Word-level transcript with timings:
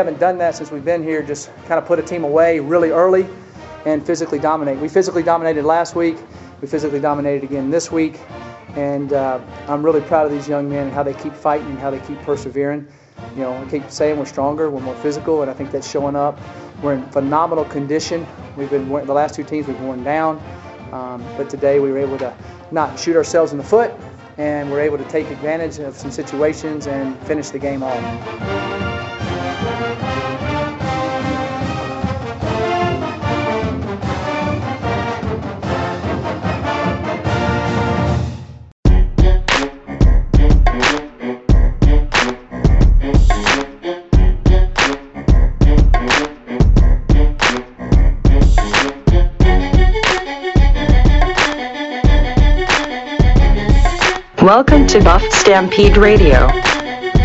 haven't 0.00 0.18
done 0.18 0.38
that 0.38 0.54
since 0.54 0.70
we've 0.70 0.84
been 0.84 1.02
here. 1.02 1.22
Just 1.22 1.54
kind 1.66 1.72
of 1.78 1.84
put 1.84 1.98
a 1.98 2.02
team 2.02 2.24
away 2.24 2.58
really 2.58 2.88
early 2.88 3.28
and 3.84 4.04
physically 4.04 4.38
dominate. 4.38 4.78
We 4.78 4.88
physically 4.88 5.22
dominated 5.22 5.62
last 5.64 5.94
week. 5.94 6.16
We 6.62 6.68
physically 6.68 7.00
dominated 7.00 7.44
again 7.44 7.70
this 7.70 7.92
week. 7.92 8.18
And 8.76 9.12
uh, 9.12 9.40
I'm 9.68 9.84
really 9.84 10.00
proud 10.00 10.24
of 10.24 10.32
these 10.32 10.48
young 10.48 10.70
men 10.70 10.86
and 10.86 10.92
how 10.92 11.02
they 11.02 11.12
keep 11.12 11.34
fighting 11.34 11.66
and 11.66 11.78
how 11.78 11.90
they 11.90 12.00
keep 12.00 12.18
persevering. 12.20 12.88
You 13.34 13.42
know, 13.42 13.52
I 13.52 13.68
keep 13.68 13.90
saying 13.90 14.18
we're 14.18 14.24
stronger, 14.24 14.70
we're 14.70 14.80
more 14.80 14.96
physical, 14.96 15.42
and 15.42 15.50
I 15.50 15.54
think 15.54 15.70
that's 15.70 15.88
showing 15.90 16.16
up. 16.16 16.40
We're 16.82 16.94
in 16.94 17.04
phenomenal 17.10 17.66
condition. 17.66 18.26
We've 18.56 18.70
been 18.70 18.88
the 18.88 19.12
last 19.12 19.34
two 19.34 19.44
teams 19.44 19.66
we've 19.66 19.80
worn 19.82 20.02
down, 20.02 20.42
um, 20.92 21.22
but 21.36 21.50
today 21.50 21.78
we 21.78 21.90
were 21.90 21.98
able 21.98 22.16
to 22.18 22.34
not 22.70 22.98
shoot 22.98 23.16
ourselves 23.16 23.52
in 23.52 23.58
the 23.58 23.64
foot, 23.64 23.92
and 24.38 24.70
we're 24.70 24.80
able 24.80 24.96
to 24.96 25.04
take 25.04 25.26
advantage 25.30 25.78
of 25.78 25.94
some 25.94 26.10
situations 26.10 26.86
and 26.86 27.18
finish 27.26 27.50
the 27.50 27.58
game 27.58 27.82
off. 27.82 28.99
Welcome 54.50 54.86
to 54.88 55.00
Buff 55.00 55.22
Stampede 55.30 55.96
Radio. 55.96 56.48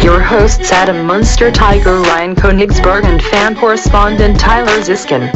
Your 0.06 0.22
hosts 0.22 0.72
Adam 0.72 0.98
Munsterteger 0.98 2.06
Ryan 2.06 2.36
Koenigsberg 2.36 3.06
and 3.06 3.20
fan 3.24 3.56
correspondent 3.56 4.40
Tyler 4.40 4.80
Ziskin. 4.84 5.34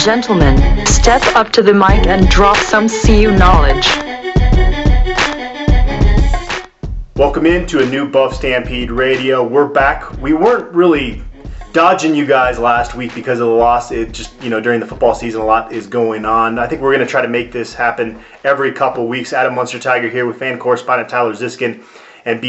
Gentlemen, 0.00 0.84
step 0.84 1.22
up 1.34 1.50
to 1.52 1.62
the 1.62 1.72
mic 1.72 2.06
and 2.06 2.28
drop 2.28 2.58
some 2.58 2.90
CU 2.90 3.34
knowledge. 3.34 3.86
Welcome 7.16 7.46
into 7.46 7.82
a 7.82 7.86
new 7.86 8.06
Buff 8.06 8.34
Stampede 8.34 8.90
Radio. 8.90 9.42
We're 9.42 9.66
back. 9.66 10.20
We 10.20 10.34
weren't 10.34 10.70
really 10.74 11.22
dodging 11.72 12.14
you 12.14 12.26
guys 12.26 12.58
last 12.58 12.94
week 12.94 13.14
because 13.14 13.40
of 13.40 13.46
the 13.46 13.54
loss. 13.54 13.92
It 13.92 14.12
just, 14.12 14.30
you 14.42 14.50
know, 14.50 14.60
during 14.60 14.78
the 14.78 14.86
football 14.86 15.14
season, 15.14 15.40
a 15.40 15.46
lot 15.46 15.72
is 15.72 15.86
going 15.86 16.26
on. 16.26 16.58
I 16.58 16.66
think 16.66 16.82
we're 16.82 16.92
going 16.92 17.06
to 17.06 17.10
try 17.10 17.22
to 17.22 17.28
make 17.28 17.50
this 17.50 17.72
happen 17.72 18.22
every 18.44 18.72
couple 18.72 19.08
weeks. 19.08 19.32
Adam 19.32 19.54
Munsterteger 19.54 20.12
here 20.12 20.26
with 20.26 20.38
fan 20.38 20.58
correspondent 20.58 21.08
Tyler 21.08 21.32
Ziskin 21.32 21.82
and 22.26 22.42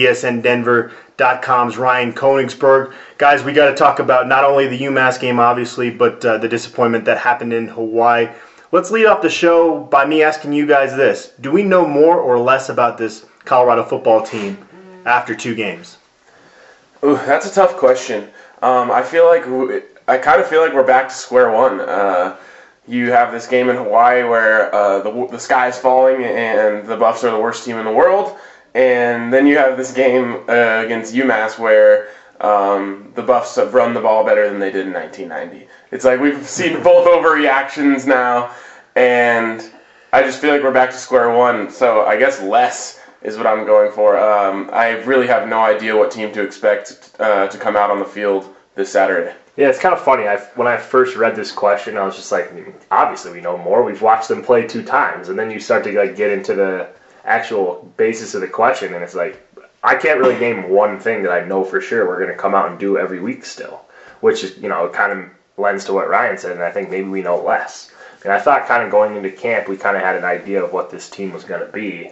BSNDenver.com's 1.18 1.78
Ryan 1.78 2.14
Koenigsberg. 2.14 2.94
Guys, 3.18 3.44
we 3.44 3.52
got 3.52 3.70
to 3.70 3.76
talk 3.76 4.00
about 4.00 4.28
not 4.28 4.44
only 4.44 4.68
the 4.68 4.78
UMass 4.80 5.20
game, 5.20 5.40
obviously, 5.40 5.90
but 5.90 6.24
uh, 6.24 6.38
the 6.38 6.48
disappointment 6.48 7.06
that 7.06 7.18
happened 7.18 7.54
in 7.54 7.68
Hawaii. 7.68 8.30
Let's 8.72 8.92
lead 8.92 9.06
off 9.06 9.22
the 9.22 9.30
show 9.30 9.80
by 9.80 10.06
me 10.06 10.24
asking 10.24 10.54
you 10.54 10.68
guys 10.68 10.96
this 10.96 11.34
Do 11.42 11.52
we 11.52 11.64
know 11.64 11.88
more 11.88 12.20
or 12.20 12.38
less 12.38 12.70
about 12.70 12.98
this 12.98 13.26
Colorado 13.46 13.84
football 13.84 14.22
team 14.22 14.58
after 15.06 15.34
two 15.34 15.56
games? 15.56 15.98
Ooh, 17.04 17.16
that's 17.16 17.50
a 17.50 17.54
tough 17.54 17.78
question. 17.78 18.30
Um, 18.62 18.92
I 18.92 19.02
feel 19.02 19.26
like 19.26 19.46
we, 19.48 19.82
I 20.08 20.18
kind 20.18 20.42
of 20.42 20.48
feel 20.48 20.62
like 20.62 20.74
we're 20.74 20.86
back 20.86 21.08
to 21.10 21.14
square 21.14 21.52
one. 21.52 21.80
Uh, 21.80 22.36
you 22.88 23.12
have 23.12 23.32
this 23.32 23.48
game 23.48 23.70
in 23.70 23.76
Hawaii 23.76 24.24
where 24.24 24.74
uh, 24.74 25.00
the 25.00 25.28
the 25.28 25.40
sky 25.40 25.68
is 25.68 25.78
falling 25.78 26.24
and 26.24 26.86
the 26.88 26.96
Buffs 26.96 27.24
are 27.24 27.32
the 27.32 27.40
worst 27.40 27.66
team 27.66 27.78
in 27.78 27.86
the 27.86 27.92
world, 27.92 28.38
and 28.78 29.34
then 29.34 29.48
you 29.48 29.58
have 29.58 29.76
this 29.76 29.92
game 29.92 30.36
uh, 30.48 30.84
against 30.86 31.16
UMass 31.16 31.58
where 31.58 32.10
um, 32.42 33.12
the 33.16 33.24
Buffs 33.24 33.56
have 33.56 33.74
run 33.74 33.96
the 33.96 34.00
ball 34.00 34.24
better 34.24 34.48
than 34.48 34.60
they 34.60 34.70
did 34.70 34.86
in 34.86 34.94
1990. 34.94 35.68
It's 35.92 36.06
like 36.06 36.20
we've 36.20 36.48
seen 36.48 36.74
both 36.84 37.08
overreactions 37.08 38.06
now, 38.06 38.54
and 38.96 39.68
I 40.14 40.22
just 40.22 40.40
feel 40.40 40.54
like 40.54 40.62
we're 40.62 40.72
back 40.72 40.92
to 40.92 40.96
square 40.96 41.36
one. 41.36 41.72
So 41.72 42.06
I 42.06 42.18
guess 42.18 42.40
less 42.40 43.02
is 43.24 43.36
what 43.36 43.48
I'm 43.48 43.66
going 43.66 43.92
for. 43.92 44.16
Um, 44.16 44.70
I 44.72 44.90
really 45.06 45.26
have 45.26 45.48
no 45.48 45.60
idea 45.60 45.98
what 45.98 46.12
team 46.12 46.32
to 46.34 46.44
expect 46.44 47.16
uh, 47.18 47.48
to 47.48 47.58
come 47.58 47.76
out 47.76 47.90
on 47.90 47.98
the 47.98 48.06
field 48.06 48.54
this 48.76 48.92
Saturday. 48.92 49.34
Yeah, 49.56 49.70
it's 49.70 49.80
kind 49.80 49.96
of 49.96 50.04
funny. 50.04 50.28
I, 50.28 50.38
when 50.54 50.68
I 50.68 50.78
first 50.78 51.16
read 51.16 51.36
this 51.36 51.52
question, 51.52 51.98
I 51.98 52.06
was 52.06 52.16
just 52.16 52.32
like, 52.32 52.54
obviously 52.92 53.32
we 53.32 53.42
know 53.42 53.58
more. 53.58 53.82
We've 53.82 54.04
watched 54.04 54.28
them 54.28 54.44
play 54.44 54.68
two 54.68 54.84
times, 54.84 55.30
and 55.30 55.40
then 55.40 55.50
you 55.50 55.60
start 55.60 55.84
to 55.86 55.98
like 55.98 56.16
get 56.16 56.30
into 56.30 56.54
the 56.54 56.90
actual 57.28 57.94
basis 57.98 58.34
of 58.34 58.42
the 58.42 58.48
question, 58.48 58.94
and 58.94 59.04
it's 59.04 59.16
like 59.16 59.46
I 59.84 59.96
can't 59.96 60.20
really 60.20 60.40
name 60.40 60.70
one 60.70 61.00
thing 61.00 61.24
that 61.24 61.32
I 61.32 61.46
know 61.46 61.64
for 61.64 61.82
sure 61.82 62.08
we're 62.08 62.20
going 62.20 62.36
to 62.36 62.42
come 62.42 62.56
out 62.56 62.70
and 62.70 62.80
do 62.80 62.98
every 62.98 63.20
week 63.20 63.46
still, 63.46 63.82
which 64.22 64.44
is 64.44 64.58
you 64.58 64.70
know 64.70 64.90
kind 64.90 65.12
of 65.12 65.30
lends 65.58 65.86
to 65.86 65.94
what 65.94 66.10
Ryan 66.10 66.38
said, 66.38 66.54
and 66.54 66.64
I 66.64 66.72
think 66.72 66.90
maybe 66.90 67.08
we 67.08 67.22
know 67.22 67.42
less. 67.42 67.92
And 68.24 68.34
I 68.34 68.40
thought 68.40 68.68
kind 68.68 68.84
of 68.84 68.92
going 68.92 69.16
into 69.16 69.30
camp, 69.30 69.68
we 69.68 69.78
kind 69.78 69.96
of 69.96 70.02
had 70.02 70.16
an 70.16 70.26
idea 70.26 70.64
of 70.64 70.74
what 70.74 70.90
this 70.90 71.10
team 71.10 71.32
was 71.32 71.44
going 71.44 71.66
to 71.66 71.72
be, 71.72 72.12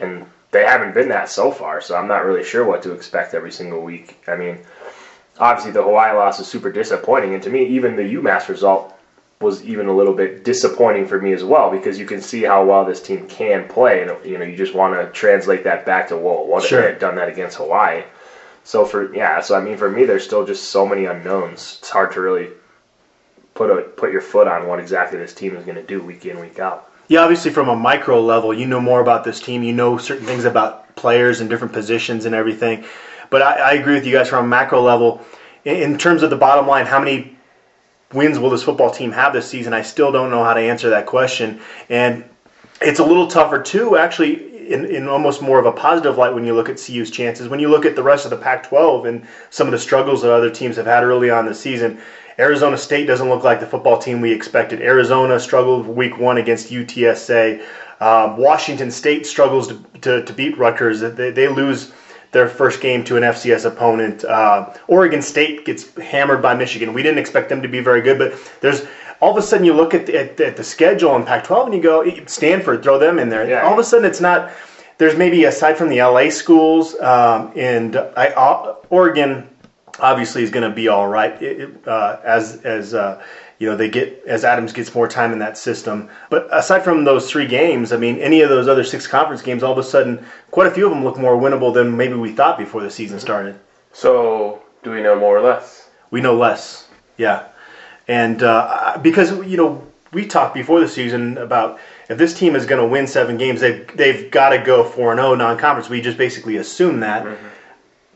and 0.00 0.26
they 0.50 0.64
haven't 0.64 0.94
been 0.94 1.08
that 1.10 1.28
so 1.28 1.50
far, 1.50 1.80
so 1.80 1.96
I'm 1.96 2.08
not 2.08 2.24
really 2.24 2.44
sure 2.44 2.64
what 2.64 2.82
to 2.82 2.92
expect 2.92 3.34
every 3.34 3.52
single 3.52 3.82
week. 3.82 4.22
I 4.26 4.36
mean, 4.36 4.58
obviously 5.38 5.72
the 5.72 5.82
Hawaii 5.82 6.16
loss 6.16 6.40
is 6.40 6.48
super 6.48 6.70
disappointing, 6.70 7.34
and 7.34 7.42
to 7.42 7.50
me, 7.50 7.66
even 7.66 7.96
the 7.96 8.14
UMass 8.14 8.48
result 8.48 8.95
was 9.40 9.62
even 9.64 9.86
a 9.86 9.94
little 9.94 10.14
bit 10.14 10.44
disappointing 10.44 11.06
for 11.06 11.20
me 11.20 11.32
as 11.32 11.44
well 11.44 11.70
because 11.70 11.98
you 11.98 12.06
can 12.06 12.22
see 12.22 12.42
how 12.42 12.64
well 12.64 12.84
this 12.84 13.02
team 13.02 13.26
can 13.28 13.68
play, 13.68 14.02
and 14.02 14.24
you 14.24 14.38
know 14.38 14.44
you 14.44 14.56
just 14.56 14.74
want 14.74 14.94
to 14.94 15.10
translate 15.12 15.64
that 15.64 15.84
back 15.84 16.08
to 16.08 16.16
well, 16.16 16.46
what 16.46 16.64
sure. 16.64 16.78
if 16.78 16.84
they 16.84 16.90
had 16.92 16.98
done 16.98 17.16
that 17.16 17.28
against 17.28 17.58
Hawaii? 17.58 18.04
So 18.64 18.84
for 18.84 19.14
yeah, 19.14 19.40
so 19.40 19.54
I 19.54 19.60
mean 19.60 19.76
for 19.76 19.90
me, 19.90 20.04
there's 20.04 20.24
still 20.24 20.46
just 20.46 20.70
so 20.70 20.86
many 20.86 21.04
unknowns. 21.04 21.76
It's 21.80 21.90
hard 21.90 22.12
to 22.12 22.20
really 22.20 22.48
put 23.54 23.70
a 23.70 23.82
put 23.82 24.10
your 24.10 24.22
foot 24.22 24.48
on 24.48 24.66
what 24.66 24.80
exactly 24.80 25.18
this 25.18 25.34
team 25.34 25.54
is 25.54 25.64
going 25.64 25.76
to 25.76 25.82
do 25.82 26.02
week 26.02 26.24
in 26.24 26.40
week 26.40 26.58
out. 26.58 26.90
Yeah, 27.08 27.20
obviously 27.20 27.52
from 27.52 27.68
a 27.68 27.76
micro 27.76 28.20
level, 28.20 28.52
you 28.52 28.66
know 28.66 28.80
more 28.80 29.00
about 29.00 29.22
this 29.22 29.38
team. 29.38 29.62
You 29.62 29.72
know 29.72 29.98
certain 29.98 30.26
things 30.26 30.44
about 30.44 30.96
players 30.96 31.40
and 31.40 31.50
different 31.50 31.72
positions 31.72 32.24
and 32.24 32.34
everything. 32.34 32.84
But 33.30 33.42
I, 33.42 33.52
I 33.54 33.72
agree 33.74 33.94
with 33.94 34.06
you 34.06 34.12
guys 34.12 34.28
from 34.28 34.44
a 34.44 34.48
macro 34.48 34.80
level. 34.80 35.24
In, 35.64 35.76
in 35.76 35.98
terms 35.98 36.22
of 36.22 36.30
the 36.30 36.36
bottom 36.36 36.66
line, 36.66 36.86
how 36.86 36.98
many 36.98 37.35
wins 38.12 38.38
will 38.38 38.50
this 38.50 38.62
football 38.62 38.90
team 38.90 39.12
have 39.12 39.32
this 39.32 39.48
season? 39.48 39.72
I 39.72 39.82
still 39.82 40.12
don't 40.12 40.30
know 40.30 40.44
how 40.44 40.54
to 40.54 40.60
answer 40.60 40.90
that 40.90 41.06
question. 41.06 41.60
And 41.88 42.24
it's 42.80 42.98
a 42.98 43.04
little 43.04 43.26
tougher 43.26 43.60
too, 43.60 43.96
actually, 43.96 44.70
in, 44.72 44.84
in 44.84 45.08
almost 45.08 45.42
more 45.42 45.58
of 45.58 45.66
a 45.66 45.72
positive 45.72 46.18
light 46.18 46.34
when 46.34 46.44
you 46.44 46.54
look 46.54 46.68
at 46.68 46.76
CU's 46.84 47.10
chances. 47.10 47.48
When 47.48 47.60
you 47.60 47.68
look 47.68 47.84
at 47.84 47.96
the 47.96 48.02
rest 48.02 48.24
of 48.24 48.30
the 48.30 48.36
Pac 48.36 48.64
12 48.64 49.06
and 49.06 49.26
some 49.50 49.66
of 49.66 49.72
the 49.72 49.78
struggles 49.78 50.22
that 50.22 50.32
other 50.32 50.50
teams 50.50 50.76
have 50.76 50.86
had 50.86 51.04
early 51.04 51.30
on 51.30 51.46
this 51.46 51.60
season, 51.60 52.00
Arizona 52.38 52.76
State 52.76 53.06
doesn't 53.06 53.28
look 53.28 53.44
like 53.44 53.60
the 53.60 53.66
football 53.66 53.98
team 53.98 54.20
we 54.20 54.32
expected. 54.32 54.82
Arizona 54.82 55.40
struggled 55.40 55.86
week 55.86 56.18
one 56.18 56.36
against 56.36 56.70
UTSA. 56.70 57.64
Um, 58.00 58.36
Washington 58.36 58.90
State 58.90 59.26
struggles 59.26 59.68
to, 59.68 59.82
to, 60.02 60.24
to 60.24 60.32
beat 60.34 60.58
Rutgers. 60.58 61.00
They, 61.00 61.30
they, 61.30 61.48
lose 61.48 61.92
their 62.36 62.46
first 62.46 62.82
game 62.82 63.02
to 63.02 63.16
an 63.16 63.22
FCS 63.22 63.64
opponent. 63.64 64.22
Uh, 64.22 64.70
Oregon 64.88 65.22
State 65.22 65.64
gets 65.64 65.96
hammered 65.96 66.42
by 66.42 66.54
Michigan. 66.54 66.92
We 66.92 67.02
didn't 67.02 67.18
expect 67.18 67.48
them 67.48 67.62
to 67.62 67.68
be 67.68 67.80
very 67.80 68.02
good, 68.02 68.18
but 68.18 68.34
there's 68.60 68.82
all 69.22 69.30
of 69.30 69.38
a 69.38 69.42
sudden 69.42 69.64
you 69.64 69.72
look 69.72 69.94
at 69.94 70.04
the, 70.04 70.20
at, 70.20 70.38
at 70.38 70.54
the 70.54 70.62
schedule 70.62 71.16
in 71.16 71.24
Pac-12 71.24 71.64
and 71.64 71.74
you 71.74 71.82
go 71.82 72.04
Stanford, 72.26 72.82
throw 72.82 72.98
them 72.98 73.18
in 73.18 73.30
there. 73.30 73.48
Yeah. 73.48 73.62
All 73.62 73.72
of 73.72 73.78
a 73.78 73.84
sudden 73.84 74.04
it's 74.04 74.20
not. 74.20 74.52
There's 74.98 75.16
maybe 75.16 75.44
aside 75.44 75.78
from 75.78 75.88
the 75.88 76.02
LA 76.02 76.28
schools 76.28 76.94
um, 77.00 77.52
and 77.56 77.96
I, 77.96 78.28
uh, 78.28 78.76
Oregon 78.90 79.48
obviously 80.00 80.42
is 80.42 80.50
going 80.50 80.68
to 80.68 80.74
be 80.74 80.88
all 80.88 81.08
right 81.08 81.40
it, 81.42 81.86
uh, 81.86 82.18
as 82.24 82.64
as 82.64 82.94
uh, 82.94 83.22
you 83.58 83.68
know 83.68 83.76
they 83.76 83.88
get 83.88 84.22
as 84.26 84.44
Adams 84.44 84.72
gets 84.72 84.94
more 84.94 85.08
time 85.08 85.32
in 85.32 85.38
that 85.38 85.56
system. 85.56 86.10
But 86.30 86.48
aside 86.52 86.84
from 86.84 87.04
those 87.04 87.30
three 87.30 87.46
games, 87.46 87.92
I 87.92 87.96
mean, 87.96 88.18
any 88.18 88.40
of 88.42 88.48
those 88.48 88.68
other 88.68 88.84
six 88.84 89.06
conference 89.06 89.42
games, 89.42 89.62
all 89.62 89.72
of 89.72 89.78
a 89.78 89.82
sudden, 89.82 90.24
quite 90.50 90.66
a 90.66 90.70
few 90.70 90.86
of 90.86 90.92
them 90.92 91.04
look 91.04 91.18
more 91.18 91.36
winnable 91.36 91.72
than 91.72 91.96
maybe 91.96 92.14
we 92.14 92.32
thought 92.32 92.58
before 92.58 92.82
the 92.82 92.90
season 92.90 93.18
started. 93.18 93.58
So, 93.92 94.62
do 94.82 94.90
we 94.90 95.02
know 95.02 95.18
more 95.18 95.36
or 95.36 95.42
less? 95.42 95.88
We 96.10 96.20
know 96.20 96.34
less, 96.34 96.88
yeah, 97.16 97.48
and 98.08 98.42
uh, 98.42 98.98
because 99.02 99.32
you 99.46 99.56
know 99.56 99.86
we 100.12 100.26
talked 100.26 100.54
before 100.54 100.80
the 100.80 100.88
season 100.88 101.38
about 101.38 101.80
if 102.08 102.18
this 102.18 102.38
team 102.38 102.54
is 102.54 102.64
going 102.64 102.80
to 102.80 102.86
win 102.86 103.06
seven 103.06 103.36
games, 103.36 103.60
they've 103.60 103.86
they've 103.96 104.30
got 104.30 104.50
to 104.50 104.58
go 104.58 104.84
four 104.84 105.12
and 105.12 105.18
zero 105.18 105.32
oh 105.32 105.34
non-conference. 105.34 105.88
We 105.88 106.00
just 106.00 106.18
basically 106.18 106.56
assume 106.56 107.00
that. 107.00 107.24
Mm-hmm 107.24 107.46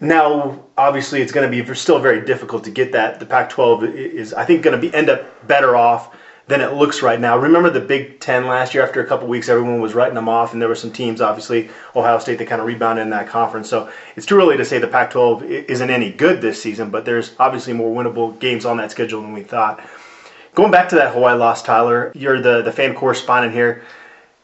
now, 0.00 0.64
obviously, 0.78 1.20
it's 1.20 1.30
going 1.30 1.50
to 1.50 1.64
be 1.64 1.74
still 1.74 1.98
very 1.98 2.24
difficult 2.24 2.64
to 2.64 2.70
get 2.70 2.92
that. 2.92 3.20
The 3.20 3.26
Pac-12 3.26 3.94
is, 3.94 4.32
I 4.32 4.46
think, 4.46 4.62
going 4.62 4.80
to 4.80 4.80
be 4.80 4.94
end 4.94 5.10
up 5.10 5.46
better 5.46 5.76
off 5.76 6.16
than 6.46 6.62
it 6.62 6.72
looks 6.72 7.02
right 7.02 7.20
now. 7.20 7.36
Remember 7.36 7.68
the 7.68 7.80
Big 7.80 8.18
Ten 8.18 8.46
last 8.46 8.72
year? 8.72 8.82
After 8.82 9.02
a 9.02 9.06
couple 9.06 9.28
weeks, 9.28 9.50
everyone 9.50 9.80
was 9.80 9.94
writing 9.94 10.14
them 10.14 10.28
off, 10.28 10.54
and 10.54 10.60
there 10.60 10.70
were 10.70 10.74
some 10.74 10.90
teams, 10.90 11.20
obviously 11.20 11.68
Ohio 11.94 12.18
State, 12.18 12.38
that 12.38 12.48
kind 12.48 12.62
of 12.62 12.66
rebounded 12.66 13.02
in 13.02 13.10
that 13.10 13.28
conference. 13.28 13.68
So 13.68 13.92
it's 14.16 14.26
too 14.26 14.38
early 14.38 14.56
to 14.56 14.64
say 14.64 14.78
the 14.78 14.88
Pac-12 14.88 15.42
isn't 15.66 15.90
any 15.90 16.10
good 16.10 16.40
this 16.40 16.60
season, 16.60 16.90
but 16.90 17.04
there's 17.04 17.36
obviously 17.38 17.74
more 17.74 17.94
winnable 17.94 18.36
games 18.40 18.64
on 18.64 18.78
that 18.78 18.90
schedule 18.90 19.20
than 19.20 19.34
we 19.34 19.42
thought. 19.42 19.86
Going 20.54 20.72
back 20.72 20.88
to 20.88 20.96
that 20.96 21.12
Hawaii 21.12 21.36
loss, 21.36 21.62
Tyler, 21.62 22.10
you're 22.14 22.40
the 22.40 22.62
the 22.62 22.72
fan 22.72 22.94
correspondent 22.94 23.54
here 23.54 23.84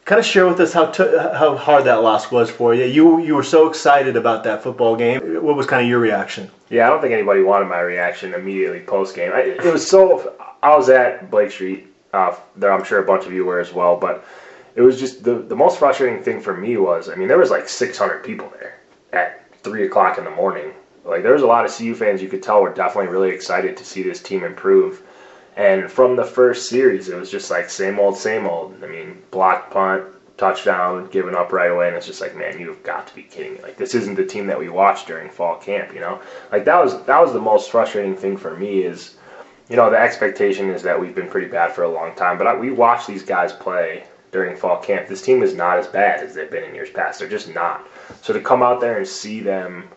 kind 0.07 0.19
of 0.19 0.25
share 0.25 0.47
with 0.47 0.59
us 0.59 0.73
how 0.73 0.85
how 1.33 1.55
hard 1.55 1.83
that 1.83 2.01
loss 2.01 2.31
was 2.31 2.49
for 2.49 2.73
you. 2.73 2.85
You 2.85 3.21
you 3.21 3.35
were 3.35 3.43
so 3.43 3.67
excited 3.69 4.15
about 4.15 4.43
that 4.45 4.63
football 4.63 4.95
game. 4.95 5.43
What 5.43 5.55
was 5.55 5.67
kind 5.67 5.83
of 5.83 5.89
your 5.89 5.99
reaction? 5.99 6.49
Yeah, 6.69 6.87
I 6.87 6.89
don't 6.89 7.01
think 7.01 7.13
anybody 7.13 7.43
wanted 7.43 7.65
my 7.65 7.81
reaction 7.81 8.33
immediately 8.33 8.79
post 8.79 9.15
game. 9.15 9.31
It 9.35 9.63
was 9.63 9.87
so. 9.87 10.33
I 10.63 10.75
was 10.75 10.89
at 10.89 11.29
Blake 11.29 11.51
Street. 11.51 11.87
Uh, 12.13 12.35
there, 12.55 12.71
I'm 12.71 12.83
sure 12.83 12.99
a 12.99 13.05
bunch 13.05 13.25
of 13.25 13.33
you 13.33 13.45
were 13.45 13.59
as 13.59 13.73
well. 13.73 13.97
But 13.97 14.25
it 14.75 14.81
was 14.81 14.99
just 14.99 15.23
the 15.23 15.35
the 15.35 15.55
most 15.55 15.77
frustrating 15.77 16.23
thing 16.23 16.41
for 16.41 16.55
me 16.55 16.77
was. 16.77 17.09
I 17.09 17.15
mean, 17.15 17.27
there 17.27 17.37
was 17.37 17.51
like 17.51 17.69
600 17.69 18.23
people 18.23 18.51
there 18.59 18.79
at 19.13 19.43
three 19.61 19.85
o'clock 19.85 20.17
in 20.17 20.23
the 20.23 20.31
morning. 20.31 20.71
Like 21.03 21.23
there 21.23 21.33
was 21.33 21.43
a 21.43 21.47
lot 21.47 21.65
of 21.65 21.75
CU 21.75 21.93
fans 21.95 22.21
you 22.21 22.29
could 22.29 22.43
tell 22.43 22.61
were 22.61 22.73
definitely 22.73 23.11
really 23.11 23.29
excited 23.29 23.77
to 23.77 23.85
see 23.85 24.03
this 24.03 24.21
team 24.21 24.43
improve. 24.43 25.01
And 25.57 25.91
from 25.91 26.15
the 26.15 26.23
first 26.23 26.69
series, 26.69 27.09
it 27.09 27.17
was 27.17 27.31
just 27.31 27.49
like 27.49 27.69
same 27.69 27.99
old, 27.99 28.15
same 28.15 28.45
old. 28.45 28.75
I 28.83 28.87
mean, 28.87 29.23
block 29.31 29.71
punt, 29.71 30.03
touchdown, 30.37 31.07
given 31.09 31.33
up 31.33 31.51
right 31.51 31.71
away, 31.71 31.87
and 31.87 31.97
it's 31.97 32.05
just 32.05 32.21
like, 32.21 32.35
man, 32.35 32.59
you've 32.59 32.83
got 32.83 33.07
to 33.07 33.15
be 33.15 33.23
kidding 33.23 33.55
me! 33.55 33.61
Like 33.63 33.75
this 33.75 33.95
isn't 33.95 34.15
the 34.15 34.25
team 34.25 34.45
that 34.47 34.59
we 34.59 34.69
watched 34.69 35.07
during 35.07 35.31
fall 35.31 35.57
camp, 35.57 35.95
you 35.95 35.99
know? 35.99 36.21
Like 36.51 36.63
that 36.65 36.77
was 36.81 37.03
that 37.05 37.19
was 37.19 37.33
the 37.33 37.41
most 37.41 37.71
frustrating 37.71 38.15
thing 38.15 38.37
for 38.37 38.55
me 38.55 38.83
is, 38.83 39.17
you 39.67 39.75
know, 39.75 39.89
the 39.89 39.97
expectation 39.97 40.69
is 40.69 40.83
that 40.83 41.01
we've 41.01 41.15
been 41.15 41.29
pretty 41.29 41.47
bad 41.47 41.71
for 41.71 41.83
a 41.83 41.89
long 41.89 42.13
time, 42.13 42.37
but 42.37 42.45
I, 42.45 42.55
we 42.55 42.69
watched 42.69 43.07
these 43.07 43.23
guys 43.23 43.51
play 43.51 44.05
during 44.31 44.55
fall 44.55 44.77
camp. 44.77 45.07
This 45.07 45.23
team 45.23 45.41
is 45.41 45.55
not 45.55 45.79
as 45.79 45.87
bad 45.87 46.21
as 46.21 46.35
they've 46.35 46.51
been 46.51 46.65
in 46.65 46.75
years 46.75 46.91
past. 46.91 47.17
They're 47.17 47.27
just 47.27 47.51
not. 47.55 47.87
So 48.21 48.31
to 48.31 48.41
come 48.41 48.61
out 48.61 48.79
there 48.79 48.97
and 48.97 49.07
see 49.07 49.39
them 49.39 49.89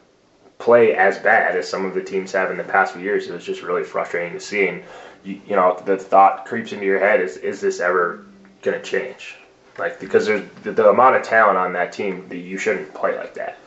play 0.58 0.94
as 0.94 1.18
bad 1.18 1.56
as 1.56 1.68
some 1.68 1.84
of 1.84 1.94
the 1.94 2.02
teams 2.02 2.32
have 2.32 2.50
in 2.50 2.56
the 2.56 2.64
past 2.64 2.94
few 2.94 3.02
years, 3.02 3.28
it 3.28 3.32
was 3.32 3.44
just 3.44 3.62
really 3.62 3.82
frustrating 3.82 4.34
to 4.34 4.40
see. 4.40 4.68
And 4.68 4.84
you, 5.24 5.40
you 5.46 5.56
know, 5.56 5.80
the 5.84 5.96
thought 5.96 6.46
creeps 6.46 6.72
into 6.72 6.86
your 6.86 6.98
head: 6.98 7.20
is 7.20 7.36
is 7.36 7.60
this 7.60 7.80
ever 7.80 8.24
going 8.62 8.80
to 8.80 8.84
change? 8.84 9.36
Like 9.78 9.98
because 10.00 10.26
there's 10.26 10.48
the, 10.62 10.72
the 10.72 10.90
amount 10.90 11.16
of 11.16 11.22
talent 11.22 11.58
on 11.58 11.72
that 11.72 11.92
team 11.92 12.28
that 12.28 12.38
you 12.38 12.58
shouldn't 12.58 12.92
play 12.94 13.16
like 13.16 13.34
that. 13.34 13.58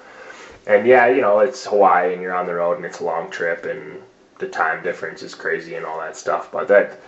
And 0.65 0.85
yeah, 0.87 1.07
you 1.07 1.21
know, 1.21 1.39
it's 1.39 1.65
Hawaii 1.65 2.13
and 2.13 2.21
you're 2.21 2.33
on 2.33 2.45
the 2.45 2.53
road 2.53 2.77
and 2.77 2.85
it's 2.85 2.99
a 2.99 3.03
long 3.03 3.29
trip 3.29 3.65
and 3.65 4.01
the 4.39 4.47
time 4.47 4.83
difference 4.83 5.21
is 5.21 5.35
crazy 5.35 5.75
and 5.75 5.85
all 5.85 5.99
that 5.99 6.15
stuff. 6.15 6.51
But 6.51 6.67
that, 6.69 6.99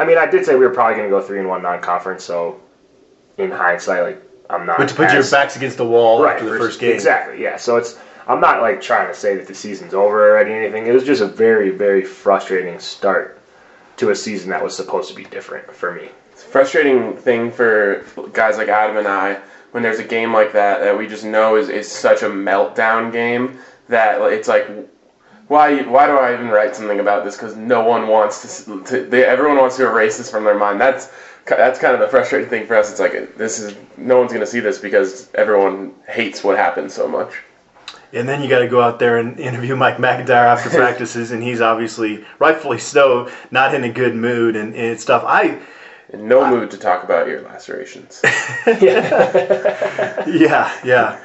I 0.00 0.04
mean, 0.04 0.18
I 0.18 0.26
did 0.26 0.44
say 0.44 0.54
we 0.54 0.64
were 0.64 0.72
probably 0.72 0.96
going 0.96 1.08
to 1.08 1.10
go 1.10 1.20
three 1.20 1.38
and 1.38 1.48
one 1.48 1.62
non-conference. 1.62 2.24
So 2.24 2.60
in 3.38 3.50
hindsight, 3.50 4.02
like 4.02 4.22
I'm 4.48 4.66
not. 4.66 4.78
But 4.78 4.88
to 4.88 4.94
put 4.94 5.06
as, 5.06 5.12
your 5.12 5.30
backs 5.30 5.56
against 5.56 5.76
the 5.76 5.86
wall 5.86 6.22
right, 6.22 6.34
after 6.34 6.46
the 6.46 6.50
first- 6.52 6.64
first 6.64 6.80
game. 6.80 6.94
Exactly. 6.94 7.42
Yeah. 7.42 7.56
So 7.56 7.76
it's 7.76 7.96
I'm 8.26 8.40
not 8.40 8.60
like 8.60 8.80
trying 8.80 9.08
to 9.08 9.14
say 9.14 9.36
that 9.36 9.46
the 9.46 9.54
season's 9.54 9.94
over 9.94 10.30
already. 10.30 10.52
or 10.52 10.62
Anything. 10.62 10.86
It 10.86 10.92
was 10.92 11.04
just 11.04 11.22
a 11.22 11.26
very 11.26 11.70
very 11.70 12.04
frustrating 12.04 12.78
start 12.78 13.40
to 13.96 14.10
a 14.10 14.14
season 14.14 14.50
that 14.50 14.62
was 14.62 14.74
supposed 14.74 15.08
to 15.10 15.14
be 15.14 15.24
different 15.24 15.70
for 15.72 15.94
me. 15.94 16.08
It's 16.32 16.42
a 16.42 16.46
frustrating 16.46 17.16
thing 17.16 17.50
for 17.50 18.04
guys 18.32 18.56
like 18.56 18.68
Adam 18.68 18.96
and 18.96 19.08
I 19.08 19.40
when 19.72 19.82
there's 19.82 19.98
a 19.98 20.04
game 20.04 20.32
like 20.32 20.52
that 20.52 20.80
that 20.80 20.96
we 20.96 21.06
just 21.06 21.24
know 21.24 21.56
is, 21.56 21.68
is 21.68 21.90
such 21.90 22.22
a 22.22 22.28
meltdown 22.28 23.12
game 23.12 23.58
that 23.88 24.20
it's 24.32 24.48
like 24.48 24.66
why 25.48 25.82
why 25.82 26.06
do 26.06 26.12
I 26.12 26.32
even 26.32 26.48
write 26.48 26.74
something 26.76 27.00
about 27.00 27.24
this 27.24 27.36
because 27.36 27.56
no 27.56 27.84
one 27.84 28.08
wants 28.08 28.64
to, 28.64 28.82
to 28.84 29.04
they, 29.04 29.24
everyone 29.24 29.58
wants 29.58 29.76
to 29.76 29.86
erase 29.86 30.16
this 30.18 30.30
from 30.30 30.44
their 30.44 30.56
mind 30.56 30.80
that's 30.80 31.10
that's 31.46 31.78
kind 31.78 31.94
of 31.94 32.00
the 32.00 32.08
frustrating 32.08 32.48
thing 32.48 32.66
for 32.66 32.76
us 32.76 32.90
it's 32.90 33.00
like 33.00 33.36
this 33.36 33.58
is 33.58 33.74
no 33.96 34.18
one's 34.18 34.32
going 34.32 34.44
to 34.44 34.50
see 34.50 34.60
this 34.60 34.78
because 34.78 35.28
everyone 35.34 35.94
hates 36.08 36.44
what 36.44 36.56
happened 36.56 36.90
so 36.90 37.08
much 37.08 37.42
And 38.12 38.28
then 38.28 38.42
you 38.42 38.48
got 38.48 38.60
to 38.60 38.68
go 38.68 38.80
out 38.80 38.98
there 38.98 39.18
and 39.18 39.38
interview 39.48 39.76
Mike 39.76 39.98
MacIntyre 39.98 40.46
after 40.46 40.70
practices, 40.76 41.30
and 41.30 41.42
he's 41.42 41.60
obviously, 41.60 42.24
rightfully 42.38 42.78
so, 42.78 43.30
not 43.50 43.74
in 43.74 43.84
a 43.84 43.92
good 43.92 44.14
mood 44.14 44.56
and, 44.56 44.74
and 44.74 45.00
stuff. 45.00 45.24
I, 45.26 45.60
in 46.12 46.26
no 46.26 46.48
mood 46.50 46.70
to 46.72 46.78
talk 46.78 47.04
about 47.04 47.28
your 47.28 47.40
lacerations 47.42 48.20
yeah, 48.66 50.26
yeah. 50.84 51.24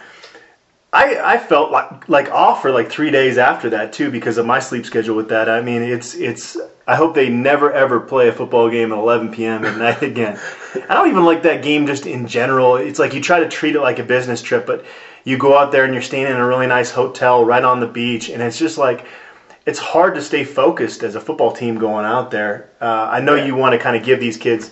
I, 0.94 1.34
I 1.34 1.38
felt 1.38 1.72
like 1.72 2.08
like 2.08 2.32
off 2.32 2.62
for 2.62 2.72
like 2.72 2.90
three 2.90 3.12
days 3.12 3.38
after 3.38 3.70
that 3.72 3.92
too 3.92 4.10
because 4.10 4.38
of 4.38 4.46
my 4.46 4.60
sleep 4.60 4.86
schedule 4.86 5.16
with 5.16 5.28
that. 5.30 5.50
I 5.50 5.62
mean, 5.62 5.82
it's 5.82 6.16
it's. 6.16 6.56
I 6.88 6.96
hope 6.96 7.16
they 7.16 7.28
never 7.28 7.74
ever 7.74 8.00
play 8.00 8.30
a 8.30 8.32
football 8.32 8.70
game 8.70 8.94
at 8.94 8.98
11 8.98 9.32
p.m. 9.32 9.66
at 9.66 9.78
night 9.78 10.02
again. 10.04 10.40
I 10.88 10.94
don't 10.94 11.10
even 11.10 11.26
like 11.26 11.42
that 11.44 11.64
game 11.64 11.86
just 11.86 12.06
in 12.06 12.28
general. 12.28 12.78
It's 12.78 13.00
like 13.00 13.14
you 13.14 13.20
try 13.20 13.40
to 13.40 13.50
treat 13.50 13.76
it 13.76 13.82
like 13.82 14.00
a 14.00 14.04
business 14.04 14.42
trip, 14.42 14.66
but 14.66 14.86
you 15.26 15.38
go 15.38 15.58
out 15.58 15.72
there 15.72 15.84
and 15.84 15.94
you're 15.94 16.02
staying 16.02 16.28
in 16.28 16.38
a 16.38 16.48
really 16.48 16.68
nice 16.68 16.92
hotel 16.92 17.44
right 17.44 17.64
on 17.64 17.80
the 17.82 17.88
beach, 17.88 18.30
and 18.30 18.42
it's 18.42 18.58
just 18.58 18.78
like 18.78 19.06
it's 19.66 19.80
hard 19.80 20.14
to 20.16 20.22
stay 20.22 20.44
focused 20.44 21.04
as 21.04 21.16
a 21.16 21.20
football 21.20 21.52
team 21.52 21.78
going 21.78 22.06
out 22.06 22.30
there. 22.32 22.70
Uh, 22.80 23.08
I 23.10 23.20
know 23.20 23.34
you 23.34 23.56
want 23.56 23.74
to 23.74 23.78
kind 23.80 23.96
of 23.96 24.04
give 24.04 24.20
these 24.20 24.38
kids 24.38 24.70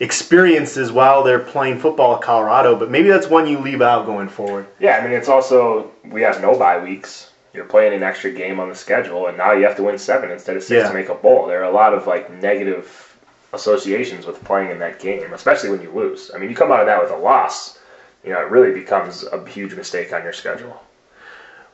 experiences 0.00 0.92
while 0.92 1.22
they're 1.22 1.38
playing 1.38 1.78
football 1.78 2.14
at 2.14 2.20
Colorado, 2.20 2.74
but 2.74 2.90
maybe 2.90 3.08
that's 3.08 3.26
one 3.26 3.46
you 3.46 3.58
leave 3.58 3.80
out 3.80 4.04
going 4.04 4.28
forward. 4.28 4.66
Yeah, 4.78 4.96
I 4.98 5.02
mean 5.02 5.12
it's 5.12 5.28
also 5.28 5.90
we 6.04 6.20
have 6.22 6.40
no 6.40 6.54
bye 6.54 6.76
weeks. 6.76 7.30
You're 7.54 7.64
playing 7.64 7.92
an 7.94 8.02
extra 8.02 8.30
game 8.30 8.58
on 8.58 8.68
the 8.68 8.74
schedule, 8.74 9.28
and 9.28 9.36
now 9.38 9.52
you 9.52 9.62
have 9.64 9.76
to 9.76 9.82
win 9.84 9.96
seven 9.96 10.30
instead 10.30 10.56
of 10.56 10.62
six 10.62 10.82
Yeah. 10.82 10.88
to 10.88 10.92
make 10.94 11.08
a 11.08 11.14
bowl. 11.14 11.46
There 11.46 11.60
are 11.60 11.64
a 11.64 11.70
lot 11.70 11.94
of 11.94 12.06
like 12.06 12.28
negative 12.28 13.16
associations 13.52 14.26
with 14.26 14.42
playing 14.44 14.70
in 14.70 14.78
that 14.80 14.98
game, 14.98 15.32
especially 15.32 15.68
when 15.70 15.80
you 15.80 15.90
lose. 15.90 16.30
I 16.34 16.38
mean, 16.38 16.50
you 16.50 16.56
come 16.56 16.72
out 16.72 16.80
of 16.80 16.86
that 16.86 17.00
with 17.00 17.10
a 17.12 17.16
loss, 17.16 17.78
you 18.24 18.32
know, 18.32 18.40
it 18.40 18.50
really 18.50 18.72
becomes 18.72 19.24
a 19.24 19.46
huge 19.48 19.74
mistake 19.74 20.12
on 20.12 20.22
your 20.22 20.32
schedule. 20.32 20.82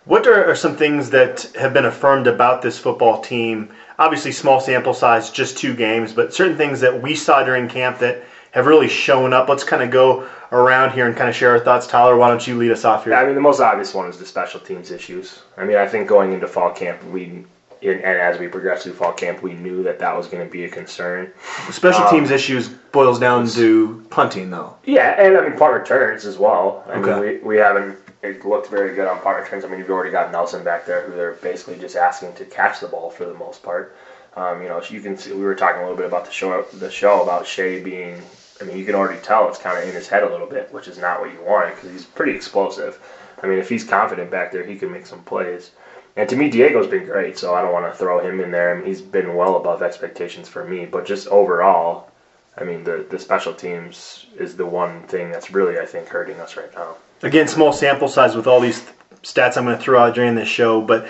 What 0.05 0.26
are, 0.26 0.55
some 0.55 0.76
things 0.76 1.11
that 1.11 1.43
have 1.56 1.75
been 1.75 1.85
affirmed 1.85 2.26
about 2.26 2.62
this 2.62 2.79
football 2.79 3.20
team? 3.20 3.70
Obviously, 3.99 4.32
small 4.32 4.58
sample 4.58 4.94
size, 4.94 5.31
just 5.31 5.58
two 5.58 5.75
games, 5.75 6.12
but 6.12 6.32
certain 6.32 6.56
things 6.56 6.81
that 6.81 7.02
we 7.02 7.14
saw 7.14 7.43
during 7.43 7.69
camp 7.69 7.99
that 7.99 8.23
have 8.52 8.67
really 8.67 8.88
shown 8.88 9.32
up. 9.32 9.49
Let's 9.49 9.62
kind 9.62 9.82
of 9.82 9.91
go 9.91 10.26
around 10.52 10.93
here 10.93 11.06
and 11.06 11.14
kind 11.14 11.29
of 11.29 11.37
share 11.37 11.50
our 11.50 11.61
thoughts. 11.61 11.87
Tyler, 11.87 12.17
why 12.17 12.29
don't 12.29 12.44
you 12.47 12.56
lead 12.56 12.73
us 12.73 12.85
off 12.85 13.05
here? 13.05 13.14
I 13.14 13.26
mean, 13.26 13.35
the 13.35 13.41
most 13.41 13.61
obvious 13.61 13.94
one 13.94 14.08
is 14.08 14.17
the 14.19 14.26
special 14.26 14.58
teams 14.58 14.91
issues. 14.91 15.43
I 15.56 15.64
mean, 15.64 15.76
I 15.76 15.87
think 15.87 16.08
going 16.08 16.32
into 16.32 16.49
fall 16.49 16.73
camp, 16.73 17.05
we 17.05 17.44
and 17.82 18.02
as 18.04 18.38
we 18.38 18.46
progressed 18.48 18.84
through 18.84 18.94
fall 18.94 19.12
camp, 19.12 19.42
we 19.42 19.54
knew 19.54 19.82
that 19.82 19.98
that 19.98 20.16
was 20.16 20.26
going 20.28 20.44
to 20.44 20.50
be 20.50 20.64
a 20.64 20.68
concern. 20.68 21.32
Special 21.70 22.04
um, 22.04 22.10
teams 22.10 22.30
issues 22.30 22.68
boils 22.68 23.18
down 23.18 23.46
to 23.48 24.04
punting, 24.10 24.50
though. 24.50 24.76
Yeah, 24.84 25.20
and 25.20 25.36
I 25.36 25.48
mean 25.48 25.58
punt 25.58 25.72
returns 25.72 26.24
as 26.26 26.38
well. 26.38 26.84
I 26.88 26.98
Okay. 26.98 27.10
mean, 27.12 27.20
we, 27.20 27.38
we 27.38 27.56
haven't 27.56 27.96
it 28.22 28.44
looked 28.44 28.68
very 28.68 28.94
good 28.94 29.06
on 29.06 29.18
punt 29.20 29.38
returns. 29.38 29.64
I 29.64 29.68
mean, 29.68 29.78
you've 29.78 29.90
already 29.90 30.10
got 30.10 30.30
Nelson 30.30 30.62
back 30.62 30.84
there, 30.84 31.02
who 31.02 31.16
they're 31.16 31.32
basically 31.32 31.78
just 31.78 31.96
asking 31.96 32.34
to 32.34 32.44
catch 32.44 32.80
the 32.80 32.86
ball 32.88 33.08
for 33.10 33.24
the 33.24 33.34
most 33.34 33.62
part. 33.62 33.96
Um, 34.36 34.62
you 34.62 34.68
know, 34.68 34.82
you 34.88 35.00
can 35.00 35.16
see 35.16 35.32
we 35.32 35.42
were 35.42 35.54
talking 35.54 35.78
a 35.80 35.82
little 35.82 35.96
bit 35.96 36.06
about 36.06 36.24
the 36.26 36.30
show 36.30 36.62
the 36.74 36.90
show 36.90 37.22
about 37.22 37.46
Shay 37.46 37.82
being. 37.82 38.20
I 38.60 38.64
mean, 38.64 38.76
you 38.76 38.84
can 38.84 38.94
already 38.94 39.18
tell 39.22 39.49
it's 39.49 39.58
kind 39.58 39.78
of 39.78 39.88
in 39.88 39.94
his 39.94 40.06
head 40.06 40.22
a 40.22 40.28
little 40.30 40.46
bit, 40.46 40.70
which 40.70 40.87
is 40.87 40.99
not 40.99 41.20
what 41.20 41.32
you 41.32 41.40
want 41.42 41.75
because 41.75 41.90
he's 41.90 42.04
pretty 42.04 42.32
explosive. 42.32 43.00
I 43.42 43.46
mean, 43.46 43.58
if 43.58 43.70
he's 43.70 43.84
confident 43.84 44.30
back 44.30 44.52
there, 44.52 44.62
he 44.64 44.76
can 44.76 44.92
make 44.92 45.06
some 45.06 45.22
plays. 45.22 45.70
And 46.17 46.29
to 46.29 46.37
me, 46.37 46.50
Diego's 46.50 46.87
been 46.87 47.05
great, 47.05 47.38
so 47.38 47.55
I 47.55 47.62
don't 47.62 47.73
want 47.73 47.90
to 47.90 47.97
throw 47.97 48.21
him 48.21 48.40
in 48.40 48.50
there. 48.50 48.73
I 48.73 48.75
mean, 48.75 48.87
he's 48.87 49.00
been 49.00 49.35
well 49.35 49.57
above 49.57 49.83
expectations 49.83 50.49
for 50.49 50.64
me. 50.64 50.87
But 50.87 51.07
just 51.07 51.29
overall, 51.29 52.11
I 52.59 52.64
mean, 52.64 52.85
the, 52.85 53.07
the 53.09 53.19
special 53.19 53.55
teams 53.55 54.26
is 54.37 54.57
the 54.57 54.67
one 54.67 55.02
thing 55.05 55.31
that's 55.31 55.50
really, 55.50 55.79
I 55.79 55.87
think, 55.87 56.09
hurting 56.09 56.40
us 56.40 56.57
right 56.57 56.73
now. 56.75 56.97
Again, 57.23 57.49
small 57.49 57.73
sample 57.73 58.09
size 58.09 58.35
with 58.35 58.47
all 58.47 58.61
these 58.61 58.85
stats 59.23 59.57
I'm 59.57 59.64
going 59.64 59.76
to 59.76 59.83
throw 59.83 60.00
out 60.00 60.14
during 60.14 60.35
this 60.35 60.49
show, 60.49 60.81
but 60.81 61.09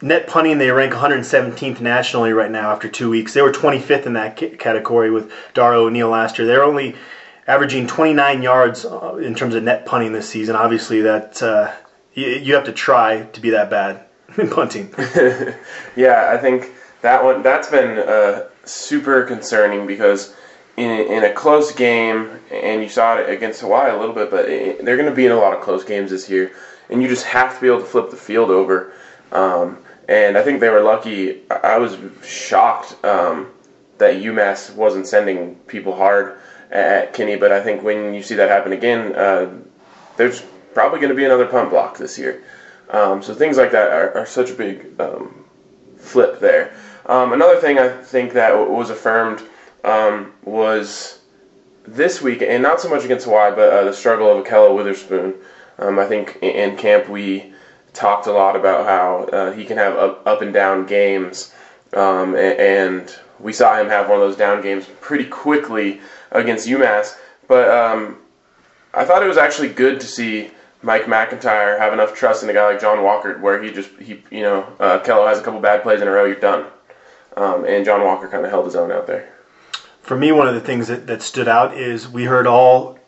net 0.00 0.26
punting 0.26 0.58
they 0.58 0.70
rank 0.70 0.92
117th 0.92 1.80
nationally 1.80 2.32
right 2.32 2.50
now 2.50 2.70
after 2.70 2.88
two 2.88 3.10
weeks. 3.10 3.34
They 3.34 3.42
were 3.42 3.52
25th 3.52 4.06
in 4.06 4.14
that 4.14 4.38
ca- 4.38 4.56
category 4.56 5.10
with 5.10 5.32
Darragh 5.52 5.78
O'Neill 5.78 6.08
last 6.08 6.38
year. 6.38 6.46
They're 6.46 6.64
only 6.64 6.96
averaging 7.46 7.86
29 7.86 8.42
yards 8.42 8.84
uh, 8.84 9.16
in 9.16 9.34
terms 9.34 9.54
of 9.54 9.62
net 9.62 9.84
punting 9.86 10.12
this 10.12 10.28
season. 10.28 10.56
Obviously, 10.56 11.02
that 11.02 11.42
uh, 11.42 11.72
you, 12.14 12.54
have 12.54 12.64
to 12.64 12.72
try 12.72 13.22
to 13.22 13.40
be 13.40 13.50
that 13.50 13.70
bad 13.70 14.04
punting. 14.50 14.92
Yeah, 15.96 16.30
I 16.32 16.38
think 16.38 16.72
that 17.02 17.22
one 17.22 17.42
that's 17.42 17.68
been 17.68 17.98
uh, 17.98 18.46
super 18.64 19.22
concerning 19.24 19.86
because 19.86 20.34
in 20.76 20.90
in 20.90 21.24
a 21.24 21.32
close 21.32 21.72
game, 21.72 22.30
and 22.50 22.82
you 22.82 22.88
saw 22.88 23.18
it 23.18 23.30
against 23.30 23.60
Hawaii 23.60 23.92
a 23.92 23.98
little 23.98 24.14
bit, 24.14 24.30
but 24.30 24.48
it, 24.48 24.84
they're 24.84 24.96
going 24.96 25.08
to 25.08 25.14
be 25.14 25.26
in 25.26 25.32
a 25.32 25.36
lot 25.36 25.54
of 25.54 25.62
close 25.62 25.84
games 25.84 26.10
this 26.10 26.28
year, 26.28 26.52
and 26.90 27.02
you 27.02 27.08
just 27.08 27.24
have 27.26 27.54
to 27.54 27.60
be 27.60 27.66
able 27.68 27.80
to 27.80 27.86
flip 27.86 28.10
the 28.10 28.16
field 28.16 28.50
over. 28.50 28.92
Um, 29.32 29.78
and 30.08 30.36
I 30.36 30.42
think 30.42 30.60
they 30.60 30.68
were 30.68 30.82
lucky. 30.82 31.48
I 31.50 31.78
was 31.78 31.96
shocked 32.22 32.96
um, 33.04 33.48
that 33.98 34.16
UMass 34.16 34.74
wasn't 34.74 35.06
sending 35.06 35.54
people 35.66 35.94
hard 35.94 36.38
at 36.70 37.14
Kinney, 37.14 37.36
but 37.36 37.52
I 37.52 37.62
think 37.62 37.82
when 37.82 38.12
you 38.12 38.22
see 38.22 38.34
that 38.34 38.50
happen 38.50 38.72
again, 38.72 39.14
uh, 39.14 39.50
there's 40.16 40.42
probably 40.74 40.98
going 40.98 41.10
to 41.10 41.16
be 41.16 41.24
another 41.24 41.46
punt 41.46 41.70
block 41.70 41.96
this 41.96 42.18
year. 42.18 42.42
Um, 42.90 43.22
so 43.22 43.34
things 43.34 43.56
like 43.56 43.72
that 43.72 43.90
are, 43.90 44.16
are 44.16 44.26
such 44.26 44.50
a 44.50 44.54
big 44.54 45.00
um, 45.00 45.44
flip 45.96 46.38
there. 46.40 46.74
Um, 47.06 47.32
another 47.32 47.60
thing 47.60 47.78
I 47.78 47.88
think 47.88 48.32
that 48.34 48.50
w- 48.50 48.72
was 48.72 48.90
affirmed 48.90 49.42
um, 49.84 50.32
was 50.44 51.20
this 51.86 52.22
week, 52.22 52.42
and 52.42 52.62
not 52.62 52.80
so 52.80 52.88
much 52.88 53.04
against 53.04 53.26
Hawaii, 53.26 53.54
but 53.54 53.72
uh, 53.72 53.84
the 53.84 53.92
struggle 53.92 54.30
of 54.30 54.44
Akello 54.44 54.74
Witherspoon. 54.74 55.34
Um, 55.78 55.98
I 55.98 56.06
think 56.06 56.38
in, 56.40 56.76
camp 56.76 57.08
we 57.08 57.52
talked 57.92 58.26
a 58.26 58.32
lot 58.32 58.56
about 58.56 58.86
how 58.86 59.24
uh, 59.36 59.52
he 59.52 59.64
can 59.64 59.76
have 59.76 59.96
up, 59.96 60.26
up 60.26 60.40
and 60.40 60.52
down 60.52 60.86
games, 60.86 61.52
um, 61.92 62.36
and 62.36 63.14
we 63.40 63.52
saw 63.52 63.78
him 63.78 63.88
have 63.88 64.08
one 64.08 64.20
of 64.20 64.22
those 64.26 64.36
down 64.36 64.62
games 64.62 64.86
pretty 65.00 65.24
quickly 65.24 66.00
against 66.30 66.68
UMass. 66.68 67.16
But 67.48 67.68
I 68.94 69.04
thought 69.04 69.22
it 69.22 69.28
was 69.28 69.36
actually 69.36 69.68
good 69.68 70.00
to 70.00 70.06
see 70.06 70.50
Mike 70.84 71.08
MacIntyre 71.08 71.78
have 71.78 71.94
enough 71.94 72.14
trust 72.14 72.42
in 72.42 72.50
a 72.50 72.52
guy 72.52 72.66
like 72.66 72.80
John 72.80 73.02
Walker 73.02 73.38
where 73.38 73.62
he 73.62 73.72
just 73.72 73.90
he 73.98 74.22
you 74.30 74.42
know 74.42 74.62
uh, 74.78 74.98
Kello 75.00 75.26
has 75.26 75.38
a 75.38 75.42
couple 75.42 75.58
bad 75.58 75.82
plays 75.82 76.02
in 76.02 76.08
a 76.08 76.10
row, 76.10 76.24
you're 76.26 76.36
done. 76.36 76.66
Um, 77.36 77.64
and 77.64 77.84
John 77.84 78.02
Walker 78.02 78.28
kind 78.28 78.44
of 78.44 78.50
held 78.50 78.66
his 78.66 78.76
own 78.76 78.92
out 78.92 79.06
there. 79.06 79.34
For 80.02 80.16
me, 80.16 80.30
one 80.30 80.46
of 80.46 80.54
the 80.54 80.60
things 80.60 80.86
that, 80.88 81.06
that 81.06 81.22
stood 81.22 81.48
out 81.48 81.74
is 81.76 82.08
we 82.08 82.24
heard 82.24 82.46
all 82.46 82.98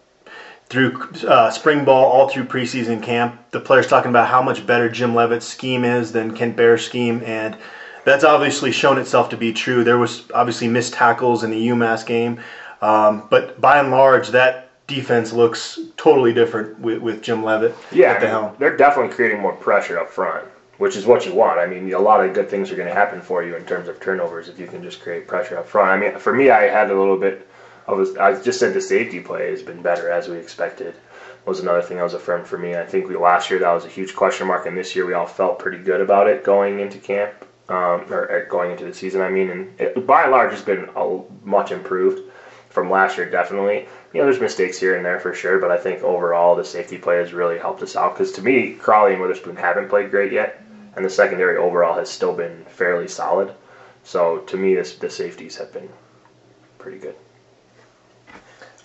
through 0.68 1.00
uh, 1.28 1.50
spring 1.50 1.84
ball, 1.84 2.06
all 2.06 2.28
through 2.28 2.44
preseason 2.46 3.00
camp, 3.02 3.40
the 3.50 3.60
players 3.60 3.86
talking 3.86 4.08
about 4.08 4.28
how 4.28 4.42
much 4.42 4.66
better 4.66 4.88
Jim 4.88 5.14
Leavitt's 5.14 5.46
scheme 5.46 5.84
is 5.84 6.10
than 6.10 6.34
Kent 6.34 6.56
Baer's 6.56 6.84
scheme, 6.84 7.22
and 7.24 7.56
that's 8.04 8.24
obviously 8.24 8.72
shown 8.72 8.98
itself 8.98 9.28
to 9.28 9.36
be 9.36 9.52
true. 9.52 9.84
There 9.84 9.98
was 9.98 10.24
obviously 10.32 10.66
missed 10.66 10.94
tackles 10.94 11.44
in 11.44 11.50
the 11.50 11.68
UMass 11.68 12.04
game, 12.04 12.40
um, 12.80 13.28
but 13.30 13.60
by 13.60 13.78
and 13.78 13.90
large, 13.90 14.30
that 14.30 14.65
defense 14.86 15.32
looks 15.32 15.78
totally 15.96 16.32
different 16.32 16.78
with, 16.78 16.98
with 17.00 17.22
Jim 17.22 17.42
Leavitt 17.44 17.74
Yeah, 17.90 18.12
at 18.12 18.20
the 18.20 18.28
helm. 18.28 18.54
they're 18.58 18.76
definitely 18.76 19.14
creating 19.14 19.40
more 19.40 19.52
pressure 19.52 19.98
up 19.98 20.08
front, 20.10 20.44
which 20.78 20.96
is 20.96 21.06
what 21.06 21.26
you 21.26 21.34
want. 21.34 21.58
I 21.58 21.66
mean, 21.66 21.92
a 21.92 21.98
lot 21.98 22.24
of 22.24 22.32
good 22.34 22.48
things 22.48 22.70
are 22.70 22.76
going 22.76 22.88
to 22.88 22.94
happen 22.94 23.20
for 23.20 23.42
you 23.42 23.56
in 23.56 23.64
terms 23.64 23.88
of 23.88 23.98
turnovers 24.00 24.48
if 24.48 24.58
you 24.58 24.66
can 24.66 24.82
just 24.82 25.00
create 25.00 25.26
pressure 25.26 25.58
up 25.58 25.66
front. 25.66 25.90
I 25.90 25.96
mean, 25.96 26.18
for 26.18 26.32
me, 26.32 26.50
I 26.50 26.62
had 26.64 26.90
a 26.90 26.98
little 26.98 27.16
bit 27.16 27.46
of 27.86 28.16
a, 28.16 28.22
I 28.22 28.40
just 28.40 28.58
said 28.60 28.74
the 28.74 28.80
safety 28.80 29.20
play 29.20 29.50
has 29.50 29.62
been 29.62 29.82
better 29.82 30.10
as 30.10 30.28
we 30.28 30.36
expected. 30.38 30.94
Was 31.46 31.60
another 31.60 31.80
thing 31.82 31.98
that 31.98 32.02
was 32.02 32.14
affirmed 32.14 32.48
for 32.48 32.58
me. 32.58 32.74
I 32.74 32.84
think 32.84 33.08
we 33.08 33.14
last 33.14 33.50
year 33.50 33.60
that 33.60 33.70
was 33.70 33.84
a 33.84 33.88
huge 33.88 34.16
question 34.16 34.48
mark, 34.48 34.66
and 34.66 34.76
this 34.76 34.96
year 34.96 35.06
we 35.06 35.12
all 35.12 35.26
felt 35.26 35.60
pretty 35.60 35.78
good 35.78 36.00
about 36.00 36.26
it 36.26 36.42
going 36.42 36.80
into 36.80 36.98
camp 36.98 37.32
um, 37.68 38.12
or, 38.12 38.28
or 38.28 38.46
going 38.50 38.72
into 38.72 38.84
the 38.84 38.92
season. 38.92 39.20
I 39.20 39.30
mean, 39.30 39.50
and 39.50 39.80
it, 39.80 40.06
by 40.08 40.22
and 40.22 40.32
large, 40.32 40.52
it's 40.52 40.62
been 40.62 40.88
a, 40.96 41.20
much 41.44 41.70
improved 41.70 42.20
from 42.68 42.90
last 42.90 43.16
year, 43.16 43.30
definitely. 43.30 43.86
You 44.16 44.22
know, 44.22 44.30
there's 44.30 44.40
mistakes 44.40 44.78
here 44.78 44.96
and 44.96 45.04
there 45.04 45.20
for 45.20 45.34
sure, 45.34 45.58
but 45.58 45.70
I 45.70 45.76
think 45.76 46.02
overall 46.02 46.56
the 46.56 46.64
safety 46.64 46.96
play 46.96 47.18
has 47.18 47.34
really 47.34 47.58
helped 47.58 47.82
us 47.82 47.96
out. 47.96 48.14
Because 48.14 48.32
to 48.32 48.42
me, 48.42 48.72
Crawley 48.72 49.12
and 49.12 49.20
Witherspoon 49.20 49.56
haven't 49.56 49.90
played 49.90 50.10
great 50.10 50.32
yet, 50.32 50.62
and 50.94 51.04
the 51.04 51.10
secondary 51.10 51.58
overall 51.58 51.98
has 51.98 52.08
still 52.08 52.34
been 52.34 52.64
fairly 52.64 53.08
solid. 53.08 53.52
So 54.04 54.38
to 54.38 54.56
me, 54.56 54.74
this, 54.74 54.94
the 54.94 55.10
safeties 55.10 55.56
have 55.56 55.70
been 55.70 55.90
pretty 56.78 56.96
good. 56.96 57.14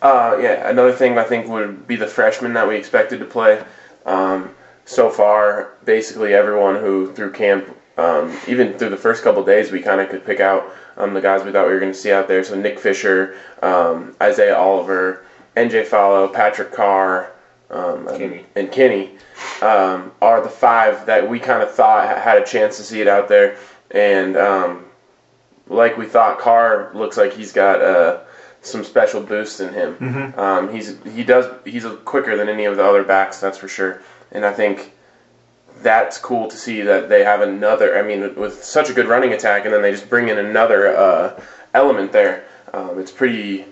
Uh, 0.01 0.37
yeah, 0.41 0.69
another 0.69 0.91
thing 0.91 1.17
I 1.17 1.23
think 1.23 1.47
would 1.47 1.87
be 1.87 1.95
the 1.95 2.07
freshmen 2.07 2.51
that 2.55 2.67
we 2.67 2.75
expected 2.75 3.19
to 3.19 3.25
play. 3.25 3.63
Um, 4.05 4.53
so 4.83 5.09
far, 5.09 5.75
basically 5.85 6.33
everyone 6.33 6.75
who 6.75 7.13
through 7.13 7.31
camp, 7.31 7.73
um, 7.97 8.35
even 8.47 8.77
through 8.77 8.89
the 8.89 8.97
first 8.97 9.23
couple 9.23 9.43
days, 9.43 9.71
we 9.71 9.81
kind 9.81 10.01
of 10.01 10.09
could 10.09 10.25
pick 10.25 10.39
out 10.39 10.71
um, 10.97 11.13
the 11.13 11.21
guys 11.21 11.43
we 11.43 11.51
thought 11.51 11.67
we 11.67 11.73
were 11.73 11.79
going 11.79 11.91
to 11.91 11.97
see 11.97 12.11
out 12.11 12.27
there. 12.27 12.43
So 12.43 12.55
Nick 12.55 12.79
Fisher, 12.79 13.37
um, 13.61 14.15
Isaiah 14.21 14.57
Oliver, 14.57 15.25
NJ 15.55 15.85
Fallow, 15.85 16.27
Patrick 16.27 16.71
Carr, 16.71 17.33
um, 17.69 18.07
Kinney. 18.17 18.45
and 18.55 18.71
Kenny 18.71 19.11
um, 19.61 20.11
are 20.21 20.41
the 20.41 20.49
five 20.49 21.05
that 21.05 21.27
we 21.27 21.39
kind 21.39 21.63
of 21.63 21.71
thought 21.71 22.17
had 22.17 22.41
a 22.41 22.45
chance 22.45 22.77
to 22.77 22.83
see 22.83 23.01
it 23.01 23.07
out 23.07 23.27
there. 23.27 23.57
And 23.91 24.37
um, 24.37 24.85
like 25.67 25.97
we 25.97 26.05
thought, 26.05 26.39
Carr 26.39 26.91
looks 26.93 27.17
like 27.17 27.33
he's 27.33 27.51
got 27.53 27.81
uh, 27.81 28.19
some 28.61 28.83
special 28.83 29.21
boost 29.21 29.59
in 29.59 29.73
him. 29.73 29.97
Um, 30.37 30.73
he's 30.73 30.97
he 31.13 31.23
does 31.23 31.45
he's 31.65 31.85
quicker 32.05 32.35
than 32.37 32.49
any 32.49 32.65
of 32.65 32.77
the 32.77 32.83
other 32.85 33.03
backs, 33.03 33.39
that's 33.39 33.57
for 33.57 33.67
sure. 33.67 34.01
And 34.31 34.45
I 34.45 34.53
think 34.53 34.93
that's 35.81 36.17
cool 36.17 36.47
to 36.47 36.57
see 36.57 36.81
that 36.81 37.09
they 37.09 37.23
have 37.23 37.41
another. 37.41 37.97
I 37.97 38.01
mean, 38.01 38.35
with 38.35 38.63
such 38.63 38.89
a 38.89 38.93
good 38.93 39.07
running 39.07 39.33
attack, 39.33 39.65
and 39.65 39.73
then 39.73 39.81
they 39.81 39.91
just 39.91 40.09
bring 40.09 40.29
in 40.29 40.37
another 40.37 40.95
uh, 40.95 41.41
element 41.73 42.11
there. 42.11 42.45
Um, 42.73 42.99
it's 42.99 43.11
pretty 43.11 43.65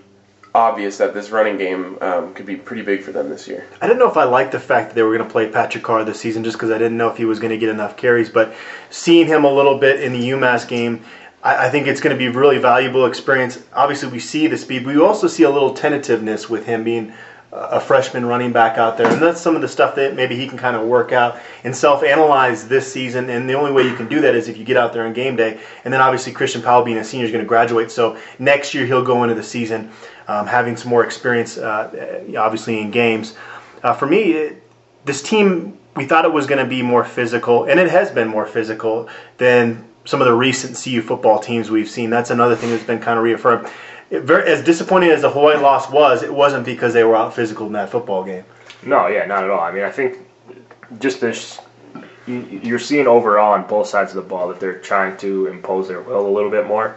obvious 0.54 0.98
that 0.98 1.14
this 1.14 1.30
running 1.30 1.56
game 1.56 1.96
um, 2.00 2.34
could 2.34 2.46
be 2.46 2.56
pretty 2.56 2.82
big 2.82 3.02
for 3.02 3.12
them 3.12 3.28
this 3.28 3.46
year. 3.46 3.66
I 3.80 3.86
didn't 3.86 4.00
know 4.00 4.10
if 4.10 4.16
I 4.16 4.24
liked 4.24 4.52
the 4.52 4.60
fact 4.60 4.88
that 4.88 4.94
they 4.94 5.02
were 5.02 5.16
going 5.16 5.26
to 5.26 5.32
play 5.32 5.48
Patrick 5.48 5.84
Carr 5.84 6.04
this 6.04 6.20
season 6.20 6.42
just 6.42 6.56
because 6.56 6.70
I 6.70 6.78
didn't 6.78 6.96
know 6.96 7.08
if 7.08 7.16
he 7.16 7.24
was 7.24 7.38
going 7.38 7.50
to 7.50 7.58
get 7.58 7.68
enough 7.68 7.96
carries. 7.96 8.28
But 8.28 8.54
seeing 8.90 9.26
him 9.26 9.44
a 9.44 9.52
little 9.52 9.78
bit 9.78 10.02
in 10.02 10.12
the 10.12 10.30
UMass 10.30 10.66
game, 10.66 11.02
I, 11.42 11.66
I 11.66 11.70
think 11.70 11.86
it's 11.86 12.00
going 12.00 12.14
to 12.14 12.18
be 12.18 12.26
a 12.26 12.32
really 12.32 12.58
valuable 12.58 13.06
experience. 13.06 13.62
Obviously, 13.72 14.08
we 14.08 14.18
see 14.18 14.46
the 14.46 14.58
speed, 14.58 14.84
but 14.84 14.94
we 14.94 15.00
also 15.00 15.28
see 15.28 15.44
a 15.44 15.50
little 15.50 15.74
tentativeness 15.74 16.48
with 16.48 16.66
him 16.66 16.84
being 16.84 17.12
a 17.52 17.80
freshman 17.80 18.24
running 18.24 18.52
back 18.52 18.78
out 18.78 18.96
there. 18.96 19.10
And 19.10 19.20
that's 19.20 19.40
some 19.40 19.56
of 19.56 19.60
the 19.60 19.68
stuff 19.68 19.96
that 19.96 20.14
maybe 20.14 20.36
he 20.36 20.46
can 20.46 20.56
kind 20.56 20.76
of 20.76 20.86
work 20.86 21.12
out 21.12 21.40
and 21.64 21.74
self 21.74 22.04
analyze 22.04 22.68
this 22.68 22.90
season. 22.90 23.28
And 23.28 23.48
the 23.48 23.54
only 23.54 23.72
way 23.72 23.82
you 23.82 23.96
can 23.96 24.08
do 24.08 24.20
that 24.20 24.36
is 24.36 24.48
if 24.48 24.56
you 24.56 24.64
get 24.64 24.76
out 24.76 24.92
there 24.92 25.04
on 25.04 25.12
game 25.12 25.34
day. 25.34 25.60
And 25.84 25.92
then 25.92 26.00
obviously, 26.00 26.32
Christian 26.32 26.62
Powell 26.62 26.84
being 26.84 26.98
a 26.98 27.04
senior 27.04 27.26
is 27.26 27.32
going 27.32 27.44
to 27.44 27.48
graduate. 27.48 27.90
So 27.90 28.16
next 28.38 28.72
year, 28.72 28.86
he'll 28.86 29.04
go 29.04 29.24
into 29.24 29.34
the 29.34 29.42
season 29.42 29.90
um, 30.28 30.46
having 30.46 30.76
some 30.76 30.90
more 30.90 31.04
experience, 31.04 31.58
uh, 31.58 32.22
obviously, 32.38 32.80
in 32.80 32.90
games. 32.92 33.34
Uh, 33.82 33.94
for 33.94 34.06
me, 34.06 34.32
it, 34.32 34.62
this 35.04 35.20
team, 35.20 35.76
we 35.96 36.04
thought 36.04 36.24
it 36.24 36.32
was 36.32 36.46
going 36.46 36.62
to 36.62 36.68
be 36.68 36.82
more 36.82 37.04
physical, 37.04 37.64
and 37.64 37.80
it 37.80 37.90
has 37.90 38.12
been 38.12 38.28
more 38.28 38.46
physical 38.46 39.08
than 39.38 39.84
some 40.04 40.20
of 40.20 40.26
the 40.26 40.34
recent 40.34 40.80
CU 40.82 41.02
football 41.02 41.40
teams 41.40 41.70
we've 41.70 41.90
seen. 41.90 42.10
That's 42.10 42.30
another 42.30 42.54
thing 42.54 42.70
that's 42.70 42.84
been 42.84 43.00
kind 43.00 43.18
of 43.18 43.24
reaffirmed. 43.24 43.68
It, 44.10 44.28
as 44.28 44.64
disappointing 44.64 45.10
as 45.10 45.22
the 45.22 45.30
Hawaii 45.30 45.56
loss 45.58 45.90
was, 45.90 46.22
it 46.22 46.32
wasn't 46.32 46.64
because 46.64 46.92
they 46.92 47.04
were 47.04 47.16
out 47.16 47.34
physical 47.34 47.66
in 47.66 47.72
that 47.74 47.90
football 47.90 48.24
game. 48.24 48.44
No, 48.82 49.06
yeah, 49.06 49.24
not 49.26 49.44
at 49.44 49.50
all. 49.50 49.60
I 49.60 49.70
mean, 49.70 49.84
I 49.84 49.90
think 49.90 50.18
just 50.98 51.20
this, 51.20 51.60
you- 52.26 52.60
you're 52.62 52.78
seeing 52.78 53.06
overall 53.06 53.52
on 53.52 53.66
both 53.66 53.86
sides 53.86 54.10
of 54.10 54.16
the 54.16 54.28
ball 54.28 54.48
that 54.48 54.58
they're 54.58 54.78
trying 54.78 55.16
to 55.18 55.46
impose 55.46 55.86
their 55.88 56.00
will 56.00 56.26
a 56.26 56.28
little 56.30 56.50
bit 56.50 56.66
more. 56.66 56.96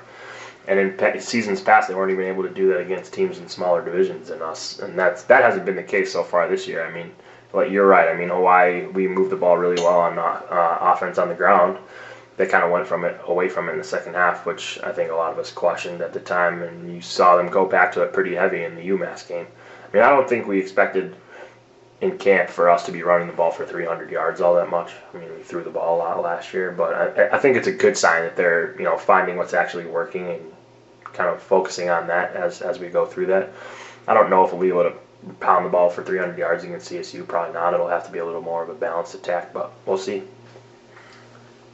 And 0.68 0.80
in 0.80 1.20
seasons 1.20 1.60
past, 1.60 1.90
they 1.90 1.94
weren't 1.94 2.12
even 2.12 2.26
able 2.26 2.44
to 2.44 2.50
do 2.50 2.70
that 2.70 2.80
against 2.80 3.12
teams 3.14 3.38
in 3.38 3.50
smaller 3.50 3.84
divisions 3.84 4.30
than 4.30 4.42
us, 4.42 4.80
and 4.80 4.98
that's 4.98 5.24
that 5.24 5.44
hasn't 5.44 5.66
been 5.66 5.76
the 5.76 5.84
case 5.84 6.14
so 6.14 6.24
far 6.24 6.48
this 6.48 6.70
year. 6.70 6.86
I 6.86 6.90
mean, 6.92 7.12
like 7.52 7.70
you're 7.70 7.86
right. 7.86 8.08
I 8.08 8.14
mean, 8.14 8.30
Hawaii, 8.30 8.86
we 8.86 9.06
moved 9.10 9.30
the 9.30 9.36
ball 9.36 9.58
really 9.58 9.84
well 9.84 10.00
on 10.00 10.18
uh, 10.18 10.78
offense 10.80 11.18
on 11.18 11.28
the 11.28 11.36
ground. 11.36 11.78
They 12.36 12.48
kind 12.48 12.64
of 12.64 12.72
went 12.72 12.88
from 12.88 13.06
it 13.06 13.20
away 13.28 13.48
from 13.48 13.70
it 13.70 13.74
in 13.74 13.78
the 13.78 13.84
second 13.84 14.16
half, 14.16 14.46
which 14.46 14.80
I 14.84 14.92
think 14.92 15.12
a 15.12 15.16
lot 15.16 15.32
of 15.32 15.40
us 15.40 15.52
questioned 15.52 16.02
at 16.02 16.14
the 16.14 16.20
time, 16.20 16.64
and 16.64 16.94
you 16.94 17.02
saw 17.02 17.38
them 17.38 17.48
go 17.48 17.66
back 17.66 17.92
to 17.94 18.02
it 18.02 18.14
pretty 18.14 18.36
heavy 18.36 18.64
in 18.64 18.76
the 18.76 18.90
UMass 18.90 19.28
game. 19.28 19.46
I 19.46 19.96
mean, 19.96 20.04
I 20.04 20.10
don't 20.10 20.28
think 20.28 20.48
we 20.48 20.60
expected 20.60 21.16
in 22.02 22.18
camp 22.18 22.50
for 22.50 22.70
us 22.70 22.86
to 22.86 22.92
be 22.92 23.04
running 23.04 23.28
the 23.28 23.34
ball 23.34 23.52
for 23.52 23.66
300 23.66 24.10
yards 24.10 24.42
all 24.42 24.56
that 24.56 24.70
much. 24.70 24.92
I 25.14 25.18
mean, 25.18 25.34
we 25.36 25.44
threw 25.44 25.64
the 25.64 25.70
ball 25.70 25.96
a 25.96 26.00
lot 26.00 26.22
last 26.22 26.54
year, 26.54 26.72
but 26.72 27.18
I, 27.18 27.38
I 27.38 27.40
think 27.40 27.56
it's 27.56 27.68
a 27.68 27.72
good 27.72 27.96
sign 27.96 28.24
that 28.24 28.36
they're 28.36 28.76
you 28.78 28.84
know 28.84 28.98
finding 28.98 29.38
what's 29.38 29.54
actually 29.54 29.86
working 29.86 30.30
and 30.30 30.42
kind 31.04 31.30
of 31.30 31.42
focusing 31.42 31.90
on 31.90 32.08
that 32.08 32.36
as 32.36 32.62
as 32.62 32.80
we 32.80 32.90
go 32.90 33.06
through 33.06 33.28
that. 33.28 33.52
I 34.08 34.14
don't 34.14 34.30
know 34.30 34.44
if 34.44 34.52
we'll 34.52 34.62
be 34.62 34.68
able 34.68 34.84
to 34.84 34.94
pound 35.40 35.66
the 35.66 35.70
ball 35.70 35.90
for 35.90 36.04
300 36.04 36.38
yards 36.38 36.64
against 36.64 36.92
CSU. 36.92 37.26
Probably 37.26 37.54
not. 37.54 37.74
It'll 37.74 37.88
have 37.88 38.06
to 38.06 38.12
be 38.12 38.20
a 38.20 38.26
little 38.26 38.42
more 38.42 38.64
of 38.64 38.70
a 38.70 38.74
balanced 38.74 39.16
attack, 39.16 39.54
but 39.54 39.72
we'll 39.86 39.98
see. 39.98 40.24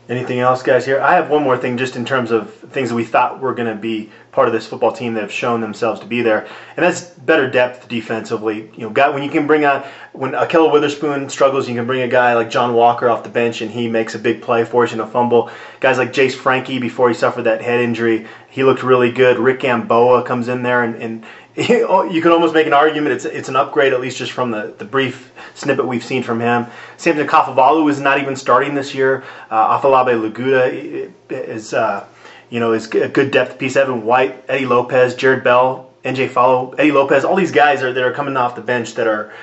Anything 0.09 0.39
else, 0.39 0.63
guys? 0.63 0.87
Here, 0.87 0.99
I 0.99 1.13
have 1.13 1.29
one 1.29 1.43
more 1.43 1.55
thing, 1.55 1.77
just 1.77 1.95
in 1.95 2.03
terms 2.03 2.31
of 2.31 2.51
things 2.51 2.89
that 2.89 2.95
we 2.95 3.03
thought 3.03 3.39
were 3.39 3.53
going 3.53 3.69
to 3.69 3.79
be 3.79 4.11
part 4.31 4.47
of 4.47 4.53
this 4.55 4.65
football 4.65 4.91
team 4.91 5.13
that 5.13 5.21
have 5.21 5.31
shown 5.31 5.61
themselves 5.61 5.99
to 5.99 6.07
be 6.07 6.23
there, 6.23 6.47
and 6.75 6.83
that's 6.83 7.01
better 7.01 7.47
depth 7.47 7.87
defensively. 7.87 8.71
You 8.75 8.87
know, 8.87 8.89
guy 8.89 9.09
when 9.09 9.21
you 9.21 9.29
can 9.29 9.45
bring 9.45 9.65
out 9.65 9.85
when 10.13 10.31
Akello 10.31 10.71
Witherspoon 10.71 11.29
struggles, 11.29 11.69
you 11.69 11.75
can 11.75 11.85
bring 11.85 12.01
a 12.01 12.07
guy 12.07 12.33
like 12.33 12.49
John 12.49 12.73
Walker 12.73 13.07
off 13.07 13.21
the 13.21 13.29
bench, 13.29 13.61
and 13.61 13.69
he 13.69 13.87
makes 13.87 14.15
a 14.15 14.19
big 14.19 14.41
play, 14.41 14.63
forcing 14.65 14.99
a 14.99 15.05
fumble. 15.05 15.51
Guys 15.79 15.99
like 15.99 16.11
Jace 16.11 16.33
Frankie, 16.33 16.79
before 16.79 17.09
he 17.09 17.13
suffered 17.13 17.43
that 17.43 17.61
head 17.61 17.79
injury, 17.79 18.25
he 18.49 18.63
looked 18.63 18.81
really 18.81 19.11
good. 19.11 19.37
Rick 19.37 19.59
Gamboa 19.59 20.23
comes 20.23 20.47
in 20.47 20.63
there, 20.63 20.81
and, 20.81 20.95
and 20.95 21.25
you 21.55 22.21
can 22.21 22.31
almost 22.31 22.53
make 22.53 22.67
an 22.67 22.73
argument 22.73 23.13
it's 23.13 23.25
it's 23.25 23.49
an 23.49 23.55
upgrade 23.55 23.91
at 23.91 23.99
least 23.99 24.17
just 24.17 24.31
from 24.31 24.51
the, 24.51 24.73
the 24.77 24.85
brief 24.85 25.31
snippet 25.55 25.85
we've 25.85 26.03
seen 26.03 26.21
from 26.21 26.39
him. 26.39 26.67
Samson 26.97 27.27
Kafovalu 27.27 27.89
is 27.89 27.99
not 27.99 28.19
even 28.19 28.35
starting 28.35 28.75
this 28.75 28.93
year. 28.93 29.23
Uh, 29.49 29.79
Afolabi 29.79 30.31
Laguda 30.31 31.11
is 31.29 31.73
uh, 31.73 32.05
you 32.49 32.59
know 32.59 32.73
is 32.73 32.87
a 32.93 33.09
good 33.09 33.31
depth 33.31 33.57
piece. 33.57 33.75
Evan 33.75 34.05
White, 34.05 34.43
Eddie 34.47 34.67
Lopez, 34.67 35.15
Jared 35.15 35.43
Bell, 35.43 35.91
NJ 36.05 36.29
Follow, 36.29 36.71
Eddie 36.73 36.91
Lopez. 36.91 37.25
All 37.25 37.35
these 37.35 37.51
guys 37.51 37.81
are 37.81 37.91
that 37.91 38.03
are 38.03 38.13
coming 38.13 38.37
off 38.37 38.55
the 38.55 38.61
bench 38.61 38.93
that 38.93 39.07
are 39.07 39.33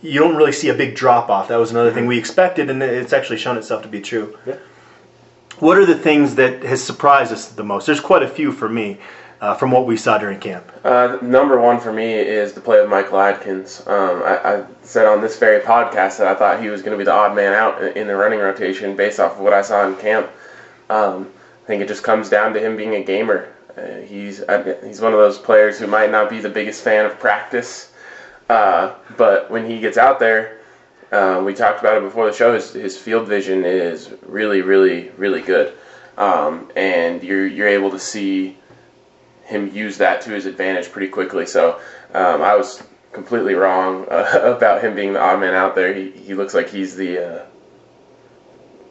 you 0.00 0.20
don't 0.20 0.36
really 0.36 0.52
see 0.52 0.68
a 0.68 0.74
big 0.74 0.94
drop 0.94 1.28
off. 1.28 1.48
That 1.48 1.56
was 1.56 1.72
another 1.72 1.92
thing 1.92 2.06
we 2.06 2.18
expected, 2.18 2.70
and 2.70 2.80
it's 2.82 3.12
actually 3.12 3.38
shown 3.38 3.58
itself 3.58 3.82
to 3.82 3.88
be 3.88 4.00
true. 4.00 4.38
Yeah. 4.46 4.56
What 5.58 5.76
are 5.76 5.84
the 5.84 5.98
things 5.98 6.36
that 6.36 6.62
has 6.62 6.82
surprised 6.82 7.32
us 7.32 7.48
the 7.48 7.64
most? 7.64 7.86
There's 7.86 7.98
quite 7.98 8.22
a 8.22 8.28
few 8.28 8.52
for 8.52 8.68
me 8.68 8.98
uh, 9.40 9.54
from 9.54 9.70
what 9.70 9.86
we 9.86 9.96
saw 9.96 10.18
during 10.18 10.38
camp. 10.40 10.70
Uh, 10.84 11.18
number 11.22 11.60
one 11.60 11.80
for 11.80 11.92
me 11.92 12.12
is 12.12 12.52
the 12.52 12.60
play 12.60 12.80
of 12.80 12.88
Michael 12.88 13.20
Adkins. 13.20 13.82
Um, 13.86 14.22
I, 14.22 14.38
I 14.38 14.66
said 14.82 15.06
on 15.06 15.20
this 15.20 15.38
very 15.38 15.60
podcast 15.60 16.18
that 16.18 16.26
I 16.26 16.34
thought 16.34 16.60
he 16.60 16.68
was 16.68 16.82
going 16.82 16.92
to 16.92 16.98
be 16.98 17.04
the 17.04 17.12
odd 17.12 17.34
man 17.36 17.52
out 17.52 17.96
in 17.96 18.06
the 18.06 18.16
running 18.16 18.40
rotation 18.40 18.96
based 18.96 19.20
off 19.20 19.32
of 19.32 19.40
what 19.40 19.52
I 19.52 19.62
saw 19.62 19.86
in 19.86 19.96
camp. 19.96 20.28
Um, 20.90 21.30
I 21.64 21.66
think 21.66 21.82
it 21.82 21.88
just 21.88 22.02
comes 22.02 22.28
down 22.28 22.52
to 22.54 22.60
him 22.60 22.76
being 22.76 22.94
a 22.94 23.04
gamer. 23.04 23.52
Uh, 23.76 24.00
he's 24.00 24.42
he's 24.84 25.00
one 25.00 25.12
of 25.12 25.18
those 25.18 25.38
players 25.38 25.78
who 25.78 25.86
might 25.86 26.10
not 26.10 26.30
be 26.30 26.40
the 26.40 26.48
biggest 26.48 26.82
fan 26.82 27.06
of 27.06 27.18
practice, 27.20 27.92
uh, 28.48 28.94
but 29.16 29.50
when 29.50 29.68
he 29.70 29.78
gets 29.78 29.96
out 29.96 30.18
there, 30.18 30.58
uh, 31.12 31.40
we 31.44 31.54
talked 31.54 31.78
about 31.78 31.98
it 31.98 32.02
before 32.02 32.26
the 32.26 32.32
show. 32.32 32.54
His, 32.54 32.72
his 32.72 32.98
field 32.98 33.28
vision 33.28 33.64
is 33.64 34.10
really, 34.26 34.62
really, 34.62 35.10
really 35.16 35.42
good, 35.42 35.74
um, 36.16 36.72
and 36.74 37.22
you're 37.22 37.46
you're 37.46 37.68
able 37.68 37.90
to 37.90 38.00
see 38.00 38.56
him 39.48 39.74
use 39.74 39.96
that 39.96 40.20
to 40.20 40.30
his 40.30 40.44
advantage 40.44 40.92
pretty 40.92 41.08
quickly. 41.08 41.46
So 41.46 41.80
um, 42.12 42.42
I 42.42 42.54
was 42.54 42.82
completely 43.12 43.54
wrong 43.54 44.06
uh, 44.10 44.54
about 44.56 44.84
him 44.84 44.94
being 44.94 45.14
the 45.14 45.20
odd 45.20 45.40
man 45.40 45.54
out 45.54 45.74
there. 45.74 45.94
He, 45.94 46.10
he 46.10 46.34
looks 46.34 46.54
like 46.54 46.68
he's 46.68 46.94
the 46.94 47.18
uh, 47.18 47.46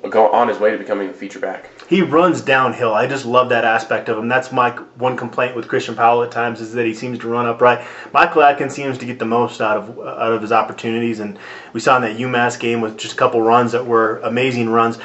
go 0.10 0.32
on 0.32 0.48
his 0.48 0.58
way 0.58 0.72
to 0.72 0.78
becoming 0.78 1.08
the 1.08 1.14
feature 1.14 1.40
back. 1.40 1.70
He 1.88 2.02
runs 2.02 2.42
downhill. 2.42 2.94
I 2.94 3.08
just 3.08 3.26
love 3.26 3.50
that 3.50 3.66
aspect 3.66 4.10
of 4.10 4.18
him. 4.18 4.28
That's 4.28 4.52
my 4.52 4.72
one 4.72 5.16
complaint 5.16 5.56
with 5.56 5.68
Christian 5.68 5.96
Powell 5.96 6.24
at 6.24 6.32
times 6.32 6.60
is 6.62 6.74
that 6.74 6.86
he 6.86 6.94
seems 6.94 7.20
to 7.20 7.28
run 7.28 7.46
upright. 7.46 7.86
Michael 8.14 8.44
Adkins 8.44 8.74
seems 8.74 8.98
to 8.98 9.06
get 9.06 9.20
the 9.20 9.26
most 9.26 9.62
out 9.62 9.78
of 9.78 10.00
out 10.00 10.32
of 10.34 10.42
his 10.42 10.52
opportunities, 10.52 11.20
and 11.20 11.38
we 11.74 11.80
saw 11.80 11.98
in 11.98 12.02
that 12.04 12.18
UMass 12.18 12.60
game 12.60 12.82
with 12.82 12.98
just 12.98 13.14
a 13.14 13.18
couple 13.18 13.42
runs 13.42 13.72
that 13.72 13.86
were 13.86 14.20
amazing 14.20 14.70
runs 14.70 14.98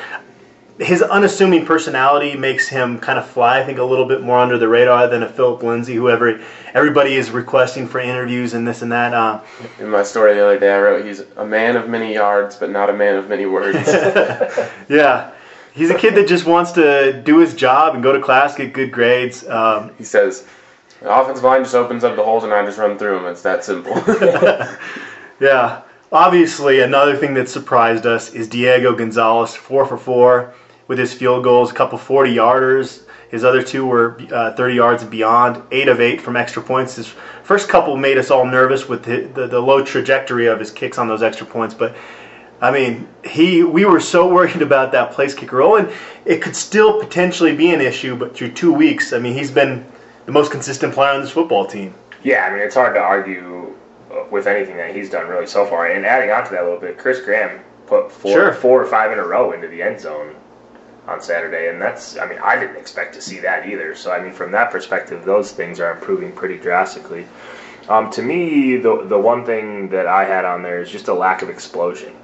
his 0.83 1.03
unassuming 1.03 1.65
personality 1.65 2.37
makes 2.37 2.69
him 2.69 2.99
kind 2.99 3.19
of 3.19 3.29
fly, 3.29 3.61
I 3.61 3.65
think, 3.65 3.79
a 3.79 3.85
little 3.85 4.05
bit 4.05 4.23
more 4.23 4.39
under 4.39 4.59
the 4.59 4.69
radar 4.69 5.07
than 5.07 5.23
a 5.23 5.29
Phillip 5.29 5.62
Lindsay, 5.62 5.95
who 5.95 6.11
every, 6.11 6.43
everybody 6.75 7.15
is 7.15 7.31
requesting 7.31 7.87
for 7.87 8.01
interviews 8.01 8.55
and 8.55 8.67
this 8.67 8.83
and 8.83 8.91
that. 8.91 9.15
Uh, 9.15 9.41
In 9.79 9.91
my 9.91 10.03
story 10.03 10.35
the 10.35 10.45
other 10.45 10.59
day, 10.59 10.75
I 10.75 10.81
wrote 10.81 11.07
he's 11.07 11.21
a 11.37 11.47
man 11.47 11.77
of 11.77 11.89
many 11.89 12.15
yards, 12.15 12.57
but 12.57 12.71
not 12.71 12.91
a 12.91 12.93
man 12.93 13.17
of 13.17 13.29
many 13.29 13.47
words. 13.47 13.79
yeah. 14.89 15.33
He's 15.73 15.91
a 15.91 15.97
kid 15.97 16.15
that 16.17 16.29
just 16.29 16.45
wants 16.45 16.73
to 16.73 17.23
do 17.23 17.39
his 17.39 17.55
job 17.55 17.95
and 17.95 18.03
go 18.03 18.12
to 18.12 18.21
class, 18.21 18.55
get 18.55 18.73
good 18.75 18.93
grades. 18.93 19.47
Um, 19.49 19.93
he 19.97 20.05
says, 20.05 20.47
the 21.01 21.11
offensive 21.11 21.45
line 21.45 21.62
just 21.62 21.75
opens 21.75 22.05
up 22.05 22.17
the 22.17 22.25
holes 22.25 22.45
and 22.45 22.53
I 22.53 22.65
just 22.65 22.79
run 22.79 22.99
through 22.99 23.21
them. 23.21 23.27
It's 23.27 23.43
that 23.43 23.65
simple. 23.65 23.95
yeah. 25.41 25.83
Obviously, 26.11 26.81
another 26.81 27.17
thing 27.17 27.33
that 27.35 27.49
surprised 27.49 28.05
us 28.05 28.35
is 28.35 28.47
Diego 28.47 28.95
Gonzalez, 28.95 29.55
four 29.55 29.87
for 29.87 29.97
four 29.97 30.53
with 30.93 30.99
his 30.99 31.15
field 31.15 31.43
goals, 31.43 31.71
a 31.71 31.75
couple 31.75 31.97
40 31.97 32.35
yarders. 32.35 33.05
His 33.31 33.45
other 33.45 33.63
two 33.63 33.87
were 33.87 34.21
uh, 34.31 34.53
30 34.53 34.75
yards 34.75 35.01
and 35.01 35.11
beyond, 35.11 35.63
eight 35.71 35.89
of 35.89 36.03
eight 36.03 36.21
from 36.21 36.37
extra 36.37 36.63
points. 36.63 36.97
His 36.97 37.07
first 37.45 37.71
couple 37.71 37.97
made 37.97 38.19
us 38.19 38.31
all 38.31 38.45
nervous 38.45 38.91
with 38.91 39.03
the, 39.03 39.23
the, 39.33 39.47
the 39.47 39.59
low 39.59 39.83
trajectory 39.83 40.49
of 40.49 40.59
his 40.61 40.71
kicks 40.71 40.99
on 40.99 41.09
those 41.09 41.23
extra 41.23 41.47
points, 41.47 41.75
but 41.75 41.97
I 42.61 42.71
mean, 42.71 43.09
he 43.25 43.63
we 43.63 43.87
were 43.87 44.01
so 44.01 44.29
worried 44.35 44.61
about 44.61 44.93
that 44.93 45.13
place 45.13 45.33
kicker 45.33 45.57
role, 45.57 45.77
and 45.77 45.91
it 46.27 46.43
could 46.43 46.55
still 46.55 47.01
potentially 47.01 47.57
be 47.57 47.71
an 47.71 47.81
issue. 47.81 48.17
But 48.17 48.37
through 48.37 48.53
two 48.53 48.75
weeks, 48.75 49.15
I 49.15 49.19
mean, 49.19 49.33
he's 49.33 49.51
been 49.51 49.87
the 50.27 50.33
most 50.33 50.53
consistent 50.53 50.93
player 50.93 51.15
on 51.15 51.23
this 51.23 51.31
football 51.31 51.65
team. 51.65 51.95
Yeah, 52.23 52.45
I 52.45 52.51
mean, 52.51 52.61
it's 52.61 52.75
hard 52.75 52.95
to 52.97 53.01
argue 53.01 53.75
uh, 54.11 54.25
with 54.31 54.47
anything 54.47 54.77
that 54.77 54.95
he's 54.95 55.09
done 55.09 55.27
really 55.27 55.47
so 55.47 55.65
far. 55.65 55.87
And 55.87 56.05
adding 56.05 56.31
on 56.31 56.45
to 56.45 56.51
that 56.51 56.61
a 56.61 56.65
little 56.65 56.79
bit, 56.79 56.99
Chris 56.99 57.23
Graham 57.23 57.61
put 57.87 58.13
four, 58.13 58.33
sure. 58.33 58.53
four 58.53 58.83
or 58.83 58.87
five 58.87 59.11
in 59.11 59.19
a 59.19 59.25
row 59.25 59.53
into 59.53 59.69
the 59.69 59.83
end 59.83 59.99
zone 59.99 60.37
on 61.07 61.21
Saturday, 61.21 61.69
and 61.69 61.81
that's 61.81 62.17
I 62.17 62.27
mean 62.27 62.39
I 62.39 62.59
didn't 62.59 62.77
expect 62.77 63.15
to 63.15 63.21
see 63.21 63.41
that 63.41 63.67
either. 63.67 63.95
So 63.95 64.13
I 64.13 64.23
mean 64.23 64.33
from 64.33 64.53
that 64.53 64.71
perspective, 64.71 65.25
those 65.25 65.53
things 65.53 65.81
are 65.81 65.93
improving 65.93 66.33
pretty 66.33 66.59
drastically. 66.59 67.27
Um, 67.89 68.11
to 68.13 68.23
me, 68.23 68.77
the 68.77 69.05
the 69.05 69.19
one 69.19 69.45
thing 69.45 69.89
that 69.89 70.07
I 70.07 70.25
had 70.25 70.45
on 70.45 70.63
there 70.63 70.81
is 70.81 70.91
just 70.91 71.09
a 71.09 71.15
lack 71.15 71.43
of 71.43 71.51
explosion. 71.51 72.15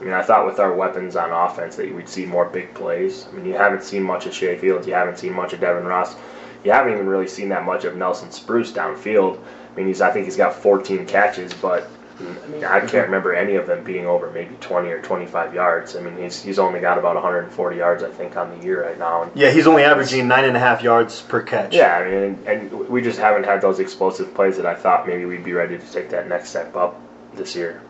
I 0.00 0.04
mean, 0.04 0.14
I 0.14 0.22
thought 0.22 0.46
with 0.46 0.58
our 0.58 0.74
weapons 0.74 1.14
on 1.14 1.30
offense 1.30 1.76
that 1.76 1.94
we'd 1.94 2.08
see 2.08 2.26
more 2.26 2.46
big 2.46 2.74
plays. 2.74 3.26
I 3.28 3.36
mean, 3.36 3.44
you 3.44 3.52
haven't 3.52 3.84
seen 3.84 4.02
much 4.02 4.26
of 4.26 4.34
Shay 4.34 4.58
Fields, 4.58 4.86
you 4.86 4.94
haven't 4.94 5.18
seen 5.18 5.32
much 5.32 5.52
of 5.52 5.60
Devin 5.60 5.84
Ross, 5.84 6.16
you 6.64 6.72
haven't 6.72 6.94
even 6.94 7.06
really 7.06 7.28
seen 7.28 7.48
that 7.50 7.64
much 7.64 7.84
of 7.84 7.94
Nelson 7.94 8.32
Spruce 8.32 8.72
downfield. 8.72 9.38
I 9.38 9.76
mean, 9.76 9.86
he's 9.86 10.00
I 10.00 10.10
think 10.10 10.24
he's 10.24 10.36
got 10.36 10.54
14 10.54 11.06
catches, 11.06 11.54
but 11.54 11.88
I 12.20 12.46
mean, 12.48 12.64
I 12.64 12.80
can't 12.80 13.06
remember 13.06 13.34
any 13.34 13.56
of 13.56 13.66
them 13.66 13.84
being 13.84 14.06
over 14.06 14.30
maybe 14.30 14.54
20 14.60 14.88
or 14.90 15.00
25 15.02 15.54
yards. 15.54 15.96
I 15.96 16.00
mean, 16.00 16.16
he's 16.16 16.42
he's 16.42 16.58
only 16.58 16.80
got 16.80 16.98
about 16.98 17.14
140 17.14 17.76
yards, 17.76 18.02
I 18.02 18.10
think, 18.10 18.36
on 18.36 18.56
the 18.56 18.64
year 18.64 18.84
right 18.84 18.98
now. 18.98 19.22
And 19.22 19.32
yeah, 19.34 19.50
he's 19.50 19.66
only 19.66 19.82
averaging 19.82 20.28
nine 20.28 20.44
and 20.44 20.56
a 20.56 20.60
half 20.60 20.82
yards 20.82 21.20
per 21.22 21.42
catch. 21.42 21.74
Yeah, 21.74 21.96
I 21.96 22.04
mean, 22.04 22.22
and, 22.22 22.46
and 22.46 22.88
we 22.88 23.02
just 23.02 23.18
haven't 23.18 23.44
had 23.44 23.60
those 23.60 23.78
explosive 23.78 24.34
plays 24.34 24.56
that 24.56 24.66
I 24.66 24.74
thought 24.74 25.06
maybe 25.06 25.24
we'd 25.24 25.44
be 25.44 25.52
ready 25.52 25.78
to 25.78 25.92
take 25.92 26.10
that 26.10 26.28
next 26.28 26.50
step 26.50 26.76
up 26.76 27.00
this 27.34 27.56
year. 27.56 27.82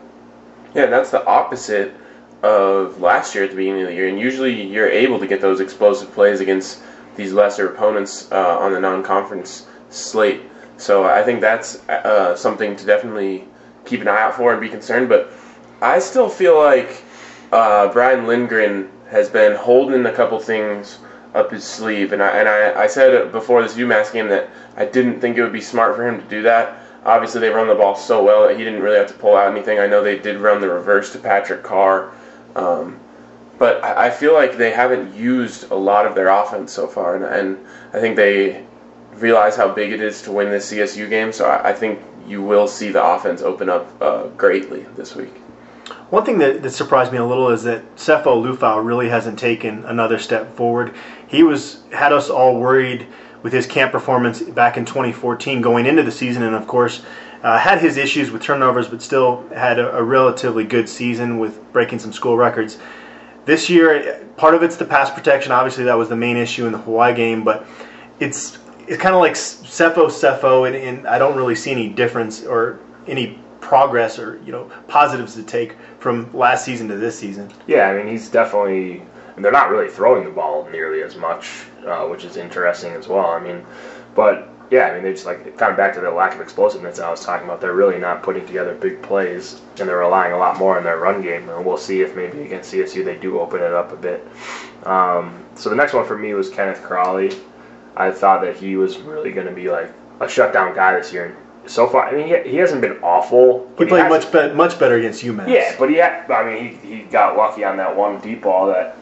Yeah, 0.73 0.87
that's 0.87 1.11
the 1.11 1.25
opposite 1.25 1.93
of 2.41 2.99
last 2.99 3.35
year 3.35 3.45
at 3.45 3.51
the 3.51 3.55
beginning 3.55 3.83
of 3.83 3.87
the 3.87 3.93
year. 3.93 4.07
And 4.07 4.19
usually 4.19 4.63
you're 4.63 4.89
able 4.89 5.19
to 5.19 5.27
get 5.27 5.41
those 5.41 5.59
explosive 5.59 6.11
plays 6.13 6.39
against 6.39 6.81
these 7.15 7.31
lesser 7.31 7.69
opponents 7.73 8.31
uh, 8.31 8.57
on 8.59 8.73
the 8.73 8.79
non-conference 8.79 9.67
slate. 9.89 10.41
So 10.77 11.05
I 11.05 11.23
think 11.23 11.41
that's 11.41 11.87
uh, 11.87 12.35
something 12.35 12.75
to 12.75 12.85
definitely 12.85 13.45
keep 13.85 14.01
an 14.01 14.07
eye 14.07 14.21
out 14.21 14.35
for 14.35 14.51
and 14.51 14.61
be 14.61 14.69
concerned. 14.69 15.09
But 15.09 15.31
I 15.81 15.99
still 15.99 16.29
feel 16.29 16.57
like 16.57 17.03
uh, 17.51 17.91
Brian 17.91 18.27
Lindgren 18.27 18.89
has 19.09 19.29
been 19.29 19.55
holding 19.55 20.05
a 20.05 20.11
couple 20.11 20.39
things 20.39 20.99
up 21.35 21.51
his 21.51 21.63
sleeve, 21.63 22.13
and 22.13 22.21
I 22.21 22.29
and 22.37 22.47
I, 22.47 22.83
I 22.83 22.87
said 22.87 23.31
before 23.31 23.61
this 23.61 23.75
UMass 23.75 24.11
game 24.11 24.27
that 24.29 24.49
I 24.77 24.85
didn't 24.85 25.19
think 25.19 25.37
it 25.37 25.43
would 25.43 25.53
be 25.53 25.61
smart 25.61 25.95
for 25.95 26.07
him 26.07 26.21
to 26.21 26.27
do 26.27 26.41
that. 26.43 26.79
Obviously, 27.05 27.41
they 27.41 27.49
run 27.49 27.67
the 27.67 27.75
ball 27.75 27.95
so 27.95 28.23
well 28.23 28.47
that 28.47 28.57
he 28.57 28.63
didn't 28.63 28.81
really 28.81 28.97
have 28.97 29.07
to 29.07 29.13
pull 29.13 29.35
out 29.35 29.51
anything. 29.51 29.79
I 29.79 29.87
know 29.87 30.01
they 30.01 30.17
did 30.17 30.37
run 30.37 30.61
the 30.61 30.69
reverse 30.69 31.11
to 31.13 31.19
Patrick 31.19 31.61
Carr, 31.61 32.11
um, 32.55 32.99
but 33.59 33.83
I, 33.83 34.09
feel 34.09 34.33
like 34.33 34.57
they 34.57 34.71
haven't 34.71 35.13
used 35.13 35.69
a 35.69 35.75
lot 35.75 36.05
of 36.05 36.15
their 36.15 36.29
offense 36.29 36.71
so 36.71 36.87
far, 36.87 37.15
and, 37.15 37.25
and 37.25 37.65
I 37.93 37.99
think 37.99 38.15
they 38.15 38.65
realize 39.15 39.55
how 39.55 39.67
big 39.67 39.91
it 39.91 40.01
is 40.01 40.21
to 40.23 40.31
win 40.31 40.49
this 40.49 40.71
CSU 40.71 41.09
game. 41.09 41.33
So 41.33 41.45
I, 41.45 41.69
I 41.69 41.73
think 41.73 41.99
you 42.27 42.41
will 42.41 42.67
see 42.67 42.89
the 42.89 43.03
offense 43.03 43.41
open 43.41 43.69
up 43.69 44.01
uh, 44.01 44.27
greatly 44.29 44.85
this 44.95 45.15
week. 45.15 45.33
One 46.09 46.23
thing 46.23 46.37
that, 46.37 46.61
that, 46.61 46.71
surprised 46.71 47.11
me 47.11 47.17
a 47.17 47.25
little 47.25 47.49
is 47.49 47.63
that 47.63 47.95
Sefo 47.95 48.25
Liufau 48.25 48.83
really 48.85 49.09
hasn't 49.09 49.39
taken 49.39 49.83
another 49.85 50.19
step 50.19 50.55
forward. 50.55 50.93
He 51.27 51.43
was 51.43 51.83
had 51.91 52.13
us 52.13 52.29
all 52.29 52.59
worried 52.59 53.07
with 53.41 53.51
his 53.51 53.67
camp 53.67 53.91
performance 53.91 54.41
back 54.41 54.77
in 54.77 54.85
2014 54.85 55.61
going 55.61 55.85
into 55.85 56.03
the 56.03 56.11
season, 56.11 56.43
and 56.43 56.55
of 56.55 56.67
course 56.67 57.03
uh, 57.43 57.57
had 57.57 57.79
his 57.79 57.97
issues 57.97 58.31
with 58.31 58.41
turnovers, 58.41 58.87
but 58.87 59.01
still 59.01 59.45
had 59.49 59.77
a, 59.77 59.97
a, 59.97 60.03
relatively 60.03 60.63
good 60.63 60.87
season 60.87 61.39
with 61.39 61.71
breaking 61.73 61.99
some 61.99 62.13
school 62.13 62.37
records. 62.37 62.77
This 63.45 63.69
year, 63.69 64.25
part 64.37 64.55
of 64.55 64.63
it's 64.63 64.77
the 64.77 64.85
pass 64.85 65.11
protection. 65.11 65.51
Obviously, 65.51 65.83
that 65.83 65.95
was 65.95 66.07
the 66.07 66.15
main 66.15 66.37
issue 66.37 66.65
in 66.65 66.71
the 66.71 66.77
Hawaii 66.77 67.13
game, 67.13 67.43
but 67.43 67.65
it's 68.21 68.57
it's 68.87 69.01
kind 69.01 69.15
of 69.15 69.21
like 69.21 69.33
Sefo 69.33 70.07
Sefo, 70.07 70.67
and, 70.67 70.75
and 70.75 71.07
I 71.07 71.17
don't 71.17 71.35
really 71.35 71.55
see 71.55 71.71
any 71.71 71.89
difference 71.89 72.43
or 72.43 72.79
any 73.07 73.39
progress 73.63 74.19
or 74.19 74.41
you 74.45 74.51
know 74.51 74.69
positives 74.87 75.35
to 75.35 75.43
take 75.43 75.75
from 75.99 76.31
last 76.33 76.65
season 76.65 76.87
to 76.89 76.97
this 76.97 77.17
season. 77.17 77.51
Yeah, 77.67 77.89
I 77.89 77.97
mean 77.97 78.07
he's 78.07 78.29
definitely. 78.29 79.01
And 79.35 79.43
they're 79.43 79.51
not 79.51 79.71
really 79.71 79.89
throwing 79.89 80.25
the 80.25 80.29
ball 80.29 80.69
nearly 80.69 81.01
as 81.01 81.15
much, 81.15 81.63
uh, 81.87 82.05
which 82.05 82.23
is 82.23 82.37
interesting 82.37 82.93
as 82.93 83.07
well. 83.07 83.25
I 83.25 83.39
mean, 83.39 83.65
but 84.13 84.47
yeah, 84.69 84.85
I 84.85 84.93
mean 84.93 85.01
they 85.01 85.11
just 85.11 85.25
like 85.25 85.57
kind 85.57 85.71
of 85.71 85.77
back 85.77 85.95
to 85.95 86.01
the 86.01 86.11
lack 86.11 86.35
of 86.35 86.41
explosiveness 86.41 86.99
I 86.99 87.09
was 87.09 87.25
talking 87.25 87.45
about. 87.45 87.59
They're 87.59 87.73
really 87.73 87.97
not 87.97 88.21
putting 88.21 88.45
together 88.45 88.75
big 88.75 89.01
plays, 89.01 89.59
and 89.79 89.89
they're 89.89 89.97
relying 89.97 90.33
a 90.33 90.37
lot 90.37 90.57
more 90.59 90.77
on 90.77 90.83
their 90.83 90.97
run 90.97 91.23
game. 91.23 91.49
And 91.49 91.65
we'll 91.65 91.77
see 91.77 92.01
if 92.01 92.15
maybe 92.15 92.43
against 92.43 92.71
CSU 92.71 93.03
they 93.03 93.17
do 93.17 93.39
open 93.39 93.61
it 93.61 93.73
up 93.73 93.91
a 93.91 93.95
bit. 93.95 94.27
Um, 94.83 95.43
so 95.55 95.69
the 95.71 95.75
next 95.75 95.93
one 95.93 96.05
for 96.05 96.17
me 96.17 96.35
was 96.35 96.49
Kenneth 96.49 96.83
Crawley. 96.83 97.31
I 97.95 98.11
thought 98.11 98.41
that 98.41 98.55
he 98.55 98.75
was 98.75 98.97
really 98.97 99.31
going 99.31 99.47
to 99.47 99.53
be 99.53 99.69
like 99.69 99.91
a 100.19 100.27
shutdown 100.27 100.75
guy 100.75 100.97
this 100.97 101.13
year. 101.13 101.37
So 101.65 101.87
far, 101.87 102.07
I 102.07 102.11
mean, 102.15 102.27
he, 102.27 102.51
he 102.51 102.57
hasn't 102.57 102.81
been 102.81 102.97
awful. 103.01 103.71
He 103.77 103.85
played 103.85 104.03
he 104.03 104.09
much 104.09 104.31
be- 104.31 104.53
much 104.53 104.77
better 104.79 104.95
against 104.95 105.23
UMass. 105.23 105.47
Yeah, 105.47 105.75
but 105.79 105.89
he 105.89 105.95
had, 105.95 106.29
I 106.29 106.43
mean, 106.43 106.79
he, 106.79 106.95
he 106.95 107.01
got 107.03 107.37
lucky 107.37 107.63
on 107.63 107.77
that 107.77 107.95
one 107.95 108.19
deep 108.19 108.41
ball 108.41 108.67
that 108.67 108.97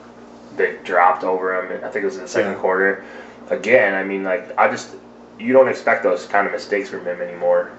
they 0.57 0.77
dropped 0.83 1.23
over 1.23 1.55
him. 1.55 1.83
I 1.83 1.89
think 1.89 2.03
it 2.03 2.05
was 2.05 2.17
in 2.17 2.23
the 2.23 2.27
second 2.27 2.53
yeah. 2.53 2.59
quarter. 2.59 3.03
Again, 3.49 3.95
I 3.95 4.03
mean, 4.03 4.23
like 4.23 4.57
I 4.57 4.69
just 4.69 4.95
you 5.39 5.53
don't 5.53 5.67
expect 5.67 6.03
those 6.03 6.25
kind 6.25 6.45
of 6.45 6.53
mistakes 6.53 6.89
from 6.89 7.03
him 7.05 7.21
anymore. 7.21 7.71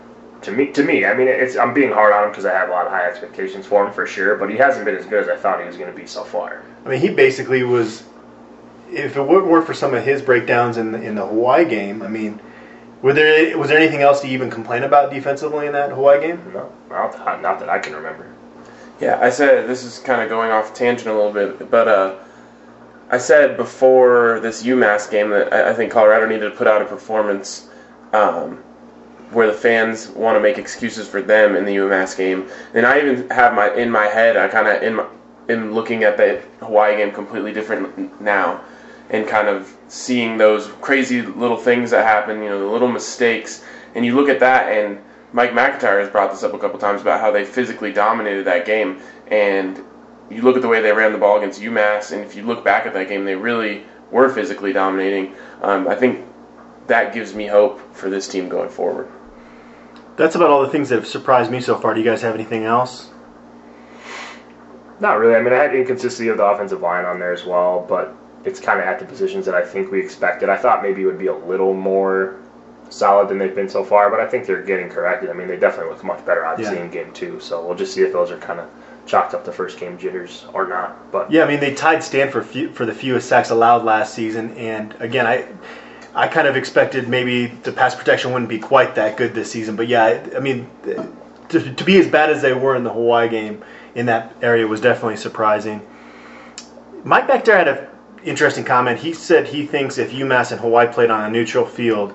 To 0.42 0.51
me, 0.51 0.72
to 0.72 0.83
me, 0.83 1.05
I 1.05 1.14
mean, 1.14 1.29
it's 1.29 1.57
I'm 1.57 1.72
being 1.72 1.92
hard 1.92 2.12
on 2.12 2.25
him 2.25 2.31
because 2.31 2.44
I 2.44 2.53
have 2.53 2.68
a 2.68 2.72
lot 2.72 2.87
of 2.87 2.92
high 2.92 3.07
expectations 3.07 3.66
for 3.66 3.87
him 3.87 3.92
for 3.92 4.07
sure. 4.07 4.37
But 4.37 4.51
he 4.51 4.57
hasn't 4.57 4.85
been 4.85 4.96
as 4.96 5.07
good 5.07 5.22
as 5.22 5.29
I 5.29 5.37
thought 5.37 5.61
he 5.61 5.66
was 5.66 5.77
going 5.77 5.90
to 5.90 5.96
be 5.96 6.07
so 6.07 6.25
far. 6.25 6.62
I 6.85 6.88
mean, 6.88 7.01
he 7.01 7.11
basically 7.11 7.62
was 7.62 8.03
if 8.92 9.16
it 9.16 9.22
wouldn't 9.22 9.66
for 9.66 9.74
some 9.74 9.94
of 9.94 10.05
his 10.05 10.22
breakdowns 10.22 10.76
in 10.76 10.92
the, 10.92 11.02
in 11.02 11.14
the 11.14 11.26
Hawaii 11.26 11.64
game, 11.64 12.02
I 12.02 12.09
mean, 12.09 12.40
were 13.00 13.12
there 13.12 13.57
was 13.59 13.68
there 13.68 13.78
anything 13.78 14.02
else 14.02 14.20
to 14.20 14.28
even 14.28 14.50
complain 14.50 14.85
about 14.85 15.11
defensively 15.11 15.66
in 15.66 15.72
that 15.72 15.90
Hawaii 15.90 16.20
game? 16.20 16.52
No, 16.52 16.72
not, 16.88 17.42
not 17.42 17.59
that 17.59 17.68
I 17.68 17.78
can 17.78 17.94
remember. 17.94 18.33
Yeah, 19.00 19.18
I 19.20 19.31
said 19.31 19.68
this 19.68 19.83
is 19.83 19.98
kind 19.98 20.22
of 20.22 20.28
going 20.28 20.50
off 20.50 20.74
tangent 20.74 21.09
a 21.09 21.14
little 21.14 21.33
bit, 21.33 21.70
but 21.70 21.88
uh, 21.88 22.16
I 23.11 23.18
said 23.18 23.57
before 23.57 24.38
this 24.40 24.62
UMass 24.62 25.11
game 25.11 25.31
that 25.31 25.52
I, 25.52 25.70
I 25.70 25.74
think 25.74 25.90
Colorado 25.90 26.26
needed 26.26 26.50
to 26.50 26.57
put 26.57 26.68
out 26.68 26.81
a 26.81 26.85
performance 26.85 27.68
um, 28.12 28.59
where 29.33 29.46
the 29.46 29.52
fans 29.52 30.09
want 30.09 30.37
to 30.37 30.40
make 30.40 30.59
excuses 30.59 31.09
for 31.09 31.20
them 31.20 31.57
in 31.57 31.64
the 31.64 31.76
UMass 31.76 32.16
game. 32.16 32.48
And 32.74 32.87
I 32.87 33.00
even 33.00 33.28
have 33.31 33.55
my 33.55 33.74
in 33.74 33.90
my 33.90 34.07
head, 34.07 34.37
I 34.37 34.46
kind 34.46 34.68
of 34.68 34.83
in 34.83 34.94
my 34.94 35.07
in 35.48 35.74
looking 35.74 36.05
at 36.05 36.16
the 36.16 36.40
Hawaii 36.61 36.96
game 36.96 37.11
completely 37.11 37.52
different 37.52 38.20
now 38.20 38.62
and 39.12 39.29
kind 39.29 39.46
of 39.46 39.77
seeing 39.88 40.38
those 40.38 40.68
crazy 40.81 41.22
little 41.22 41.59
things 41.59 41.90
that 41.90 42.05
happen, 42.05 42.42
you 42.42 42.48
know, 42.48 42.59
the 42.59 42.66
little 42.66 42.88
mistakes. 42.88 43.62
And 43.94 44.05
you 44.07 44.14
look 44.16 44.29
at 44.29 44.40
that, 44.40 44.72
and 44.72 44.98
Mike 45.33 45.55
MacIntyre 45.55 46.01
has 46.01 46.09
brought 46.09 46.31
this 46.31 46.42
up 46.42 46.55
a 46.55 46.59
couple 46.59 46.79
times 46.79 47.03
about 47.03 47.20
how 47.20 47.31
they 47.31 47.44
physically 47.44 47.92
dominated 47.92 48.46
that 48.46 48.64
game. 48.64 49.01
And 49.29 49.85
you 50.31 50.40
look 50.42 50.57
at 50.57 50.62
the 50.62 50.68
way 50.68 50.81
they 50.81 50.92
ran 50.92 51.12
the 51.12 51.18
ball 51.18 51.37
against 51.37 51.61
UMass, 51.61 52.12
and 52.12 52.22
if 52.22 52.35
you 52.35 52.42
look 52.42 52.64
back 52.64 52.87
at 52.87 52.94
that 52.94 53.09
game, 53.09 53.25
they 53.27 53.37
really 53.37 53.85
were 54.11 54.31
physically 54.31 54.72
dominating. 54.72 55.35
Um, 55.61 55.87
I 55.88 55.94
think 55.94 56.27
that 56.87 57.12
gives 57.12 57.35
me 57.35 57.46
hope 57.46 57.94
for 57.94 58.09
this 58.09 58.27
team 58.27 58.48
going 58.48 58.70
forward. 58.70 59.09
that's 60.16 60.35
about 60.35 60.51
all 60.51 60.62
the 60.62 60.68
things 60.70 60.88
that 60.88 60.96
have 60.96 61.07
surprised 61.07 61.51
me 61.51 61.61
so 61.61 61.79
far. 61.79 61.94
Do 61.94 62.01
you 62.01 62.07
guys 62.07 62.22
have 62.22 62.35
anything 62.35 62.64
else? 62.64 63.11
Not 65.01 65.18
really. 65.18 65.35
I 65.35 65.42
mean, 65.42 65.53
I 65.53 65.57
had 65.57 65.75
inconsistency 65.75 66.29
of 66.29 66.37
the 66.37 66.44
offensive 66.44 66.81
line 66.81 67.05
on 67.05 67.18
there 67.18 67.33
as 67.33 67.44
well, 67.44 67.85
but 67.88 68.14
it's 68.44 68.61
kind 68.61 68.81
of 68.81 68.87
at 68.87 68.98
the 68.98 69.05
positions 69.05 69.46
that 69.46 69.55
I 69.55 69.64
think 69.64 69.90
we 69.90 70.00
expected. 70.00 70.48
I 70.48 70.57
thought 70.57 70.83
maybe 70.83 71.02
it 71.02 71.07
would 71.07 71.18
be 71.18 71.28
a 71.28 71.35
little 71.35 71.74
more 71.74 72.37
solid 72.90 73.28
than 73.28 73.38
they've 73.38 73.55
been 73.55 73.68
so 73.68 73.85
far, 73.85 74.11
but 74.11 74.20
I 74.20 74.26
think 74.26 74.46
they're 74.46 74.62
getting 74.62 74.88
corrected. 74.88 75.31
I 75.31 75.33
mean, 75.33 75.48
they 75.48 75.57
definitely 75.57 75.92
look 75.92 76.05
much 76.05 76.24
better, 76.26 76.44
obviously, 76.44 76.76
Yeah. 76.76 76.85
in 76.85 76.90
game 76.90 77.12
two. 77.12 77.40
So 77.40 77.64
we'll 77.64 77.76
just 77.76 77.94
see 77.94 78.02
if 78.02 78.12
those 78.12 78.31
are 78.31 78.37
kind 78.38 78.61
of 78.61 78.66
chalked 79.07 79.35
up 79.35 79.44
the 79.44 79.52
first 79.52 79.78
game 79.78 79.96
jitters 79.98 80.44
or 80.52 80.66
not. 80.66 81.11
But 81.11 81.31
Yeah, 81.31 81.44
I 81.44 81.48
mean 81.48 81.61
they 81.61 81.74
tied 81.74 82.05
Stanford 82.05 82.44
few, 82.44 82.68
for 82.70 82.85
the 82.85 82.92
fewest 82.94 83.28
sacks 83.28 83.50
allowed 83.50 83.85
last 83.85 84.14
season, 84.14 84.55
and 84.57 84.94
again, 85.00 85.26
I 85.26 85.46
I 86.14 86.28
kind 86.28 86.46
of 86.46 86.57
expected 86.57 87.09
maybe 87.09 87.46
the 87.46 87.72
pass 87.72 87.94
protection 87.94 88.33
wouldn't 88.33 88.50
be 88.50 88.59
quite 88.59 88.94
that 88.96 89.16
good 89.16 89.35
this 89.35 89.50
season, 89.50 89.76
but 89.76 89.88
yeah, 89.88 90.05
I, 90.05 90.37
I 90.37 90.40
mean 90.40 90.68
to, 91.48 91.74
to 91.74 91.85
be 91.85 91.98
as 91.98 92.07
bad 92.07 92.31
as 92.31 92.42
they 92.42 92.52
were 92.52 92.76
in 92.76 92.85
the 92.85 92.92
Hawaii 92.92 93.28
game 93.28 93.62
in 93.94 94.07
that 94.07 94.35
area 94.42 94.66
was 94.66 94.81
definitely 94.81 95.16
surprising. 95.16 95.81
Mike 97.05 97.26
Bector 97.26 97.57
had 97.57 97.68
an 97.68 97.87
interesting 98.24 98.64
comment. 98.64 98.98
He 98.98 99.12
said 99.12 99.46
he 99.46 99.66
thinks 99.66 99.98
if 99.98 100.12
UMass 100.12 100.52
and 100.52 100.61
Hawaii 100.61 100.87
played 100.87 101.11
on 101.11 101.24
a 101.24 101.30
neutral 101.30 101.64
field, 101.64 102.14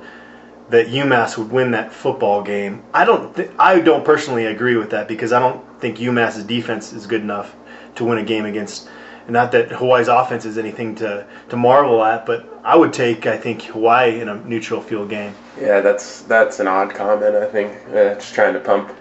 that 0.69 0.87
UMass 0.87 1.37
would 1.37 1.51
win 1.51 1.71
that 1.71 1.93
football 1.93 2.41
game. 2.41 2.83
I 2.93 3.05
don't. 3.05 3.35
Th- 3.35 3.49
I 3.57 3.79
don't 3.79 4.03
personally 4.03 4.45
agree 4.45 4.75
with 4.75 4.89
that 4.91 5.07
because 5.07 5.31
I 5.31 5.39
don't 5.39 5.63
think 5.79 5.97
UMass's 5.97 6.43
defense 6.43 6.93
is 6.93 7.07
good 7.07 7.21
enough 7.21 7.55
to 7.95 8.05
win 8.05 8.17
a 8.17 8.23
game 8.23 8.45
against. 8.45 8.89
Not 9.29 9.51
that 9.51 9.69
Hawaii's 9.69 10.07
offense 10.07 10.45
is 10.45 10.57
anything 10.57 10.95
to, 10.95 11.27
to 11.49 11.57
marvel 11.57 12.01
at, 12.01 12.25
but 12.25 12.47
I 12.63 12.77
would 12.77 12.93
take 12.93 13.25
I 13.25 13.37
think 13.37 13.63
Hawaii 13.63 14.21
in 14.21 14.29
a 14.29 14.35
neutral 14.45 14.81
field 14.81 15.09
game. 15.09 15.35
Yeah, 15.59 15.81
that's 15.81 16.21
that's 16.23 16.59
an 16.59 16.67
odd 16.67 16.93
comment. 16.93 17.35
I 17.35 17.45
think 17.45 17.73
uh, 17.89 18.15
just 18.15 18.33
trying 18.33 18.53
to 18.53 18.59
pump 18.59 18.93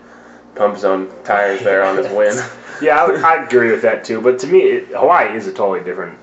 pump 0.57 0.75
his 0.75 0.85
own 0.85 1.12
tires 1.23 1.62
there 1.62 1.85
on 1.85 1.97
his 1.97 2.09
win. 2.12 2.37
yeah, 2.83 3.05
I, 3.05 3.37
I 3.37 3.45
agree 3.45 3.71
with 3.71 3.83
that 3.83 4.05
too. 4.05 4.21
But 4.21 4.38
to 4.40 4.47
me, 4.47 4.61
it, 4.62 4.88
Hawaii 4.88 5.37
is 5.37 5.47
a 5.47 5.53
totally 5.53 5.85
different 5.85 6.19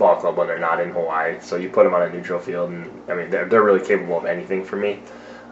ball 0.00 0.16
club 0.16 0.36
when 0.36 0.48
they're 0.48 0.58
not 0.58 0.80
in 0.80 0.90
Hawaii. 0.90 1.36
So 1.40 1.54
you 1.54 1.68
put 1.68 1.84
them 1.84 1.94
on 1.94 2.02
a 2.02 2.10
neutral 2.10 2.40
field, 2.40 2.70
and 2.70 2.90
I 3.08 3.14
mean, 3.14 3.30
they're, 3.30 3.44
they're 3.44 3.62
really 3.62 3.86
capable 3.86 4.18
of 4.18 4.24
anything 4.24 4.64
for 4.64 4.74
me. 4.74 4.98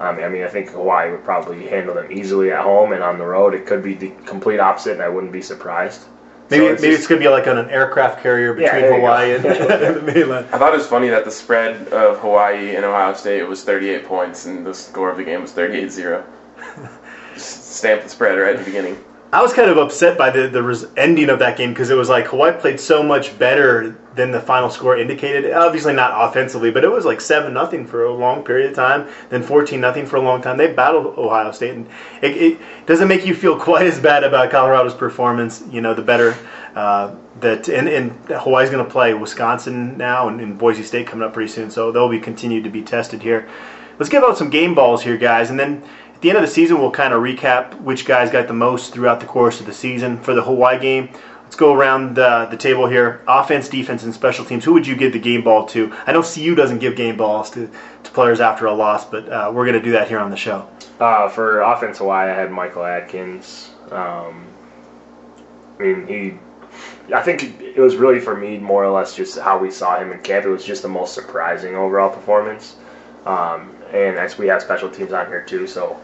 Um, 0.00 0.18
I 0.18 0.28
mean, 0.28 0.42
I 0.42 0.48
think 0.48 0.70
Hawaii 0.70 1.10
would 1.10 1.24
probably 1.24 1.66
handle 1.66 1.94
them 1.94 2.10
easily 2.10 2.50
at 2.50 2.62
home 2.62 2.92
and 2.92 3.02
on 3.02 3.18
the 3.18 3.26
road. 3.26 3.54
It 3.54 3.66
could 3.66 3.82
be 3.82 3.94
the 3.94 4.10
complete 4.26 4.58
opposite, 4.58 4.92
and 4.94 5.02
I 5.02 5.08
wouldn't 5.08 5.32
be 5.32 5.42
surprised. 5.42 6.06
Maybe 6.50 6.66
So 6.66 6.82
maybe 6.82 6.94
it's 6.94 7.06
going 7.06 7.20
to 7.20 7.24
be 7.24 7.30
like 7.30 7.46
on 7.46 7.58
an 7.58 7.68
aircraft 7.68 8.22
carrier 8.22 8.54
between 8.54 8.80
there 8.80 8.94
you 8.94 9.00
Hawaii 9.00 9.34
and, 9.34 9.44
and 9.44 9.96
the 10.06 10.12
mainland. 10.12 10.46
I 10.50 10.58
thought 10.58 10.72
it 10.72 10.78
was 10.78 10.86
funny 10.86 11.08
that 11.08 11.24
the 11.24 11.30
spread 11.30 11.88
of 11.88 12.18
Hawaii 12.20 12.74
and 12.74 12.84
Ohio 12.84 13.12
State 13.14 13.42
was 13.42 13.64
38 13.64 14.04
points, 14.04 14.46
and 14.46 14.64
the 14.64 14.72
score 14.72 15.10
of 15.10 15.18
the 15.18 15.24
game 15.24 15.42
was 15.42 15.52
38-0. 15.52 16.24
Just 17.34 17.76
stamp 17.76 18.02
the 18.02 18.08
spread 18.08 18.38
right 18.38 18.54
at 18.54 18.58
the 18.58 18.64
beginning. 18.64 18.96
I 19.30 19.42
was 19.42 19.52
kind 19.52 19.68
of 19.68 19.76
upset 19.76 20.16
by 20.16 20.30
the 20.30 20.48
the 20.48 20.62
res- 20.62 20.86
ending 20.96 21.28
of 21.28 21.38
that 21.40 21.58
game 21.58 21.70
because 21.70 21.90
it 21.90 21.96
was 21.96 22.08
like 22.08 22.28
Hawaii 22.28 22.58
played 22.58 22.80
so 22.80 23.02
much 23.02 23.38
better 23.38 23.98
than 24.14 24.30
the 24.30 24.40
final 24.40 24.70
score 24.70 24.96
indicated. 24.96 25.52
Obviously 25.52 25.92
not 25.92 26.12
offensively, 26.14 26.70
but 26.70 26.82
it 26.82 26.90
was 26.90 27.04
like 27.04 27.20
seven 27.20 27.52
nothing 27.52 27.86
for 27.86 28.06
a 28.06 28.12
long 28.12 28.42
period 28.42 28.70
of 28.70 28.76
time, 28.76 29.06
then 29.28 29.42
fourteen 29.42 29.82
nothing 29.82 30.06
for 30.06 30.16
a 30.16 30.20
long 30.20 30.40
time. 30.40 30.56
They 30.56 30.72
battled 30.72 31.18
Ohio 31.18 31.52
State, 31.52 31.74
and 31.74 31.86
it, 32.22 32.36
it 32.38 32.58
doesn't 32.86 33.06
make 33.06 33.26
you 33.26 33.34
feel 33.34 33.58
quite 33.60 33.86
as 33.86 34.00
bad 34.00 34.24
about 34.24 34.50
Colorado's 34.50 34.94
performance. 34.94 35.62
You 35.70 35.82
know, 35.82 35.92
the 35.92 36.02
better 36.02 36.34
uh, 36.74 37.14
that 37.40 37.68
and, 37.68 37.86
and 37.86 38.12
Hawaii's 38.30 38.70
going 38.70 38.84
to 38.84 38.90
play 38.90 39.12
Wisconsin 39.12 39.98
now 39.98 40.28
and, 40.28 40.40
and 40.40 40.56
Boise 40.58 40.82
State 40.82 41.06
coming 41.06 41.26
up 41.26 41.34
pretty 41.34 41.52
soon, 41.52 41.70
so 41.70 41.92
they'll 41.92 42.08
be 42.08 42.20
continued 42.20 42.64
to 42.64 42.70
be 42.70 42.80
tested 42.80 43.20
here. 43.20 43.46
Let's 43.98 44.08
give 44.08 44.22
out 44.22 44.38
some 44.38 44.48
game 44.48 44.74
balls 44.74 45.02
here, 45.02 45.16
guys, 45.16 45.50
and 45.50 45.58
then 45.58 45.82
at 46.18 46.22
the 46.22 46.30
end 46.30 46.38
of 46.38 46.42
the 46.42 46.50
season, 46.50 46.80
we'll 46.80 46.90
kind 46.90 47.14
of 47.14 47.22
recap 47.22 47.80
which 47.80 48.04
guys 48.04 48.28
got 48.28 48.48
the 48.48 48.52
most 48.52 48.92
throughout 48.92 49.20
the 49.20 49.26
course 49.26 49.60
of 49.60 49.66
the 49.66 49.72
season. 49.72 50.18
For 50.18 50.34
the 50.34 50.42
Hawaii 50.42 50.76
game, 50.76 51.10
let's 51.44 51.54
go 51.54 51.72
around 51.72 52.18
uh, 52.18 52.46
the 52.46 52.56
table 52.56 52.88
here. 52.88 53.22
Offense, 53.28 53.68
defense, 53.68 54.02
and 54.02 54.12
special 54.12 54.44
teams. 54.44 54.64
Who 54.64 54.72
would 54.72 54.84
you 54.84 54.96
give 54.96 55.12
the 55.12 55.20
game 55.20 55.44
ball 55.44 55.64
to? 55.66 55.94
I 56.08 56.12
know 56.12 56.24
CU 56.24 56.56
doesn't 56.56 56.80
give 56.80 56.96
game 56.96 57.16
balls 57.16 57.50
to, 57.50 57.70
to 58.02 58.10
players 58.10 58.40
after 58.40 58.66
a 58.66 58.74
loss, 58.74 59.04
but 59.04 59.28
uh, 59.28 59.52
we're 59.54 59.64
going 59.64 59.78
to 59.78 59.82
do 59.82 59.92
that 59.92 60.08
here 60.08 60.18
on 60.18 60.32
the 60.32 60.36
show. 60.36 60.68
Uh, 60.98 61.28
for 61.28 61.60
offense 61.60 61.98
Hawaii, 61.98 62.32
I 62.32 62.34
had 62.34 62.50
Michael 62.50 62.84
Adkins. 62.84 63.70
Um, 63.92 64.44
I 65.78 65.82
mean, 65.82 66.06
he. 66.08 67.14
I 67.14 67.22
think 67.22 67.60
it 67.60 67.78
was 67.78 67.94
really 67.94 68.18
for 68.18 68.36
me 68.36 68.58
more 68.58 68.84
or 68.84 68.90
less 68.90 69.14
just 69.14 69.38
how 69.38 69.56
we 69.56 69.70
saw 69.70 70.00
him 70.00 70.10
in 70.10 70.18
camp. 70.22 70.46
It 70.46 70.50
was 70.50 70.64
just 70.64 70.82
the 70.82 70.88
most 70.88 71.14
surprising 71.14 71.76
overall 71.76 72.10
performance. 72.10 72.74
Um, 73.24 73.76
and 73.92 74.18
as 74.18 74.36
we 74.36 74.48
have 74.48 74.62
special 74.62 74.90
teams 74.90 75.12
on 75.12 75.28
here 75.28 75.42
too, 75.42 75.68
so 75.68 75.98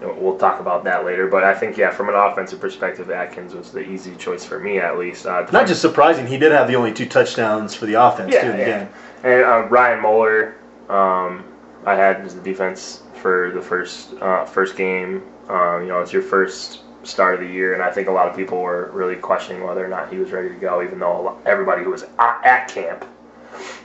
we'll 0.00 0.38
talk 0.38 0.60
about 0.60 0.84
that 0.84 1.04
later. 1.04 1.26
But 1.26 1.44
I 1.44 1.54
think 1.54 1.76
yeah, 1.76 1.90
from 1.90 2.08
an 2.08 2.14
offensive 2.14 2.60
perspective, 2.60 3.10
Adkins 3.10 3.54
was 3.54 3.70
the 3.70 3.80
easy 3.80 4.16
choice 4.16 4.44
for 4.44 4.58
me 4.58 4.78
at 4.78 4.98
least. 4.98 5.26
Uh, 5.26 5.46
Not 5.52 5.66
just 5.66 5.80
surprising, 5.80 6.26
he 6.26 6.38
did 6.38 6.52
have 6.52 6.68
the 6.68 6.76
only 6.76 6.92
two 6.92 7.06
touchdowns 7.06 7.74
for 7.74 7.86
the 7.86 7.94
offense 7.94 8.32
too 8.32 8.40
in 8.40 8.56
the 8.56 8.58
yeah. 8.58 8.84
game. 8.84 8.88
And 9.22 9.44
uh, 9.44 9.68
Ryan 9.68 10.00
Moeller, 10.00 10.56
um, 10.88 11.44
I 11.84 11.94
had 11.94 12.20
as 12.22 12.34
the 12.34 12.42
defense 12.42 13.02
for 13.14 13.50
the 13.54 13.62
first 13.62 14.14
uh, 14.14 14.44
first 14.44 14.76
game. 14.76 15.22
Um, 15.48 15.82
you 15.82 15.88
know, 15.88 16.00
it's 16.00 16.12
your 16.12 16.22
first 16.22 16.80
start 17.02 17.34
of 17.34 17.40
the 17.40 17.46
year, 17.46 17.74
and 17.74 17.82
I 17.82 17.90
think 17.90 18.08
a 18.08 18.12
lot 18.12 18.28
of 18.28 18.36
people 18.36 18.60
were 18.60 18.90
really 18.92 19.16
questioning 19.16 19.64
whether 19.64 19.84
or 19.84 19.88
not 19.88 20.12
he 20.12 20.18
was 20.18 20.30
ready 20.30 20.48
to 20.48 20.54
go, 20.54 20.82
even 20.82 20.98
though 20.98 21.20
a 21.20 21.22
lot, 21.22 21.38
everybody 21.46 21.82
who 21.82 21.90
was 21.90 22.04
at 22.18 22.68
camp 22.68 23.04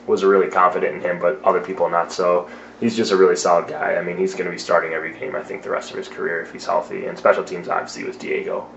was 0.06 0.24
really 0.24 0.50
confident 0.50 0.96
in 0.96 1.02
him, 1.02 1.20
but 1.20 1.42
other 1.44 1.60
people 1.60 1.90
not 1.90 2.12
so. 2.12 2.50
He's 2.80 2.96
just 2.96 3.12
a 3.12 3.18
really 3.18 3.36
solid 3.36 3.68
guy. 3.68 3.96
I 3.96 4.02
mean, 4.02 4.18
he's 4.18 4.34
going 4.34 4.46
to 4.46 4.52
be 4.52 4.58
starting 4.58 4.94
every 4.94 5.18
game, 5.18 5.36
I 5.36 5.42
think, 5.42 5.64
the 5.64 5.70
rest 5.70 5.92
of 5.92 5.98
his 5.98 6.08
career 6.08 6.42
if 6.42 6.52
he's 6.52 6.66
healthy. 6.66 7.06
And 7.06 7.18
special 7.18 7.44
teams, 7.44 7.70
obviously, 7.70 8.04
was 8.04 8.18
Diego 8.18 8.70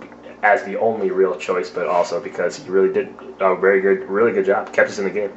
as 0.43 0.63
the 0.65 0.79
only 0.79 1.11
real 1.11 1.37
choice, 1.37 1.69
but 1.69 1.89
also 1.89 2.21
because 2.21 2.57
he 2.57 2.69
really 2.71 2.93
did 2.93 3.13
a 3.41 3.57
very 3.57 3.81
good, 3.81 4.09
really 4.09 4.33
good 4.33 4.47
job, 4.47 4.73
kept 4.73 4.89
us 4.89 4.99
in 4.99 5.05
the 5.05 5.11
game. 5.11 5.33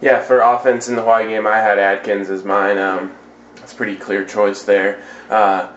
Yeah, 0.00 0.20
for 0.20 0.40
offense 0.40 0.88
in 0.88 0.96
the 0.96 1.02
Hawaii 1.02 1.28
game, 1.28 1.46
I 1.46 1.58
had 1.58 1.78
Adkins 1.78 2.28
as 2.28 2.44
mine. 2.44 2.76
Um, 2.76 3.14
that's 3.54 3.72
pretty 3.72 3.94
clear 3.94 4.24
choice 4.24 4.64
there. 4.64 5.04
Uh, 5.30 5.70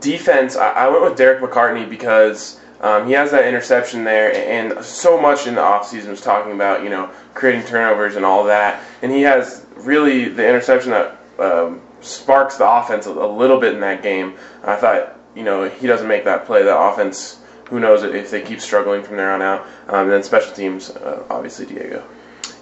defense, 0.00 0.56
I, 0.56 0.72
I 0.72 0.88
went 0.88 1.02
with 1.04 1.16
Derek 1.16 1.40
McCartney 1.40 1.88
because 1.88 2.60
um, 2.82 3.06
he 3.06 3.12
has 3.12 3.30
that 3.30 3.46
interception 3.46 4.04
there, 4.04 4.34
and 4.34 4.84
so 4.84 5.18
much 5.18 5.46
in 5.46 5.54
the 5.54 5.60
offseason 5.62 6.10
was 6.10 6.20
talking 6.20 6.52
about, 6.52 6.82
you 6.82 6.90
know, 6.90 7.10
creating 7.32 7.64
turnovers 7.64 8.16
and 8.16 8.26
all 8.26 8.44
that. 8.44 8.82
And 9.00 9.10
he 9.10 9.22
has 9.22 9.64
really 9.76 10.28
the 10.28 10.46
interception 10.46 10.90
that 10.90 11.19
um, 11.40 11.80
sparks 12.00 12.56
the 12.56 12.68
offense 12.68 13.06
a, 13.06 13.12
little 13.12 13.58
bit 13.58 13.74
in 13.74 13.80
that 13.80 14.02
game. 14.02 14.36
I 14.62 14.76
thought, 14.76 15.18
you 15.34 15.42
know, 15.42 15.68
he 15.68 15.86
doesn't 15.86 16.08
make 16.08 16.24
that 16.24 16.46
play, 16.46 16.62
the 16.62 16.76
offense, 16.76 17.40
who 17.68 17.80
knows 17.80 18.02
if 18.02 18.30
they 18.30 18.42
keep 18.42 18.60
struggling 18.60 19.02
from 19.02 19.16
there 19.16 19.32
on 19.32 19.42
out. 19.42 19.62
Um, 19.88 20.02
and 20.02 20.10
then 20.12 20.22
special 20.22 20.54
teams, 20.54 20.90
uh, 20.90 21.24
obviously 21.30 21.66
Diego. 21.66 22.04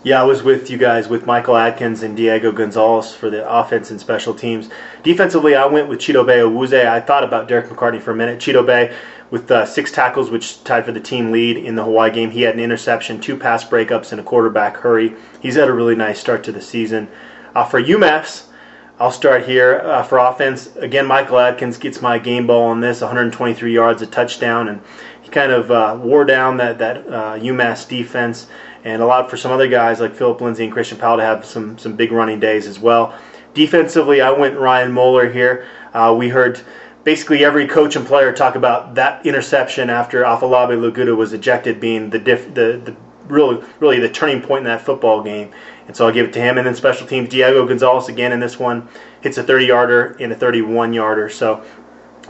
Yeah, 0.05 0.21
I 0.21 0.25
was 0.25 0.45
with 0.45 0.71
you 0.71 0.79
guys 0.79 1.09
with 1.09 1.27
Michael 1.27 1.57
Adkins 1.57 2.05
and 2.05 2.17
Diego 2.17 2.53
Gonzalez 2.53 3.13
for 3.13 3.31
the 3.31 3.49
offense 3.51 3.91
and 3.91 3.99
special 3.99 4.33
teams. 4.33 4.69
Defensively, 5.03 5.57
I 5.57 5.67
went 5.67 5.89
with 5.89 5.99
Chidobe 5.99 6.39
Awuzie. 6.39 6.87
I 6.87 7.01
thought 7.01 7.25
about 7.25 7.49
Derek 7.49 7.67
McCartney 7.67 8.01
for 8.01 8.13
a 8.13 8.15
minute. 8.15 8.39
Cheeto 8.39 8.65
Bay 8.65 8.97
with 9.31 9.51
uh, 9.51 9.67
six 9.67 9.91
tackles, 9.91 10.31
which 10.31 10.63
tied 10.63 10.85
for 10.85 10.93
the 10.93 11.01
team 11.01 11.33
lead 11.33 11.57
in 11.57 11.75
the 11.75 11.83
Hawaii 11.83 12.13
game. 12.13 12.31
He 12.31 12.43
had 12.43 12.55
an 12.55 12.61
interception, 12.61 13.21
two 13.21 13.37
pass 13.37 13.65
breakups, 13.65 14.13
and 14.13 14.21
a 14.21 14.25
quarterback 14.25 14.77
hurry. 14.77 15.15
He's 15.41 15.57
had 15.57 15.69
a 15.69 15.73
really 15.73 15.97
nice 15.97 16.21
start 16.21 16.45
to 16.45 16.53
the 16.53 16.63
season. 16.63 17.09
Uh, 17.55 17.65
for 17.65 17.83
UMass, 17.83 18.48
I'll 19.01 19.13
start 19.13 19.47
here 19.47 19.79
uh, 19.85 20.03
for 20.03 20.19
offense. 20.19 20.75
Again, 20.75 21.07
Michael 21.07 21.39
Adkins 21.39 21.79
gets 21.79 22.03
my 22.03 22.19
game 22.19 22.49
ball 22.49 22.65
on 22.65 22.81
this, 22.81 23.01
123 23.01 23.73
yards, 23.73 24.03
a 24.03 24.07
touchdown, 24.09 24.69
and 24.69 24.81
he 25.23 25.29
kind 25.29 25.53
of 25.53 25.71
uh, 25.71 25.97
wore 26.03 26.25
down 26.25 26.57
that 26.57 26.79
that 26.79 27.07
uh, 27.07 27.39
UMass 27.39 27.89
defense, 27.89 28.49
and 28.83 29.01
allowed 29.01 29.31
for 29.31 29.37
some 29.37 29.53
other 29.53 29.69
guys 29.69 30.01
like 30.01 30.17
Phillip 30.17 30.41
Lindsay 30.41 30.65
and 30.65 30.73
Christian 30.73 30.99
Powell 30.99 31.19
to 31.19 31.23
have 31.23 31.45
some 31.45 31.79
some 31.79 31.95
big 31.95 32.11
running 32.11 32.41
days 32.41 32.67
as 32.67 32.81
well. 32.81 33.17
Defensively, 33.55 34.21
I 34.21 34.33
went 34.33 34.59
Ryan 34.59 34.91
Moeller 34.91 35.31
here. 35.31 35.69
Uh, 35.95 36.15
we 36.19 36.29
heard 36.29 36.61
basically 37.05 37.45
every 37.45 37.69
coach 37.69 37.95
and 37.95 38.05
player 38.05 38.33
talk 38.33 38.57
about 38.57 38.97
that 38.97 39.25
interception 39.25 39.91
after 39.91 40.25
Afolabi 40.25 40.77
Laguda 40.77 41.17
was 41.17 41.33
ejected 41.33 41.79
being 41.79 42.11
the 42.11 42.19
diff, 42.19 42.53
the 42.53 42.81
the 42.85 42.97
really 43.29 43.65
really 43.79 44.01
the 44.01 44.09
turning 44.09 44.43
point 44.43 44.61
in 44.61 44.65
that 44.65 44.83
football 44.83 45.23
game. 45.23 45.53
And 45.89 45.97
so 45.97 46.07
I'll 46.07 46.13
give 46.13 46.29
it 46.29 46.33
to 46.35 46.41
him. 46.41 46.59
And 46.59 46.67
then 46.67 46.75
special 46.77 47.07
teams, 47.07 47.31
Diego 47.31 47.67
Gonzalez 47.67 48.09
again 48.09 48.33
in 48.33 48.41
this 48.41 48.59
one 48.59 48.89
hits 49.23 49.39
a 49.39 49.43
30 49.43 49.67
yarder 49.67 50.17
and 50.21 50.33
a 50.33 50.37
31 50.37 50.93
yarder. 50.93 51.29
So 51.29 51.65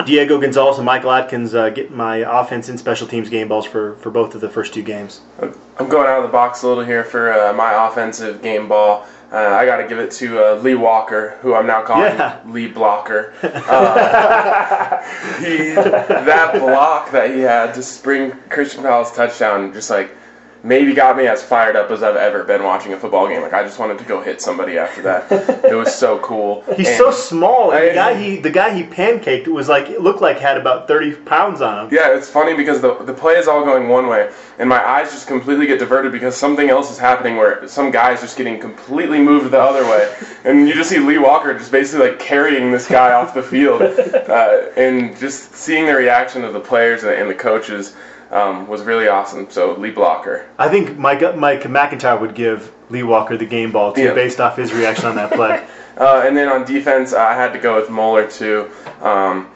Diego 0.06 0.40
Gonzalez 0.40 0.78
and 0.78 0.86
Michael 0.86 1.10
Adkins 1.10 1.54
uh, 1.54 1.70
get 1.70 1.90
my 1.90 2.18
offense 2.18 2.68
and 2.68 2.78
special 2.78 3.06
teams 3.08 3.28
game 3.28 3.48
balls 3.48 3.66
for, 3.66 3.96
for 3.96 4.10
both 4.10 4.34
of 4.34 4.40
the 4.40 4.48
first 4.48 4.72
two 4.72 4.82
games. 4.82 5.22
I'm 5.40 5.88
going 5.88 6.06
out 6.06 6.18
of 6.18 6.22
the 6.22 6.32
box 6.32 6.62
a 6.62 6.68
little 6.68 6.84
here 6.84 7.04
for 7.04 7.32
uh, 7.32 7.52
my 7.52 7.88
offensive 7.88 8.40
game 8.40 8.68
ball. 8.68 9.06
Uh, 9.30 9.36
I 9.36 9.66
got 9.66 9.76
to 9.76 9.86
give 9.86 9.98
it 9.98 10.10
to 10.12 10.42
uh, 10.42 10.54
Lee 10.60 10.74
Walker, 10.74 11.36
who 11.42 11.52
I'm 11.52 11.66
now 11.66 11.82
calling 11.82 12.14
Yeah. 12.14 12.40
Lee 12.46 12.68
Blocker. 12.68 13.34
Uh, 13.68 15.02
he, 15.40 15.74
that 15.74 16.58
block 16.58 17.10
that 17.10 17.30
he 17.30 17.40
had 17.40 17.74
to 17.74 17.82
spring 17.82 18.32
Christian 18.48 18.82
Powell's 18.82 19.12
touchdown, 19.12 19.72
just 19.72 19.90
like 19.90 20.16
maybe 20.62 20.92
got 20.92 21.16
me 21.16 21.26
as 21.26 21.42
fired 21.42 21.76
up 21.76 21.90
as 21.90 22.02
I've 22.02 22.16
ever 22.16 22.42
been 22.44 22.62
watching 22.62 22.92
a 22.92 22.98
football 22.98 23.28
game. 23.28 23.42
Like 23.42 23.52
I 23.52 23.62
just 23.62 23.78
wanted 23.78 23.98
to 23.98 24.04
go 24.04 24.20
hit 24.20 24.40
somebody 24.40 24.76
after 24.78 25.02
that. 25.02 25.30
it 25.64 25.74
was 25.74 25.94
so 25.94 26.18
cool. 26.18 26.62
He's 26.76 26.88
And- 26.88 26.96
so 26.96 27.10
small. 27.10 27.72
And 27.72 27.90
the 27.90 27.94
guy 27.94 28.14
he 28.20 28.36
the 28.38 28.50
guy 28.50 28.74
he 28.74 28.82
pancaked 28.82 29.46
was 29.48 29.68
like 29.68 29.88
it 29.88 30.00
looked 30.00 30.20
like 30.20 30.38
had 30.38 30.56
about 30.58 30.88
thirty 30.88 31.14
pounds 31.14 31.60
on 31.60 31.86
him. 31.86 31.94
Yeah, 31.94 32.16
it's 32.16 32.28
funny 32.28 32.54
because 32.54 32.80
the 32.80 32.94
the 33.04 33.14
play 33.14 33.34
is 33.34 33.46
all 33.48 33.64
going 33.64 33.88
one 33.88 34.08
way, 34.08 34.32
and 34.58 34.68
my 34.68 34.84
eyes 34.84 35.10
just 35.10 35.26
completely 35.26 35.66
get 35.66 35.78
diverted 35.78 36.12
because 36.12 36.36
something 36.36 36.70
else 36.70 36.90
is 36.90 36.98
happening 36.98 37.36
where 37.36 37.66
some 37.68 37.90
guy's 37.90 38.20
just 38.20 38.36
getting 38.36 38.58
completely 38.60 39.18
moved 39.20 39.50
the 39.50 39.60
other 39.60 39.84
way, 39.84 40.12
and 40.44 40.68
you 40.68 40.74
just 40.74 40.90
see 40.90 40.98
Lee 40.98 41.18
Walker 41.18 41.56
just 41.56 41.70
basically 41.70 42.08
like 42.10 42.18
carrying 42.18 42.72
this 42.72 42.88
guy 42.88 43.12
off 43.12 43.32
the 43.34 43.42
field, 43.42 43.82
uh, 43.82 44.66
and 44.76 45.16
just 45.18 45.54
seeing 45.54 45.86
the 45.86 45.94
reaction 45.94 46.44
of 46.44 46.52
the 46.52 46.60
players 46.60 47.04
and 47.04 47.30
the 47.30 47.34
coaches 47.34 47.94
um, 48.30 48.66
was 48.68 48.82
really 48.82 49.08
awesome. 49.08 49.48
So 49.50 49.74
Lee 49.74 49.90
Blocker. 49.90 50.48
I 50.58 50.68
think 50.68 50.98
Mike 50.98 51.36
Mike 51.36 51.68
MacIntyre 51.68 52.18
would 52.18 52.34
give 52.34 52.72
Lee 52.90 53.02
Walker 53.02 53.36
the 53.36 53.46
game 53.46 53.72
ball 53.72 53.92
too, 53.92 54.04
Yeah. 54.04 54.14
based 54.14 54.40
off 54.40 54.56
his 54.56 54.72
reaction 54.72 55.06
on 55.06 55.16
that 55.16 55.32
play. 55.32 55.66
Uh, 55.98 56.22
and 56.24 56.36
then 56.36 56.46
on 56.48 56.64
defense, 56.64 57.12
I 57.12 57.34
had 57.34 57.52
to 57.54 57.58
go 57.58 57.74
with 57.74 57.90
Moeller 57.90 58.30
too. 58.30 58.70
Um, 59.00 59.50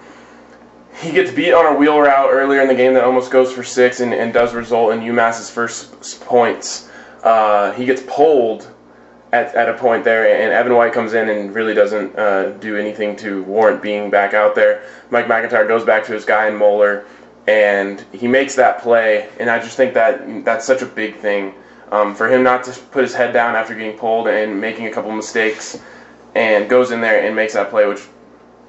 he 1.00 1.12
gets 1.12 1.30
beat 1.30 1.52
on 1.52 1.72
a 1.72 1.78
wheel 1.78 2.00
route 2.00 2.30
earlier 2.32 2.60
in 2.60 2.66
the 2.66 2.74
game 2.74 2.94
that 2.94 3.04
almost 3.04 3.30
goes 3.30 3.52
for 3.52 3.62
six 3.62 4.00
and, 4.00 4.12
and 4.12 4.32
does 4.32 4.52
result 4.52 4.92
in 4.92 4.98
UMass's 5.02 5.48
first 5.50 6.20
points. 6.22 6.90
Uh, 7.22 7.70
he 7.74 7.84
gets 7.84 8.02
pulled 8.08 8.68
at, 9.32 9.54
at 9.54 9.68
a 9.68 9.74
point 9.74 10.02
there, 10.02 10.26
and 10.42 10.52
Evan 10.52 10.74
White 10.74 10.92
comes 10.92 11.14
in 11.14 11.28
and 11.28 11.54
really 11.54 11.74
doesn't 11.74 12.18
uh, 12.18 12.50
do 12.58 12.76
anything 12.76 13.14
to 13.18 13.44
warrant 13.44 13.80
being 13.80 14.10
back 14.10 14.34
out 14.34 14.56
there. 14.56 14.82
Mike 15.10 15.28
MacIntyre 15.28 15.68
goes 15.68 15.84
back 15.84 16.04
to 16.06 16.12
his 16.12 16.24
guy 16.24 16.48
in 16.48 16.56
Moeller, 16.56 17.04
and 17.46 18.04
he 18.12 18.28
makes 18.28 18.54
that 18.56 18.80
play. 18.80 19.28
And 19.40 19.50
I 19.50 19.58
just 19.58 19.76
think 19.76 19.94
that 19.94 20.44
that's 20.44 20.66
such 20.66 20.82
a 20.82 20.86
big 20.86 21.16
thing 21.16 21.54
um, 21.90 22.14
for 22.14 22.28
him 22.28 22.42
not 22.42 22.64
to 22.64 22.72
put 22.90 23.02
his 23.02 23.14
head 23.14 23.32
down 23.32 23.54
after 23.54 23.74
getting 23.74 23.98
pulled 23.98 24.28
and 24.28 24.60
making 24.60 24.86
a 24.86 24.90
couple 24.90 25.12
mistakes, 25.12 25.80
and 26.34 26.68
goes 26.68 26.90
in 26.90 27.00
there 27.00 27.24
and 27.24 27.36
makes 27.36 27.52
that 27.52 27.68
play, 27.70 27.86
which, 27.86 28.06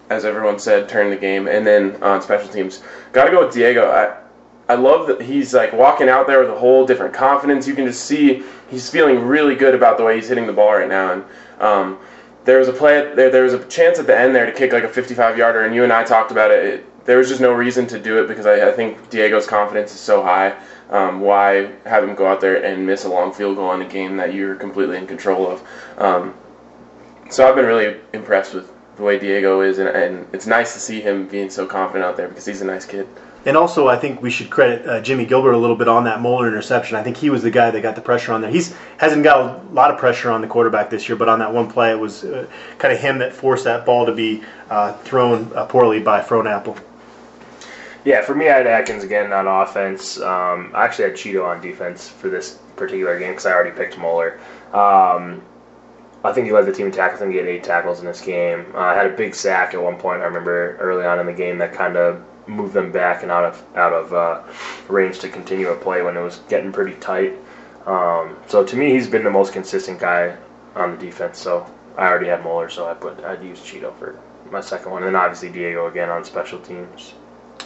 as 0.09 0.25
everyone 0.25 0.59
said, 0.59 0.89
turned 0.89 1.12
the 1.12 1.17
game. 1.17 1.47
And 1.47 1.65
then 1.65 2.01
on 2.03 2.21
special 2.21 2.49
teams, 2.51 2.83
got 3.13 3.25
to 3.25 3.31
go 3.31 3.45
with 3.45 3.53
Diego. 3.53 3.89
I, 3.89 4.17
I 4.71 4.75
love 4.75 5.07
that 5.07 5.21
he's 5.21 5.53
like 5.53 5.71
walking 5.71 6.09
out 6.09 6.27
there 6.27 6.41
with 6.41 6.49
a 6.49 6.57
whole 6.57 6.86
different 6.86 7.13
confidence. 7.13 7.67
You 7.67 7.75
can 7.75 7.86
just 7.86 8.05
see 8.05 8.43
he's 8.69 8.89
feeling 8.89 9.19
really 9.23 9.55
good 9.55 9.75
about 9.75 9.97
the 9.97 10.03
way 10.03 10.15
he's 10.15 10.27
hitting 10.27 10.47
the 10.47 10.53
ball 10.53 10.73
right 10.73 10.89
now. 10.89 11.13
And 11.13 11.23
um, 11.62 11.99
there 12.43 12.59
was 12.59 12.67
a 12.67 12.73
play, 12.73 13.13
there, 13.15 13.29
there 13.29 13.43
was 13.43 13.53
a 13.53 13.63
chance 13.65 13.99
at 13.99 14.07
the 14.07 14.17
end 14.17 14.36
there 14.36 14.45
to 14.45 14.51
kick 14.51 14.73
like 14.73 14.83
a 14.83 14.89
55 14.89 15.38
yarder, 15.38 15.63
and 15.63 15.73
you 15.73 15.83
and 15.83 15.93
I 15.93 16.03
talked 16.03 16.31
about 16.31 16.51
it. 16.51 16.65
it 16.65 16.86
there 17.06 17.18
was 17.18 17.28
just 17.28 17.42
no 17.42 17.54
reason 17.54 17.88
to 17.88 18.00
do 18.00 18.24
it 18.24 18.28
because 18.28 18.46
I, 18.46 18.70
I 18.70 18.72
think 18.72 19.10
Diego's 19.10 19.46
confidence 19.46 19.94
is 19.94 20.00
so 20.00 20.24
high. 20.24 20.58
Um, 20.89 21.22
why 21.22 21.72
have 21.86 22.04
him 22.04 22.16
go 22.16 22.28
out 22.28 22.39
there 22.39 22.63
and 22.63 22.86
miss 22.86 23.06
a 23.06 23.10
long 23.10 23.34
field 23.34 23.56
goal 23.58 23.74
in 23.74 23.82
a 23.82 23.88
game 23.88 24.18
that 24.18 24.34
you're 24.34 24.56
completely 24.56 24.98
in 24.98 25.08
control 25.08 25.50
of? 25.50 25.63
Um, 25.98 26.34
so 27.30 27.48
I've 27.48 27.56
been 27.56 27.66
really 27.66 28.00
impressed 28.13 28.54
with 28.54 28.72
the 28.96 29.04
way 29.04 29.18
Diego 29.18 29.62
is, 29.62 29.80
and, 29.80 29.89
and 29.89 30.28
it's 30.34 30.46
nice 30.46 30.74
to 30.74 30.80
see 30.80 31.02
him 31.02 31.28
being 31.28 31.50
so 31.50 31.66
confident 31.66 32.06
out 32.06 32.16
there 32.16 32.28
because 32.28 32.46
he's 32.46 32.62
a 32.62 32.66
nice 32.66 32.86
kid. 32.86 33.08
And 33.46 33.58
also, 33.58 33.89
I 33.89 33.98
think 33.98 34.22
we 34.22 34.30
should 34.30 34.50
credit 34.50 34.88
uh, 34.88 35.02
Jimmy 35.02 35.26
Gilbert 35.26 35.52
a 35.52 35.58
little 35.58 35.76
bit 35.76 35.89
on 35.89 36.06
that 36.06 36.22
Moeller 36.22 36.48
interception. 36.48 36.96
I 36.96 37.04
think 37.04 37.18
he 37.18 37.30
was 37.30 37.44
the 37.44 37.52
guy 37.52 37.72
that 37.72 37.82
got 37.82 37.96
the 37.96 38.02
pressure 38.02 38.32
on 38.32 38.39
there. 38.39 38.50
He's 38.50 38.74
hasn't 38.98 39.24
got 39.24 39.39
a 39.42 39.74
lot 39.74 39.92
of 39.92 39.98
pressure 40.00 40.32
on 40.32 40.42
the 40.42 40.48
quarterback 40.48 40.89
this 40.89 41.10
year, 41.10 41.18
but 41.18 41.28
on 41.28 41.39
that 41.39 41.54
one 41.54 41.70
play, 41.70 41.92
it 41.92 42.00
was 42.00 42.24
uh, 42.24 42.48
kind 42.78 42.94
of 42.94 43.00
him 43.02 43.18
that 43.18 43.34
forced 43.34 43.66
that 43.66 43.86
ball 43.86 44.06
to 44.06 44.13
be 44.13 44.44
uh, 44.70 44.94
thrown 45.00 45.52
uh, 45.56 45.66
poorly 45.66 46.00
by 46.00 46.22
Frohnapfel. 46.22 46.80
Yeah, 48.06 48.22
for 48.22 48.36
me, 48.36 48.50
I 48.50 48.58
had 48.58 48.68
Adkins 48.68 49.04
again 49.04 49.32
on 49.32 49.48
offense. 49.48 50.20
Um, 50.20 50.72
I 50.74 50.84
actually 50.86 51.06
had 51.06 51.13
Cheeto 51.13 51.46
on 51.46 51.62
defense 51.62 52.10
for 52.10 52.30
this 52.30 52.60
particular 52.76 53.18
game 53.18 53.32
because 53.32 53.46
I 53.46 53.54
already 53.54 53.72
picked 53.72 53.98
Moeller. 53.98 54.39
Um, 54.74 55.42
I 56.24 56.32
think 56.32 56.46
he 56.46 56.54
led 56.54 56.66
the 56.66 56.72
team 56.74 56.88
in 56.88 56.92
tackles 56.92 57.22
and 57.22 57.32
he 57.32 57.38
had 57.38 57.48
eight 57.48 57.63
tackles 57.63 58.00
in 58.00 58.06
this 58.06 58.22
game. 58.22 58.66
Uh, 58.74 58.80
I 58.80 58.96
had 58.96 59.08
a 59.08 59.16
big 59.16 59.36
sack 59.36 59.74
at 59.74 59.82
one 59.82 59.98
point. 59.98 60.22
I 60.22 60.26
remember 60.26 60.78
early 60.78 61.06
on 61.06 61.20
in 61.20 61.26
the 61.26 61.34
game 61.34 61.58
that 61.60 61.74
kind 61.74 61.98
of 61.98 62.24
moved 62.48 62.74
them 62.74 62.92
back 62.92 63.24
and 63.24 63.32
out 63.32 63.46
of 63.46 63.63
out 63.76 63.94
of 63.94 64.13
uh, 64.13 64.42
range 64.89 65.20
to 65.20 65.30
continue 65.30 65.70
a 65.70 65.76
play 65.76 66.02
when 66.02 66.18
it 66.18 66.22
was 66.22 66.39
getting 66.50 66.72
pretty 66.72 66.96
tight. 66.96 67.34
Um, 67.86 68.38
so 68.48 68.66
to 68.66 68.76
me, 68.76 68.92
he's 68.92 69.08
been 69.08 69.24
the 69.24 69.32
most 69.32 69.54
consistent 69.54 70.00
guy 70.00 70.38
on 70.76 70.92
the 70.92 70.98
defense. 70.98 71.39
So 71.39 71.70
I 71.98 72.08
already 72.08 72.28
had 72.28 72.44
Moeller, 72.44 72.70
so 72.70 72.88
I 72.88 72.94
put 72.94 73.24
I'd 73.24 73.44
use 73.44 73.60
Cheeto 73.60 73.98
for 73.98 74.20
my 74.50 74.62
second 74.62 74.92
one, 74.92 75.04
and 75.04 75.16
then 75.16 75.22
obviously 75.22 75.50
Diego 75.50 75.88
again 75.88 76.10
on 76.10 76.24
special 76.24 76.60
teams. 76.60 77.13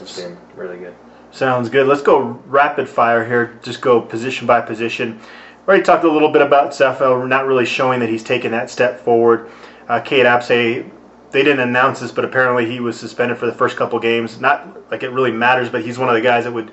It's 0.02 0.20
been 0.20 0.38
really 0.56 0.78
good. 0.78 0.96
Sounds 1.32 1.70
good. 1.70 1.88
Let's 1.88 2.02
go 2.02 2.42
rapid 2.48 2.88
fire 2.88 3.26
here. 3.26 3.60
Just 3.62 3.82
go 3.82 4.02
position 4.02 4.48
by 4.48 4.62
position. 4.62 5.20
Already 5.68 5.84
talked 5.84 6.06
a 6.06 6.12
little 6.12 6.32
bit 6.32 6.42
about 6.42 6.72
Sefo, 6.72 7.28
not 7.28 7.46
really 7.46 7.66
showing 7.66 8.00
that 8.00 8.10
he's 8.10 8.24
taken 8.24 8.52
that 8.52 8.70
step 8.70 9.02
forward. 9.02 9.50
Uh, 9.90 10.00
Cade 10.00 10.26
Apsay, 10.26 10.90
they 11.32 11.44
didn't 11.44 11.60
announce 11.60 12.00
this, 12.00 12.12
but 12.12 12.24
apparently 12.24 12.66
he 12.66 12.80
was 12.80 12.98
suspended 12.98 13.38
for 13.38 13.46
the 13.46 13.54
first 13.54 13.76
couple 13.76 14.00
games. 14.00 14.40
Not 14.40 14.90
like 14.90 15.04
it 15.04 15.10
really 15.10 15.32
matters, 15.32 15.70
but 15.70 15.84
he's 15.84 15.98
one 15.98 16.08
of 16.08 16.16
the 16.16 16.22
guys 16.22 16.46
that 16.46 16.54
would 16.54 16.72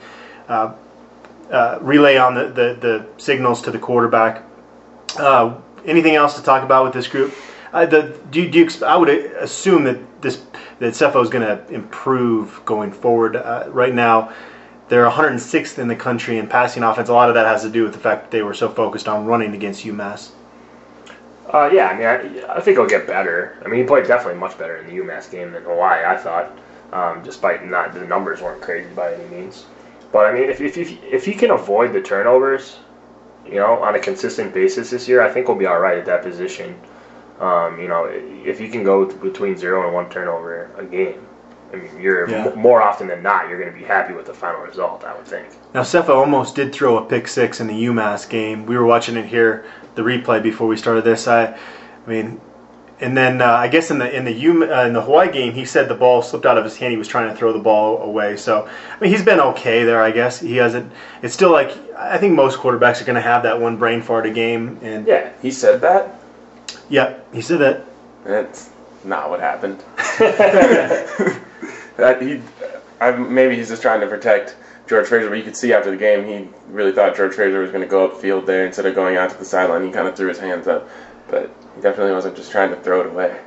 uh, 0.48 0.74
uh, 1.50 1.79
relay 1.81 2.16
on 2.16 2.35
the, 2.35 2.44
the, 2.44 2.79
the 2.81 3.07
signals 3.16 3.62
to 3.62 3.70
the 3.70 3.79
quarterback. 3.79 4.44
Uh, 5.18 5.57
anything 5.85 6.14
else 6.14 6.37
to 6.37 6.42
talk 6.42 6.62
about 6.62 6.85
with 6.85 6.92
this 6.92 7.09
group? 7.09 7.35
Uh, 7.72 7.87
the, 7.87 8.16
do, 8.31 8.48
do 8.48 8.61
you, 8.61 8.68
I 8.87 8.96
would 8.96 9.09
assume 9.09 9.83
that 9.85 10.22
this 10.22 10.40
that 10.78 10.94
Sefo 10.94 11.22
is 11.22 11.30
going 11.30 11.46
to 11.46 11.72
improve 11.72 12.60
going 12.64 12.92
forward. 12.92 13.37
Uh, 13.37 13.64
right 13.68 13.94
now, 13.94 14.32
they're 14.88 15.08
106th 15.08 15.78
in 15.78 15.88
the 15.88 15.96
country 15.96 16.38
in 16.38 16.46
passing 16.46 16.82
offense. 16.82 17.08
A 17.08 17.12
lot 17.12 17.28
of 17.28 17.34
that 17.34 17.46
has 17.46 17.62
to 17.62 17.70
do 17.70 17.84
with 17.84 17.92
the 17.92 17.98
fact 17.98 18.22
that 18.22 18.30
they 18.30 18.42
were 18.42 18.54
so 18.54 18.68
focused 18.68 19.08
on 19.08 19.24
running 19.24 19.54
against 19.54 19.84
UMass. 19.84 20.32
Uh, 21.52 21.70
yeah, 21.72 21.88
I 21.88 21.96
mean, 21.96 22.06
I, 22.44 22.56
I 22.56 22.60
think 22.60 22.78
he'll 22.78 22.87
get 22.87 23.06
better. 23.06 23.56
I 23.64 23.68
mean, 23.68 23.80
he 23.80 23.87
played 23.87 24.06
definitely 24.06 24.40
much 24.40 24.58
better 24.58 24.78
in 24.78 24.87
the 24.87 25.02
UMass 25.02 25.30
game 25.30 25.52
than 25.52 25.62
Hawaii, 25.62 26.04
I 26.04 26.16
thought, 26.16 26.58
um, 26.92 27.22
despite 27.22 27.64
not 27.64 27.94
the 27.94 28.00
numbers 28.00 28.42
weren't 28.42 28.60
crazy 28.60 28.92
by 28.94 29.14
any 29.14 29.24
means. 29.26 29.66
But 30.10 30.26
I 30.26 30.32
mean, 30.32 30.50
if, 30.50 30.60
if, 30.60 30.76
if, 30.76 31.02
if 31.04 31.24
he 31.24 31.34
can 31.34 31.50
avoid 31.50 31.92
the 31.92 32.00
turnovers, 32.00 32.78
you 33.46 33.56
know, 33.56 33.82
on 33.82 33.94
a 33.94 33.98
consistent 33.98 34.54
basis 34.54 34.90
this 34.90 35.08
year, 35.08 35.22
I 35.22 35.30
think 35.30 35.48
we'll 35.48 35.56
be 35.56 35.66
all 35.66 35.78
right 35.78 35.98
at 35.98 36.06
that 36.06 36.22
position. 36.22 36.78
Um, 37.44 37.78
you 37.78 37.88
know, 37.88 38.07
if 38.11 38.59
you 38.59 38.70
can 38.70 38.83
go 38.85 39.04
between 39.04 39.57
zero 39.59 39.85
and 39.85 39.92
one 39.94 40.09
turnover 40.09 40.70
a 40.78 40.85
game, 40.85 41.26
I 41.72 41.76
mean, 41.76 41.90
you're 42.00 42.26
Yeah. 42.28 42.46
m- 42.46 42.59
more 42.59 42.80
often 42.80 43.07
than 43.07 43.22
not, 43.22 43.48
you're 43.50 43.59
going 43.61 43.70
to 43.70 43.78
be 43.78 43.85
happy 43.85 44.14
with 44.14 44.24
the 44.24 44.33
final 44.33 44.62
result. 44.62 45.04
I 45.07 45.14
would 45.14 45.26
think. 45.26 45.48
Now, 45.74 45.83
Sefo 45.83 46.11
almost 46.16 46.54
did 46.54 46.72
throw 46.72 46.96
a 46.96 47.02
pick 47.04 47.28
six 47.28 47.61
in 47.61 47.66
the 47.66 47.74
UMass 47.85 48.26
game. 48.26 48.64
We 48.64 48.78
were 48.78 48.87
watching 48.87 49.16
it 49.18 49.26
here, 49.26 49.64
the 49.94 50.02
replay 50.02 50.42
before 50.42 50.66
we 50.66 50.76
started 50.78 51.04
this. 51.04 51.28
I, 51.28 51.44
I 51.46 52.11
mean, 52.11 52.40
and 53.00 53.14
then 53.14 53.42
uh, 53.42 53.46
I 53.50 53.68
guess 53.68 53.90
in 53.90 53.98
the 53.98 54.11
in 54.11 54.24
the 54.24 54.33
U, 54.33 54.72
uh, 54.72 54.85
in 54.87 54.94
the 54.94 55.02
Hawaii 55.02 55.30
game, 55.30 55.52
he 55.52 55.66
said 55.66 55.88
the 55.88 55.94
ball 55.96 56.22
slipped 56.22 56.46
out 56.46 56.57
of 56.57 56.64
his 56.64 56.78
hand. 56.78 56.92
He 56.92 56.96
was 56.96 57.09
trying 57.09 57.28
to 57.28 57.37
throw 57.37 57.52
the 57.52 57.59
ball 57.59 58.00
away. 58.00 58.37
So 58.38 58.66
I 58.66 59.00
mean, 59.02 59.11
he's 59.11 59.24
been 59.24 59.40
okay 59.40 59.85
there. 59.85 60.00
I 60.00 60.12
guess 60.12 60.40
he 60.40 60.57
hasn't. 60.57 60.90
It's 61.20 61.35
still 61.35 61.50
like 61.50 61.72
I 61.94 62.16
think 62.16 62.33
most 62.35 62.59
quarterbacks 62.59 63.02
are 63.02 63.04
going 63.04 63.16
to 63.16 63.20
have 63.33 63.42
that 63.42 63.61
one 63.61 63.76
brain 63.76 64.00
fart 64.00 64.24
a 64.24 64.30
game. 64.30 64.78
And 64.80 65.07
Yeah, 65.07 65.28
He 65.42 65.50
said 65.50 65.83
that. 65.83 66.14
Yeah, 66.88 67.18
he 67.32 67.40
said 67.40 67.58
that. 67.60 67.84
That's 68.24 68.70
not 69.04 69.30
what 69.30 69.40
happened. 69.40 69.82
that 71.96 72.18
he, 72.22 72.40
I, 73.00 73.10
maybe 73.12 73.56
he's 73.56 73.68
just 73.68 73.82
trying 73.82 74.00
to 74.00 74.06
protect 74.06 74.56
George 74.88 75.06
Frazier, 75.06 75.28
but 75.28 75.36
you 75.38 75.44
could 75.44 75.56
see 75.56 75.72
after 75.72 75.90
the 75.90 75.96
game 75.96 76.26
he 76.26 76.48
really 76.68 76.92
thought 76.92 77.16
George 77.16 77.34
Frazier 77.34 77.60
was 77.60 77.70
going 77.70 77.82
to 77.82 77.88
go 77.88 78.08
upfield 78.08 78.46
there 78.46 78.66
instead 78.66 78.86
of 78.86 78.94
going 78.94 79.16
out 79.16 79.30
to 79.30 79.38
the 79.38 79.44
sideline. 79.44 79.84
He 79.84 79.90
kind 79.90 80.06
of 80.06 80.16
threw 80.16 80.28
his 80.28 80.38
hands 80.38 80.66
up, 80.66 80.88
but 81.28 81.50
he 81.74 81.80
definitely 81.80 82.12
wasn't 82.12 82.36
just 82.36 82.50
trying 82.50 82.70
to 82.70 82.76
throw 82.76 83.00
it 83.00 83.06
away. 83.06 83.40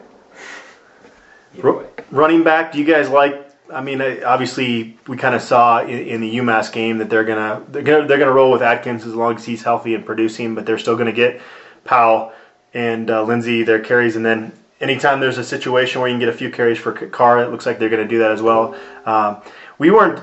either 1.55 1.71
way. 1.71 1.85
Running 2.11 2.43
back, 2.43 2.71
do 2.71 2.79
you 2.79 2.85
guys 2.85 3.09
like? 3.09 3.43
I 3.71 3.81
mean, 3.81 3.99
uh, 3.99 4.21
obviously, 4.25 4.97
we 5.07 5.17
kind 5.17 5.35
of 5.35 5.41
saw 5.41 5.81
in, 5.81 5.89
in 5.89 6.21
the 6.21 6.37
UMass 6.37 6.71
game 6.71 6.99
that 6.99 7.09
they're 7.09 7.25
gonna 7.25 7.63
they're 7.69 7.83
gonna 7.83 8.07
they're 8.07 8.17
gonna 8.17 8.31
roll 8.31 8.51
with 8.51 8.61
Adkins 8.61 9.05
as 9.05 9.13
long 9.13 9.35
as 9.35 9.45
he's 9.45 9.61
healthy 9.61 9.93
and 9.93 10.05
producing, 10.05 10.55
but 10.55 10.65
they're 10.65 10.77
still 10.77 10.95
gonna 10.95 11.11
get 11.11 11.41
Powell 11.83 12.31
and 12.77 13.09
uh, 13.09 13.23
Lindsay 13.23 13.63
their 13.63 13.79
carries, 13.79 14.15
and 14.15 14.23
then 14.23 14.53
anytime 14.79 15.19
there's 15.19 15.39
a 15.39 15.43
situation 15.43 15.99
where 15.99 16.07
you 16.07 16.13
can 16.13 16.19
get 16.19 16.29
a 16.29 16.37
few 16.37 16.51
carries 16.51 16.77
for 16.77 16.91
Carr, 16.91 17.39
it 17.39 17.49
looks 17.49 17.65
like 17.65 17.79
they're 17.79 17.89
gonna 17.89 18.07
do 18.07 18.19
that 18.19 18.31
as 18.31 18.39
well. 18.39 18.77
Um, 19.03 19.41
we 19.79 19.89
weren't 19.89 20.21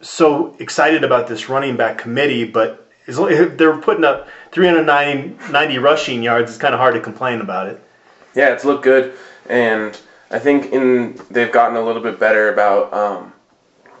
so 0.00 0.54
excited 0.60 1.02
about 1.02 1.26
this 1.26 1.48
running 1.48 1.76
back 1.76 1.98
committee, 1.98 2.44
but 2.44 2.88
they're 3.06 3.76
putting 3.78 4.04
up 4.04 4.28
390 4.52 5.78
rushing 5.78 6.22
yards. 6.22 6.52
It's 6.52 6.60
kind 6.60 6.74
of 6.74 6.78
hard 6.78 6.94
to 6.94 7.00
complain 7.00 7.40
about 7.40 7.66
it. 7.66 7.82
Yeah, 8.36 8.52
it's 8.52 8.64
looked 8.64 8.84
good, 8.84 9.12
and 9.48 10.00
I 10.30 10.38
think 10.38 10.72
in 10.72 11.20
they've 11.28 11.50
gotten 11.50 11.76
a 11.76 11.82
little 11.82 12.02
bit 12.02 12.20
better 12.20 12.52
about 12.52 12.94
um, 12.94 13.32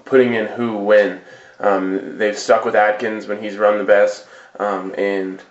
putting 0.04 0.34
in 0.34 0.46
who 0.46 0.78
when. 0.78 1.20
Um, 1.58 2.18
they've 2.18 2.38
stuck 2.38 2.64
with 2.64 2.76
Adkins 2.76 3.26
when 3.26 3.42
he's 3.42 3.56
run 3.56 3.78
the 3.78 3.84
best, 3.84 4.26
um, 4.58 4.94
and 4.96 5.42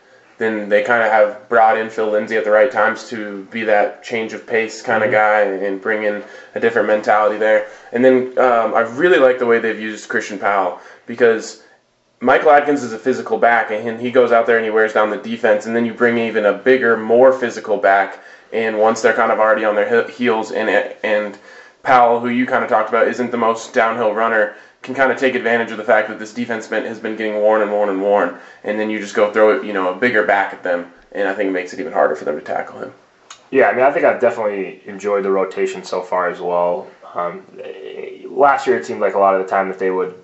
then 0.41 0.69
they 0.69 0.81
kind 0.81 1.03
of 1.03 1.11
have 1.11 1.47
brought 1.49 1.77
in 1.77 1.89
Phil 1.89 2.09
Lindsay 2.09 2.35
at 2.35 2.43
the 2.43 2.51
right 2.51 2.71
times 2.71 3.07
to 3.09 3.43
be 3.51 3.63
that 3.65 4.03
change 4.03 4.33
of 4.33 4.47
pace 4.47 4.81
kind 4.81 5.03
of 5.03 5.11
guy 5.11 5.41
and 5.41 5.79
bring 5.79 6.03
in 6.03 6.23
a 6.55 6.59
different 6.59 6.87
mentality 6.87 7.37
there. 7.37 7.67
And 7.91 8.03
then 8.03 8.37
um, 8.39 8.73
I 8.73 8.81
really 8.81 9.19
like 9.19 9.37
the 9.37 9.45
way 9.45 9.59
they've 9.59 9.79
used 9.79 10.09
Christian 10.09 10.39
Powell 10.39 10.79
because 11.05 11.61
Michael 12.21 12.51
Adkins 12.51 12.83
is 12.83 12.93
a 12.93 12.99
physical 12.99 13.37
back, 13.37 13.71
and 13.71 13.99
he 13.99 14.11
goes 14.11 14.31
out 14.31 14.45
there 14.45 14.57
and 14.57 14.63
he 14.63 14.69
wears 14.69 14.93
down 14.93 15.09
the 15.09 15.17
defense, 15.17 15.65
and 15.65 15.75
then 15.75 15.85
you 15.85 15.93
bring 15.93 16.17
even 16.19 16.45
a 16.45 16.53
bigger, 16.53 16.95
more 16.95 17.33
physical 17.33 17.77
back, 17.77 18.23
and 18.53 18.77
once 18.77 19.01
they're 19.01 19.15
kind 19.15 19.31
of 19.31 19.39
already 19.39 19.65
on 19.65 19.75
their 19.75 20.05
he- 20.05 20.11
heels, 20.11 20.51
and 20.51 20.69
and 21.03 21.37
Powell, 21.81 22.19
who 22.19 22.29
you 22.29 22.45
kind 22.45 22.63
of 22.63 22.69
talked 22.69 22.89
about, 22.89 23.07
isn't 23.07 23.31
the 23.31 23.37
most 23.37 23.73
downhill 23.73 24.13
runner, 24.13 24.55
can 24.81 24.95
kind 24.95 25.11
of 25.11 25.17
take 25.17 25.35
advantage 25.35 25.71
of 25.71 25.77
the 25.77 25.83
fact 25.83 26.09
that 26.09 26.19
this 26.19 26.33
defense 26.33 26.67
has 26.67 26.99
been 26.99 27.15
getting 27.15 27.35
worn 27.35 27.61
and 27.61 27.71
worn 27.71 27.89
and 27.89 28.01
worn, 28.01 28.37
and 28.63 28.79
then 28.79 28.89
you 28.89 28.99
just 28.99 29.15
go 29.15 29.31
throw 29.31 29.57
it, 29.57 29.65
you 29.65 29.73
know, 29.73 29.93
a 29.93 29.95
bigger 29.95 30.25
back 30.25 30.53
at 30.53 30.63
them, 30.63 30.91
and 31.11 31.27
I 31.27 31.33
think 31.33 31.49
it 31.49 31.53
makes 31.53 31.73
it 31.73 31.79
even 31.79 31.93
harder 31.93 32.15
for 32.15 32.25
them 32.25 32.35
to 32.35 32.41
tackle 32.41 32.79
him. 32.79 32.93
Yeah, 33.51 33.67
I 33.67 33.73
mean, 33.73 33.83
I 33.83 33.91
think 33.91 34.05
I've 34.05 34.21
definitely 34.21 34.81
enjoyed 34.85 35.23
the 35.23 35.31
rotation 35.31 35.83
so 35.83 36.01
far 36.01 36.29
as 36.29 36.39
well. 36.39 36.87
Um, 37.13 37.45
last 38.25 38.65
year, 38.65 38.77
it 38.77 38.85
seemed 38.85 39.01
like 39.01 39.13
a 39.13 39.19
lot 39.19 39.35
of 39.35 39.41
the 39.41 39.47
time 39.47 39.67
that 39.67 39.77
they 39.77 39.91
would 39.91 40.15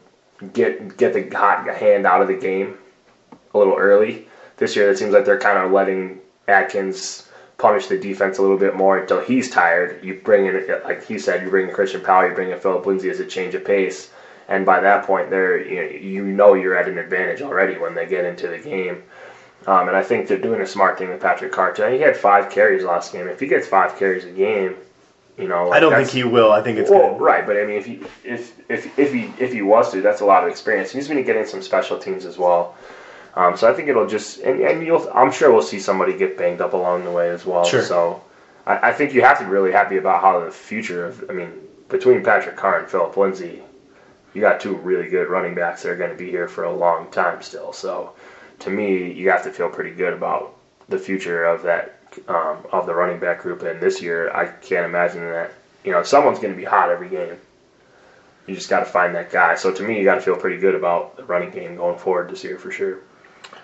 get 0.53 0.97
get 0.97 1.13
the 1.13 1.35
hot 1.35 1.67
hand 1.67 2.05
out 2.05 2.21
of 2.21 2.27
the 2.27 2.35
game 2.35 2.77
a 3.53 3.57
little 3.57 3.75
early. 3.75 4.27
This 4.55 4.75
year, 4.75 4.89
it 4.89 4.97
seems 4.97 5.13
like 5.13 5.25
they're 5.25 5.39
kind 5.39 5.57
of 5.57 5.71
letting 5.71 6.21
Adkins 6.47 7.27
punish 7.57 7.87
the 7.87 7.97
defense 7.97 8.37
a 8.37 8.41
little 8.41 8.57
bit 8.57 8.75
more 8.75 8.97
until 8.97 9.19
he's 9.19 9.49
tired. 9.49 10.03
You 10.03 10.21
bring 10.23 10.45
in, 10.45 10.67
like 10.83 11.03
he 11.03 11.19
said, 11.19 11.43
you 11.43 11.49
bring 11.49 11.67
in 11.67 11.73
Christian 11.73 12.01
Powell, 12.01 12.29
you 12.29 12.35
bring 12.35 12.51
in 12.51 12.59
Phillip 12.59 12.85
Lindsay 12.85 13.09
as 13.09 13.19
a 13.19 13.25
change 13.25 13.55
of 13.55 13.65
pace, 13.65 14.09
and 14.47 14.65
by 14.65 14.79
that 14.79 15.05
point, 15.05 15.29
they're 15.29 15.61
you 15.61 15.75
know, 15.75 15.89
you 15.89 16.23
know 16.23 16.53
you're 16.53 16.77
at 16.77 16.87
an 16.87 16.97
advantage 16.97 17.41
already 17.41 17.77
when 17.77 17.95
they 17.95 18.05
get 18.05 18.25
into 18.25 18.47
the 18.47 18.59
game. 18.59 19.03
Um, 19.65 19.89
and 19.89 19.97
I 19.97 20.03
think 20.03 20.27
they're 20.27 20.37
doing 20.37 20.61
a 20.61 20.67
smart 20.67 20.97
thing 20.97 21.09
with 21.09 21.21
Patrick 21.21 21.51
Carter. 21.51 21.89
He 21.89 21.99
had 21.99 22.15
five 22.15 22.49
carries 22.49 22.83
last 22.83 23.11
game. 23.11 23.27
If 23.27 23.39
he 23.39 23.47
gets 23.47 23.67
five 23.67 23.97
carries 23.97 24.23
a 24.23 24.31
game, 24.31 24.77
you 25.37 25.47
know, 25.47 25.71
I 25.71 25.79
don't 25.79 25.93
think 25.93 26.09
he 26.09 26.23
will. 26.23 26.51
I 26.51 26.61
think 26.61 26.79
it's 26.79 26.89
well, 26.89 27.11
good. 27.11 27.21
right, 27.21 27.45
but 27.45 27.57
I 27.57 27.65
mean, 27.65 27.77
if 27.77 27.85
he 27.85 28.01
if 28.23 28.59
if 28.69 28.97
if 28.97 29.13
he 29.13 29.31
if 29.37 29.53
he 29.53 29.61
was 29.61 29.91
to, 29.91 30.01
that's 30.01 30.21
a 30.21 30.25
lot 30.25 30.43
of 30.43 30.49
experience. 30.49 30.91
He's 30.91 31.07
going 31.07 31.17
to 31.17 31.23
get 31.23 31.35
in 31.35 31.45
some 31.45 31.61
special 31.61 31.99
teams 31.99 32.25
as 32.25 32.37
well. 32.37 32.75
Um, 33.35 33.55
so 33.55 33.69
I 33.69 33.73
think 33.73 33.87
it'll 33.87 34.07
just 34.07 34.39
and, 34.39 34.61
and 34.61 34.83
you'll 34.83 35.07
I'm 35.13 35.31
sure 35.31 35.51
we'll 35.51 35.61
see 35.61 35.79
somebody 35.79 36.17
get 36.17 36.37
banged 36.37 36.59
up 36.59 36.73
along 36.73 37.03
the 37.03 37.11
way 37.11 37.29
as 37.29 37.45
well. 37.45 37.63
Sure. 37.65 37.83
So 37.83 38.23
I, 38.65 38.89
I 38.89 38.93
think 38.93 39.13
you 39.13 39.21
have 39.21 39.37
to 39.37 39.43
be 39.43 39.51
really 39.51 39.71
happy 39.71 39.97
about 39.97 40.21
how 40.21 40.43
the 40.43 40.49
future 40.49 41.05
of 41.05 41.29
I 41.29 41.33
mean 41.33 41.51
between 41.87 42.23
Patrick 42.23 42.55
Carr 42.55 42.79
and 42.79 42.87
Phillip 42.87 43.15
Lindsay, 43.15 43.61
you 44.37 44.41
got 44.41 44.59
two 44.59 44.75
really 44.75 45.09
good 45.09 45.29
running 45.29 45.55
backs 45.55 45.81
that 45.81 45.89
are 45.89 45.95
going 45.95 46.11
to 46.11 46.15
be 46.15 46.29
here 46.29 46.47
for 46.47 46.65
a 46.65 46.71
long 46.71 47.09
time 47.09 47.41
still. 47.41 47.73
So 47.73 48.13
to 48.59 48.69
me, 48.69 49.11
you 49.11 49.31
have 49.31 49.43
to 49.45 49.51
feel 49.51 49.67
pretty 49.67 49.89
good 49.89 50.13
about 50.13 50.55
the 50.89 50.99
future 50.99 51.45
of 51.45 51.63
that 51.63 51.99
um, 52.27 52.59
of 52.71 52.85
the 52.85 52.93
running 52.93 53.19
back 53.19 53.41
group. 53.41 53.63
And 53.63 53.81
this 53.81 53.99
year, 53.99 54.29
I 54.31 54.45
can't 54.45 54.85
imagine 54.85 55.21
that 55.21 55.53
you 55.83 55.91
know 55.91 56.03
someone's 56.03 56.37
going 56.37 56.53
to 56.53 56.57
be 56.57 56.65
hot 56.65 56.91
every 56.91 57.09
game. 57.09 57.35
You 58.45 58.53
just 58.53 58.69
got 58.69 58.81
to 58.81 58.85
find 58.85 59.15
that 59.15 59.31
guy. 59.31 59.55
So 59.55 59.73
to 59.73 59.81
me, 59.81 59.97
you 59.97 60.03
got 60.03 60.15
to 60.15 60.21
feel 60.21 60.35
pretty 60.35 60.59
good 60.59 60.75
about 60.75 61.17
the 61.17 61.23
running 61.23 61.49
game 61.49 61.75
going 61.75 61.97
forward 61.97 62.29
this 62.29 62.43
year 62.43 62.59
for 62.59 62.69
sure. 62.69 62.99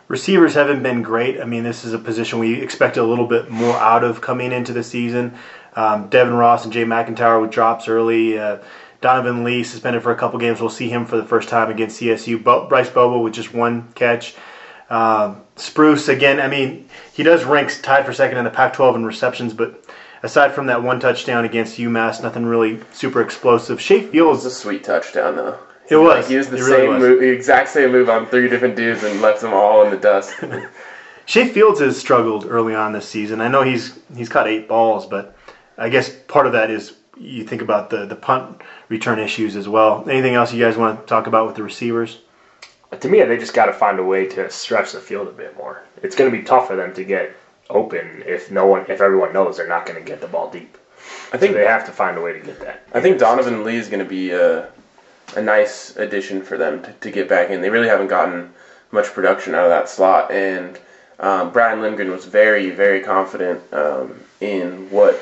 Receivers 0.07 0.55
haven't 0.55 0.81
been 0.81 1.03
great. 1.03 1.39
I 1.39 1.45
mean, 1.45 1.63
this 1.63 1.85
is 1.85 1.93
a 1.93 1.99
position 1.99 2.39
we 2.39 2.59
expected 2.59 3.01
a 3.01 3.05
little 3.05 3.27
bit 3.27 3.51
more 3.51 3.75
out 3.75 4.03
of 4.03 4.21
coming 4.21 4.51
into 4.51 4.73
the 4.73 4.83
season. 4.83 5.37
Um, 5.75 6.09
Devin 6.09 6.33
Ross 6.33 6.63
and 6.63 6.73
Jay 6.73 6.83
MacIntyre 6.83 7.39
with 7.39 7.51
drops 7.51 7.87
early. 7.87 8.39
Uh, 8.39 8.57
Donovan 9.03 9.43
Lee 9.43 9.63
suspended 9.63 10.01
for 10.01 10.11
a 10.11 10.15
couple 10.15 10.39
games. 10.39 10.61
We'll 10.61 10.69
see 10.69 10.87
him 10.89 11.05
for 11.05 11.17
the 11.17 11.25
first 11.25 11.49
time 11.49 11.69
against 11.69 11.99
CSU. 12.01 12.41
Bo- 12.41 12.67
Bryce 12.69 12.89
Bobo 12.89 13.19
with 13.19 13.33
just 13.33 13.53
one 13.53 13.91
catch. 13.95 14.33
Um, 14.89 15.41
Spruce 15.57 16.07
again. 16.07 16.39
I 16.39 16.47
mean, 16.47 16.87
he 17.13 17.21
does 17.21 17.43
rank 17.43 17.71
tied 17.83 18.05
for 18.05 18.13
second 18.13 18.37
in 18.37 18.45
the 18.45 18.49
Pac-12 18.49 18.95
in 18.95 19.05
receptions, 19.05 19.53
but 19.53 19.83
aside 20.23 20.53
from 20.53 20.67
that 20.67 20.81
one 20.81 20.99
touchdown 21.01 21.43
against 21.43 21.77
UMass, 21.77 22.23
nothing 22.23 22.45
really 22.45 22.79
super 22.93 23.21
explosive. 23.21 23.79
Shay 23.81 23.99
It 23.99 24.11
Fields, 24.11 24.45
was 24.45 24.53
a 24.53 24.55
sweet 24.55 24.83
touchdown, 24.85 25.35
though. 25.35 25.59
It 25.89 25.97
was. 25.97 26.15
Like, 26.19 26.25
he 26.27 26.35
used 26.35 26.49
the 26.49 26.57
It 26.57 26.61
really 26.61 26.71
same 26.77 26.89
was. 26.91 26.99
move, 27.01 27.19
the 27.19 27.29
exact 27.29 27.69
same 27.69 27.91
move 27.91 28.09
on 28.09 28.25
three 28.27 28.47
different 28.47 28.77
dudes 28.77 29.03
and 29.03 29.21
left 29.21 29.41
them 29.41 29.53
all 29.53 29.83
in 29.83 29.91
the 29.91 29.97
dust. 29.97 30.33
Shay 31.25 31.49
Fields 31.49 31.81
has 31.81 31.99
struggled 31.99 32.45
early 32.45 32.73
on 32.73 32.93
this 32.93 33.07
season. 33.07 33.41
I 33.41 33.49
know 33.49 33.63
he's 33.63 33.99
he's 34.15 34.29
caught 34.29 34.47
eight 34.47 34.67
balls, 34.69 35.05
but 35.05 35.35
I 35.77 35.89
guess 35.89 36.09
part 36.09 36.47
of 36.47 36.53
that 36.53 36.71
is 36.71 36.93
you 37.23 37.43
think 37.43 37.61
about 37.61 37.89
the 37.89 38.05
the 38.05 38.15
punt 38.15 38.61
return 38.89 39.19
issues 39.19 39.55
as 39.55 39.67
well. 39.67 40.03
Anything 40.09 40.35
else 40.35 40.53
you 40.53 40.63
guys 40.63 40.77
want 40.77 40.99
to 40.99 41.05
talk 41.05 41.27
about 41.27 41.47
with 41.47 41.55
the 41.55 41.63
receivers? 41.63 42.19
to 42.99 43.09
me, 43.09 43.23
they 43.23 43.37
just 43.37 43.53
got 43.53 43.65
to 43.65 43.73
find 43.73 43.99
a 43.99 44.03
way 44.03 44.27
to 44.27 44.49
stretch 44.49 44.91
the 44.91 44.99
field 44.99 45.27
a 45.27 45.31
bit 45.31 45.55
more. 45.57 45.83
It's 46.01 46.15
going 46.15 46.31
to 46.31 46.37
be 46.37 46.43
tough 46.43 46.67
for 46.67 46.75
them 46.75 46.93
to 46.93 47.03
get 47.03 47.35
open 47.69 48.23
if 48.25 48.51
no 48.51 48.67
one, 48.67 48.85
if 48.89 49.01
everyone 49.01 49.33
knows 49.33 49.57
they're 49.57 49.67
not 49.67 49.85
going 49.85 49.97
to 49.97 50.05
get 50.05 50.21
the 50.21 50.27
ball 50.27 50.49
deep. 50.49 50.77
I 51.31 51.37
think 51.37 51.53
So 51.53 51.57
they 51.57 51.65
have 51.65 51.85
to 51.85 51.91
find 51.91 52.17
a 52.17 52.21
way 52.21 52.33
to 52.33 52.39
get 52.39 52.59
that. 52.59 52.83
I 52.93 53.01
think 53.01 53.19
Donovan 53.19 53.63
Lee 53.63 53.77
is 53.77 53.87
going 53.87 54.03
to 54.03 54.09
be 54.09 54.31
a, 54.31 54.69
a 55.35 55.41
nice 55.41 55.95
addition 55.95 56.43
for 56.43 56.57
them 56.57 56.83
to, 56.83 56.91
to 56.93 57.11
get 57.11 57.27
back 57.27 57.49
in. 57.49 57.61
They 57.61 57.69
really 57.69 57.87
haven't 57.87 58.07
gotten 58.07 58.53
much 58.91 59.07
production 59.07 59.55
out 59.55 59.63
of 59.63 59.69
that 59.69 59.89
slot, 59.89 60.31
and 60.31 60.79
um, 61.19 61.51
Brian 61.51 61.81
Lindgren 61.81 62.11
was 62.11 62.25
very, 62.25 62.69
very 62.69 63.01
confident 63.01 63.61
um, 63.73 64.19
in 64.39 64.89
what 64.91 65.19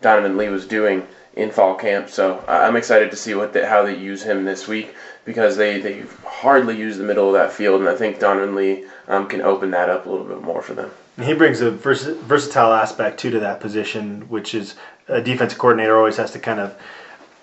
Donovan 0.00 0.36
Lee 0.36 0.48
was 0.48 0.66
doing 0.66 1.06
in 1.34 1.50
fall 1.50 1.74
camp. 1.74 2.10
So 2.10 2.44
I'm 2.48 2.76
excited 2.76 3.10
to 3.10 3.16
see 3.16 3.34
what 3.34 3.52
the, 3.52 3.66
how 3.66 3.84
they 3.84 3.96
use 3.96 4.22
him 4.22 4.44
this 4.44 4.66
week 4.66 4.94
because 5.24 5.56
they, 5.56 5.80
they 5.80 6.04
hardly 6.24 6.76
use 6.76 6.96
the 6.96 7.04
middle 7.04 7.26
of 7.28 7.34
that 7.34 7.52
field, 7.52 7.80
and 7.80 7.88
I 7.88 7.94
think 7.94 8.18
Donovan 8.18 8.54
Lee 8.54 8.84
um, 9.06 9.28
can 9.28 9.42
open 9.42 9.70
that 9.70 9.88
up 9.88 10.06
a 10.06 10.10
little 10.10 10.26
bit 10.26 10.42
more 10.42 10.62
for 10.62 10.74
them. 10.74 10.90
He 11.20 11.34
brings 11.34 11.60
a 11.60 11.70
vers- 11.70 12.04
versatile 12.04 12.72
aspect 12.72 13.20
too 13.20 13.30
to 13.30 13.40
that 13.40 13.60
position, 13.60 14.22
which 14.28 14.54
is 14.54 14.74
a 15.08 15.20
defensive 15.20 15.58
coordinator 15.58 15.96
always 15.96 16.16
has 16.16 16.30
to 16.32 16.38
kind 16.38 16.58
of 16.58 16.74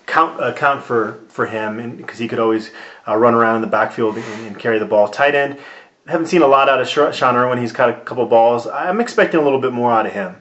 count 0.06 0.42
account 0.42 0.82
for 0.82 1.18
for 1.28 1.46
him, 1.46 1.96
because 1.96 2.18
he 2.18 2.26
could 2.26 2.40
always 2.40 2.72
uh, 3.06 3.16
run 3.16 3.34
around 3.34 3.56
in 3.56 3.60
the 3.60 3.68
backfield 3.68 4.16
and, 4.16 4.46
and 4.46 4.58
carry 4.58 4.78
the 4.78 4.86
ball. 4.86 5.08
Tight 5.08 5.34
end, 5.34 5.58
haven't 6.06 6.26
seen 6.26 6.42
a 6.42 6.46
lot 6.46 6.68
out 6.68 6.80
of 6.80 6.88
Sean 6.88 7.36
Irwin. 7.36 7.58
He's 7.58 7.72
caught 7.72 7.90
a 7.90 8.00
couple 8.00 8.26
balls. 8.26 8.66
I'm 8.66 9.00
expecting 9.00 9.38
a 9.38 9.42
little 9.44 9.60
bit 9.60 9.72
more 9.72 9.92
out 9.92 10.06
of 10.06 10.12
him. 10.12 10.36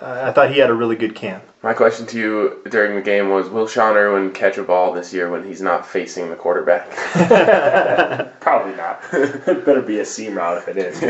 I 0.00 0.28
I 0.28 0.32
thought 0.32 0.50
he 0.50 0.58
had 0.58 0.70
a 0.70 0.74
really 0.74 0.96
good 0.96 1.14
camp. 1.14 1.44
My 1.62 1.74
question 1.74 2.06
to 2.06 2.18
you 2.18 2.62
during 2.70 2.96
the 2.96 3.02
game 3.02 3.30
was: 3.30 3.48
Will 3.48 3.68
Sean 3.68 3.96
Irwin 3.96 4.32
catch 4.32 4.58
a 4.58 4.64
ball 4.64 4.92
this 4.92 5.12
year 5.12 5.30
when 5.30 5.44
he's 5.44 5.62
not 5.62 5.86
facing 5.86 6.28
the 6.28 6.36
quarterback? 6.36 6.90
Probably 8.40 8.74
not. 8.74 9.02
it 9.12 9.64
better 9.64 9.82
be 9.82 10.00
a 10.00 10.04
seam 10.04 10.36
route 10.36 10.58
if 10.58 10.68
it 10.68 10.76
is. 10.76 11.02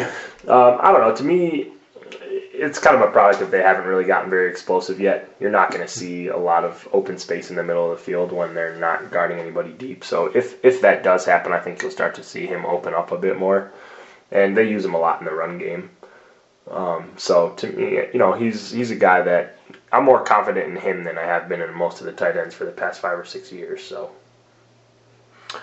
Um, 0.47 0.79
I 0.81 0.93
don't 0.93 1.01
know. 1.01 1.17
To 1.17 1.25
me, 1.25 1.73
it's 2.53 2.79
kind 2.79 2.95
of 2.95 3.03
a 3.03 3.11
product 3.11 3.41
that 3.41 3.51
they 3.51 3.62
haven't 3.62 3.87
really 3.87 4.05
gotten 4.05 4.29
very 4.29 4.51
explosive 4.51 5.01
yet. 5.01 5.35
You're 5.41 5.51
not 5.51 5.71
going 5.71 5.83
to 5.83 5.88
see 5.88 6.29
a 6.29 6.37
lot 6.37 6.65
of 6.65 6.87
open 6.93 7.17
space 7.17 7.49
in 7.49 7.57
the 7.57 7.65
middle 7.65 7.91
of 7.91 7.99
the 7.99 8.05
field 8.05 8.31
when 8.31 8.55
they're 8.55 8.77
not 8.77 9.11
guarding 9.11 9.38
anybody 9.38 9.73
deep. 9.73 10.05
So 10.05 10.27
if 10.27 10.62
if 10.62 10.83
that 10.83 11.03
does 11.03 11.25
happen, 11.25 11.53
I 11.53 11.61
think 11.61 11.81
you'll 11.81 11.91
start 11.91 12.15
to 12.17 12.23
see 12.23 12.47
him 12.47 12.67
open 12.67 12.93
up 12.93 13.11
a 13.11 13.19
bit 13.19 13.38
more. 13.38 13.73
And 14.31 14.55
they 14.55 14.69
use 14.69 14.85
him 14.85 14.95
a 14.95 14.99
lot 14.99 15.21
in 15.21 15.25
the 15.25 15.33
run 15.33 15.57
game. 15.59 15.91
Um, 16.71 17.12
so 17.17 17.51
to 17.51 17.67
me, 17.69 17.97
you 18.12 18.19
know, 18.19 18.35
he's 18.35 18.71
he's 18.71 18.91
a 18.91 18.97
guy 18.97 19.23
that 19.23 19.59
I'm 19.92 20.05
more 20.05 20.24
confident 20.24 20.68
in 20.68 20.76
him 20.76 21.05
than 21.05 21.18
I 21.18 21.24
have 21.24 21.48
been 21.48 21.61
in 21.61 21.72
most 21.74 22.00
of 22.00 22.07
the 22.07 22.12
tight 22.12 22.37
ends 22.37 22.55
for 22.55 22.64
the 22.64 22.72
past 22.72 23.00
five 23.00 23.18
or 23.18 23.24
six 23.26 23.52
years. 23.52 23.83
So 23.83 24.11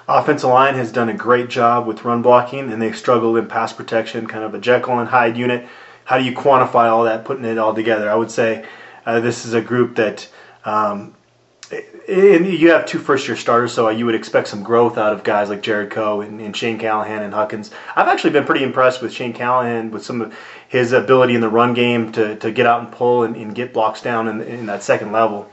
Offensive 0.08 0.50
line 0.50 0.76
has 0.76 0.92
done 0.92 1.10
a 1.10 1.14
great 1.14 1.50
job 1.50 1.88
with 1.88 2.06
run 2.06 2.22
blocking, 2.22 2.72
and 2.72 2.82
they've 2.82 2.96
struggled 2.96 3.38
in 3.38 3.48
pass 3.48 3.74
protection, 3.74 4.28
kind 4.28 4.44
of 4.44 4.54
a 4.54 4.60
Jekyll 4.60 5.00
and 5.00 5.10
Hyde 5.10 5.38
unit. 5.38 5.68
How 6.06 6.18
do 6.18 6.24
you 6.24 6.34
quantify 6.34 6.90
all 6.90 7.04
that, 7.04 7.26
putting 7.26 7.46
it 7.46 7.58
all 7.58 7.74
together? 7.74 8.10
I 8.10 8.16
would 8.16 8.32
say 8.32 8.66
uh, 9.06 9.20
this 9.20 9.46
is 9.46 9.54
a 9.54 9.62
group 9.62 9.96
that, 9.96 10.28
um, 10.66 11.16
and 11.72 12.46
you 12.48 12.70
have 12.70 12.86
two 12.86 13.00
first 13.00 13.28
year 13.28 13.36
starters, 13.36 13.74
so 13.74 13.90
you 13.90 14.06
would 14.06 14.16
expect 14.16 14.48
some 14.48 14.64
growth 14.64 14.98
out 14.98 15.14
of 15.14 15.24
guys 15.24 15.50
like 15.50 15.62
Gerrad 15.62 15.90
Kough 15.92 16.22
and, 16.22 16.42
and 16.42 16.56
Shane 16.56 16.78
Callahan 16.78 17.22
and 17.22 17.34
Huckins. 17.34 17.72
I've 17.96 18.08
actually 18.08 18.32
been 18.32 18.46
pretty 18.46 18.64
impressed 18.64 19.02
with 19.02 19.12
Shane 19.12 19.34
Callahan 19.34 19.92
with 19.92 20.04
some 20.04 20.22
of 20.22 20.34
his 20.68 20.92
ability 20.92 21.36
in 21.36 21.42
the 21.42 21.50
run 21.50 21.74
game 21.74 22.08
to, 22.10 22.36
to 22.36 22.52
get 22.52 22.66
out 22.66 22.80
and 22.80 22.92
pull 22.92 23.24
and, 23.24 23.36
and 23.36 23.54
get 23.54 23.74
blocks 23.74 24.02
down 24.02 24.28
in, 24.28 24.42
in 24.42 24.66
that 24.66 24.82
second 24.82 25.12
level. 25.12 25.48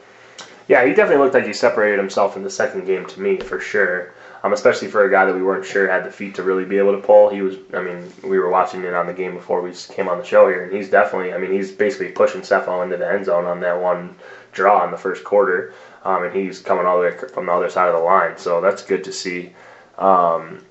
Yeah, 0.68 0.84
he 0.84 0.92
definitely 0.92 1.22
looked 1.22 1.34
like 1.34 1.44
he 1.44 1.52
separated 1.52 1.98
himself 1.98 2.36
in 2.36 2.42
the 2.42 2.50
second 2.50 2.86
game 2.86 3.06
to 3.06 3.20
me 3.20 3.38
for 3.38 3.60
sure. 3.60 4.12
Um, 4.42 4.52
especially 4.52 4.86
for 4.86 5.04
a 5.04 5.10
guy 5.10 5.24
that 5.24 5.34
we 5.34 5.42
weren't 5.42 5.64
sure 5.64 5.88
had 5.88 6.04
the 6.04 6.10
feet 6.10 6.34
to 6.36 6.42
really 6.42 6.64
be 6.64 6.78
able 6.78 6.92
to 6.92 6.98
pull. 6.98 7.30
He 7.30 7.42
was. 7.42 7.56
I 7.72 7.80
mean, 7.80 8.12
we 8.22 8.38
were 8.38 8.48
watching 8.48 8.84
it 8.84 8.94
on 8.94 9.06
the 9.06 9.12
game 9.12 9.34
before 9.34 9.60
we 9.60 9.72
came 9.72 10.08
on 10.08 10.18
the 10.18 10.24
show 10.24 10.46
here, 10.46 10.62
and 10.62 10.72
he's 10.72 10.88
definitely. 10.88 11.32
I 11.32 11.38
mean, 11.38 11.50
he's 11.50 11.72
basically 11.72 12.10
pushing 12.10 12.42
Sefo 12.42 12.84
into 12.84 12.96
the 12.96 13.10
end 13.10 13.24
zone 13.24 13.46
on 13.46 13.58
that 13.60 13.80
one 13.80 14.14
draw 14.56 14.84
in 14.84 14.90
the 14.90 14.96
first 14.96 15.22
quarter, 15.22 15.74
um, 16.04 16.24
and 16.24 16.34
he's 16.34 16.58
coming 16.58 16.86
all 16.86 16.96
the 16.96 17.08
way 17.08 17.16
from 17.32 17.46
the 17.46 17.52
other 17.52 17.70
side 17.70 17.88
of 17.88 17.94
the 17.94 18.00
line. 18.00 18.36
So 18.36 18.60
that's 18.60 18.82
good 18.82 19.04
to 19.04 19.12
see. 19.12 19.52
Um, 19.98 20.64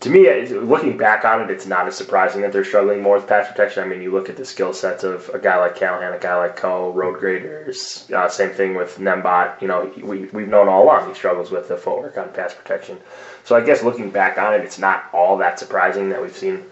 to 0.00 0.08
me, 0.08 0.48
looking 0.48 0.96
back 0.96 1.26
on 1.26 1.42
it, 1.42 1.50
it's 1.50 1.66
not 1.66 1.86
as 1.86 1.94
surprising 1.94 2.40
that 2.40 2.52
they're 2.52 2.64
struggling 2.64 3.02
more 3.02 3.16
with 3.16 3.28
pass 3.28 3.48
protection. 3.48 3.82
I 3.84 3.86
mean, 3.86 4.00
you 4.00 4.10
look 4.10 4.30
at 4.30 4.36
the 4.36 4.46
skill 4.46 4.72
sets 4.72 5.04
of 5.04 5.28
a 5.34 5.38
guy 5.38 5.58
like 5.58 5.76
Callahan, 5.76 6.14
a 6.14 6.18
guy 6.18 6.36
like 6.36 6.56
Kough, 6.56 6.92
road 6.92 7.20
graders. 7.20 8.10
Uh, 8.10 8.26
same 8.26 8.50
thing 8.50 8.74
with 8.74 8.96
Nembot. 8.96 9.60
You 9.60 9.68
know, 9.68 9.92
we, 10.02 10.24
we've 10.26 10.48
known 10.48 10.68
all 10.68 10.84
along 10.84 11.08
he 11.08 11.14
struggles 11.14 11.50
with 11.50 11.68
the 11.68 11.76
footwork 11.76 12.16
on 12.16 12.32
pass 12.32 12.54
protection. 12.54 12.98
So 13.44 13.56
I 13.56 13.60
guess 13.60 13.82
looking 13.82 14.10
back 14.10 14.38
on 14.38 14.54
it, 14.54 14.62
it's 14.62 14.78
not 14.78 15.10
all 15.12 15.36
that 15.36 15.58
surprising 15.58 16.08
that 16.10 16.22
we've 16.22 16.36
seen 16.36 16.64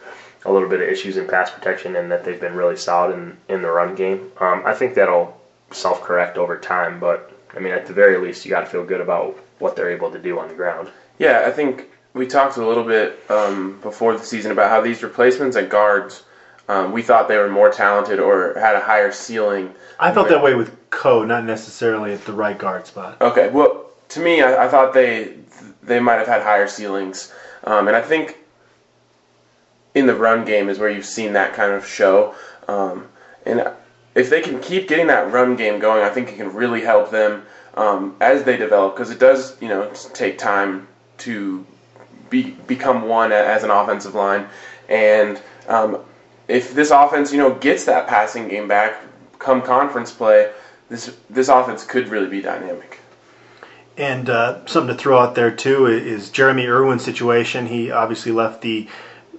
a 0.46 0.52
little 0.52 0.68
bit 0.68 0.80
of 0.80 0.88
issues 0.88 1.18
in 1.18 1.26
pass 1.26 1.50
protection 1.50 1.96
and 1.96 2.10
that 2.10 2.24
they've 2.24 2.40
been 2.40 2.54
really 2.54 2.76
solid 2.76 3.14
in, 3.14 3.36
in 3.50 3.60
the 3.60 3.70
run 3.70 3.94
game. 3.94 4.32
Um, 4.40 4.62
I 4.64 4.74
think 4.74 4.94
that'll 4.94 5.37
self 5.70 6.02
correct 6.02 6.38
over 6.38 6.58
time, 6.58 6.98
but 6.98 7.32
I 7.54 7.60
mean, 7.60 7.72
at 7.72 7.86
the 7.86 7.92
very 7.92 8.18
least, 8.18 8.44
you 8.44 8.50
got 8.50 8.60
to 8.60 8.66
feel 8.66 8.84
good 8.84 9.00
about 9.00 9.38
what 9.58 9.76
they're 9.76 9.90
able 9.90 10.10
to 10.10 10.18
do 10.18 10.38
on 10.38 10.48
the 10.48 10.54
ground. 10.54 10.90
Yeah, 11.18 11.44
I 11.46 11.50
think 11.50 11.90
we 12.14 12.26
talked 12.26 12.56
a 12.56 12.66
little 12.66 12.84
bit 12.84 13.18
um, 13.30 13.80
before 13.80 14.16
the 14.16 14.24
season 14.24 14.52
about 14.52 14.70
how 14.70 14.80
these 14.80 15.02
replacements 15.02 15.56
at 15.56 15.68
guards, 15.68 16.24
um, 16.68 16.92
we 16.92 17.02
thought 17.02 17.28
they 17.28 17.38
were 17.38 17.48
more 17.48 17.70
talented 17.70 18.20
or 18.20 18.54
had 18.58 18.76
a 18.76 18.80
higher 18.80 19.10
ceiling. 19.10 19.74
I 19.98 20.12
felt 20.12 20.28
that 20.28 20.42
way 20.42 20.54
with 20.54 20.76
Kough, 20.90 21.24
not 21.24 21.44
necessarily 21.44 22.12
at 22.12 22.24
the 22.24 22.32
right 22.32 22.58
guard 22.58 22.86
spot. 22.86 23.20
Okay, 23.20 23.48
well, 23.48 23.86
to 24.10 24.20
me, 24.20 24.42
I, 24.42 24.66
I 24.66 24.68
thought 24.68 24.92
they 24.92 25.34
they 25.82 26.00
might 26.00 26.16
have 26.16 26.26
had 26.26 26.42
higher 26.42 26.68
ceilings, 26.68 27.32
um, 27.64 27.88
and 27.88 27.96
I 27.96 28.02
think 28.02 28.38
in 29.94 30.06
the 30.06 30.14
run 30.14 30.44
game 30.44 30.68
is 30.68 30.78
where 30.78 30.90
you've 30.90 31.06
seen 31.06 31.32
that 31.32 31.54
kind 31.54 31.72
of 31.72 31.86
show. 31.86 32.34
Um, 32.68 33.08
and 33.46 33.72
if 34.18 34.30
they 34.30 34.40
can 34.40 34.60
keep 34.60 34.88
getting 34.88 35.06
that 35.06 35.30
run 35.30 35.54
game 35.54 35.78
going, 35.78 36.02
I 36.02 36.10
think 36.10 36.28
it 36.30 36.36
can 36.36 36.52
really 36.52 36.82
help 36.82 37.10
them 37.10 37.44
um, 37.74 38.16
as 38.20 38.42
they 38.42 38.56
develop 38.56 38.96
because 38.96 39.10
it 39.10 39.20
does, 39.20 39.60
you 39.62 39.68
know, 39.68 39.90
take 40.12 40.38
time 40.38 40.88
to 41.18 41.64
be 42.28 42.50
become 42.66 43.02
one 43.02 43.32
as 43.32 43.62
an 43.62 43.70
offensive 43.70 44.14
line, 44.14 44.46
and 44.88 45.40
um, 45.68 45.98
if 46.48 46.74
this 46.74 46.90
offense, 46.90 47.32
you 47.32 47.38
know, 47.38 47.54
gets 47.54 47.84
that 47.84 48.08
passing 48.08 48.48
game 48.48 48.66
back 48.66 49.00
come 49.38 49.62
conference 49.62 50.10
play, 50.10 50.50
this 50.88 51.16
this 51.30 51.48
offense 51.48 51.84
could 51.84 52.08
really 52.08 52.28
be 52.28 52.42
dynamic. 52.42 53.00
And 53.96 54.28
uh, 54.30 54.64
something 54.66 54.96
to 54.96 55.00
throw 55.00 55.18
out 55.18 55.34
there 55.34 55.50
too 55.50 55.86
is 55.86 56.30
Jeromy 56.30 56.66
Irwin's 56.66 57.04
situation. 57.04 57.66
He 57.66 57.90
obviously 57.90 58.32
left 58.32 58.62
the 58.62 58.88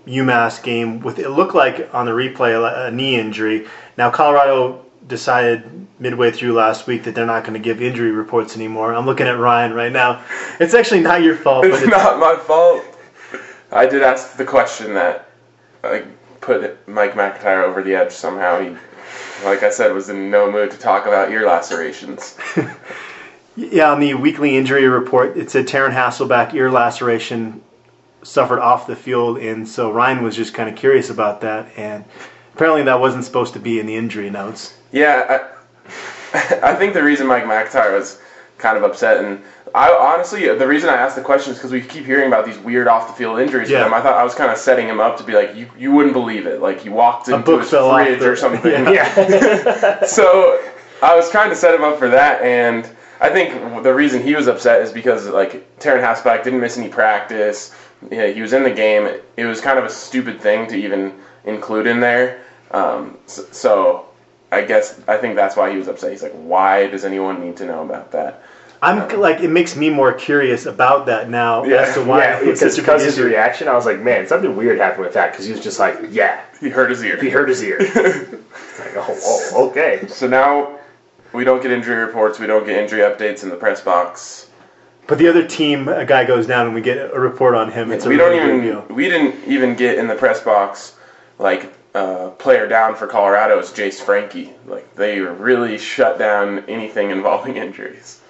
UMass 0.09 0.61
game 0.63 0.99
with 1.01 1.19
it 1.19 1.29
looked 1.29 1.55
like 1.55 1.93
on 1.93 2.05
the 2.05 2.11
replay 2.11 2.87
a 2.87 2.91
knee 2.91 3.15
injury. 3.15 3.67
Now 3.97 4.09
Colorado 4.09 4.85
decided 5.07 5.87
midway 5.99 6.31
through 6.31 6.53
last 6.53 6.87
week 6.87 7.03
that 7.03 7.15
they're 7.15 7.25
not 7.25 7.43
going 7.43 7.53
to 7.53 7.59
give 7.59 7.81
injury 7.81 8.11
reports 8.11 8.55
anymore. 8.55 8.93
I'm 8.93 9.05
looking 9.05 9.27
at 9.27 9.37
Ryan 9.37 9.73
right 9.73 9.91
now. 9.91 10.23
It's 10.59 10.73
actually 10.73 11.01
not 11.01 11.21
your 11.21 11.35
fault. 11.35 11.65
It's, 11.65 11.81
it's 11.81 11.87
not 11.87 12.19
my 12.19 12.35
fault. 12.35 12.83
I 13.71 13.85
did 13.85 14.01
ask 14.01 14.35
the 14.35 14.45
question 14.45 14.93
that 14.95 15.29
like, 15.83 16.05
put 16.41 16.87
Mike 16.87 17.15
MacIntyre 17.15 17.63
over 17.63 17.83
the 17.83 17.95
edge 17.95 18.11
somehow. 18.11 18.61
He, 18.61 18.69
like 19.45 19.63
I 19.63 19.69
said, 19.69 19.93
was 19.93 20.09
in 20.09 20.31
no 20.31 20.51
mood 20.51 20.71
to 20.71 20.77
talk 20.77 21.05
about 21.05 21.31
ear 21.31 21.45
lacerations. 21.45 22.37
yeah, 23.55 23.91
on 23.91 23.99
the 23.99 24.13
weekly 24.15 24.57
injury 24.57 24.87
report, 24.87 25.37
it 25.37 25.49
said 25.51 25.67
Taryn 25.67 25.91
Hasselback 25.91 26.53
ear 26.53 26.71
laceration 26.71 27.61
suffered 28.23 28.59
off 28.59 28.87
the 28.87 28.95
field, 28.95 29.37
and 29.37 29.67
so 29.67 29.91
Ryan 29.91 30.23
was 30.23 30.35
just 30.35 30.53
kind 30.53 30.69
of 30.69 30.75
curious 30.75 31.09
about 31.09 31.41
that, 31.41 31.67
and 31.77 32.03
apparently 32.53 32.83
that 32.83 32.99
wasn't 32.99 33.23
supposed 33.23 33.53
to 33.53 33.59
be 33.59 33.79
in 33.79 33.85
the 33.85 33.95
injury 33.95 34.29
notes. 34.29 34.77
Yeah, 34.91 35.49
I, 36.33 36.49
I 36.71 36.75
think 36.75 36.93
the 36.93 37.03
reason 37.03 37.27
Mike 37.27 37.47
MacIntyre 37.47 37.93
was 37.93 38.19
kind 38.57 38.77
of 38.77 38.83
upset, 38.83 39.23
and 39.23 39.41
I 39.73 39.91
honestly, 39.91 40.47
the 40.53 40.67
reason 40.67 40.89
I 40.89 40.95
asked 40.95 41.15
the 41.15 41.21
question 41.21 41.53
is 41.53 41.57
because 41.57 41.71
we 41.71 41.81
keep 41.81 42.05
hearing 42.05 42.27
about 42.27 42.45
these 42.45 42.57
weird 42.59 42.87
off 42.87 43.07
the 43.07 43.13
field 43.13 43.39
injuries 43.39 43.69
yeah. 43.69 43.85
him. 43.85 43.93
I 43.93 44.01
thought 44.01 44.15
I 44.15 44.23
was 44.23 44.33
kind 44.33 44.51
of 44.51 44.57
setting 44.57 44.87
him 44.87 44.99
up 44.99 45.17
to 45.17 45.23
be 45.23 45.33
like, 45.33 45.55
you, 45.55 45.69
you 45.77 45.91
wouldn't 45.91 46.13
believe 46.13 46.47
it. 46.47 46.61
Like 46.61 46.81
he 46.81 46.89
walked 46.89 47.27
into 47.29 47.59
his 47.59 47.69
fridge 47.69 48.21
or 48.21 48.35
something. 48.35 48.71
Yeah. 48.71 49.13
yeah. 49.15 50.05
so 50.05 50.63
I 51.01 51.15
was 51.15 51.29
trying 51.29 51.49
to 51.49 51.55
set 51.55 51.73
him 51.75 51.83
up 51.83 51.97
for 51.97 52.09
that, 52.09 52.41
and 52.41 52.89
I 53.21 53.29
think 53.29 53.83
the 53.83 53.93
reason 53.93 54.23
he 54.23 54.35
was 54.35 54.47
upset 54.47 54.81
is 54.81 54.91
because 54.91 55.27
like 55.27 55.79
Taryn 55.79 56.01
Hasselback 56.01 56.43
didn't 56.43 56.61
miss 56.61 56.77
any 56.77 56.89
practice 56.89 57.75
yeah, 58.11 58.27
he 58.27 58.41
was 58.41 58.53
in 58.53 58.63
the 58.63 58.71
game. 58.71 59.19
It 59.37 59.45
was 59.45 59.61
kind 59.61 59.77
of 59.77 59.85
a 59.85 59.89
stupid 59.89 60.39
thing 60.41 60.67
to 60.67 60.75
even 60.75 61.13
include 61.45 61.87
in 61.87 61.99
there. 61.99 62.41
Um, 62.71 63.17
so, 63.25 63.45
so, 63.51 64.05
I 64.51 64.63
guess 64.63 64.99
I 65.07 65.17
think 65.17 65.35
that's 65.35 65.55
why 65.55 65.71
he 65.71 65.77
was 65.77 65.87
upset. 65.87 66.11
He's 66.11 66.23
like, 66.23 66.33
why 66.33 66.87
does 66.87 67.05
anyone 67.05 67.41
need 67.41 67.57
to 67.57 67.65
know 67.65 67.83
about 67.83 68.11
that? 68.11 68.43
I'm 68.81 68.99
um, 68.99 69.19
like, 69.19 69.41
it 69.41 69.49
makes 69.49 69.75
me 69.75 69.89
more 69.89 70.13
curious 70.13 70.65
about 70.65 71.05
that 71.07 71.29
now 71.29 71.65
yeah, 71.65 71.81
as 71.81 71.93
to 71.95 72.03
why. 72.03 72.19
Yeah, 72.19 72.39
because 72.45 72.77
because 72.77 73.03
his 73.03 73.19
reaction, 73.19 73.67
I 73.67 73.73
was 73.73 73.85
like, 73.85 73.99
man, 73.99 74.25
something 74.25 74.55
weird 74.55 74.79
happened 74.79 75.03
with 75.03 75.13
that 75.15 75.31
because 75.31 75.45
he 75.45 75.51
was 75.51 75.61
just 75.61 75.79
like, 75.79 75.97
yeah, 76.09 76.41
he 76.61 76.69
hurt 76.69 76.89
his 76.89 77.03
ear. 77.03 77.21
He 77.21 77.29
hurt 77.29 77.49
his 77.49 77.61
ear. 77.61 77.79
like, 78.79 78.95
oh, 78.95 79.19
oh, 79.53 79.69
okay. 79.69 80.07
So 80.07 80.27
now 80.27 80.79
we 81.33 81.43
don't 81.43 81.61
get 81.61 81.71
injury 81.71 81.97
reports. 81.97 82.39
We 82.39 82.47
don't 82.47 82.65
get 82.65 82.77
injury 82.77 83.01
updates 83.01 83.43
in 83.43 83.49
the 83.49 83.55
press 83.55 83.81
box. 83.81 84.48
But 85.09 85.17
the 85.17 85.27
other 85.27 85.43
team, 85.45 85.87
a 85.87 86.05
guy 86.05 86.23
goes 86.23 86.45
down 86.45 86.67
and 86.67 86.75
we 86.75 86.81
get 86.81 86.97
a 87.11 87.19
report 87.19 87.55
on 87.55 87.71
him. 87.71 87.91
It's 87.91 88.05
we 88.05 88.15
don't 88.15 88.35
even 88.35 88.95
we 88.95 89.09
didn't 89.09 89.43
even 89.47 89.75
get 89.75 89.97
in 89.97 90.07
the 90.07 90.13
press 90.13 90.39
box 90.39 90.97
like 91.39 91.73
uh, 91.95 92.29
player 92.31 92.67
down 92.67 92.95
for 92.95 93.07
Colorado 93.07 93.57
is 93.57 93.71
Jase 93.71 93.99
Franke. 93.99 94.53
Like 94.67 94.93
they 94.93 95.19
really 95.19 95.79
shut 95.79 96.19
down 96.19 96.59
anything 96.69 97.09
involving 97.09 97.57
injuries. 97.65 98.21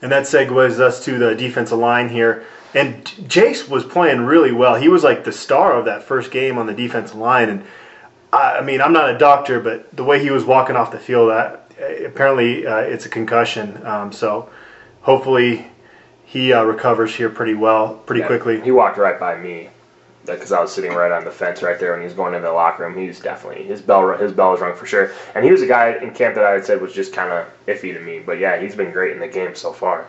And 0.00 0.12
that 0.12 0.24
segues 0.24 0.78
us 0.78 1.04
to 1.06 1.18
the 1.18 1.34
defensive 1.34 1.78
line 1.78 2.08
here. 2.08 2.46
And 2.72 3.04
Jace 3.04 3.68
was 3.68 3.84
playing 3.84 4.20
really 4.20 4.52
well. 4.52 4.76
He 4.76 4.88
was 4.88 5.02
like 5.02 5.24
the 5.24 5.32
star 5.32 5.72
of 5.72 5.86
that 5.86 6.04
first 6.04 6.30
game 6.30 6.56
on 6.56 6.66
the 6.66 6.74
defensive 6.74 7.16
line. 7.16 7.48
And 7.48 7.64
I, 8.32 8.58
I 8.58 8.60
mean, 8.60 8.80
I'm 8.80 8.92
not 8.92 9.10
a 9.10 9.18
doctor, 9.18 9.58
but 9.58 9.96
the 9.96 10.04
way 10.04 10.22
he 10.22 10.30
was 10.30 10.44
walking 10.44 10.76
off 10.76 10.92
the 10.92 11.00
field, 11.00 11.32
I, 11.32 11.58
apparently 12.04 12.64
uh, 12.64 12.76
it's 12.76 13.06
a 13.06 13.08
concussion. 13.08 13.84
Um, 13.84 14.12
so 14.12 14.48
hopefully 15.02 15.66
he 16.28 16.52
uh, 16.52 16.62
recovers 16.62 17.14
here 17.14 17.30
pretty 17.30 17.54
well, 17.54 17.94
pretty 18.04 18.20
yeah, 18.20 18.26
quickly. 18.26 18.60
He 18.60 18.70
walked 18.70 18.98
right 18.98 19.18
by 19.18 19.38
me 19.38 19.70
because 20.26 20.52
I 20.52 20.60
was 20.60 20.70
sitting 20.70 20.92
right 20.92 21.10
on 21.10 21.24
the 21.24 21.30
fence 21.30 21.62
right 21.62 21.80
there 21.80 21.92
when 21.92 22.00
he 22.00 22.04
was 22.04 22.12
going 22.12 22.34
into 22.34 22.46
the 22.46 22.52
locker 22.52 22.84
room. 22.84 22.98
He 22.98 23.08
was 23.08 23.18
definitely 23.18 23.64
his 23.64 23.80
bell 23.80 24.14
his 24.14 24.32
bell 24.32 24.50
was 24.50 24.60
rung 24.60 24.76
for 24.76 24.84
sure. 24.84 25.10
And 25.34 25.42
he 25.42 25.50
was 25.50 25.62
a 25.62 25.66
guy 25.66 25.96
in 26.02 26.12
camp 26.12 26.34
that 26.34 26.44
I 26.44 26.50
had 26.50 26.66
said 26.66 26.82
was 26.82 26.92
just 26.92 27.14
kind 27.14 27.32
of 27.32 27.46
iffy 27.66 27.94
to 27.94 28.00
me. 28.00 28.18
But 28.18 28.38
yeah, 28.38 28.60
he's 28.60 28.74
been 28.74 28.92
great 28.92 29.12
in 29.12 29.20
the 29.20 29.26
game 29.26 29.54
so 29.54 29.72
far. 29.72 30.06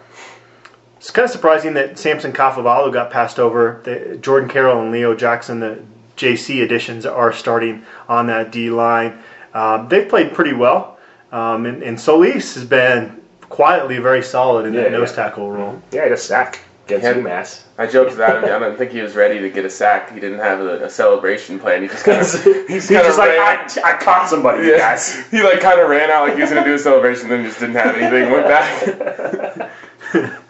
It's 0.97 1.09
kind 1.09 1.23
of 1.23 1.31
surprising 1.31 1.73
that 1.75 1.97
Samson 1.97 2.33
Kafovalu 2.33 2.91
got 2.91 3.11
passed 3.11 3.39
over. 3.39 3.79
The, 3.85 4.17
Jordan 4.17 4.49
Carrell 4.49 4.81
and 4.81 4.91
Leo 4.91 5.15
Jackson, 5.15 5.61
the 5.61 5.81
JC 6.17 6.63
additions, 6.63 7.05
are 7.05 7.31
starting 7.31 7.85
on 8.09 8.27
that 8.27 8.51
D 8.51 8.69
line. 8.69 9.23
Um, 9.53 9.87
they've 9.87 10.09
played 10.09 10.33
pretty 10.33 10.51
well. 10.51 10.97
Um, 11.31 11.65
and, 11.65 11.81
and 11.81 11.97
Solis 11.97 12.55
has 12.55 12.65
been 12.65 13.18
quietly 13.49 13.97
very 13.97 14.23
solid 14.23 14.65
in 14.65 14.73
yeah, 14.73 14.83
that 14.83 14.91
nose 14.91 15.13
tackle 15.13 15.51
role. 15.51 15.81
Yeah, 15.91 16.03
he 16.03 16.09
had 16.09 16.11
a 16.11 16.17
sack 16.17 16.61
against 16.85 17.05
had, 17.05 17.15
UMass. 17.17 17.63
I 17.77 17.87
joked 17.87 18.11
with 18.11 18.19
Adam. 18.19 18.45
I 18.45 18.59
don't 18.59 18.77
think 18.77 18.91
he 18.91 19.01
was 19.01 19.15
ready 19.15 19.39
to 19.39 19.49
get 19.49 19.65
a 19.65 19.69
sack. 19.69 20.13
He 20.13 20.19
didn't 20.19 20.39
have 20.39 20.59
a, 20.59 20.85
a 20.85 20.89
celebration 20.89 21.59
plan. 21.59 21.81
He 21.81 21.87
just 21.87 22.03
kind 22.03 22.21
of 22.21 22.43
he's, 22.67 22.87
he's 22.87 22.89
just 22.89 23.17
like 23.17 23.31
I, 23.31 23.67
I, 23.83 23.97
caught 23.97 24.29
somebody, 24.29 24.67
yeah. 24.67 24.77
guys. 24.77 25.15
He 25.31 25.41
like 25.43 25.59
kind 25.61 25.79
of 25.79 25.89
ran 25.89 26.09
out 26.09 26.27
like 26.27 26.35
he 26.35 26.41
was 26.41 26.49
gonna 26.49 26.65
do 26.65 26.75
a 26.75 26.79
celebration, 26.79 27.29
then 27.29 27.43
just 27.45 27.59
didn't 27.59 27.75
have 27.75 27.95
anything. 27.95 28.31
Went 28.31 28.47
back. 28.47 28.83
oh, 30.13 30.41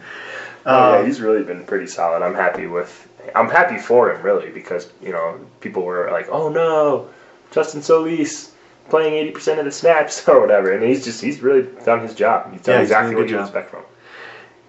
yeah, 0.66 0.98
um, 0.98 1.06
he's 1.06 1.20
really 1.20 1.42
been 1.42 1.64
pretty 1.64 1.86
solid. 1.86 2.22
I'm 2.22 2.34
happy 2.34 2.66
with. 2.66 3.08
I'm 3.34 3.50
happy 3.50 3.78
for 3.78 4.12
him 4.12 4.22
really 4.22 4.50
because 4.50 4.90
you 5.02 5.12
know 5.12 5.38
people 5.60 5.82
were 5.82 6.10
like, 6.10 6.28
oh 6.30 6.48
no, 6.48 7.08
Justin 7.50 7.82
Solis 7.82 8.52
playing 8.90 9.32
80% 9.32 9.58
of 9.58 9.64
the 9.64 9.70
snaps 9.72 10.22
or 10.28 10.40
whatever. 10.40 10.72
And 10.72 10.82
he's 10.82 11.04
just, 11.04 11.20
he's 11.20 11.40
really 11.40 11.62
done 11.84 12.00
his 12.00 12.14
job. 12.14 12.52
He's 12.52 12.62
done 12.62 12.76
yeah, 12.76 12.82
exactly 12.82 13.14
what 13.14 13.28
you 13.28 13.36
job. 13.36 13.46
expect 13.46 13.70
from 13.70 13.80
him. 13.80 13.86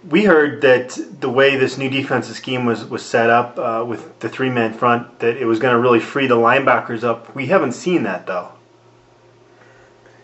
We 0.09 0.23
heard 0.23 0.61
that 0.61 0.97
the 1.19 1.29
way 1.29 1.57
this 1.57 1.77
new 1.77 1.89
defensive 1.89 2.35
scheme 2.35 2.65
was, 2.65 2.85
was 2.85 3.05
set 3.05 3.29
up 3.29 3.59
uh, 3.59 3.85
with 3.87 4.19
the 4.19 4.29
three 4.29 4.49
man 4.49 4.73
front, 4.73 5.19
that 5.19 5.37
it 5.37 5.45
was 5.45 5.59
going 5.59 5.73
to 5.73 5.79
really 5.79 5.99
free 5.99 6.25
the 6.25 6.37
linebackers 6.37 7.03
up. 7.03 7.35
We 7.35 7.45
haven't 7.47 7.73
seen 7.73 8.03
that 8.03 8.25
though. 8.25 8.51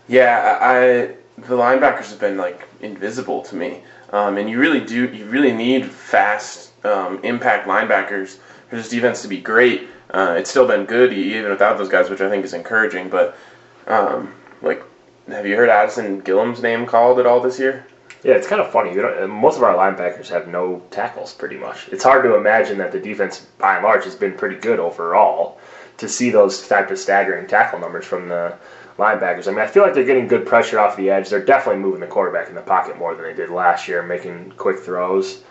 Yeah, 0.08 0.58
I 0.60 1.14
the 1.42 1.54
linebackers 1.54 2.10
have 2.10 2.18
been 2.18 2.36
like 2.36 2.66
invisible 2.80 3.42
to 3.42 3.54
me, 3.54 3.82
um, 4.10 4.38
and 4.38 4.48
you 4.50 4.58
really 4.58 4.80
do 4.80 5.08
you 5.12 5.26
really 5.26 5.52
need 5.52 5.86
fast 5.86 6.72
um, 6.84 7.22
impact 7.22 7.68
linebackers 7.68 8.38
for 8.68 8.76
this 8.76 8.88
defense 8.88 9.22
to 9.22 9.28
be 9.28 9.38
great. 9.38 9.88
Uh, 10.10 10.34
it's 10.38 10.50
still 10.50 10.66
been 10.66 10.86
good 10.86 11.12
even 11.12 11.50
without 11.50 11.76
those 11.76 11.88
guys, 11.88 12.08
which 12.08 12.20
I 12.20 12.30
think 12.30 12.44
is 12.44 12.54
encouraging. 12.54 13.08
But 13.10 13.36
um, 13.88 14.34
like, 14.62 14.82
have 15.28 15.46
you 15.46 15.56
heard 15.56 15.68
Addison 15.68 16.20
Gillam's 16.20 16.62
name 16.62 16.86
called 16.86 17.18
at 17.18 17.26
all 17.26 17.40
this 17.40 17.58
year? 17.58 17.86
Yeah, 18.24 18.34
it's 18.34 18.48
kind 18.48 18.60
of 18.60 18.70
funny. 18.70 18.94
most 19.26 19.56
of 19.56 19.62
our 19.62 19.76
linebackers 19.76 20.28
have 20.28 20.48
no 20.48 20.82
tackles, 20.90 21.32
pretty 21.32 21.56
much. 21.56 21.88
It's 21.88 22.02
hard 22.02 22.24
to 22.24 22.34
imagine 22.34 22.78
that 22.78 22.90
the 22.90 22.98
defense, 22.98 23.46
by 23.58 23.76
and 23.76 23.84
large, 23.84 24.04
has 24.04 24.16
been 24.16 24.34
pretty 24.34 24.56
good 24.56 24.78
overall. 24.78 25.58
To 25.98 26.08
see 26.08 26.30
those 26.30 26.66
type 26.68 26.90
of 26.90 26.98
staggering 26.98 27.48
tackle 27.48 27.80
numbers 27.80 28.04
from 28.04 28.28
the 28.28 28.54
linebackers, 28.98 29.48
I 29.48 29.50
mean, 29.50 29.60
I 29.60 29.66
feel 29.66 29.82
like 29.82 29.94
they're 29.94 30.04
getting 30.04 30.28
good 30.28 30.46
pressure 30.46 30.78
off 30.78 30.96
the 30.96 31.10
edge. 31.10 31.28
They're 31.28 31.44
definitely 31.44 31.82
moving 31.82 32.00
the 32.00 32.06
quarterback 32.06 32.48
in 32.48 32.54
the 32.54 32.60
pocket 32.60 32.98
more 32.98 33.14
than 33.14 33.24
they 33.24 33.34
did 33.34 33.50
last 33.50 33.88
year, 33.88 34.02
making 34.02 34.52
quick 34.56 34.78
throws. 34.78 35.42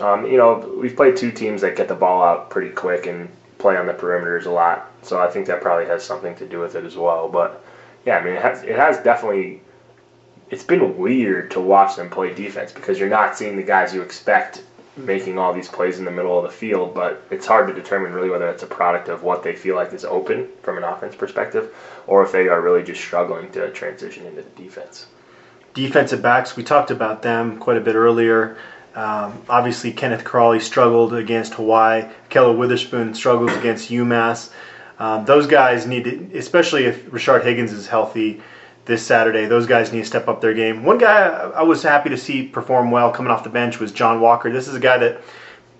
Um, 0.00 0.26
you 0.26 0.36
know, 0.36 0.76
we've 0.80 0.94
played 0.94 1.16
two 1.16 1.32
teams 1.32 1.60
that 1.62 1.76
get 1.76 1.88
the 1.88 1.94
ball 1.94 2.22
out 2.22 2.50
pretty 2.50 2.70
quick 2.70 3.06
and 3.06 3.28
play 3.58 3.76
on 3.76 3.86
the 3.86 3.94
perimeters 3.94 4.46
a 4.46 4.50
lot, 4.50 4.92
so 5.02 5.18
I 5.18 5.28
think 5.28 5.46
that 5.46 5.60
probably 5.60 5.86
has 5.86 6.04
something 6.04 6.36
to 6.36 6.46
do 6.46 6.60
with 6.60 6.74
it 6.76 6.84
as 6.84 6.96
well. 6.96 7.28
But 7.28 7.64
yeah, 8.06 8.18
I 8.18 8.24
mean, 8.24 8.34
it 8.34 8.42
has, 8.42 8.62
it 8.62 8.76
has 8.76 8.98
definitely. 8.98 9.60
It's 10.48 10.62
been 10.62 10.96
weird 10.96 11.50
to 11.50 11.60
watch 11.60 11.96
them 11.96 12.08
play 12.08 12.32
defense 12.32 12.70
because 12.70 13.00
you're 13.00 13.08
not 13.08 13.36
seeing 13.36 13.56
the 13.56 13.64
guys 13.64 13.92
you 13.92 14.00
expect 14.00 14.62
making 14.96 15.38
all 15.38 15.52
these 15.52 15.68
plays 15.68 15.98
in 15.98 16.04
the 16.04 16.10
middle 16.10 16.38
of 16.38 16.44
the 16.44 16.50
field, 16.50 16.94
but 16.94 17.22
it's 17.30 17.46
hard 17.46 17.66
to 17.68 17.74
determine 17.74 18.12
really 18.12 18.30
whether 18.30 18.48
it's 18.48 18.62
a 18.62 18.66
product 18.66 19.08
of 19.08 19.22
what 19.22 19.42
they 19.42 19.54
feel 19.54 19.74
like 19.74 19.92
is 19.92 20.04
open 20.04 20.48
from 20.62 20.78
an 20.78 20.84
offense 20.84 21.14
perspective 21.14 21.74
or 22.06 22.22
if 22.22 22.32
they 22.32 22.48
are 22.48 22.60
really 22.62 22.82
just 22.82 23.00
struggling 23.00 23.50
to 23.50 23.70
transition 23.72 24.24
into 24.24 24.42
the 24.42 24.50
defense. 24.50 25.06
Defensive 25.74 26.22
backs, 26.22 26.56
we 26.56 26.62
talked 26.62 26.90
about 26.90 27.20
them 27.20 27.58
quite 27.58 27.76
a 27.76 27.80
bit 27.80 27.94
earlier. 27.94 28.56
Um, 28.94 29.42
obviously, 29.50 29.92
Kenneth 29.92 30.24
Crawley 30.24 30.60
struggled 30.60 31.12
against 31.12 31.54
Hawaii. 31.54 32.06
Keller 32.30 32.54
Witherspoon 32.54 33.12
struggles 33.12 33.52
against 33.52 33.90
UMass. 33.90 34.48
Um, 34.98 35.24
those 35.24 35.46
guys 35.46 35.86
need 35.86 36.04
to, 36.04 36.38
especially 36.38 36.84
if 36.84 37.06
Rashard 37.10 37.44
Higgins 37.44 37.72
is 37.72 37.86
healthy 37.86 38.40
this 38.86 39.04
Saturday, 39.04 39.46
those 39.46 39.66
guys 39.66 39.92
need 39.92 40.00
to 40.00 40.06
step 40.06 40.28
up 40.28 40.40
their 40.40 40.54
game. 40.54 40.84
One 40.84 40.98
guy 40.98 41.26
I 41.28 41.62
was 41.62 41.82
happy 41.82 42.08
to 42.10 42.16
see 42.16 42.46
perform 42.46 42.90
well 42.90 43.10
coming 43.10 43.30
off 43.30 43.44
the 43.44 43.50
bench 43.50 43.78
was 43.78 43.92
John 43.92 44.20
Walker. 44.20 44.50
This 44.50 44.68
is 44.68 44.74
a 44.74 44.80
guy 44.80 44.96
that 44.98 45.20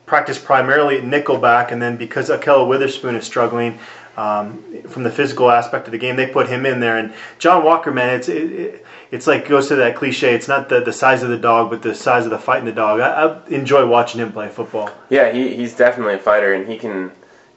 practiced 0.06 0.44
primarily 0.44 0.98
at 0.98 1.04
nickelback, 1.04 1.72
and 1.72 1.80
then 1.80 1.96
because 1.96 2.30
Akello 2.30 2.68
Witherspoon 2.68 3.14
is 3.16 3.24
struggling 3.24 3.78
um, 4.16 4.82
from 4.88 5.02
the 5.02 5.10
physical 5.10 5.50
aspect 5.50 5.86
of 5.86 5.92
the 5.92 5.98
game, 5.98 6.16
they 6.16 6.26
put 6.26 6.48
him 6.48 6.64
in 6.64 6.80
there. 6.80 6.98
And 6.98 7.12
John 7.38 7.64
Walker, 7.64 7.92
man, 7.92 8.14
it's 8.14 8.28
it, 8.28 8.52
it, 8.52 8.86
it's 9.10 9.26
like 9.26 9.48
goes 9.48 9.68
to 9.68 9.76
that 9.76 9.96
cliche. 9.96 10.34
It's 10.34 10.48
not 10.48 10.68
the, 10.68 10.80
the 10.80 10.92
size 10.92 11.22
of 11.22 11.28
the 11.28 11.38
dog, 11.38 11.70
but 11.70 11.82
the 11.82 11.94
size 11.94 12.24
of 12.24 12.30
the 12.30 12.38
fight 12.38 12.60
in 12.60 12.64
the 12.64 12.72
dog. 12.72 13.00
I, 13.00 13.26
I 13.26 13.46
enjoy 13.48 13.86
watching 13.86 14.20
him 14.20 14.32
play 14.32 14.48
football. 14.48 14.90
Yeah, 15.10 15.30
he, 15.32 15.54
he's 15.54 15.74
definitely 15.74 16.14
a 16.14 16.18
fighter, 16.18 16.54
and 16.54 16.68
he 16.68 16.78
can 16.78 17.12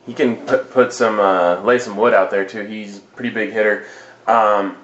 he 0.09 0.15
can 0.15 0.37
put, 0.47 0.71
put 0.71 0.91
some 0.91 1.19
uh, 1.19 1.61
lay 1.61 1.77
some 1.77 1.95
wood 1.95 2.15
out 2.15 2.31
there 2.31 2.43
too. 2.43 2.65
He's 2.65 2.97
a 2.97 3.01
pretty 3.01 3.29
big 3.29 3.51
hitter. 3.51 3.85
Um, 4.25 4.75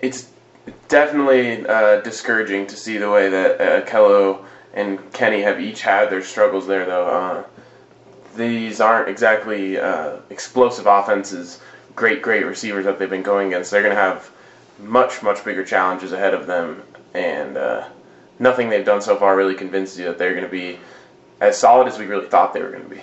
it's 0.00 0.30
definitely 0.86 1.66
uh, 1.66 2.00
discouraging 2.02 2.68
to 2.68 2.76
see 2.76 2.96
the 2.96 3.10
way 3.10 3.28
that 3.28 3.60
uh, 3.60 3.86
Kello 3.86 4.44
and 4.72 5.12
Kenny 5.12 5.42
have 5.42 5.60
each 5.60 5.82
had 5.82 6.10
their 6.10 6.22
struggles 6.22 6.68
there, 6.68 6.86
though. 6.86 7.08
Uh, 7.08 7.44
these 8.36 8.80
aren't 8.80 9.08
exactly 9.08 9.80
uh, 9.80 10.18
explosive 10.30 10.86
offenses, 10.86 11.60
great, 11.96 12.22
great 12.22 12.46
receivers 12.46 12.84
that 12.84 13.00
they've 13.00 13.10
been 13.10 13.24
going 13.24 13.48
against. 13.48 13.72
They're 13.72 13.82
going 13.82 13.96
to 13.96 14.00
have 14.00 14.30
much, 14.78 15.24
much 15.24 15.44
bigger 15.44 15.64
challenges 15.64 16.12
ahead 16.12 16.34
of 16.34 16.46
them, 16.46 16.84
and 17.14 17.56
uh, 17.56 17.88
nothing 18.38 18.68
they've 18.68 18.86
done 18.86 19.02
so 19.02 19.16
far 19.16 19.36
really 19.36 19.56
convinces 19.56 19.98
you 19.98 20.04
that 20.04 20.18
they're 20.18 20.34
going 20.34 20.44
to 20.44 20.50
be 20.50 20.78
as 21.40 21.58
solid 21.58 21.88
as 21.88 21.98
we 21.98 22.06
really 22.06 22.28
thought 22.28 22.54
they 22.54 22.62
were 22.62 22.70
going 22.70 22.84
to 22.84 22.88
be. 22.88 23.02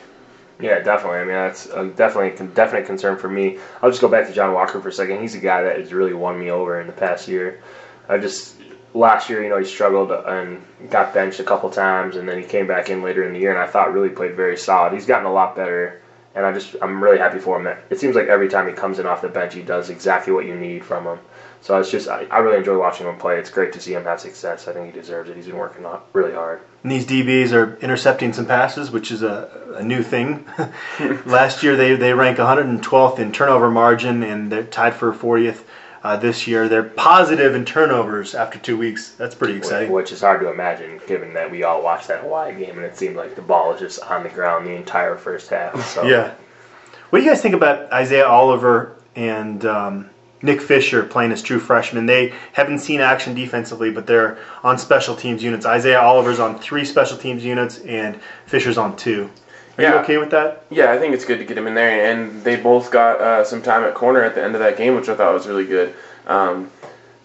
Yeah, 0.59 0.79
definitely. 0.79 1.19
I 1.19 1.23
mean, 1.23 1.33
that's 1.33 1.67
a 1.67 1.87
definitely 1.87 2.45
a 2.45 2.49
definite 2.49 2.87
concern 2.87 3.17
for 3.17 3.29
me. 3.29 3.59
I'll 3.81 3.91
just 3.91 4.01
go 4.01 4.07
back 4.07 4.27
to 4.27 4.33
John 4.33 4.53
Walker 4.53 4.81
for 4.81 4.89
a 4.89 4.93
second. 4.93 5.21
He's 5.21 5.35
a 5.35 5.39
guy 5.39 5.61
that 5.63 5.79
has 5.79 5.93
really 5.93 6.13
won 6.13 6.39
me 6.39 6.49
over 6.49 6.81
in 6.81 6.87
the 6.87 6.93
past 6.93 7.27
year. 7.27 7.61
I 8.09 8.17
just 8.17 8.55
last 8.93 9.29
year, 9.29 9.43
you 9.43 9.49
know, 9.49 9.59
he 9.59 9.65
struggled 9.65 10.11
and 10.11 10.65
got 10.89 11.13
benched 11.13 11.39
a 11.39 11.43
couple 11.43 11.69
times, 11.69 12.15
and 12.15 12.27
then 12.27 12.41
he 12.41 12.43
came 12.43 12.67
back 12.67 12.89
in 12.89 13.03
later 13.03 13.23
in 13.23 13.33
the 13.33 13.39
year, 13.39 13.51
and 13.51 13.59
I 13.59 13.67
thought 13.67 13.93
really 13.93 14.09
played 14.09 14.35
very 14.35 14.57
solid. 14.57 14.93
He's 14.93 15.05
gotten 15.05 15.27
a 15.27 15.33
lot 15.33 15.55
better, 15.55 16.01
and 16.33 16.45
I 16.45 16.51
just 16.53 16.75
I'm 16.81 17.03
really 17.03 17.19
happy 17.19 17.39
for 17.39 17.59
him. 17.59 17.77
It 17.89 17.99
seems 17.99 18.15
like 18.15 18.27
every 18.27 18.49
time 18.49 18.67
he 18.67 18.73
comes 18.73 18.97
in 18.97 19.05
off 19.05 19.21
the 19.21 19.29
bench, 19.29 19.53
he 19.53 19.61
does 19.61 19.89
exactly 19.91 20.33
what 20.33 20.45
you 20.45 20.55
need 20.55 20.83
from 20.83 21.05
him. 21.05 21.19
So 21.61 21.79
it's 21.79 21.91
just 21.91 22.07
I, 22.07 22.25
I 22.31 22.39
really 22.39 22.57
enjoy 22.57 22.77
watching 22.77 23.07
him 23.07 23.17
play. 23.17 23.37
It's 23.37 23.49
great 23.49 23.73
to 23.73 23.79
see 23.79 23.93
him 23.93 24.03
have 24.03 24.19
success. 24.19 24.67
I 24.67 24.73
think 24.73 24.85
he 24.85 24.91
deserves 24.91 25.29
it. 25.29 25.35
He's 25.35 25.47
been 25.47 25.57
working 25.57 25.85
really 26.13 26.33
hard. 26.33 26.61
And 26.83 26.91
these 26.91 27.05
DBs 27.05 27.51
are 27.51 27.77
intercepting 27.79 28.31
some 28.33 28.45
passes, 28.45 28.91
which 28.91 29.11
is 29.11 29.23
a, 29.23 29.75
a 29.75 29.83
new 29.83 30.03
thing. 30.03 30.45
Last 31.25 31.63
year 31.63 31.75
they, 31.75 31.95
they 31.95 32.13
rank 32.13 32.37
112th 32.37 33.19
in 33.19 33.31
turnover 33.31 33.69
margin, 33.69 34.23
and 34.23 34.51
they're 34.51 34.63
tied 34.63 34.93
for 34.93 35.13
40th 35.13 35.63
uh, 36.03 36.15
this 36.15 36.47
year. 36.47 36.69
They're 36.69 36.83
positive 36.83 37.55
in 37.55 37.65
turnovers 37.65 38.35
after 38.35 38.59
two 38.59 38.77
weeks. 38.77 39.11
That's 39.11 39.35
pretty 39.35 39.55
exciting. 39.55 39.91
Which 39.91 40.11
is 40.11 40.21
hard 40.21 40.39
to 40.41 40.49
imagine, 40.49 41.01
given 41.07 41.33
that 41.33 41.51
we 41.51 41.63
all 41.63 41.83
watched 41.83 42.07
that 42.07 42.21
Hawaii 42.21 42.57
game, 42.57 42.77
and 42.77 42.85
it 42.85 42.97
seemed 42.97 43.15
like 43.17 43.35
the 43.35 43.41
ball 43.41 43.71
was 43.71 43.81
just 43.81 43.99
on 44.03 44.23
the 44.23 44.29
ground 44.29 44.65
the 44.65 44.75
entire 44.75 45.17
first 45.17 45.49
half. 45.49 45.85
So. 45.87 46.05
yeah. 46.05 46.33
What 47.09 47.19
do 47.19 47.25
you 47.25 47.31
guys 47.31 47.41
think 47.41 47.55
about 47.55 47.91
Isaiah 47.91 48.27
Oliver 48.27 48.97
and 49.15 49.65
um, 49.65 50.09
Nick 50.41 50.61
Fisher 50.61 51.03
playing 51.03 51.31
as 51.31 51.41
true 51.41 51.59
freshman. 51.59 52.05
They 52.05 52.33
haven't 52.53 52.79
seen 52.79 53.01
action 53.01 53.33
defensively, 53.33 53.91
but 53.91 54.05
they're 54.05 54.37
on 54.63 54.77
special 54.77 55.15
teams 55.15 55.43
units. 55.43 55.65
Isaiah 55.65 55.99
Oliver's 56.01 56.39
on 56.39 56.59
three 56.59 56.85
special 56.85 57.17
teams 57.17 57.43
units, 57.43 57.79
and 57.79 58.19
Fisher's 58.45 58.77
on 58.77 58.95
two. 58.95 59.29
Are 59.77 59.81
Yeah. 59.83 59.93
you 59.93 59.99
okay 59.99 60.17
with 60.17 60.29
that? 60.31 60.63
Yeah, 60.69 60.91
I 60.91 60.97
think 60.99 61.13
it's 61.13 61.25
good 61.25 61.39
to 61.39 61.45
get 61.45 61.57
him 61.57 61.67
in 61.67 61.73
there, 61.75 62.11
and 62.11 62.43
they 62.43 62.55
both 62.55 62.91
got 62.91 63.19
uh, 63.21 63.43
some 63.43 63.61
time 63.61 63.83
at 63.83 63.93
corner 63.95 64.23
at 64.23 64.35
the 64.35 64.43
end 64.43 64.55
of 64.55 64.61
that 64.61 64.77
game, 64.77 64.95
which 64.95 65.09
I 65.09 65.15
thought 65.15 65.33
was 65.33 65.47
really 65.47 65.65
good. 65.65 65.93
Um, 66.27 66.69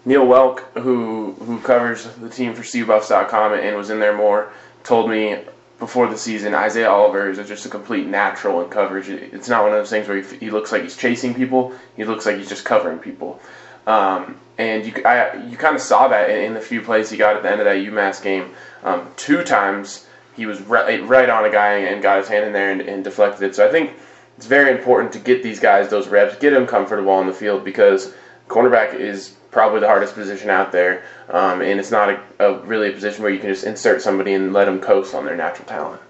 Neill 0.05 0.25
Woelk, 0.25 0.59
who 0.81 1.33
who 1.45 1.59
covers 1.61 2.05
the 2.21 2.29
team 2.29 2.53
for 2.53 2.61
CUBuffs.com 2.61 3.53
and 3.53 3.77
was 3.77 3.89
in 3.89 3.99
there 3.99 4.15
more, 4.15 4.49
told 4.83 5.09
me 5.09 5.37
before 5.83 6.07
the 6.07 6.17
season 6.17 6.53
Isaiah 6.55 6.89
Oliver 6.89 7.29
is 7.29 7.45
just 7.45 7.65
a 7.65 7.69
complete 7.69 8.07
natural 8.07 8.61
in 8.61 8.69
coverage. 8.69 9.09
It's 9.09 9.49
not 9.49 9.63
one 9.63 9.73
of 9.73 9.79
those 9.79 9.89
things 9.89 10.07
where 10.07 10.21
he, 10.21 10.37
he 10.37 10.49
looks 10.49 10.71
like 10.71 10.81
he's 10.81 10.95
chasing 10.95 11.33
people; 11.33 11.73
he 11.97 12.05
looks 12.05 12.25
like 12.25 12.37
he's 12.37 12.47
just 12.47 12.63
covering 12.63 12.99
people. 12.99 13.41
Um, 13.85 14.39
and 14.57 14.85
you, 14.85 14.93
I, 15.03 15.35
you 15.43 15.57
kind 15.57 15.75
of 15.75 15.81
saw 15.81 16.07
that 16.07 16.29
in, 16.29 16.37
in 16.37 16.53
the 16.53 16.61
few 16.61 16.81
plays 16.81 17.09
he 17.09 17.17
got 17.17 17.35
at 17.35 17.43
the 17.43 17.51
end 17.51 17.59
of 17.59 17.65
that 17.65 17.75
UMass 17.75 18.23
game. 18.23 18.53
Um, 18.81 19.09
two 19.17 19.43
times 19.43 20.07
he 20.37 20.45
was 20.45 20.61
right, 20.61 21.05
right 21.05 21.29
on 21.29 21.43
a 21.43 21.49
guy 21.49 21.73
and 21.73 22.01
got 22.01 22.19
his 22.19 22.29
hand 22.29 22.45
in 22.45 22.53
there 22.53 22.71
and, 22.71 22.79
and 22.79 23.03
deflected 23.03 23.43
it. 23.43 23.53
So 23.53 23.67
I 23.67 23.69
think 23.69 23.91
it's 24.37 24.45
very 24.45 24.71
important 24.71 25.11
to 25.13 25.19
get 25.19 25.43
these 25.43 25.59
guys 25.59 25.89
those 25.89 26.07
reps, 26.07 26.37
get 26.37 26.51
them 26.51 26.65
comfortable 26.65 27.11
on 27.11 27.27
the 27.27 27.33
field 27.33 27.65
because 27.65 28.13
cornerback 28.47 28.93
is 28.93 29.35
probably 29.53 29.79
the 29.79 29.87
hardest 29.87 30.15
position 30.15 30.49
out 30.49 30.71
there, 30.71 31.03
um, 31.29 31.61
and 31.61 31.79
it's 31.79 31.91
not 31.91 32.09
a, 32.09 32.19
a 32.39 32.59
really 32.63 32.89
a 32.89 32.91
position 32.91 33.23
where 33.23 33.31
you 33.31 33.39
can 33.39 33.49
just 33.49 33.63
insert 33.63 34.01
somebody 34.01 34.33
and 34.33 34.51
let 34.51 34.65
them 34.65 34.81
coast 34.81 35.13
on 35.13 35.25
their 35.25 35.37
natural 35.37 35.67
talent. 35.67 36.01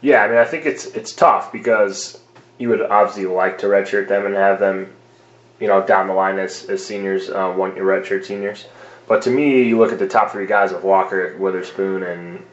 Yeah, 0.00 0.22
I 0.22 0.28
mean, 0.28 0.38
I 0.38 0.44
think 0.44 0.64
it's 0.64 0.86
it's 0.86 1.12
tough 1.12 1.52
because 1.52 2.20
you 2.58 2.68
would 2.68 2.80
obviously 2.80 3.26
like 3.26 3.58
to 3.58 3.66
redshirt 3.66 4.08
them 4.08 4.26
and 4.26 4.34
have 4.34 4.60
them, 4.60 4.92
you 5.60 5.66
know, 5.66 5.84
down 5.84 6.06
the 6.06 6.14
line 6.14 6.38
as, 6.38 6.64
as 6.66 6.84
seniors, 6.84 7.28
uh, 7.28 7.50
one 7.52 7.72
redshirt 7.72 8.24
seniors. 8.24 8.66
But 9.06 9.22
to 9.22 9.30
me, 9.30 9.64
you 9.64 9.78
look 9.78 9.92
at 9.92 9.98
the 9.98 10.06
top 10.08 10.30
three 10.30 10.46
guys 10.46 10.72
of 10.72 10.84
Walker, 10.84 11.36
Witherspoon, 11.38 12.02
and 12.02 12.44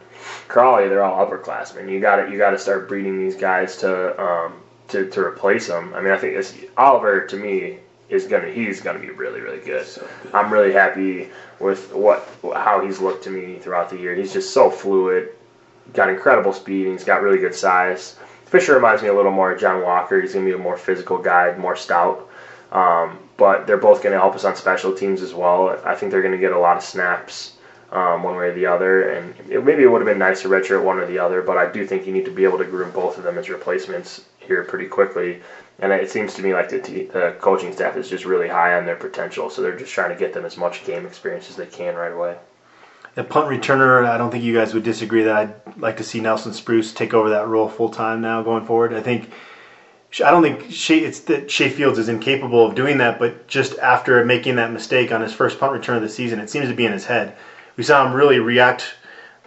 Crawley. 0.47 0.89
They're 0.89 1.03
all 1.03 1.25
upperclassmen. 1.25 1.89
You 1.89 1.99
got 1.99 2.17
to 2.17 2.31
you 2.31 2.37
got 2.37 2.51
to 2.51 2.57
start 2.57 2.87
breeding 2.87 3.19
these 3.19 3.35
guys 3.35 3.77
to 3.77 4.21
um, 4.21 4.53
to 4.89 5.09
to 5.09 5.21
replace 5.21 5.67
them. 5.67 5.93
I 5.93 6.01
mean, 6.01 6.11
I 6.11 6.17
think 6.17 6.35
it's, 6.35 6.53
Oliver 6.77 7.27
to 7.27 7.37
me 7.37 7.77
is 8.11 8.27
gonna 8.27 8.49
he's 8.49 8.81
gonna 8.81 8.99
be 8.99 9.09
really 9.09 9.41
really 9.41 9.63
good. 9.63 9.87
I'm 10.33 10.51
really 10.51 10.73
happy 10.73 11.29
with 11.59 11.93
what 11.93 12.29
how 12.55 12.85
he's 12.85 12.99
looked 12.99 13.23
to 13.23 13.29
me 13.29 13.57
throughout 13.57 13.89
the 13.89 13.97
year. 13.97 14.13
He's 14.15 14.33
just 14.33 14.53
so 14.53 14.69
fluid 14.69 15.29
got 15.93 16.09
incredible 16.09 16.53
speed 16.53 16.87
and 16.87 16.97
he's 16.97 17.03
got 17.03 17.21
really 17.21 17.37
good 17.37 17.55
size. 17.55 18.17
Fisher 18.45 18.75
reminds 18.75 19.01
me 19.01 19.09
a 19.09 19.13
little 19.13 19.31
more 19.31 19.51
of 19.51 19.59
John 19.59 19.81
Walker. 19.83 20.21
He's 20.21 20.33
to 20.33 20.43
be 20.43 20.51
a 20.51 20.57
more 20.57 20.77
physical 20.77 21.17
guy, 21.17 21.55
more 21.57 21.75
stout. 21.75 22.29
Um, 22.71 23.19
but 23.37 23.67
they're 23.67 23.77
both 23.77 24.01
going 24.01 24.13
to 24.13 24.19
help 24.19 24.35
us 24.35 24.45
on 24.45 24.55
special 24.55 24.93
teams 24.93 25.21
as 25.21 25.33
well. 25.33 25.79
I 25.85 25.95
think 25.95 26.11
they're 26.11 26.21
going 26.21 26.33
to 26.33 26.39
get 26.39 26.51
a 26.51 26.59
lot 26.59 26.77
of 26.77 26.83
snaps 26.83 27.53
um, 27.91 28.23
one 28.23 28.35
way 28.35 28.49
or 28.49 28.53
the 28.53 28.65
other. 28.65 29.09
And 29.09 29.33
it, 29.49 29.65
maybe 29.65 29.83
it 29.83 29.87
would 29.87 30.01
have 30.01 30.07
been 30.07 30.19
nice 30.19 30.41
to 30.43 30.49
redshirt 30.49 30.83
one 30.83 30.97
or 30.97 31.05
the 31.05 31.19
other, 31.19 31.41
but 31.41 31.57
I 31.57 31.71
do 31.71 31.85
think 31.85 32.05
you 32.05 32.13
need 32.13 32.25
to 32.25 32.31
be 32.31 32.43
able 32.43 32.57
to 32.59 32.65
groom 32.65 32.91
both 32.91 33.17
of 33.17 33.23
them 33.23 33.37
as 33.37 33.49
replacements 33.49 34.25
here 34.39 34.63
pretty 34.63 34.87
quickly. 34.87 35.41
And 35.81 35.91
it 35.91 36.11
seems 36.11 36.35
to 36.35 36.43
me 36.43 36.53
like 36.53 36.69
the, 36.69 36.79
t- 36.79 37.05
the 37.05 37.35
coaching 37.39 37.73
staff 37.73 37.97
is 37.97 38.07
just 38.07 38.23
really 38.23 38.47
high 38.47 38.75
on 38.75 38.85
their 38.85 38.95
potential, 38.95 39.49
so 39.49 39.61
they're 39.61 39.77
just 39.77 39.91
trying 39.91 40.11
to 40.11 40.15
get 40.15 40.31
them 40.31 40.45
as 40.45 40.55
much 40.55 40.85
game 40.85 41.05
experience 41.05 41.49
as 41.49 41.55
they 41.55 41.65
can 41.65 41.95
right 41.95 42.11
away. 42.11 42.37
A 43.17 43.23
punt 43.23 43.47
returner, 43.47 44.05
I 44.05 44.17
don't 44.17 44.31
think 44.31 44.43
you 44.43 44.53
guys 44.53 44.73
would 44.73 44.83
disagree 44.83 45.23
that 45.23 45.35
I'd 45.35 45.77
like 45.77 45.97
to 45.97 46.03
see 46.03 46.21
Nelson 46.21 46.53
Spruce 46.53 46.93
take 46.93 47.13
over 47.13 47.29
that 47.31 47.47
role 47.47 47.67
full 47.67 47.89
time 47.89 48.21
now 48.21 48.41
going 48.41 48.63
forward. 48.63 48.93
I 48.93 49.01
think 49.01 49.31
I 50.23 50.29
don't 50.29 50.41
think 50.41 50.69
Shay, 50.69 50.99
it's 50.99 51.21
that 51.21 51.49
Shay 51.49 51.69
Fields 51.69 51.97
is 51.97 52.09
incapable 52.09 52.65
of 52.65 52.75
doing 52.75 52.97
that, 52.97 53.17
but 53.17 53.47
just 53.47 53.77
after 53.79 54.23
making 54.25 54.57
that 54.57 54.71
mistake 54.71 55.11
on 55.11 55.21
his 55.21 55.33
first 55.33 55.57
punt 55.57 55.71
return 55.71 55.95
of 55.95 56.01
the 56.01 56.09
season, 56.09 56.39
it 56.39 56.49
seems 56.49 56.67
to 56.67 56.73
be 56.73 56.85
in 56.85 56.91
his 56.91 57.05
head. 57.05 57.37
We 57.77 57.83
saw 57.83 58.05
him 58.05 58.13
really 58.13 58.39
react 58.39 58.95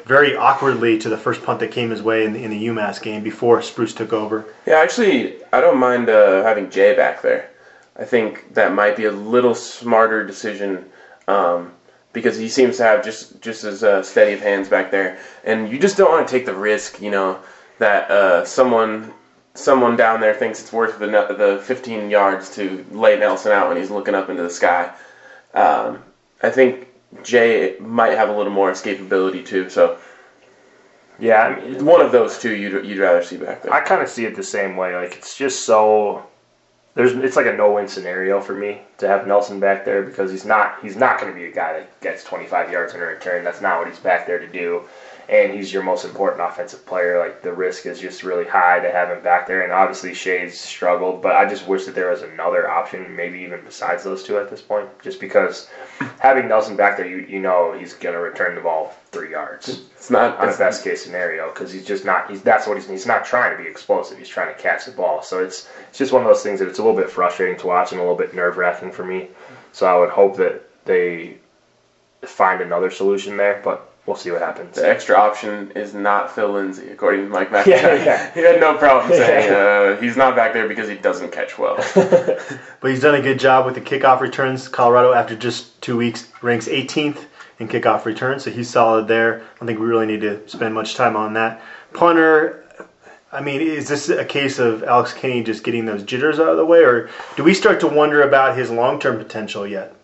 very 0.04 0.36
awkwardly 0.36 0.98
to 0.98 1.08
the 1.08 1.16
first 1.16 1.42
punt 1.42 1.60
that 1.60 1.70
came 1.70 1.90
his 1.90 2.02
way 2.02 2.24
in 2.24 2.32
the, 2.32 2.42
in 2.42 2.50
the 2.50 2.66
UMass 2.66 3.00
game 3.00 3.22
before 3.22 3.62
Spruce 3.62 3.94
took 3.94 4.12
over. 4.12 4.44
Yeah, 4.66 4.76
actually, 4.76 5.42
I 5.52 5.60
don't 5.60 5.78
mind 5.78 6.08
uh, 6.08 6.42
having 6.42 6.70
Jay 6.70 6.94
back 6.94 7.22
there. 7.22 7.50
I 7.96 8.04
think 8.04 8.54
that 8.54 8.74
might 8.74 8.96
be 8.96 9.04
a 9.04 9.10
little 9.10 9.54
smarter 9.54 10.26
decision 10.26 10.84
um, 11.28 11.72
because 12.12 12.36
he 12.36 12.48
seems 12.48 12.76
to 12.78 12.82
have 12.82 13.04
just 13.04 13.40
just 13.40 13.64
as 13.64 13.84
uh, 13.84 14.02
steady 14.02 14.32
of 14.32 14.40
hands 14.40 14.68
back 14.68 14.90
there, 14.90 15.18
and 15.44 15.70
you 15.70 15.78
just 15.78 15.96
don't 15.96 16.10
want 16.10 16.26
to 16.26 16.30
take 16.30 16.44
the 16.44 16.54
risk, 16.54 17.00
you 17.00 17.10
know, 17.10 17.38
that 17.78 18.10
uh, 18.10 18.44
someone 18.44 19.12
someone 19.54 19.96
down 19.96 20.20
there 20.20 20.34
thinks 20.34 20.60
it's 20.60 20.72
worth 20.72 20.98
the 20.98 21.06
the 21.06 21.62
15 21.64 22.10
yards 22.10 22.50
to 22.56 22.84
lay 22.90 23.16
Nelson 23.16 23.52
out 23.52 23.68
when 23.68 23.76
he's 23.76 23.90
looking 23.90 24.14
up 24.14 24.28
into 24.28 24.42
the 24.42 24.50
sky. 24.50 24.92
Um, 25.54 26.02
I 26.42 26.50
think 26.50 26.88
Jay 27.22 27.76
might 27.78 28.12
have 28.16 28.28
a 28.28 28.36
little 28.36 28.52
more 28.52 28.70
escapability 28.70 29.44
too, 29.44 29.68
so 29.70 29.98
Yeah, 31.18 31.42
I 31.42 31.60
mean, 31.60 31.84
one 31.84 32.00
of 32.00 32.12
those 32.12 32.38
two 32.38 32.54
you'd, 32.54 32.84
you'd 32.84 32.98
rather 32.98 33.22
see 33.22 33.36
back 33.36 33.62
there. 33.62 33.72
I 33.72 33.80
kind 33.80 34.02
of 34.02 34.08
see 34.08 34.24
it 34.24 34.34
the 34.36 34.42
same 34.42 34.76
way. 34.76 34.96
Like 34.96 35.16
it's 35.16 35.36
just 35.36 35.64
so 35.64 36.24
there's 36.94 37.12
it's 37.12 37.36
like 37.36 37.46
a 37.46 37.52
no-win 37.56 37.88
scenario 37.88 38.40
for 38.40 38.54
me 38.54 38.80
to 38.98 39.08
have 39.08 39.26
Nelson 39.26 39.60
back 39.60 39.84
there 39.84 40.02
because 40.02 40.30
he's 40.30 40.44
not 40.44 40.78
he's 40.82 40.96
not 40.96 41.20
going 41.20 41.32
to 41.32 41.38
be 41.38 41.46
a 41.46 41.52
guy 41.52 41.72
that 41.74 42.00
gets 42.00 42.24
25 42.24 42.70
yards 42.70 42.94
in 42.94 43.00
a 43.00 43.04
return. 43.04 43.44
That's 43.44 43.60
not 43.60 43.78
what 43.78 43.88
he's 43.88 43.98
back 43.98 44.26
there 44.26 44.38
to 44.38 44.46
do. 44.46 44.82
And 45.28 45.52
he's 45.54 45.72
your 45.72 45.82
most 45.82 46.04
important 46.04 46.42
offensive 46.42 46.84
player. 46.84 47.18
Like 47.18 47.42
the 47.42 47.52
risk 47.52 47.86
is 47.86 47.98
just 48.00 48.22
really 48.22 48.44
high 48.44 48.80
to 48.80 48.90
have 48.90 49.08
him 49.08 49.22
back 49.22 49.46
there. 49.46 49.62
And 49.62 49.72
obviously 49.72 50.12
Shay's 50.12 50.58
struggled, 50.60 51.22
but 51.22 51.34
I 51.34 51.48
just 51.48 51.66
wish 51.66 51.86
that 51.86 51.94
there 51.94 52.10
was 52.10 52.22
another 52.22 52.70
option, 52.70 53.16
maybe 53.16 53.40
even 53.40 53.60
besides 53.64 54.04
those 54.04 54.22
two 54.22 54.38
at 54.38 54.50
this 54.50 54.60
point. 54.60 54.88
Just 55.02 55.20
because 55.20 55.68
having 56.20 56.48
Nelson 56.48 56.76
back 56.76 56.96
there, 56.96 57.06
you 57.06 57.18
you 57.18 57.40
know 57.40 57.72
he's 57.72 57.94
gonna 57.94 58.20
return 58.20 58.54
the 58.54 58.60
ball 58.60 58.94
three 59.12 59.30
yards 59.30 59.68
It's 59.68 60.10
not. 60.10 60.38
on 60.38 60.48
a 60.48 60.56
best 60.56 60.84
case 60.84 61.02
scenario 61.04 61.48
because 61.48 61.72
he's 61.72 61.86
just 61.86 62.04
not. 62.04 62.30
He's 62.30 62.42
that's 62.42 62.66
what 62.66 62.76
he's. 62.76 62.88
He's 62.88 63.06
not 63.06 63.24
trying 63.24 63.56
to 63.56 63.62
be 63.62 63.68
explosive. 63.68 64.18
He's 64.18 64.28
trying 64.28 64.54
to 64.54 64.60
catch 64.60 64.84
the 64.84 64.92
ball. 64.92 65.22
So 65.22 65.42
it's 65.42 65.68
it's 65.88 65.98
just 65.98 66.12
one 66.12 66.22
of 66.22 66.28
those 66.28 66.42
things 66.42 66.60
that 66.60 66.68
it's 66.68 66.78
a 66.78 66.82
little 66.82 66.96
bit 66.98 67.10
frustrating 67.10 67.56
to 67.58 67.66
watch 67.66 67.92
and 67.92 68.00
a 68.00 68.02
little 68.02 68.18
bit 68.18 68.34
nerve 68.34 68.56
wracking 68.56 68.92
for 68.92 69.04
me. 69.04 69.28
So 69.72 69.86
I 69.86 69.98
would 69.98 70.10
hope 70.10 70.36
that 70.36 70.68
they 70.84 71.38
find 72.22 72.60
another 72.60 72.90
solution 72.90 73.36
there, 73.36 73.60
but 73.64 73.90
we'll 74.06 74.16
see 74.16 74.30
what 74.30 74.40
happens. 74.40 74.76
the 74.76 74.88
extra 74.88 75.16
option 75.16 75.72
is 75.72 75.94
not 75.94 76.34
Phil 76.34 76.50
Lindsay, 76.50 76.88
according 76.88 77.22
to 77.24 77.28
Mike 77.28 77.50
MacIntyre. 77.50 77.96
Yeah, 77.96 78.04
yeah. 78.04 78.30
he 78.34 78.40
had 78.40 78.60
no 78.60 78.76
problem 78.76 79.10
saying 79.12 79.52
uh, 79.52 80.00
he's 80.00 80.16
not 80.16 80.36
back 80.36 80.52
there 80.52 80.68
because 80.68 80.88
he 80.88 80.96
doesn't 80.96 81.32
catch 81.32 81.58
well. 81.58 81.76
But 82.80 82.90
he's 82.90 83.00
done 83.00 83.14
a 83.14 83.22
good 83.22 83.38
job 83.38 83.64
with 83.64 83.76
the 83.76 83.80
kickoff 83.80 84.20
returns. 84.20 84.68
Colorado, 84.68 85.14
after 85.14 85.34
just 85.34 85.80
two 85.80 85.96
weeks, 85.96 86.28
ranks 86.42 86.68
18th 86.68 87.24
in 87.58 87.66
kickoff 87.66 88.04
returns, 88.04 88.44
so 88.44 88.50
he's 88.50 88.68
solid 88.68 89.08
there. 89.08 89.40
I 89.40 89.58
don't 89.58 89.66
think 89.66 89.78
we 89.78 89.86
really 89.86 90.04
need 90.04 90.20
to 90.20 90.46
spend 90.48 90.74
much 90.74 90.94
time 90.94 91.16
on 91.16 91.32
that. 91.32 91.62
Punter, 91.94 92.64
I 93.32 93.40
mean, 93.40 93.62
is 93.62 93.88
this 93.88 94.10
a 94.10 94.24
case 94.24 94.58
of 94.58 94.82
Alex 94.84 95.14
Kinney 95.14 95.42
just 95.42 95.64
getting 95.64 95.86
those 95.86 96.02
jitters 96.02 96.38
out 96.38 96.48
of 96.48 96.56
the 96.56 96.66
way, 96.66 96.80
or 96.80 97.08
do 97.36 97.44
we 97.44 97.54
start 97.54 97.80
to 97.80 97.88
wonder 97.88 98.22
about 98.22 98.56
his 98.56 98.70
long 98.70 99.00
term 99.00 99.16
potential 99.16 99.66
yet? 99.66 99.94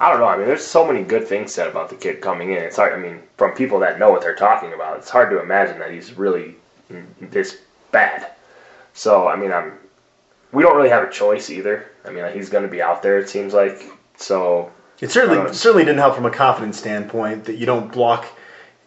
I 0.00 0.10
don't 0.10 0.20
know. 0.20 0.26
I 0.26 0.36
mean, 0.38 0.46
there's 0.46 0.64
so 0.64 0.86
many 0.86 1.04
good 1.04 1.28
things 1.28 1.52
said 1.52 1.68
about 1.68 1.90
the 1.90 1.94
kid 1.94 2.22
coming 2.22 2.52
in. 2.52 2.58
It's 2.58 2.76
hard. 2.76 2.94
I 2.94 2.96
mean, 2.96 3.20
from 3.36 3.54
people 3.54 3.78
that 3.80 3.98
know 3.98 4.10
what 4.10 4.22
they're 4.22 4.34
talking 4.34 4.72
about, 4.72 4.96
it's 4.96 5.10
hard 5.10 5.28
to 5.30 5.40
imagine 5.40 5.78
that 5.78 5.90
he's 5.92 6.14
really 6.16 6.56
this 7.20 7.58
bad. 7.92 8.32
So, 8.94 9.28
I 9.28 9.36
mean, 9.36 9.52
I'm. 9.52 9.74
We 10.52 10.62
don't 10.64 10.74
really 10.76 10.88
have 10.88 11.04
a 11.06 11.10
choice 11.12 11.50
either. 11.50 11.92
I 12.04 12.10
mean, 12.10 12.24
he's 12.32 12.48
going 12.48 12.64
to 12.64 12.70
be 12.70 12.82
out 12.82 13.02
there. 13.02 13.18
It 13.18 13.28
seems 13.28 13.52
like. 13.52 13.82
So 14.16 14.70
It 15.00 15.10
certainly 15.10 15.38
know. 15.38 15.52
certainly 15.52 15.84
didn't 15.84 15.98
help 16.00 16.14
from 16.16 16.26
a 16.26 16.30
confidence 16.30 16.78
standpoint 16.78 17.44
that 17.44 17.56
you 17.56 17.66
don't 17.66 17.92
block 17.92 18.24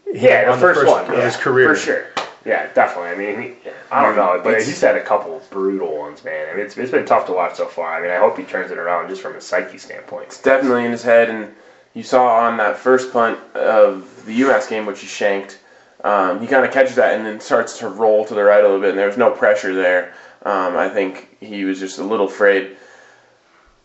him 0.07 0.15
yeah, 0.15 0.45
the 0.45 0.51
on 0.51 0.59
first, 0.59 0.85
one 0.85 1.05
of 1.05 1.13
yeah, 1.17 1.25
his 1.25 1.37
career. 1.37 1.73
for 1.73 1.79
sure. 1.79 2.07
Yeah, 2.45 2.71
definitely. 2.73 3.11
I 3.11 3.15
mean, 3.15 3.41
he, 3.41 3.69
I 3.89 4.03
don't 4.03 4.17
know, 4.17 4.41
but 4.43 4.57
he's 4.57 4.81
had 4.81 4.97
a 4.97 5.03
couple 5.03 5.41
brutal 5.49 5.97
ones, 5.97 6.23
man. 6.25 6.49
I 6.49 6.55
mean, 6.55 6.65
it's, 6.65 6.77
it's 6.77 6.91
been 6.91 7.05
tough 7.05 7.25
to 7.27 7.33
watch 7.33 7.55
so 7.55 7.67
far. 7.67 7.97
I 7.97 8.01
mean, 8.01 8.11
I 8.11 8.17
hope 8.17 8.37
he 8.37 8.43
turns 8.43 8.69
it 8.71 8.77
around 8.77 9.07
just 9.07 9.21
from 9.21 9.35
a 9.35 9.41
psyche 9.41 9.77
standpoint. 9.77 10.25
It's 10.25 10.41
definitely 10.41 10.85
in 10.85 10.91
his 10.91 11.03
head. 11.03 11.29
And 11.29 11.55
you 11.93 12.03
saw 12.03 12.39
on 12.45 12.57
that 12.57 12.77
first 12.77 13.13
punt 13.13 13.39
of 13.55 14.25
the 14.25 14.41
UMass 14.41 14.69
game, 14.69 14.85
which 14.85 14.99
he 14.99 15.07
shanked, 15.07 15.59
um, 16.03 16.41
he 16.41 16.47
kind 16.47 16.65
of 16.65 16.71
catches 16.71 16.95
that 16.95 17.15
and 17.15 17.25
then 17.25 17.39
starts 17.39 17.79
to 17.79 17.87
roll 17.87 18.25
to 18.25 18.33
the 18.33 18.43
right 18.43 18.59
a 18.59 18.63
little 18.63 18.81
bit, 18.81 18.89
and 18.89 18.99
there 18.99 19.07
was 19.07 19.17
no 19.17 19.31
pressure 19.31 19.73
there. 19.73 20.13
Um, 20.43 20.75
I 20.75 20.89
think 20.89 21.37
he 21.39 21.63
was 21.63 21.79
just 21.79 21.99
a 21.99 22.03
little 22.03 22.25
afraid. 22.25 22.75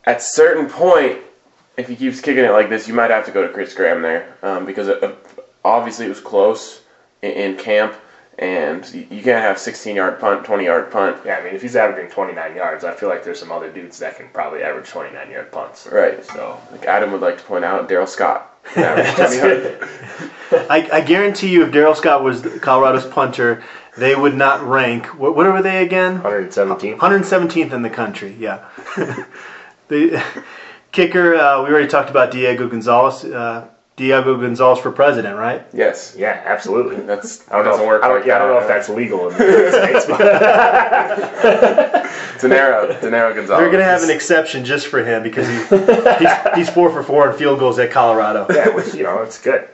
At 0.04 0.20
certain 0.22 0.68
point, 0.68 1.18
if 1.76 1.86
he 1.86 1.94
keeps 1.94 2.20
kicking 2.20 2.44
it 2.44 2.50
like 2.50 2.68
this, 2.68 2.88
you 2.88 2.94
might 2.94 3.11
have 3.11 3.24
to 3.26 3.30
go 3.30 3.46
to 3.46 3.52
Chris 3.52 3.72
Graham 3.72 4.02
there 4.02 4.34
um, 4.42 4.66
because 4.66 4.88
it, 4.88 5.00
obviously 5.64 6.06
it 6.06 6.09
was 6.09 6.20
close 6.20 6.80
in, 7.22 7.30
in 7.30 7.56
camp, 7.56 7.94
and 8.39 8.89
you, 8.95 9.01
you 9.11 9.22
can't 9.22 9.43
have 9.43 9.59
16 9.59 9.97
yard 9.97 10.20
punt, 10.20 10.45
20 10.45 10.64
yard 10.64 10.91
punt. 10.91 11.16
Yeah, 11.24 11.39
I 11.39 11.45
mean, 11.45 11.55
if 11.55 11.62
he's 11.62 11.76
averaging 11.76 12.11
29 12.11 12.55
yards, 12.55 12.84
I 12.84 12.93
feel 12.95 13.09
like 13.09 13.24
there's 13.24 13.41
some 13.41 13.51
other 13.51 13.70
dudes 13.70 13.99
that 13.99 14.16
can 14.16 14.28
probably 14.32 14.62
average 14.62 14.89
29 14.89 15.30
yard 15.30 15.51
punts. 15.51 15.89
Right. 15.91 16.24
So, 16.24 16.61
Like 16.70 16.84
Adam 16.84 17.11
would 17.12 17.20
like 17.20 17.39
to 17.39 17.45
point 17.45 17.64
out, 17.64 17.89
Daryl 17.89 18.09
Scott. 18.09 18.55
averaged 18.76 19.16
20 19.16 19.36
yard- 19.36 19.89
I, 20.70 20.89
I 20.93 21.01
guarantee 21.01 21.51
you, 21.51 21.64
if 21.64 21.72
Daryl 21.72 21.97
Scott 21.97 22.22
was 22.22 22.41
Colorado's 22.61 23.07
punter, 23.07 23.64
they 23.97 24.14
would 24.14 24.34
not 24.34 24.62
rank. 24.62 25.07
What, 25.18 25.34
what 25.34 25.47
were 25.47 25.62
they 25.62 25.82
again? 25.82 26.20
117th. 26.20 26.99
117th 26.99 27.72
in 27.72 27.82
the 27.82 27.91
country. 27.91 28.36
Yeah. 28.39 28.64
the 29.89 30.22
kicker. 30.93 31.34
Uh, 31.34 31.62
we 31.64 31.70
already 31.70 31.89
talked 31.89 32.11
about 32.11 32.30
Diego 32.30 32.68
Gonzalez. 32.68 33.24
Uh, 33.24 33.66
Diego 33.99 34.36
Gonzalez 34.40 34.78
for 34.78 34.92
president, 34.92 35.36
right? 35.36 35.66
Yes. 35.74 36.14
Yeah, 36.16 36.40
absolutely. 36.46 37.01
That's 37.05 37.42
I 37.51 37.57
don't 37.57 37.64
know. 37.64 37.70
doesn't 37.72 37.84
If, 37.84 37.88
work. 37.88 38.03
I 38.05 38.09
don't, 38.09 38.16
like 38.18 38.26
yeah, 38.26 38.36
I 38.36 38.38
don't 38.38 38.49
know 38.49 38.55
that. 38.55 38.62
if 38.62 38.68
that's 38.68 38.88
legal 38.88 39.28
in 39.28 39.36
the 39.36 39.44
United 39.53 39.72
States, 39.72 40.07
but 40.07 40.20
Denaro, 42.40 43.01
Denaro 43.01 43.34
Gonzalez. 43.34 43.49
They're 43.49 43.66
going 43.70 43.78
to 43.78 43.84
have 43.84 44.03
an 44.03 44.11
exception 44.11 44.64
just 44.64 44.86
for 44.86 45.05
him 45.05 45.22
because 45.22 45.46
he, 45.49 45.57
he's, 46.24 46.57
he's 46.57 46.70
four 46.70 46.90
for 46.90 47.03
four 47.03 47.30
in 47.30 47.36
field 47.36 47.59
goals 47.59 47.78
at 47.78 47.90
Colorado. 47.90 48.46
yeah, 48.51 48.68
which 48.68 48.94
you 48.94 49.03
know, 49.03 49.22
it's 49.22 49.40
good, 49.40 49.68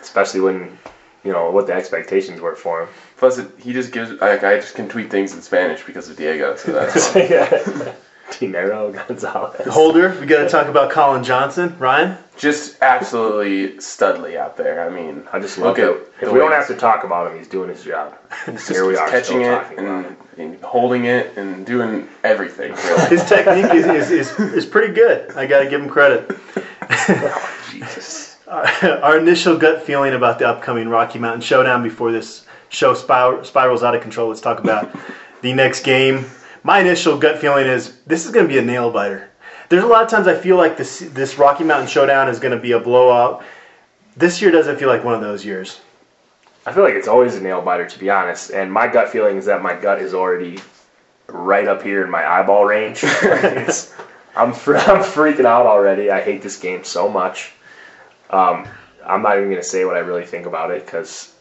especially 0.00 0.40
when 0.40 0.78
you 1.24 1.32
know 1.32 1.50
what 1.50 1.66
the 1.66 1.72
expectations 1.74 2.40
were 2.40 2.54
for 2.56 2.82
him. 2.82 2.88
Plus, 3.18 3.38
it, 3.38 3.50
he 3.58 3.72
just 3.72 3.92
gives. 3.92 4.10
Like, 4.20 4.44
I 4.44 4.56
just 4.56 4.74
can 4.74 4.88
tweet 4.88 5.10
things 5.10 5.34
in 5.34 5.42
Spanish 5.42 5.84
because 5.84 6.08
of 6.08 6.16
Diego. 6.16 6.56
So 6.56 6.72
that's 6.72 7.14
yeah. 7.14 7.92
Dinero 8.38 8.92
Gonzalez. 9.08 9.66
Holder, 9.66 10.18
we 10.20 10.26
got 10.26 10.42
to 10.42 10.48
talk 10.48 10.66
about 10.66 10.90
Colin 10.90 11.22
Johnson. 11.22 11.76
Ryan, 11.78 12.18
just 12.36 12.82
absolutely 12.82 13.78
studly 13.78 14.36
out 14.36 14.56
there. 14.56 14.86
I 14.86 14.90
mean, 14.90 15.26
I 15.32 15.38
just 15.38 15.58
look 15.58 15.78
at 15.78 15.88
it. 15.88 16.12
If 16.20 16.32
we 16.32 16.38
don't 16.38 16.52
have 16.52 16.66
to 16.68 16.74
talk 16.76 17.04
about 17.04 17.30
him, 17.30 17.38
he's 17.38 17.48
doing 17.48 17.68
his 17.68 17.82
job. 17.84 18.16
he's 18.46 18.68
Here 18.68 18.86
we 18.86 18.94
just 18.94 19.02
are, 19.02 19.08
catching 19.08 19.24
still 19.24 19.40
it 19.42 19.62
talking 19.62 19.78
about 19.78 20.06
and, 20.06 20.16
him. 20.36 20.52
and 20.52 20.62
holding 20.62 21.04
it 21.04 21.36
and 21.36 21.64
doing 21.64 22.08
everything. 22.24 22.72
Really. 22.86 23.08
his 23.08 23.24
technique 23.24 23.72
is, 23.74 23.86
is, 23.86 24.10
is, 24.10 24.38
is 24.52 24.66
pretty 24.66 24.92
good. 24.92 25.30
I 25.32 25.46
got 25.46 25.62
to 25.62 25.70
give 25.70 25.80
him 25.80 25.88
credit. 25.88 26.30
Jesus. 27.70 28.36
Our, 28.46 28.66
our 29.02 29.18
initial 29.18 29.56
gut 29.56 29.82
feeling 29.82 30.14
about 30.14 30.38
the 30.38 30.46
upcoming 30.48 30.88
Rocky 30.88 31.18
Mountain 31.18 31.40
Showdown 31.40 31.82
before 31.82 32.12
this 32.12 32.46
show 32.68 32.94
spir- 32.94 33.42
spirals 33.44 33.82
out 33.82 33.94
of 33.94 34.02
control. 34.02 34.28
Let's 34.28 34.40
talk 34.40 34.60
about 34.60 34.94
the 35.42 35.52
next 35.52 35.84
game. 35.84 36.26
My 36.66 36.80
initial 36.80 37.16
gut 37.16 37.38
feeling 37.38 37.68
is 37.68 37.96
this 38.08 38.26
is 38.26 38.32
going 38.32 38.44
to 38.44 38.52
be 38.52 38.58
a 38.58 38.62
nail 38.62 38.90
biter. 38.90 39.30
There's 39.68 39.84
a 39.84 39.86
lot 39.86 40.02
of 40.02 40.10
times 40.10 40.26
I 40.26 40.34
feel 40.34 40.56
like 40.56 40.76
this 40.76 40.98
this 40.98 41.38
Rocky 41.38 41.62
Mountain 41.62 41.86
Showdown 41.86 42.28
is 42.28 42.40
going 42.40 42.56
to 42.56 42.60
be 42.60 42.72
a 42.72 42.80
blowout. 42.80 43.44
This 44.16 44.42
year 44.42 44.50
doesn't 44.50 44.76
feel 44.76 44.88
like 44.88 45.04
one 45.04 45.14
of 45.14 45.20
those 45.20 45.44
years. 45.44 45.80
I 46.66 46.72
feel 46.72 46.82
like 46.82 46.94
it's 46.94 47.06
always 47.06 47.36
a 47.36 47.40
nail 47.40 47.62
biter, 47.62 47.86
to 47.88 47.98
be 48.00 48.10
honest. 48.10 48.50
And 48.50 48.72
my 48.72 48.88
gut 48.88 49.10
feeling 49.10 49.36
is 49.36 49.44
that 49.44 49.62
my 49.62 49.74
gut 49.80 50.02
is 50.02 50.12
already 50.12 50.58
right 51.28 51.68
up 51.68 51.84
here 51.84 52.04
in 52.04 52.10
my 52.10 52.28
eyeball 52.28 52.64
range. 52.64 53.04
I'm 54.34 54.52
fr- 54.52 54.76
I'm 54.90 55.04
freaking 55.04 55.44
out 55.44 55.66
already. 55.66 56.10
I 56.10 56.20
hate 56.20 56.42
this 56.42 56.58
game 56.58 56.82
so 56.82 57.08
much. 57.08 57.52
Um, 58.30 58.66
I'm 59.06 59.22
not 59.22 59.36
even 59.36 59.50
gonna 59.50 59.62
say 59.62 59.84
what 59.84 59.94
I 59.94 60.00
really 60.00 60.26
think 60.26 60.46
about 60.46 60.72
it 60.72 60.84
because, 60.84 61.32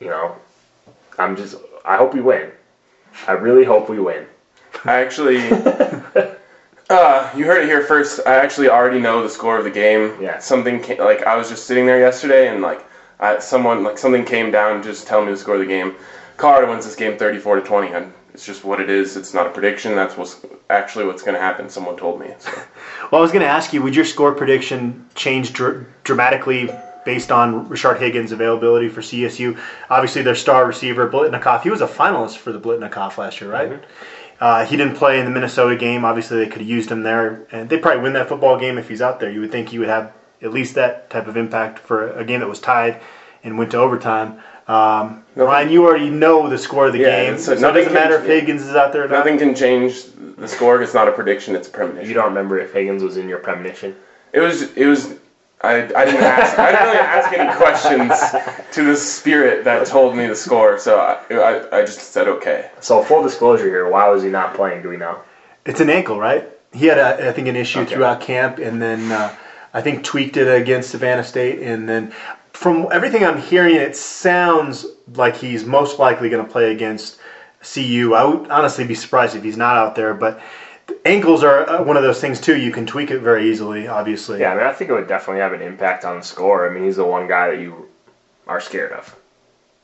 you 0.00 0.06
know, 0.06 0.36
I'm 1.18 1.36
just. 1.36 1.56
I 1.84 1.98
hope 1.98 2.14
we 2.14 2.22
win. 2.22 2.50
I 3.28 3.32
really 3.32 3.64
hope 3.64 3.90
we 3.90 4.00
win. 4.00 4.26
I 4.84 5.00
actually, 5.00 5.38
uh, 6.90 7.30
you 7.36 7.46
heard 7.46 7.62
it 7.62 7.66
here 7.66 7.82
first. 7.82 8.20
I 8.26 8.34
actually 8.34 8.68
already 8.68 9.00
know 9.00 9.22
the 9.22 9.28
score 9.28 9.56
of 9.56 9.64
the 9.64 9.70
game. 9.70 10.14
Yeah. 10.20 10.38
Something 10.38 10.80
came, 10.80 10.98
like 10.98 11.22
I 11.26 11.36
was 11.36 11.48
just 11.48 11.66
sitting 11.66 11.86
there 11.86 11.98
yesterday, 11.98 12.48
and 12.48 12.60
like 12.60 12.84
I, 13.20 13.38
someone 13.38 13.82
like 13.84 13.98
something 13.98 14.24
came 14.24 14.50
down 14.50 14.82
just 14.82 15.06
telling 15.06 15.26
me 15.26 15.32
the 15.32 15.38
score 15.38 15.54
of 15.54 15.60
the 15.60 15.66
game. 15.66 15.94
Colorado 16.36 16.70
wins 16.70 16.84
this 16.84 16.96
game 16.96 17.16
34 17.16 17.56
to 17.56 17.62
20, 17.62 17.92
and 17.92 18.12
it's 18.32 18.44
just 18.44 18.64
what 18.64 18.80
it 18.80 18.90
is. 18.90 19.16
It's 19.16 19.32
not 19.32 19.46
a 19.46 19.50
prediction. 19.50 19.94
That's 19.94 20.16
what's 20.16 20.44
actually 20.68 21.04
what's 21.06 21.22
going 21.22 21.34
to 21.34 21.40
happen. 21.40 21.68
Someone 21.68 21.96
told 21.96 22.18
me. 22.20 22.34
So. 22.38 22.50
Well, 23.10 23.20
I 23.20 23.22
was 23.22 23.30
going 23.32 23.42
to 23.42 23.48
ask 23.48 23.72
you, 23.72 23.82
would 23.82 23.94
your 23.94 24.04
score 24.04 24.32
prediction 24.32 25.04
change 25.14 25.52
dr- 25.52 25.86
dramatically 26.02 26.70
based 27.04 27.30
on 27.30 27.68
Rashard 27.68 27.98
Higgins' 27.98 28.32
availability 28.32 28.88
for 28.88 29.02
CSU? 29.02 29.56
Obviously, 29.90 30.22
their 30.22 30.34
star 30.34 30.66
receiver, 30.66 31.08
Biletnikoff, 31.08 31.62
he 31.62 31.70
was 31.70 31.82
a 31.82 31.86
finalist 31.86 32.38
for 32.38 32.50
the 32.50 32.58
Biletnikoff 32.58 33.18
last 33.18 33.40
year, 33.40 33.50
right? 33.50 33.84
Uh, 34.44 34.62
he 34.66 34.76
didn't 34.76 34.94
play 34.94 35.18
in 35.18 35.24
the 35.24 35.30
Minnesota 35.30 35.74
game. 35.74 36.04
Obviously, 36.04 36.36
they 36.36 36.46
could 36.46 36.60
have 36.60 36.68
used 36.68 36.90
him 36.90 37.02
there, 37.02 37.46
and 37.50 37.66
they 37.70 37.78
probably 37.78 38.02
win 38.02 38.12
that 38.12 38.28
football 38.28 38.58
game 38.60 38.76
if 38.76 38.86
he's 38.90 39.00
out 39.00 39.18
there. 39.18 39.30
You 39.30 39.40
would 39.40 39.50
think 39.50 39.70
he 39.70 39.78
would 39.78 39.88
have 39.88 40.12
at 40.42 40.52
least 40.52 40.74
that 40.74 41.08
type 41.08 41.26
of 41.26 41.38
impact 41.38 41.78
for 41.78 42.12
a 42.12 42.22
game 42.26 42.40
that 42.40 42.46
was 42.46 42.60
tied 42.60 43.00
and 43.42 43.56
went 43.56 43.70
to 43.70 43.78
overtime. 43.78 44.38
Um, 44.68 45.22
Ryan, 45.34 45.70
you 45.70 45.82
already 45.86 46.10
know 46.10 46.46
the 46.46 46.58
score 46.58 46.88
of 46.88 46.92
the 46.92 46.98
Yeah, 46.98 47.22
game, 47.22 47.28
it's- 47.28 47.44
so 47.46 47.52
it 47.52 47.60
nothing 47.60 47.84
doesn't 47.84 47.94
matter 47.94 48.16
can- 48.18 48.26
if 48.26 48.30
Higgins 48.30 48.62
is 48.64 48.76
out 48.76 48.92
there 48.92 49.04
or 49.04 49.08
not. 49.08 49.16
Nothing 49.20 49.38
can 49.38 49.54
change 49.54 50.04
the 50.36 50.46
score. 50.46 50.82
It's 50.82 50.92
not 50.92 51.08
a 51.08 51.12
prediction. 51.12 51.54
It's 51.56 51.68
a 51.68 51.70
premonition. 51.70 52.06
You 52.06 52.14
don't 52.14 52.26
remember 52.26 52.58
if 52.58 52.74
Higgins 52.74 53.02
was 53.02 53.16
in 53.16 53.30
your 53.30 53.38
premonition? 53.38 53.94
It 54.34 54.40
was. 54.40 54.70
It 54.76 54.84
was. 54.86 55.14
I, 55.64 55.76
I 56.00 56.04
didn't 56.04 56.22
ask. 56.22 56.58
I 56.58 56.70
didn't 56.72 56.86
really 56.86 56.98
ask 56.98 57.32
any 57.32 57.52
questions 57.56 58.72
to 58.74 58.84
the 58.84 58.96
spirit 58.96 59.64
that 59.64 59.86
told 59.86 60.16
me 60.16 60.26
the 60.26 60.36
score. 60.36 60.78
So 60.78 60.98
I, 61.00 61.34
I, 61.34 61.78
I 61.78 61.84
just 61.84 62.00
said 62.00 62.28
okay. 62.28 62.70
So 62.80 63.02
full 63.02 63.22
disclosure 63.22 63.66
here, 63.66 63.88
why 63.88 64.08
was 64.08 64.22
he 64.22 64.28
not 64.30 64.54
playing? 64.54 64.82
Do 64.82 64.88
we 64.90 64.96
know? 64.96 65.20
It's 65.64 65.80
an 65.80 65.88
ankle, 65.90 66.18
right? 66.18 66.48
He 66.72 66.86
had, 66.86 66.98
a, 66.98 67.28
I 67.28 67.32
think, 67.32 67.48
an 67.48 67.56
issue 67.56 67.80
Okay. 67.80 67.94
throughout 67.94 68.20
camp, 68.20 68.58
and 68.58 68.82
then 68.82 69.10
uh, 69.10 69.34
I 69.72 69.80
think 69.80 70.04
tweaked 70.04 70.36
it 70.36 70.48
against 70.48 70.90
Savannah 70.90 71.24
State, 71.24 71.60
and 71.60 71.88
then 71.88 72.12
from 72.52 72.86
everything 72.92 73.24
I'm 73.24 73.38
hearing, 73.38 73.74
it 73.76 73.96
sounds 73.96 74.84
like 75.14 75.36
he's 75.36 75.64
most 75.64 75.98
likely 75.98 76.28
going 76.28 76.44
to 76.44 76.50
play 76.50 76.72
against 76.72 77.18
CU. 77.62 78.12
I 78.14 78.24
would 78.24 78.50
honestly 78.50 78.84
be 78.84 78.94
surprised 78.94 79.34
if 79.34 79.42
he's 79.42 79.56
not 79.56 79.76
out 79.76 79.94
there, 79.94 80.14
but 80.14 80.40
ankles 81.04 81.42
are 81.44 81.68
uh, 81.68 81.82
one 81.82 81.96
of 81.96 82.02
those 82.02 82.20
things 82.20 82.40
too. 82.40 82.56
You 82.58 82.70
can 82.72 82.86
tweak 82.86 83.10
it 83.10 83.20
very 83.20 83.50
easily, 83.50 83.86
obviously. 83.88 84.40
Yeah, 84.40 84.52
I 84.52 84.56
mean, 84.56 84.66
I 84.66 84.72
think 84.72 84.90
it 84.90 84.94
would 84.94 85.08
definitely 85.08 85.40
have 85.42 85.52
an 85.52 85.62
impact 85.62 86.04
on 86.04 86.18
the 86.18 86.24
score. 86.24 86.68
I 86.68 86.72
mean, 86.72 86.84
he's 86.84 86.96
the 86.96 87.04
one 87.04 87.28
guy 87.28 87.50
that 87.50 87.60
you 87.60 87.88
are 88.46 88.60
scared 88.60 88.92
of. 88.92 89.16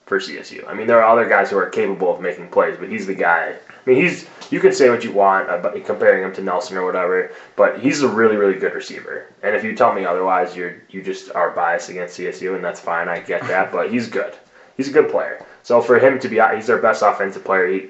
for 0.07 0.19
CSU. 0.19 0.67
I 0.69 0.75
mean, 0.75 0.89
there 0.89 1.01
are 1.03 1.09
other 1.13 1.29
guys 1.29 1.51
who 1.51 1.57
are 1.57 1.69
capable 1.69 2.13
of 2.13 2.21
making 2.21 2.49
plays, 2.49 2.77
but 2.77 2.89
he's 2.89 3.07
the 3.07 3.15
guy. 3.15 3.55
I 3.69 3.89
mean, 3.91 3.97
he's 4.03 4.27
you 4.51 4.59
can 4.59 4.73
say 4.73 4.91
what 4.91 5.05
you 5.05 5.13
want 5.13 5.49
about 5.49 5.83
comparing 5.85 6.25
him 6.25 6.35
to 6.35 6.43
Nelson 6.43 6.77
or 6.77 6.85
whatever, 6.85 7.31
but 7.57 7.79
he's 7.79 8.03
a 8.03 8.09
really 8.09 8.37
really 8.37 8.59
good 8.59 8.75
receiver. 8.75 9.27
And 9.45 9.55
if 9.55 9.63
you 9.63 9.75
tell 9.77 9.95
me 9.95 10.05
otherwise, 10.05 10.57
you're 10.57 10.83
you 10.91 11.03
just 11.03 11.31
are 11.33 11.51
biased 11.51 11.91
against 11.91 12.19
CSU, 12.19 12.57
and 12.57 12.65
that's 12.65 12.81
fine. 12.81 13.09
I 13.09 13.21
get 13.21 13.47
that, 13.47 13.71
but 13.73 13.91
he's 13.93 14.09
good. 14.09 14.35
He's 14.77 14.89
a 14.89 14.93
good 14.93 15.11
player. 15.11 15.47
So 15.63 15.81
for 15.81 15.99
him 15.99 16.19
to 16.19 16.29
be, 16.29 16.41
he's 16.57 16.67
their 16.67 16.79
best 16.79 17.03
offensive 17.03 17.45
player. 17.45 17.69
He, 17.69 17.89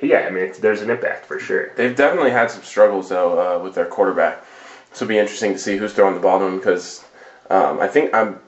yeah, 0.00 0.20
I 0.20 0.30
mean, 0.30 0.44
it's, 0.44 0.58
there's 0.58 0.82
an 0.82 0.90
impact 0.90 1.26
for 1.26 1.38
sure. 1.38 1.72
They've 1.76 1.96
definitely 1.96 2.30
had 2.30 2.50
some 2.50 2.62
struggles 2.62 3.08
though 3.08 3.38
uh, 3.38 3.62
with 3.62 3.74
their 3.74 3.86
quarterback. 3.86 4.44
So 4.92 5.04
it'll 5.04 5.08
be 5.08 5.18
interesting 5.18 5.52
to 5.52 5.58
see 5.58 5.76
who's 5.76 5.92
throwing 5.92 6.14
the 6.14 6.20
ball 6.20 6.38
to 6.38 6.44
him 6.46 6.56
because 6.56 7.04
um, 7.50 7.80
I 7.80 7.88
think 7.88 8.14
I'm 8.14 8.40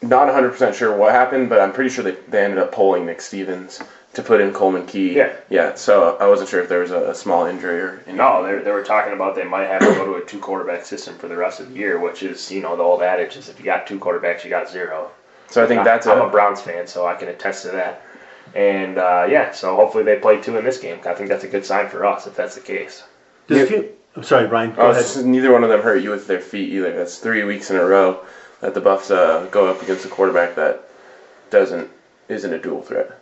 not 0.00 0.28
100% 0.28 0.74
sure 0.74 0.96
what 0.96 1.12
happened, 1.12 1.48
but 1.48 1.60
I'm 1.60 1.72
pretty 1.72 1.90
sure 1.90 2.04
they, 2.04 2.16
they 2.28 2.44
ended 2.44 2.58
up 2.58 2.72
pulling 2.72 3.06
Nick 3.06 3.20
Stevens 3.20 3.80
to 4.14 4.22
put 4.22 4.40
in 4.40 4.52
Coleman 4.52 4.86
Key. 4.86 5.14
Yeah. 5.14 5.32
Yeah, 5.48 5.74
so 5.74 6.16
I 6.18 6.26
wasn't 6.26 6.50
sure 6.50 6.60
if 6.60 6.68
there 6.68 6.80
was 6.80 6.90
a, 6.90 7.10
a 7.10 7.14
small 7.14 7.46
injury 7.46 7.80
or. 7.80 8.04
No, 8.12 8.44
they, 8.44 8.62
they 8.62 8.70
were 8.72 8.82
talking 8.82 9.12
about 9.12 9.34
they 9.34 9.44
might 9.44 9.66
have 9.66 9.80
to 9.80 9.86
go 9.86 10.04
to 10.04 10.14
a 10.22 10.24
two 10.24 10.38
quarterback 10.38 10.84
system 10.84 11.16
for 11.16 11.28
the 11.28 11.36
rest 11.36 11.60
of 11.60 11.70
the 11.70 11.76
year, 11.76 11.98
which 11.98 12.22
is, 12.22 12.50
you 12.50 12.60
know, 12.60 12.76
the 12.76 12.82
old 12.82 13.02
adage 13.02 13.36
is 13.36 13.48
if 13.48 13.58
you 13.58 13.64
got 13.64 13.86
two 13.86 13.98
quarterbacks, 13.98 14.44
you 14.44 14.50
got 14.50 14.68
zero. 14.68 15.10
So 15.48 15.62
I 15.62 15.66
think 15.66 15.84
that's 15.84 16.06
I'm 16.06 16.20
a, 16.20 16.26
a 16.26 16.30
Browns 16.30 16.60
fan, 16.60 16.86
so 16.86 17.06
I 17.06 17.14
can 17.14 17.28
attest 17.28 17.62
to 17.64 17.72
that. 17.72 18.02
And 18.54 18.98
uh, 18.98 19.26
yeah, 19.28 19.52
so 19.52 19.76
hopefully 19.76 20.04
they 20.04 20.16
play 20.16 20.40
two 20.40 20.56
in 20.58 20.64
this 20.64 20.78
game. 20.78 20.98
I 21.06 21.14
think 21.14 21.28
that's 21.28 21.44
a 21.44 21.48
good 21.48 21.64
sign 21.64 21.88
for 21.88 22.04
us 22.04 22.26
if 22.26 22.36
that's 22.36 22.54
the 22.54 22.60
case. 22.60 23.02
Does 23.46 23.58
it 23.58 23.68
feel? 23.68 23.84
I'm 24.14 24.22
sorry, 24.22 24.46
Brian. 24.46 24.74
Go 24.74 24.82
Oh, 24.82 24.90
ahead. 24.90 25.02
just 25.02 25.24
neither 25.24 25.50
one 25.52 25.64
of 25.64 25.70
them 25.70 25.80
hurt 25.80 26.02
you 26.02 26.10
with 26.10 26.26
their 26.26 26.40
feet 26.40 26.70
either. 26.72 26.92
That's 26.94 27.18
three 27.18 27.44
weeks 27.44 27.70
in 27.70 27.76
a 27.76 27.84
row 27.84 28.20
that 28.60 28.74
the 28.74 28.80
Buffs 28.80 29.10
uh, 29.10 29.48
go 29.50 29.68
up 29.68 29.80
against 29.82 30.04
a 30.04 30.08
quarterback 30.08 30.54
that 30.56 30.84
doesn't 31.50 31.88
isn't 32.28 32.52
a 32.52 32.58
dual 32.58 32.82
threat. 32.82 33.18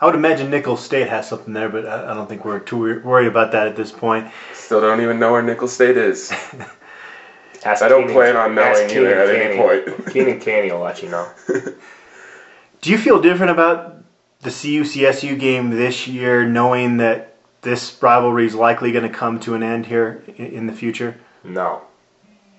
I 0.00 0.06
would 0.06 0.14
imagine 0.14 0.50
Nicholls 0.50 0.82
State 0.82 1.08
has 1.08 1.28
something 1.28 1.52
there, 1.54 1.68
but 1.70 1.86
I 1.86 2.10
I 2.10 2.14
don't 2.14 2.28
think 2.28 2.44
we're 2.44 2.58
too 2.58 3.00
worried 3.02 3.26
about 3.28 3.52
that 3.52 3.66
at 3.66 3.76
this 3.76 3.90
point. 3.90 4.30
Still 4.52 4.80
don't 4.82 5.00
even 5.00 5.18
know 5.18 5.32
where 5.32 5.42
Nickel 5.42 5.68
State 5.68 5.96
is. 5.96 6.30
Ask 7.64 7.82
I 7.82 7.88
don't 7.88 8.02
Keenan- 8.02 8.14
plan 8.14 8.36
on 8.36 8.54
knowing 8.54 8.68
ask 8.70 8.82
either 8.84 8.88
Keenan 8.88 9.18
at 9.18 9.28
any 9.28 9.56
Canny. 9.56 9.82
point. 9.82 10.06
Keenan 10.12 10.40
Canny 10.46 10.72
will 10.72 10.80
let 10.80 11.02
you 11.02 11.10
know. 11.10 11.28
Do 12.80 12.90
you 12.90 12.96
feel 12.96 13.20
different 13.20 13.50
about 13.50 13.99
the 14.42 14.50
CU 14.50 14.84
CSU 14.84 15.38
game 15.38 15.70
this 15.70 16.06
year, 16.06 16.46
knowing 16.46 16.96
that 16.98 17.34
this 17.62 17.96
rivalry 18.02 18.46
is 18.46 18.54
likely 18.54 18.92
going 18.92 19.10
to 19.10 19.14
come 19.16 19.38
to 19.40 19.54
an 19.54 19.62
end 19.62 19.86
here 19.86 20.22
in, 20.36 20.66
the 20.66 20.72
future? 20.72 21.20
No. 21.44 21.82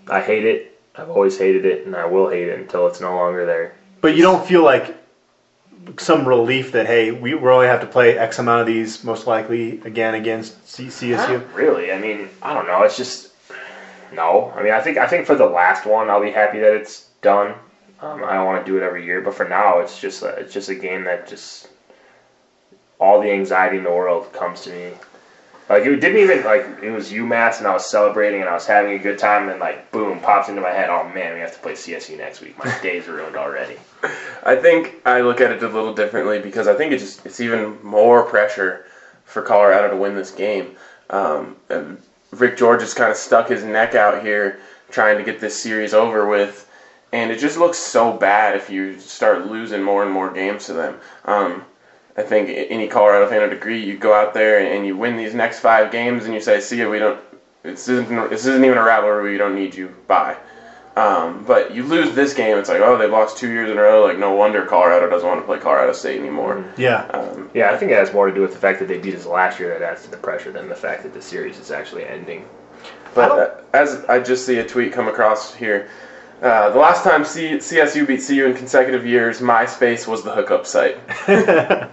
I 0.07 0.21
hate 0.21 0.45
it. 0.45 0.79
I've 0.95 1.09
always 1.09 1.37
hated 1.37 1.65
it, 1.65 1.85
and 1.85 1.95
I 1.95 2.05
will 2.05 2.29
hate 2.29 2.49
it 2.49 2.59
until 2.59 2.87
it's 2.87 3.01
no 3.01 3.15
longer 3.15 3.45
there. 3.45 3.75
But 4.01 4.15
you 4.15 4.21
don't 4.21 4.45
feel 4.45 4.63
like 4.63 4.95
some 5.97 6.27
relief 6.27 6.73
that 6.73 6.85
hey, 6.85 7.11
we 7.11 7.33
we 7.33 7.49
only 7.49 7.67
have 7.67 7.81
to 7.81 7.87
play 7.87 8.17
X 8.17 8.39
amount 8.39 8.61
of 8.61 8.67
these, 8.67 9.03
most 9.03 9.25
likely 9.25 9.81
again 9.81 10.15
against 10.15 10.67
C- 10.67 10.87
CSU. 10.87 11.39
Not 11.39 11.53
really. 11.55 11.91
I 11.91 11.97
mean, 11.97 12.29
I 12.41 12.53
don't 12.53 12.67
know. 12.67 12.83
It's 12.83 12.97
just 12.97 13.29
no. 14.13 14.53
I 14.55 14.61
mean, 14.61 14.73
I 14.73 14.81
think 14.81 14.97
I 14.97 15.07
think 15.07 15.25
for 15.25 15.35
the 15.35 15.45
last 15.45 15.85
one, 15.85 16.09
I'll 16.09 16.21
be 16.21 16.31
happy 16.31 16.59
that 16.59 16.73
it's 16.73 17.07
done. 17.21 17.55
Um, 18.01 18.23
I 18.23 18.33
don't 18.33 18.45
want 18.45 18.65
to 18.65 18.71
do 18.71 18.77
it 18.77 18.83
every 18.83 19.05
year, 19.05 19.21
but 19.21 19.35
for 19.35 19.47
now, 19.47 19.79
it's 19.79 19.99
just 19.99 20.23
a, 20.23 20.29
it's 20.29 20.53
just 20.53 20.69
a 20.69 20.75
game 20.75 21.03
that 21.03 21.27
just 21.27 21.69
all 22.99 23.21
the 23.21 23.31
anxiety 23.31 23.77
in 23.77 23.83
the 23.83 23.91
world 23.91 24.31
comes 24.33 24.61
to 24.61 24.71
me. 24.71 24.91
Like 25.69 25.85
it 25.85 26.01
didn't 26.01 26.17
even 26.17 26.43
like 26.43 26.65
it 26.83 26.91
was 26.91 27.11
UMass 27.11 27.59
and 27.59 27.67
I 27.67 27.73
was 27.73 27.89
celebrating 27.89 28.41
and 28.41 28.49
I 28.49 28.53
was 28.53 28.65
having 28.65 28.93
a 28.93 28.99
good 28.99 29.17
time 29.17 29.47
and 29.47 29.59
like 29.59 29.89
boom 29.91 30.19
pops 30.19 30.49
into 30.49 30.61
my 30.61 30.71
head. 30.71 30.89
Oh 30.89 31.07
man, 31.09 31.33
we 31.33 31.39
have 31.39 31.53
to 31.53 31.59
play 31.59 31.73
CSU 31.73 32.17
next 32.17 32.41
week. 32.41 32.57
My 32.57 32.77
day's 32.83 33.07
ruined 33.07 33.37
already. 33.37 33.77
I 34.43 34.55
think 34.55 34.95
I 35.05 35.21
look 35.21 35.39
at 35.39 35.51
it 35.51 35.63
a 35.63 35.67
little 35.67 35.93
differently 35.93 36.39
because 36.39 36.67
I 36.67 36.73
think 36.73 36.91
it 36.91 36.97
just 36.97 37.25
it's 37.25 37.39
even 37.39 37.81
more 37.83 38.23
pressure 38.23 38.85
for 39.23 39.41
Colorado 39.41 39.89
to 39.91 39.95
win 39.95 40.13
this 40.13 40.31
game. 40.31 40.75
Um, 41.09 41.55
and 41.69 42.01
Rick 42.31 42.57
George 42.57 42.81
has 42.81 42.93
kind 42.93 43.11
of 43.11 43.17
stuck 43.17 43.47
his 43.47 43.63
neck 43.63 43.95
out 43.95 44.23
here 44.23 44.59
trying 44.89 45.17
to 45.17 45.23
get 45.23 45.39
this 45.39 45.57
series 45.57 45.93
over 45.93 46.27
with, 46.27 46.69
and 47.13 47.31
it 47.31 47.39
just 47.39 47.57
looks 47.57 47.77
so 47.77 48.13
bad 48.13 48.55
if 48.55 48.69
you 48.69 48.99
start 48.99 49.47
losing 49.47 49.83
more 49.83 50.03
and 50.03 50.11
more 50.11 50.31
games 50.31 50.65
to 50.67 50.73
them. 50.73 50.95
Um, 51.25 51.65
I 52.17 52.23
think 52.23 52.49
any 52.49 52.87
Colorado 52.87 53.27
fan 53.27 53.41
would 53.41 53.53
agree. 53.53 53.83
You 53.83 53.97
go 53.97 54.13
out 54.13 54.33
there 54.33 54.59
and 54.59 54.85
you 54.85 54.97
win 54.97 55.17
these 55.17 55.33
next 55.33 55.59
five 55.59 55.91
games, 55.91 56.25
and 56.25 56.33
you 56.33 56.41
say, 56.41 56.59
"See 56.59 56.83
we 56.85 56.99
don't. 56.99 57.19
This 57.63 57.87
isn't. 57.87 58.29
This 58.29 58.45
isn't 58.45 58.63
even 58.65 58.77
a 58.77 58.83
rivalry. 58.83 59.31
We 59.31 59.37
don't 59.37 59.55
need 59.55 59.75
you. 59.75 59.95
Bye." 60.07 60.37
Um, 60.95 61.45
but 61.47 61.73
you 61.73 61.83
lose 61.83 62.13
this 62.13 62.33
game, 62.33 62.57
it's 62.57 62.67
like, 62.67 62.81
oh, 62.81 62.97
they've 62.97 63.09
lost 63.09 63.37
two 63.37 63.49
years 63.49 63.69
in 63.69 63.77
a 63.77 63.81
row. 63.81 64.03
Like, 64.03 64.17
no 64.17 64.33
wonder 64.33 64.65
Colorado 64.65 65.09
doesn't 65.09 65.27
want 65.27 65.39
to 65.39 65.45
play 65.45 65.57
Colorado 65.57 65.93
State 65.93 66.19
anymore. 66.19 66.65
Yeah. 66.75 67.05
Um, 67.13 67.49
Yeah, 67.53 67.71
I 67.71 67.77
think 67.77 67.91
it 67.91 67.95
has 67.95 68.11
more 68.11 68.27
to 68.27 68.33
do 68.33 68.41
with 68.41 68.51
the 68.51 68.59
fact 68.59 68.79
that 68.79 68.89
they 68.89 68.97
beat 68.97 69.15
us 69.15 69.25
last 69.25 69.57
year 69.57 69.69
that 69.69 69.81
adds 69.81 70.03
to 70.03 70.11
the 70.11 70.17
pressure 70.17 70.51
than 70.51 70.67
the 70.67 70.75
fact 70.75 71.03
that 71.03 71.13
the 71.13 71.21
series 71.21 71.57
is 71.59 71.71
actually 71.71 72.05
ending. 72.05 72.45
but 73.13 73.31
uh, 73.31 73.61
as 73.73 74.03
I 74.09 74.19
just 74.19 74.45
see 74.45 74.59
a 74.59 74.67
tweet 74.67 74.91
come 74.91 75.07
across 75.07 75.53
here, 75.55 75.89
uh, 76.41 76.69
the 76.71 76.79
last 76.79 77.03
time 77.03 77.23
C- 77.23 77.57
CSU 77.57 78.07
beat 78.07 78.25
CU 78.25 78.47
in 78.47 78.55
consecutive 78.55 79.05
years, 79.05 79.41
MySpace 79.41 80.07
was 80.07 80.23
the 80.23 80.33
hookup 80.33 80.65
site. 80.65 80.97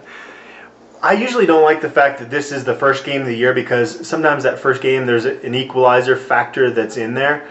I 1.00 1.12
usually 1.12 1.46
don't 1.46 1.62
like 1.62 1.80
the 1.80 1.90
fact 1.90 2.18
that 2.18 2.30
this 2.30 2.50
is 2.50 2.64
the 2.64 2.74
first 2.74 3.04
game 3.04 3.20
of 3.20 3.28
the 3.28 3.36
year 3.36 3.52
because 3.52 4.06
sometimes 4.06 4.42
that 4.42 4.58
first 4.58 4.82
game 4.82 5.06
there's 5.06 5.26
an 5.26 5.54
equalizer 5.54 6.16
factor 6.16 6.70
that's 6.70 6.96
in 6.96 7.14
there. 7.14 7.48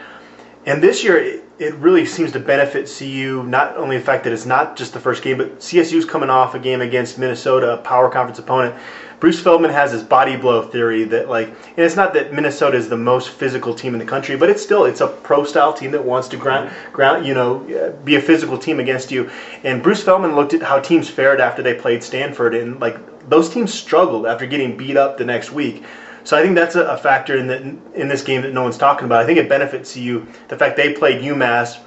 And 0.65 0.83
this 0.83 1.03
year 1.03 1.41
it, 1.59 1.73
really 1.75 2.05
seems 2.05 2.31
to 2.33 2.39
benefit 2.39 2.91
CU, 2.97 3.43
not 3.43 3.77
only 3.77 3.97
the 3.97 4.03
fact 4.03 4.23
that 4.23 4.33
it's 4.33 4.45
not 4.45 4.75
just 4.75 4.93
the 4.93 4.99
first 4.99 5.23
game, 5.23 5.37
but 5.37 5.59
CSU's 5.59 6.05
coming 6.05 6.29
off 6.29 6.55
a 6.55 6.59
game 6.59 6.81
against 6.81 7.17
Minnesota, 7.17 7.73
a 7.73 7.77
power 7.77 8.09
conference 8.09 8.39
opponent. 8.39 8.75
Bruce 9.19 9.39
Feldman 9.39 9.71
has 9.71 9.91
his 9.91 10.03
body 10.03 10.35
blow 10.35 10.61
theory 10.61 11.03
that 11.05 11.27
like, 11.27 11.47
and 11.47 11.79
it's 11.79 11.95
not 11.95 12.13
that 12.13 12.31
Minnesota 12.31 12.77
is 12.77 12.87
the 12.87 12.97
most 12.97 13.29
physical 13.29 13.73
team 13.73 13.93
in 13.93 13.99
the 13.99 14.05
country, 14.05 14.35
but 14.37 14.49
it's 14.49 14.61
still 14.61 14.85
it's 14.85 15.01
a 15.01 15.07
pro 15.07 15.43
style 15.43 15.73
team 15.73 15.89
that 15.91 16.03
wants 16.03 16.27
to 16.27 16.37
ground, 16.37 16.71
ground, 16.93 17.25
you 17.25 17.33
know, 17.33 17.97
be 18.03 18.15
a 18.15 18.21
physical 18.21 18.59
team 18.59 18.79
against 18.79 19.09
you. 19.09 19.29
And 19.63 19.81
Bruce 19.81 20.03
Feldman 20.03 20.35
looked 20.35 20.53
at 20.53 20.61
how 20.61 20.79
teams 20.79 21.09
fared 21.09 21.41
after 21.41 21.63
they 21.63 21.73
played 21.73 22.03
Stanford, 22.03 22.53
and 22.53 22.79
like 22.79 22.99
those 23.27 23.49
teams 23.49 23.73
struggled 23.73 24.27
after 24.27 24.45
getting 24.45 24.77
beat 24.77 24.97
up 24.97 25.17
the 25.17 25.25
next 25.25 25.51
week. 25.51 25.83
So 26.27 26.37
I 26.37 26.41
think 26.41 26.55
that's 26.55 26.75
a, 26.75 26.97
factor 26.97 27.37
in 27.37 27.81
in 27.95 28.09
this 28.09 28.21
game 28.21 28.41
that 28.41 28.51
no 28.51 28.61
one's 28.61 28.77
talking 28.77 29.05
about. 29.05 29.23
I 29.23 29.25
think 29.25 29.39
it 29.39 29.47
benefits 29.47 29.93
CU 29.93 30.27
the 30.49 30.57
fact 30.57 30.75
they 30.75 30.91
played 30.91 31.21
UMass, 31.21 31.79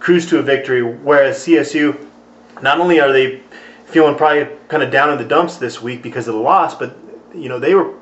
cruised 0.00 0.30
to 0.30 0.40
a 0.40 0.42
victory, 0.42 0.82
whereas 0.82 1.38
CSU, 1.38 2.04
not 2.60 2.80
only 2.80 2.98
are 2.98 3.12
they 3.12 3.40
feeling 3.86 4.16
probably 4.16 4.48
kind 4.66 4.82
of 4.82 4.90
down 4.90 5.12
in 5.12 5.18
the 5.18 5.24
dumps 5.24 5.58
this 5.58 5.80
week 5.80 6.02
because 6.02 6.26
of 6.26 6.34
the 6.34 6.40
loss, 6.40 6.74
but 6.74 6.96
you 7.32 7.48
know 7.48 7.60
they 7.60 7.76
were, 7.76 7.94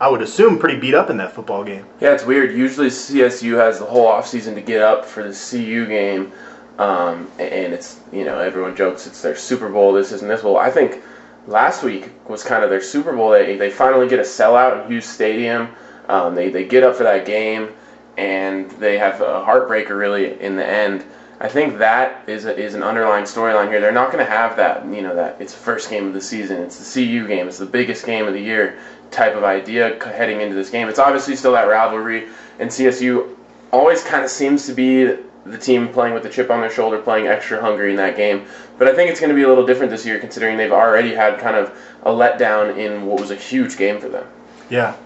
I 0.00 0.08
would 0.08 0.20
assume, 0.20 0.58
pretty 0.58 0.80
beat 0.80 0.94
up 0.94 1.10
in 1.10 1.16
that 1.18 1.32
football 1.32 1.62
game. 1.62 1.86
Yeah, 2.00 2.12
it's 2.12 2.24
weird. 2.24 2.50
Usually 2.50 2.88
CSU 2.88 3.56
has 3.56 3.78
the 3.78 3.84
whole 3.84 4.06
offseason 4.06 4.56
to 4.56 4.60
get 4.60 4.82
up 4.82 5.04
for 5.04 5.22
the 5.22 5.32
CU 5.32 5.86
game, 5.86 6.32
um, 6.80 7.30
and 7.38 7.72
it's 7.72 8.00
you 8.12 8.24
know 8.24 8.40
everyone 8.40 8.74
jokes 8.74 9.06
it's 9.06 9.22
their 9.22 9.36
Super 9.36 9.68
Bowl. 9.68 9.92
This 9.92 10.10
isn't 10.10 10.26
this 10.26 10.42
bowl. 10.42 10.56
I 10.56 10.72
think 10.72 11.04
last 11.46 11.82
week 11.82 12.10
was 12.28 12.42
kind 12.42 12.64
of 12.64 12.70
their 12.70 12.80
Super 12.80 13.14
Bowl. 13.14 13.30
They 13.30 13.56
they 13.56 13.70
finally 13.70 14.08
get 14.08 14.18
a 14.18 14.22
sellout 14.22 14.82
in 14.82 14.90
Hughes 14.90 15.06
Stadium. 15.06 15.74
Um, 16.08 16.34
they 16.34 16.50
they 16.50 16.64
get 16.64 16.82
up 16.82 16.96
for 16.96 17.04
that 17.04 17.26
game, 17.26 17.72
and 18.16 18.70
they 18.72 18.98
have 18.98 19.20
a 19.20 19.44
heartbreaker 19.44 19.98
really 19.98 20.40
in 20.40 20.56
the 20.56 20.66
end. 20.66 21.04
I 21.38 21.48
think 21.48 21.78
that 21.78 22.26
is 22.28 22.46
a, 22.46 22.56
is 22.56 22.74
an 22.74 22.82
underlying 22.82 23.24
storyline 23.24 23.68
here. 23.68 23.80
They're 23.80 23.92
not 23.92 24.10
going 24.10 24.24
to 24.24 24.30
have 24.30 24.56
that, 24.56 24.86
you 24.86 25.02
know, 25.02 25.14
that 25.14 25.38
it's 25.38 25.52
the 25.52 25.58
first 25.58 25.90
game 25.90 26.06
of 26.06 26.14
the 26.14 26.20
season, 26.20 26.62
it's 26.62 26.94
the 26.94 27.06
CU 27.06 27.28
game, 27.28 27.46
it's 27.46 27.58
the 27.58 27.66
biggest 27.66 28.06
game 28.06 28.26
of 28.26 28.32
the 28.32 28.40
year 28.40 28.78
type 29.10 29.34
of 29.34 29.44
idea 29.44 30.02
heading 30.02 30.40
into 30.40 30.54
this 30.54 30.70
game. 30.70 30.88
It's 30.88 30.98
obviously 30.98 31.36
still 31.36 31.52
that 31.52 31.68
rivalry, 31.68 32.28
and 32.58 32.70
CSU 32.70 33.36
always 33.70 34.02
kind 34.02 34.24
of 34.24 34.30
seems 34.30 34.66
to 34.66 34.72
be 34.72 35.18
the 35.50 35.58
team 35.58 35.88
playing 35.88 36.14
with 36.14 36.22
the 36.22 36.28
chip 36.28 36.50
on 36.50 36.60
their 36.60 36.70
shoulder, 36.70 36.98
playing 36.98 37.26
extra 37.26 37.60
hungry 37.60 37.90
in 37.90 37.96
that 37.96 38.16
game. 38.16 38.46
But 38.78 38.88
I 38.88 38.94
think 38.94 39.10
it's 39.10 39.20
going 39.20 39.30
to 39.30 39.36
be 39.36 39.42
a 39.42 39.48
little 39.48 39.66
different 39.66 39.90
this 39.90 40.04
year, 40.04 40.18
considering 40.18 40.56
they've 40.56 40.72
already 40.72 41.14
had 41.14 41.38
kind 41.38 41.56
of 41.56 41.76
a 42.02 42.10
letdown 42.10 42.76
in 42.76 43.06
what 43.06 43.20
was 43.20 43.30
a 43.30 43.36
huge 43.36 43.76
game 43.76 44.00
for 44.00 44.08
them. 44.08 44.26
Yeah. 44.68 44.96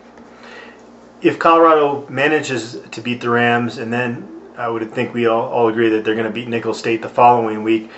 If 1.22 1.38
Colorado 1.38 2.06
manages 2.08 2.80
to 2.92 3.00
beat 3.00 3.20
the 3.20 3.28
Rams, 3.28 3.78
and 3.78 3.92
then 3.92 4.26
I 4.56 4.68
would 4.68 4.90
think 4.92 5.12
we 5.12 5.26
all, 5.26 5.48
all 5.48 5.68
agree 5.68 5.90
that 5.90 6.04
they're 6.04 6.14
going 6.14 6.26
to 6.26 6.32
beat 6.32 6.48
Nicholls 6.48 6.78
State 6.78 7.02
the 7.02 7.08
following 7.08 7.62
week, 7.62 7.90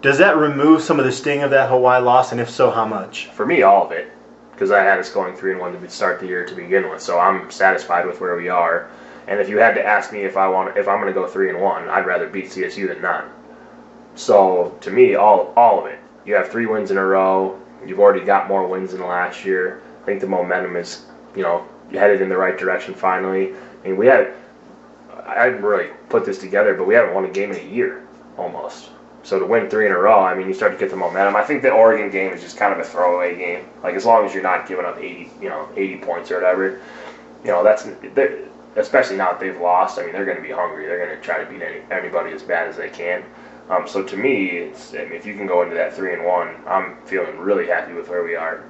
does 0.00 0.18
that 0.18 0.36
remove 0.36 0.82
some 0.82 0.98
of 0.98 1.04
the 1.04 1.12
sting 1.12 1.42
of 1.42 1.50
that 1.50 1.68
Hawaii 1.68 2.02
loss? 2.02 2.32
And 2.32 2.40
if 2.40 2.50
so, 2.50 2.70
how 2.70 2.86
much? 2.86 3.26
For 3.28 3.46
me, 3.46 3.62
all 3.62 3.86
of 3.86 3.92
it, 3.92 4.12
because 4.52 4.70
I 4.70 4.82
had 4.82 4.98
us 4.98 5.10
going 5.10 5.34
three 5.34 5.52
and 5.52 5.60
one 5.60 5.78
to 5.78 5.90
start 5.90 6.20
the 6.20 6.26
year 6.26 6.44
to 6.46 6.54
begin 6.54 6.90
with, 6.90 7.00
so 7.00 7.18
I'm 7.18 7.50
satisfied 7.50 8.06
with 8.06 8.20
where 8.20 8.36
we 8.36 8.48
are. 8.48 8.90
And 9.26 9.40
if 9.40 9.48
you 9.48 9.58
had 9.58 9.74
to 9.74 9.84
ask 9.84 10.12
me 10.12 10.20
if 10.20 10.36
I 10.36 10.48
want, 10.48 10.76
if 10.76 10.88
I'm 10.88 11.00
going 11.00 11.12
to 11.12 11.18
go 11.18 11.26
three 11.26 11.48
and 11.48 11.60
one, 11.60 11.88
I'd 11.88 12.06
rather 12.06 12.28
beat 12.28 12.46
CSU 12.46 12.88
than 12.88 13.00
not. 13.00 13.26
So 14.14 14.76
to 14.80 14.90
me, 14.90 15.14
all 15.14 15.52
all 15.56 15.80
of 15.80 15.86
it. 15.86 15.98
You 16.24 16.34
have 16.34 16.48
three 16.48 16.66
wins 16.66 16.90
in 16.90 16.96
a 16.96 17.04
row. 17.04 17.60
You've 17.86 18.00
already 18.00 18.24
got 18.24 18.48
more 18.48 18.66
wins 18.66 18.92
than 18.92 19.02
last 19.02 19.44
year. 19.44 19.82
I 20.02 20.06
think 20.06 20.20
the 20.20 20.26
momentum 20.26 20.76
is, 20.76 21.04
you 21.34 21.42
know, 21.42 21.66
headed 21.90 22.20
in 22.20 22.28
the 22.28 22.36
right 22.36 22.56
direction 22.56 22.94
finally. 22.94 23.52
I 23.54 23.88
mean, 23.88 23.96
we 23.96 24.06
had, 24.06 24.32
I 25.26 25.46
didn't 25.46 25.62
really 25.62 25.90
put 26.08 26.24
this 26.24 26.38
together, 26.38 26.74
but 26.74 26.86
we 26.86 26.94
haven't 26.94 27.14
won 27.14 27.24
a 27.24 27.30
game 27.30 27.50
in 27.52 27.58
a 27.58 27.70
year, 27.70 28.06
almost. 28.38 28.90
So 29.22 29.38
to 29.38 29.46
win 29.46 29.70
three 29.70 29.86
in 29.86 29.92
a 29.92 29.98
row, 29.98 30.20
I 30.20 30.34
mean, 30.34 30.48
you 30.48 30.54
start 30.54 30.72
to 30.72 30.78
get 30.78 30.90
the 30.90 30.96
momentum. 30.96 31.36
I 31.36 31.42
think 31.42 31.62
the 31.62 31.70
Oregon 31.70 32.10
game 32.10 32.32
is 32.32 32.42
just 32.42 32.58
kind 32.58 32.72
of 32.72 32.78
a 32.78 32.84
throwaway 32.84 33.36
game. 33.36 33.66
Like 33.82 33.94
as 33.94 34.04
long 34.04 34.26
as 34.26 34.34
you're 34.34 34.42
not 34.42 34.68
giving 34.68 34.84
up 34.84 34.98
80, 34.98 35.30
you 35.40 35.48
know, 35.48 35.68
80 35.76 35.96
points 35.98 36.30
or 36.30 36.36
whatever, 36.36 36.80
you 37.42 37.50
know, 37.50 37.64
that's 37.64 37.86
especially 38.76 39.16
now 39.16 39.30
that 39.32 39.40
they've 39.40 39.60
lost. 39.60 39.98
I 39.98 40.02
mean, 40.02 40.12
they're 40.12 40.24
going 40.24 40.36
to 40.36 40.42
be 40.42 40.50
hungry. 40.50 40.86
They're 40.86 41.04
going 41.04 41.16
to 41.16 41.22
try 41.22 41.42
to 41.42 41.50
beat 41.50 41.62
any, 41.62 41.80
anybody 41.90 42.32
as 42.32 42.42
bad 42.42 42.68
as 42.68 42.76
they 42.76 42.88
can. 42.88 43.24
Um, 43.70 43.88
so 43.88 44.02
to 44.02 44.16
me, 44.16 44.48
it's, 44.58 44.94
I 44.94 45.04
mean, 45.04 45.12
if 45.12 45.24
you 45.24 45.34
can 45.34 45.46
go 45.46 45.62
into 45.62 45.74
that 45.74 45.94
three 45.94 46.12
and 46.12 46.24
one, 46.24 46.54
I'm 46.66 46.96
feeling 47.06 47.38
really 47.38 47.66
happy 47.66 47.94
with 47.94 48.08
where 48.08 48.22
we 48.22 48.34
are. 48.34 48.64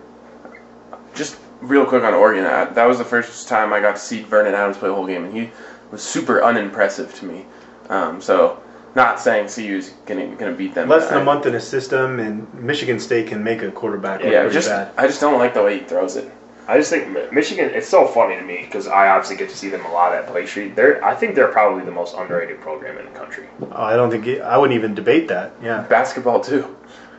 Just 1.15 1.39
real 1.61 1.85
quick 1.85 2.05
on 2.05 2.15
Oregon, 2.15 2.45
uh, 2.45 2.67
that 2.75 2.85
was 2.85 2.99
the 2.99 3.05
first 3.05 3.49
time 3.49 3.73
I 3.73 3.81
got 3.81 3.97
to 3.97 4.01
see 4.01 4.23
Vernon 4.23 4.55
Adams 4.55 4.77
play 4.77 4.89
a 4.89 4.95
whole 4.95 5.07
game, 5.07 5.25
and 5.25 5.35
he 5.35 5.51
was 5.91 6.03
super 6.03 6.43
unimpressive 6.43 7.15
to 7.17 7.25
me. 7.25 7.47
Um, 7.89 8.21
so, 8.21 8.63
not 8.95 9.21
saying 9.21 9.49
CU's 9.49 9.91
gonna 10.07 10.27
gonna 10.37 10.53
beat 10.53 10.75
them. 10.75 10.89
Less 10.89 11.09
than 11.09 11.19
I- 11.19 11.23
a 11.23 11.25
month 11.25 11.47
in 11.47 11.53
his 11.53 11.67
system, 11.67 12.21
and 12.21 12.53
Michigan 12.55 13.01
State 13.01 13.27
can 13.27 13.43
make 13.43 13.63
a 13.63 13.71
quarterback 13.71 14.21
look 14.23 14.33
Yeah, 14.33 14.43
pretty 14.43 14.55
just 14.55 14.69
bad. 14.69 14.91
I 14.97 15.07
just 15.07 15.21
don't 15.21 15.39
like 15.39 15.55
the 15.55 15.63
way 15.63 15.79
he 15.79 15.85
throws 15.85 16.17
it. 16.17 16.31
I 16.67 16.79
just 16.79 16.91
think 16.91 17.33
Michigan. 17.33 17.71
It's 17.75 17.89
so 17.89 18.07
funny 18.07 18.37
to 18.37 18.43
me 18.43 18.62
because 18.65 18.87
I 18.87 19.09
obviously 19.09 19.37
get 19.37 19.51
to 19.51 19.57
see 19.57 19.69
them 19.69 19.85
a 19.85 19.93
lot 19.93 20.15
at 20.15 20.27
Play 20.27 20.47
Street. 20.47 20.75
They're, 20.75 21.05
I 21.05 21.15
think 21.15 21.35
they're 21.35 21.49
probably 21.49 21.85
the 21.85 21.91
most 21.91 22.17
underrated 22.17 22.61
program 22.61 22.97
in 22.97 23.05
the 23.05 23.11
country. 23.19 23.47
Oh, 23.61 23.73
I 23.73 23.97
don't 23.97 24.11
think 24.11 24.27
it, 24.27 24.41
I 24.41 24.57
wouldn't 24.57 24.77
even 24.77 24.95
debate 24.95 25.29
that. 25.29 25.53
Yeah. 25.62 25.83
Basketball 25.83 26.41
too. 26.41 26.75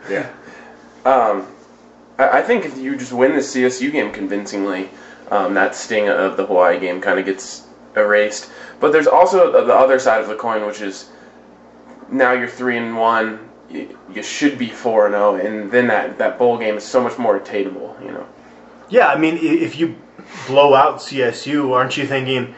Yeah. 0.09 0.31
Um, 1.05 1.47
I, 2.17 2.39
I 2.39 2.41
think 2.41 2.65
if 2.65 2.77
you 2.77 2.97
just 2.97 3.13
win 3.13 3.33
the 3.33 3.39
CSU 3.39 3.91
game 3.91 4.11
convincingly, 4.11 4.89
um, 5.29 5.53
that 5.53 5.75
sting 5.75 6.09
of 6.09 6.37
the 6.37 6.45
Hawaii 6.45 6.79
game 6.79 6.99
kind 6.99 7.19
of 7.19 7.25
gets 7.25 7.67
erased. 7.95 8.49
But 8.79 8.91
there's 8.91 9.07
also 9.07 9.51
the 9.51 9.63
the 9.63 9.75
other 9.75 9.99
side 9.99 10.21
of 10.21 10.27
the 10.27 10.35
coin, 10.35 10.65
which 10.65 10.81
is 10.81 11.11
now 12.09 12.31
you're 12.31 12.47
three 12.47 12.77
and 12.77 12.97
one. 12.97 13.47
You, 13.69 13.97
you 14.13 14.23
should 14.23 14.57
be 14.57 14.69
four 14.69 15.05
and 15.05 15.13
zero, 15.13 15.35
and 15.35 15.71
then 15.71 15.87
that 15.87 16.17
that 16.17 16.39
bowl 16.39 16.57
game 16.57 16.77
is 16.77 16.83
so 16.83 17.01
much 17.01 17.17
more 17.19 17.37
attainable. 17.37 17.95
You 18.01 18.11
know. 18.11 18.27
Yeah, 18.89 19.07
I 19.07 19.17
mean, 19.17 19.37
if 19.41 19.79
you 19.79 19.95
blow 20.47 20.73
out 20.73 20.97
CSU, 20.97 21.71
aren't 21.71 21.97
you 21.97 22.05
thinking, 22.05 22.53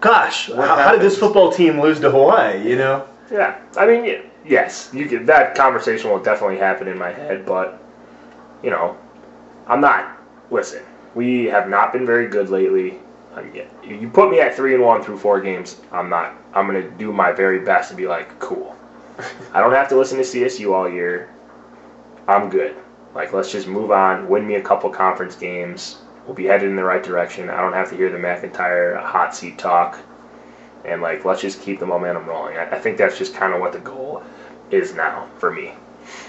gosh, 0.00 0.48
how, 0.48 0.76
how 0.76 0.92
did 0.92 1.00
this 1.00 1.18
football 1.18 1.52
team 1.52 1.80
lose 1.80 2.00
to 2.00 2.10
Hawaii? 2.10 2.68
You 2.68 2.76
know? 2.76 3.08
Yeah. 3.30 3.58
I 3.76 3.86
mean, 3.86 4.22
yes, 4.44 4.90
you 4.92 5.06
could, 5.06 5.26
that 5.26 5.54
conversation 5.54 6.10
will 6.10 6.18
definitely 6.18 6.58
happen 6.58 6.88
in 6.88 6.98
my 6.98 7.12
head, 7.12 7.46
but 7.46 7.82
you 8.62 8.70
know, 8.70 8.96
I'm 9.66 9.80
not. 9.80 10.16
Listen, 10.50 10.82
we 11.14 11.44
have 11.44 11.68
not 11.68 11.92
been 11.92 12.06
very 12.06 12.28
good 12.28 12.48
lately. 12.48 12.98
Uh, 13.34 13.40
I'm, 13.40 14.00
you 14.00 14.08
put 14.08 14.30
me 14.30 14.40
at 14.40 14.54
three 14.54 14.74
and 14.74 14.82
one 14.82 15.02
through 15.02 15.18
four 15.18 15.40
games. 15.40 15.80
I'm 15.92 16.08
not. 16.08 16.34
I'm 16.54 16.66
gonna 16.66 16.90
do 16.90 17.12
my 17.12 17.32
very 17.32 17.60
best 17.60 17.90
to 17.90 17.96
be 17.96 18.06
like, 18.06 18.38
cool. 18.38 18.76
I 19.52 19.60
don't 19.60 19.72
have 19.72 19.88
to 19.90 19.96
listen 19.96 20.16
to 20.18 20.24
CSU 20.24 20.72
all 20.72 20.88
year. 20.88 21.30
I'm 22.26 22.50
good. 22.50 22.76
Like, 23.18 23.32
let's 23.32 23.50
just 23.50 23.66
move 23.66 23.90
on. 23.90 24.28
Win 24.28 24.46
me 24.46 24.54
a 24.54 24.62
couple 24.62 24.88
conference 24.90 25.34
games. 25.34 25.98
We'll 26.24 26.36
be 26.36 26.44
headed 26.44 26.68
in 26.70 26.76
the 26.76 26.84
right 26.84 27.02
direction. 27.02 27.50
I 27.50 27.60
don't 27.60 27.72
have 27.72 27.90
to 27.90 27.96
hear 27.96 28.12
the 28.12 28.18
MacIntyre 28.18 28.94
hot 28.94 29.34
seat 29.34 29.58
talk. 29.58 29.98
And 30.84 31.02
like, 31.02 31.24
let's 31.24 31.40
just 31.40 31.60
keep 31.60 31.80
the 31.80 31.86
momentum 31.86 32.26
rolling. 32.26 32.56
I, 32.56 32.70
I 32.70 32.78
think 32.78 32.96
that's 32.96 33.18
just 33.18 33.34
kind 33.34 33.52
of 33.52 33.60
what 33.60 33.72
the 33.72 33.80
goal 33.80 34.22
is 34.70 34.94
now 34.94 35.28
for 35.38 35.50
me. 35.50 35.72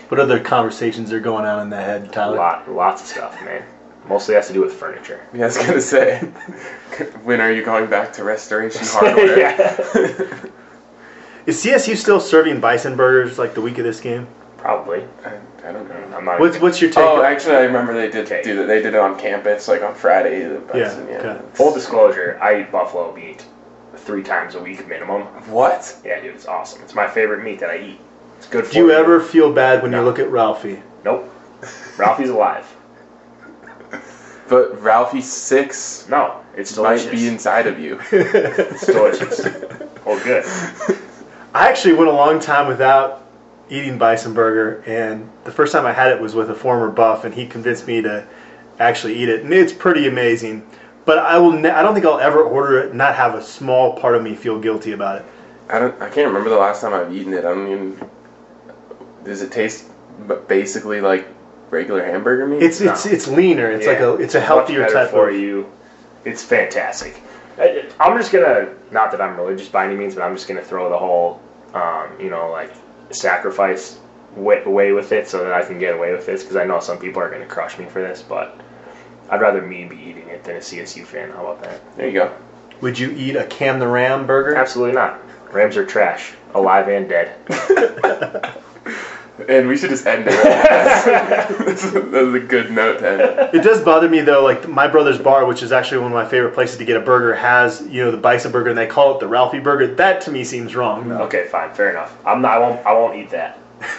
What 0.08 0.20
other 0.20 0.40
conversations 0.40 1.14
are 1.14 1.20
going 1.20 1.46
on 1.46 1.62
in 1.62 1.70
the 1.70 1.78
head, 1.78 2.06
A 2.06 2.08
Tyler? 2.08 2.38
lot, 2.38 2.72
lots 2.72 3.04
of 3.04 3.08
stuff, 3.08 3.40
man. 3.46 3.64
Mostly 4.08 4.34
has 4.34 4.48
to 4.48 4.54
do 4.54 4.62
with 4.62 4.74
furniture. 4.74 5.28
Yeah, 5.32 5.44
I 5.44 5.46
was 5.46 5.58
gonna 5.58 5.82
say, 5.82 6.18
when 7.24 7.40
are 7.40 7.52
you 7.52 7.64
going 7.64 7.88
back 7.88 8.14
to 8.14 8.24
Restoration 8.24 8.82
Hardware? 8.86 9.38
yeah, 9.38 9.78
Is 11.46 11.64
CSU 11.64 11.96
still 11.96 12.20
serving 12.20 12.60
bison 12.60 12.96
burgers 12.96 13.38
like 13.38 13.54
the 13.54 13.62
week 13.62 13.78
of 13.78 13.84
this 13.84 14.00
game? 14.00 14.28
Probably. 14.60 15.04
I, 15.26 15.38
I 15.68 15.72
don't 15.72 15.88
know. 15.90 16.18
I'm 16.18 16.26
not. 16.26 16.40
What's 16.40 16.60
what's 16.60 16.82
your 16.82 16.92
take? 16.92 17.04
Oh, 17.04 17.24
actually, 17.24 17.56
I 17.56 17.64
remember 17.64 17.94
they 17.94 18.10
did 18.10 18.26
Okay. 18.26 18.42
do 18.44 18.56
that. 18.58 18.68
They 18.68 18.82
did 18.82 18.94
it 18.94 19.00
on 19.00 19.18
campus, 19.20 19.68
like 19.68 19.82
on 19.82 19.94
Friday. 19.96 20.44
the 20.44 20.56
Yeah, 20.56 20.60
Bison, 20.86 21.10
okay. 21.10 21.42
Full 21.54 21.74
disclosure: 21.74 22.38
I 22.42 22.62
eat 22.62 22.72
buffalo 22.72 23.14
meat 23.16 23.46
three 23.96 24.24
times 24.24 24.56
a 24.56 24.60
week 24.62 24.88
minimum. 24.88 25.24
What? 25.52 25.98
Yeah, 26.06 26.22
dude, 26.22 26.36
it's 26.36 26.46
awesome. 26.48 26.82
It's 26.84 26.96
my 26.96 27.08
favorite 27.08 27.44
meat 27.44 27.60
that 27.60 27.70
I 27.70 27.78
eat. 27.80 28.00
It's 28.38 28.48
good 28.48 28.66
for 28.66 28.74
Do 28.74 28.80
you 28.80 28.92
ever 28.92 29.20
feel 29.20 29.52
bad 29.52 29.82
when 29.84 29.92
you 29.92 30.02
look 30.02 30.20
at 30.20 30.30
Ralphie? 30.30 30.82
Nope. 31.04 31.30
Ralphie's 31.98 32.30
alive. 32.30 32.66
But 34.48 34.82
Ralphie 34.82 35.22
Six 35.22 36.08
No, 36.10 36.42
it's 36.58 36.74
delicious. 36.74 37.06
might 37.06 37.12
be 37.12 37.28
inside 37.28 37.68
of 37.68 37.78
you. 37.80 38.00
It's 38.12 38.86
delicious. 38.88 39.46
Oh, 40.06 40.18
good. 40.24 40.44
I 41.54 41.68
actually 41.70 41.94
went 41.94 42.10
a 42.10 42.14
long 42.14 42.40
time 42.40 42.68
without 42.68 43.22
eating 43.70 43.98
bison 43.98 44.34
burger, 44.34 44.84
and 44.88 45.30
the 45.44 45.52
first 45.52 45.72
time 45.74 45.86
I 45.86 45.94
had 45.94 46.12
it 46.12 46.20
was 46.22 46.34
with 46.36 46.50
a 46.50 46.56
former 46.56 46.90
buff, 46.90 47.24
and 47.26 47.34
he 47.34 47.46
convinced 47.46 47.88
me 47.88 48.02
to 48.02 48.26
actually 48.80 49.16
eat 49.16 49.30
it, 49.30 49.44
and 49.44 49.54
it's 49.54 49.74
pretty 49.74 50.08
amazing. 50.08 50.66
But 51.06 51.20
I 51.20 51.38
will. 51.38 51.52
Ne- 51.52 51.70
I 51.70 51.82
don't 51.82 51.94
think 51.94 52.06
I'll 52.06 52.20
ever 52.20 52.42
order 52.44 52.80
it 52.80 52.94
not 52.94 53.16
have 53.16 53.36
a 53.36 53.42
small 53.44 53.96
part 53.96 54.16
of 54.16 54.22
me 54.24 54.36
feel 54.36 54.60
guilty 54.60 54.92
about 54.92 55.18
it. 55.18 55.26
I 55.70 55.80
don't. 55.80 55.96
I 56.02 56.10
can't 56.10 56.28
remember 56.28 56.50
the 56.50 56.58
last 56.58 56.82
time 56.82 56.94
I've 56.94 57.14
eaten 57.14 57.34
it. 57.34 57.40
I 57.46 57.54
don't 57.54 57.68
even. 57.72 58.10
Does 59.24 59.42
it 59.42 59.52
taste 59.52 59.86
b- 60.28 60.36
basically 60.48 61.02
like 61.02 61.28
regular 61.72 62.06
hamburger 62.06 62.46
meat? 62.48 62.62
It's 62.62 62.80
it's 62.82 63.06
No. 63.06 63.12
it's 63.12 63.28
leaner. 63.28 63.72
It's 63.72 63.88
like 63.88 64.00
a 64.00 64.16
it's 64.16 64.36
a 64.36 64.40
Much 64.40 64.48
healthier 64.48 64.82
better 64.82 64.94
type 64.94 65.10
for 65.10 65.30
of. 65.30 65.36
you. 65.36 65.68
It's 66.26 66.44
fantastic. 66.44 67.22
I- 67.60 67.86
I'm 68.00 68.18
just 68.18 68.32
gonna, 68.32 68.70
not 68.92 69.12
that 69.12 69.20
I'm 69.22 69.36
religious 69.38 69.68
by 69.68 69.86
any 69.86 69.96
means, 69.96 70.16
but 70.16 70.24
I'm 70.24 70.36
just 70.36 70.48
gonna 70.48 70.62
throw 70.62 70.90
the 70.90 70.98
whole, 70.98 71.42
um, 71.74 72.08
you 72.20 72.30
know, 72.30 72.52
like 72.52 72.72
sacrifice 73.12 74.00
way, 74.36 74.64
away 74.64 74.92
with 74.92 75.12
it 75.12 75.28
so 75.28 75.44
that 75.44 75.54
I 75.54 75.64
can 75.64 75.80
get 75.80 75.96
away 75.96 76.12
with 76.12 76.26
this 76.26 76.44
because 76.44 76.56
I 76.56 76.66
know 76.66 76.80
some 76.80 77.00
people 77.00 77.22
are 77.22 77.30
gonna 77.30 77.46
crush 77.46 77.78
me 77.78 77.86
for 77.86 78.02
this, 78.02 78.22
but 78.22 78.60
I'd 79.30 79.42
rather 79.42 79.62
me 79.62 79.86
be 79.86 79.98
eating 79.98 80.28
it 80.30 80.44
than 80.44 80.56
a 80.56 80.60
CSU 80.60 81.06
fan. 81.06 81.32
How 81.32 81.46
about 81.46 81.64
that? 81.64 81.96
there 81.96 82.08
you 82.08 82.14
go. 82.14 82.34
Would 82.82 82.98
you 82.98 83.12
eat 83.12 83.36
a 83.36 83.46
Cam 83.46 83.80
the 83.80 83.88
Ram 83.88 84.26
burger? 84.26 84.56
Absolutely 84.56 84.96
not. 84.96 85.20
Rams 85.52 85.76
are 85.78 85.86
trash, 85.86 86.34
alive 86.54 86.88
and 86.88 87.10
dead. 87.10 87.36
And 89.48 89.68
we 89.68 89.78
should 89.78 89.90
just 89.90 90.06
end 90.06 90.26
it. 90.28 90.32
Right 90.34 91.48
this 91.66 91.84
is 91.84 91.92
this 91.94 92.28
is 92.28 92.34
a 92.34 92.40
good 92.40 92.72
note 92.72 93.00
to 93.00 93.10
end. 93.10 93.22
it. 93.22 93.56
It 93.56 93.64
does 93.64 93.82
bother 93.84 94.10
me 94.10 94.22
though. 94.22 94.44
Like 94.44 94.68
my 94.68 94.88
brother's 94.88 95.18
bar, 95.20 95.46
which 95.46 95.64
is 95.64 95.72
actually 95.72 96.00
one 96.00 96.12
of 96.12 96.16
my 96.16 96.28
favorite 96.28 96.54
places 96.54 96.78
to 96.78 96.86
get 96.86 96.98
a 96.98 97.00
burger, 97.00 97.34
has 97.36 97.82
you 97.88 98.04
know 98.04 98.12
the 98.12 98.18
bison 98.18 98.52
burger, 98.52 98.70
and 98.70 98.78
they 98.78 98.88
call 98.88 99.14
it 99.16 99.20
the 99.20 99.28
Ralphie 99.28 99.60
burger. 99.60 99.94
That 99.96 100.22
to 100.22 100.32
me 100.32 100.44
seems 100.44 100.76
wrong. 100.76 101.08
though. 101.08 101.22
Okay, 101.24 101.48
fine, 101.48 101.74
fair 101.74 101.92
enough. 101.92 102.18
I'm 102.26 102.42
not. 102.42 102.52
I 102.52 102.60
won't. 102.60 102.86
I 102.86 102.94
won't 102.94 103.16
eat 103.18 103.30
that. 103.32 103.60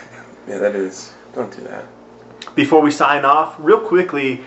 Yeah, 0.48 0.58
that 0.58 0.74
is. 0.74 1.12
Don't 1.34 1.54
do 1.54 1.62
that. 1.64 1.84
before 2.56 2.80
we 2.80 2.90
sign 2.90 3.24
off, 3.24 3.54
real 3.58 3.78
quickly, 3.78 4.42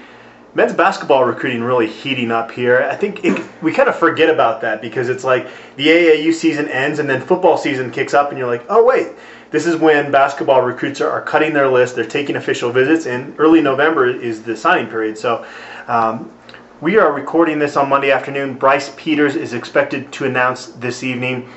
men's 0.53 0.73
basketball 0.73 1.23
recruiting 1.23 1.63
really 1.63 1.87
heating 1.87 2.29
up 2.29 2.51
here. 2.51 2.81
I 2.91 2.95
think 2.95 3.23
it, 3.23 3.41
we 3.61 3.71
kind 3.71 3.87
of 3.87 3.95
forget 3.95 4.29
about 4.29 4.59
that 4.61 4.81
because 4.81 5.07
it's 5.07 5.23
like 5.23 5.47
the 5.77 5.87
AAU 5.87 6.33
season 6.33 6.67
ends 6.67 6.99
and 6.99 7.09
then 7.09 7.21
football 7.21 7.57
season 7.57 7.89
kicks 7.91 8.13
up, 8.13 8.29
and 8.29 8.37
you're 8.37 8.47
like, 8.47 8.65
oh 8.69 8.83
wait, 8.83 9.09
this 9.53 9.67
is 9.67 9.75
when 9.75 10.11
basketball 10.11 10.63
recruits 10.63 10.99
are, 10.99 11.21
cutting 11.21 11.53
their 11.53 11.69
list, 11.69 11.95
they're 11.95 12.05
taking 12.05 12.35
official 12.35 12.71
visits, 12.71 13.05
and 13.05 13.35
early 13.37 13.61
November 13.61 14.07
is 14.07 14.43
the 14.43 14.57
signing 14.57 14.87
period. 14.87 15.17
So. 15.17 15.45
Um, 15.87 16.33
we 16.81 16.97
are 16.97 17.13
recording 17.13 17.59
this 17.59 17.77
on 17.77 17.87
Monday 17.87 18.11
afternoon. 18.11 18.55
Bryce 18.55 18.93
Peters 18.97 19.37
is 19.37 19.53
expected 19.53 20.11
to 20.11 20.25
announce 20.25 20.65
this 20.65 21.01
evening. 21.01 21.47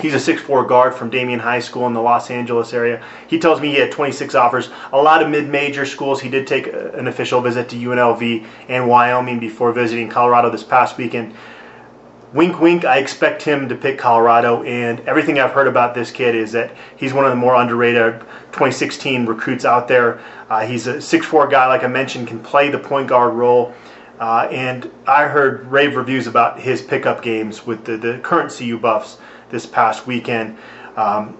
He's 0.00 0.14
a 0.14 0.34
6'4 0.34 0.66
guard 0.66 0.94
from 0.94 1.10
Damien 1.10 1.38
High 1.38 1.58
School 1.58 1.86
in 1.86 1.92
the 1.92 2.00
Los 2.00 2.30
Angeles 2.30 2.72
area. 2.72 3.04
He 3.28 3.38
tells 3.38 3.60
me 3.60 3.68
he 3.68 3.74
had 3.74 3.92
26 3.92 4.34
offers. 4.34 4.70
A 4.94 4.96
lot 4.96 5.22
of 5.22 5.28
mid 5.28 5.50
major 5.50 5.84
schools. 5.84 6.22
He 6.22 6.30
did 6.30 6.46
take 6.46 6.68
an 6.68 7.06
official 7.06 7.42
visit 7.42 7.68
to 7.68 7.76
UNLV 7.76 8.46
and 8.68 8.88
Wyoming 8.88 9.38
before 9.38 9.72
visiting 9.72 10.08
Colorado 10.08 10.48
this 10.48 10.62
past 10.62 10.96
weekend. 10.96 11.34
Wink, 12.34 12.60
wink, 12.60 12.86
I 12.86 12.96
expect 12.96 13.42
him 13.42 13.68
to 13.68 13.74
pick 13.74 13.98
Colorado. 13.98 14.62
And 14.62 15.00
everything 15.00 15.38
I've 15.38 15.52
heard 15.52 15.68
about 15.68 15.94
this 15.94 16.10
kid 16.10 16.34
is 16.34 16.52
that 16.52 16.74
he's 16.96 17.12
one 17.12 17.24
of 17.24 17.30
the 17.30 17.36
more 17.36 17.54
underrated 17.56 18.20
2016 18.52 19.26
recruits 19.26 19.64
out 19.64 19.86
there. 19.86 20.20
Uh, 20.48 20.60
he's 20.60 20.86
a 20.86 20.94
6'4 20.94 21.50
guy, 21.50 21.66
like 21.66 21.84
I 21.84 21.88
mentioned, 21.88 22.28
can 22.28 22.40
play 22.40 22.70
the 22.70 22.78
point 22.78 23.08
guard 23.08 23.34
role. 23.34 23.74
Uh, 24.18 24.48
and 24.50 24.90
I 25.06 25.26
heard 25.26 25.66
rave 25.66 25.96
reviews 25.96 26.26
about 26.26 26.58
his 26.58 26.80
pickup 26.80 27.22
games 27.22 27.66
with 27.66 27.84
the, 27.84 27.96
the 27.96 28.18
current 28.22 28.50
CU 28.56 28.78
Buffs 28.78 29.18
this 29.50 29.66
past 29.66 30.06
weekend. 30.06 30.56
Um, 30.96 31.36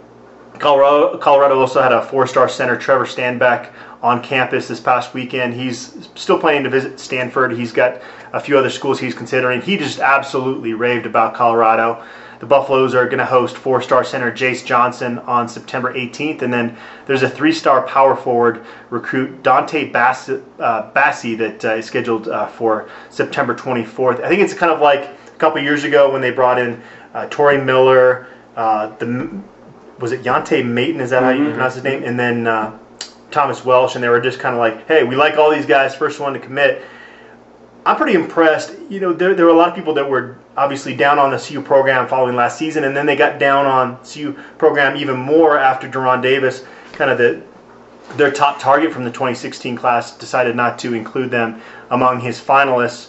Colorado, 0.58 1.16
Colorado 1.16 1.58
also 1.58 1.80
had 1.80 1.92
a 1.92 2.02
four-star 2.02 2.48
center, 2.48 2.76
Trevor 2.76 3.06
Stanback, 3.06 3.72
on 4.02 4.22
campus 4.22 4.68
this 4.68 4.80
past 4.80 5.14
weekend. 5.14 5.54
He's 5.54 6.08
still 6.14 6.38
planning 6.38 6.64
to 6.64 6.70
visit 6.70 6.98
Stanford. 6.98 7.52
He's 7.52 7.72
got 7.72 8.02
a 8.32 8.40
few 8.40 8.58
other 8.58 8.70
schools 8.70 8.98
he's 8.98 9.14
considering. 9.14 9.62
He 9.62 9.76
just 9.76 10.00
absolutely 10.00 10.74
raved 10.74 11.06
about 11.06 11.34
Colorado. 11.34 12.04
The 12.40 12.46
Buffaloes 12.46 12.92
are 12.96 13.04
going 13.04 13.18
to 13.18 13.24
host 13.24 13.56
four-star 13.56 14.02
center 14.02 14.32
Jace 14.32 14.64
Johnson 14.64 15.20
on 15.20 15.48
September 15.48 15.94
18th, 15.94 16.42
and 16.42 16.52
then 16.52 16.76
there's 17.06 17.22
a 17.22 17.30
three-star 17.30 17.86
power 17.86 18.16
forward 18.16 18.66
recruit 18.90 19.44
Dante 19.44 19.88
Bass, 19.88 20.28
uh, 20.28 20.90
Bassi 20.92 21.36
that 21.36 21.64
uh, 21.64 21.74
is 21.74 21.86
scheduled 21.86 22.26
uh, 22.26 22.48
for 22.48 22.88
September 23.10 23.54
24th. 23.54 24.20
I 24.24 24.28
think 24.28 24.40
it's 24.40 24.54
kind 24.54 24.72
of 24.72 24.80
like 24.80 25.04
a 25.04 25.38
couple 25.38 25.62
years 25.62 25.84
ago 25.84 26.10
when 26.10 26.20
they 26.20 26.32
brought 26.32 26.58
in 26.58 26.82
uh, 27.14 27.28
Torrey 27.28 27.62
Miller, 27.62 28.26
uh, 28.56 28.88
the 28.96 29.30
was 30.00 30.10
it 30.10 30.24
Yante 30.24 30.64
Maten? 30.64 30.98
Is 31.00 31.10
that 31.10 31.22
how 31.22 31.30
you 31.30 31.44
pronounce 31.50 31.74
his 31.74 31.84
name? 31.84 32.02
And 32.02 32.18
then 32.18 32.48
uh, 32.48 32.76
Thomas 33.32 33.64
Welsh, 33.64 33.94
and 33.94 34.04
they 34.04 34.08
were 34.08 34.20
just 34.20 34.38
kind 34.38 34.54
of 34.54 34.58
like, 34.58 34.86
hey, 34.86 35.04
we 35.04 35.16
like 35.16 35.36
all 35.36 35.50
these 35.50 35.66
guys, 35.66 35.94
first 35.94 36.20
one 36.20 36.32
to 36.34 36.38
commit. 36.38 36.84
I'm 37.84 37.96
pretty 37.96 38.14
impressed. 38.14 38.76
You 38.88 39.00
know, 39.00 39.12
there, 39.12 39.34
there 39.34 39.46
were 39.46 39.52
a 39.52 39.56
lot 39.56 39.68
of 39.68 39.74
people 39.74 39.94
that 39.94 40.08
were 40.08 40.38
obviously 40.56 40.94
down 40.94 41.18
on 41.18 41.30
the 41.30 41.38
CU 41.38 41.60
program 41.62 42.06
following 42.06 42.36
last 42.36 42.58
season, 42.58 42.84
and 42.84 42.96
then 42.96 43.06
they 43.06 43.16
got 43.16 43.38
down 43.38 43.66
on 43.66 43.98
CU 44.04 44.32
program 44.58 44.96
even 44.96 45.16
more 45.16 45.58
after 45.58 45.88
Deron 45.88 46.22
Davis, 46.22 46.64
kind 46.92 47.10
of 47.10 47.18
the 47.18 47.42
their 48.16 48.30
top 48.30 48.58
target 48.58 48.92
from 48.92 49.04
the 49.04 49.10
2016 49.10 49.74
class, 49.76 50.16
decided 50.18 50.54
not 50.54 50.78
to 50.80 50.92
include 50.94 51.30
them 51.30 51.62
among 51.90 52.20
his 52.20 52.38
finalists. 52.38 53.08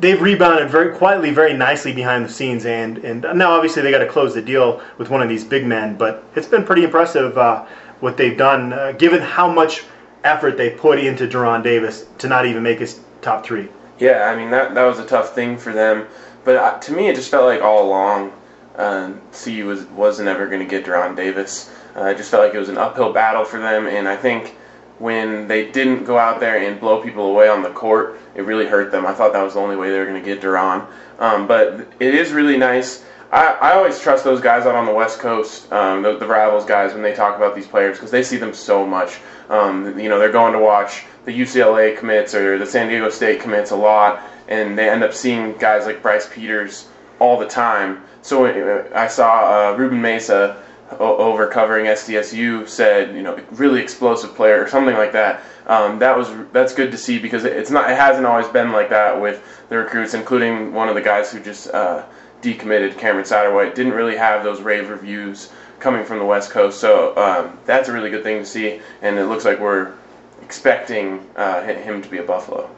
They've 0.00 0.20
rebounded 0.20 0.70
very 0.70 0.96
quietly, 0.96 1.30
very 1.30 1.52
nicely 1.52 1.92
behind 1.92 2.24
the 2.24 2.28
scenes, 2.28 2.66
and 2.66 2.98
and 2.98 3.22
now 3.34 3.52
obviously 3.52 3.82
they 3.82 3.90
got 3.90 3.98
to 3.98 4.06
close 4.06 4.34
the 4.34 4.42
deal 4.42 4.80
with 4.98 5.10
one 5.10 5.22
of 5.22 5.28
these 5.28 5.44
big 5.44 5.66
men. 5.66 5.96
But 5.96 6.24
it's 6.34 6.46
been 6.46 6.64
pretty 6.64 6.84
impressive 6.84 7.36
uh, 7.38 7.66
what 8.00 8.16
they've 8.16 8.36
done, 8.36 8.72
uh, 8.72 8.92
given 8.92 9.20
how 9.20 9.50
much 9.50 9.84
effort 10.24 10.56
they 10.56 10.70
put 10.70 10.98
into 10.98 11.26
Deron 11.26 11.62
Davis 11.62 12.06
to 12.18 12.28
not 12.28 12.46
even 12.46 12.62
make 12.62 12.78
his 12.78 13.00
top 13.22 13.44
three. 13.44 13.68
Yeah, 13.98 14.30
I 14.32 14.36
mean 14.36 14.50
that 14.50 14.74
that 14.74 14.84
was 14.84 14.98
a 14.98 15.06
tough 15.06 15.34
thing 15.34 15.58
for 15.58 15.72
them, 15.72 16.06
but 16.44 16.56
uh, 16.56 16.78
to 16.78 16.92
me 16.92 17.08
it 17.08 17.16
just 17.16 17.30
felt 17.30 17.44
like 17.44 17.62
all 17.62 17.86
along, 17.86 18.32
uh, 18.76 19.12
CU 19.32 19.66
was 19.66 19.84
was 19.86 20.20
never 20.20 20.46
going 20.46 20.60
to 20.60 20.66
get 20.66 20.84
Deron 20.84 21.16
Davis. 21.16 21.70
Uh, 21.96 22.04
it 22.04 22.16
just 22.16 22.30
felt 22.30 22.44
like 22.44 22.54
it 22.54 22.58
was 22.58 22.68
an 22.68 22.78
uphill 22.78 23.12
battle 23.12 23.44
for 23.44 23.58
them, 23.58 23.86
and 23.86 24.06
I 24.06 24.16
think 24.16 24.54
when 24.98 25.46
they 25.46 25.70
didn't 25.70 26.04
go 26.04 26.18
out 26.18 26.40
there 26.40 26.58
and 26.58 26.80
blow 26.80 27.00
people 27.00 27.26
away 27.26 27.48
on 27.48 27.62
the 27.62 27.70
court, 27.70 28.18
it 28.34 28.42
really 28.42 28.66
hurt 28.66 28.90
them. 28.90 29.06
I 29.06 29.14
thought 29.14 29.32
that 29.32 29.42
was 29.42 29.54
the 29.54 29.60
only 29.60 29.76
way 29.76 29.90
they 29.90 29.98
were 29.98 30.06
going 30.06 30.22
to 30.22 30.24
get 30.24 30.42
Deron. 30.42 30.86
Um, 31.18 31.46
but 31.46 31.86
it 32.00 32.14
is 32.14 32.32
really 32.32 32.56
nice. 32.56 33.04
I, 33.30 33.52
I 33.60 33.72
always 33.74 34.00
trust 34.00 34.24
those 34.24 34.40
guys 34.40 34.64
out 34.64 34.74
on 34.74 34.86
the 34.86 34.92
West 34.92 35.18
Coast, 35.18 35.70
um, 35.72 36.02
the, 36.02 36.16
the 36.16 36.26
rivals 36.26 36.64
guys, 36.64 36.94
when 36.94 37.02
they 37.02 37.14
talk 37.14 37.36
about 37.36 37.54
these 37.54 37.66
players 37.66 37.96
because 37.96 38.10
they 38.10 38.22
see 38.22 38.38
them 38.38 38.54
so 38.54 38.86
much. 38.86 39.18
Um, 39.50 39.98
you 39.98 40.08
know, 40.08 40.18
they're 40.18 40.32
going 40.32 40.54
to 40.54 40.58
watch 40.58 41.04
the 41.26 41.38
UCLA 41.38 41.96
commits 41.98 42.34
or 42.34 42.58
the 42.58 42.66
San 42.66 42.88
Diego 42.88 43.10
State 43.10 43.40
commits 43.40 43.70
a 43.70 43.76
lot, 43.76 44.22
and 44.48 44.78
they 44.78 44.88
end 44.88 45.04
up 45.04 45.12
seeing 45.12 45.56
guys 45.58 45.84
like 45.84 46.00
Bryce 46.02 46.28
Peters 46.32 46.88
all 47.18 47.38
the 47.38 47.46
time. 47.46 48.02
So 48.22 48.46
uh, 48.46 48.88
I 48.94 49.08
saw 49.08 49.72
uh, 49.72 49.76
Ruben 49.76 50.00
Mesa 50.00 50.62
over 50.98 51.46
covering 51.48 51.84
SDSU 51.86 52.66
said, 52.66 53.14
you 53.14 53.22
know, 53.22 53.38
really 53.52 53.80
explosive 53.80 54.34
player 54.34 54.62
or 54.62 54.68
something 54.68 54.94
like 54.96 55.12
that. 55.12 55.42
Um, 55.66 55.98
that 55.98 56.16
was 56.16 56.30
that's 56.52 56.72
good 56.72 56.90
to 56.92 56.96
see 56.96 57.18
because 57.18 57.44
it- 57.44 57.52
it's 57.52 57.70
not 57.70 57.90
it 57.90 57.96
hasn't 57.98 58.24
always 58.24 58.48
been 58.48 58.72
like 58.72 58.88
that 58.88 59.20
with 59.20 59.42
the 59.68 59.76
recruits, 59.76 60.14
including 60.14 60.72
one 60.72 60.88
of 60.88 60.94
the 60.94 61.02
guys 61.02 61.30
who 61.30 61.40
just 61.40 61.68
uh, 61.74 62.04
decommitted, 62.42 62.96
Cameron 62.98 63.24
Satterwhite, 63.24 63.74
didn't 63.74 63.92
really 63.92 64.16
have 64.16 64.44
those 64.44 64.60
rave 64.60 64.88
reviews 64.88 65.50
coming 65.78 66.04
from 66.04 66.18
the 66.18 66.24
West 66.24 66.50
Coast. 66.50 66.80
So 66.80 67.16
um, 67.16 67.58
that's 67.64 67.88
a 67.88 67.92
really 67.92 68.10
good 68.10 68.22
thing 68.22 68.38
to 68.40 68.46
see, 68.46 68.80
and 69.02 69.18
it 69.18 69.26
looks 69.26 69.44
like 69.44 69.60
we're 69.60 69.94
expecting 70.42 71.26
uh, 71.36 71.62
him 71.62 72.02
to 72.02 72.08
be 72.08 72.18
a 72.18 72.22
Buffalo. 72.22 72.70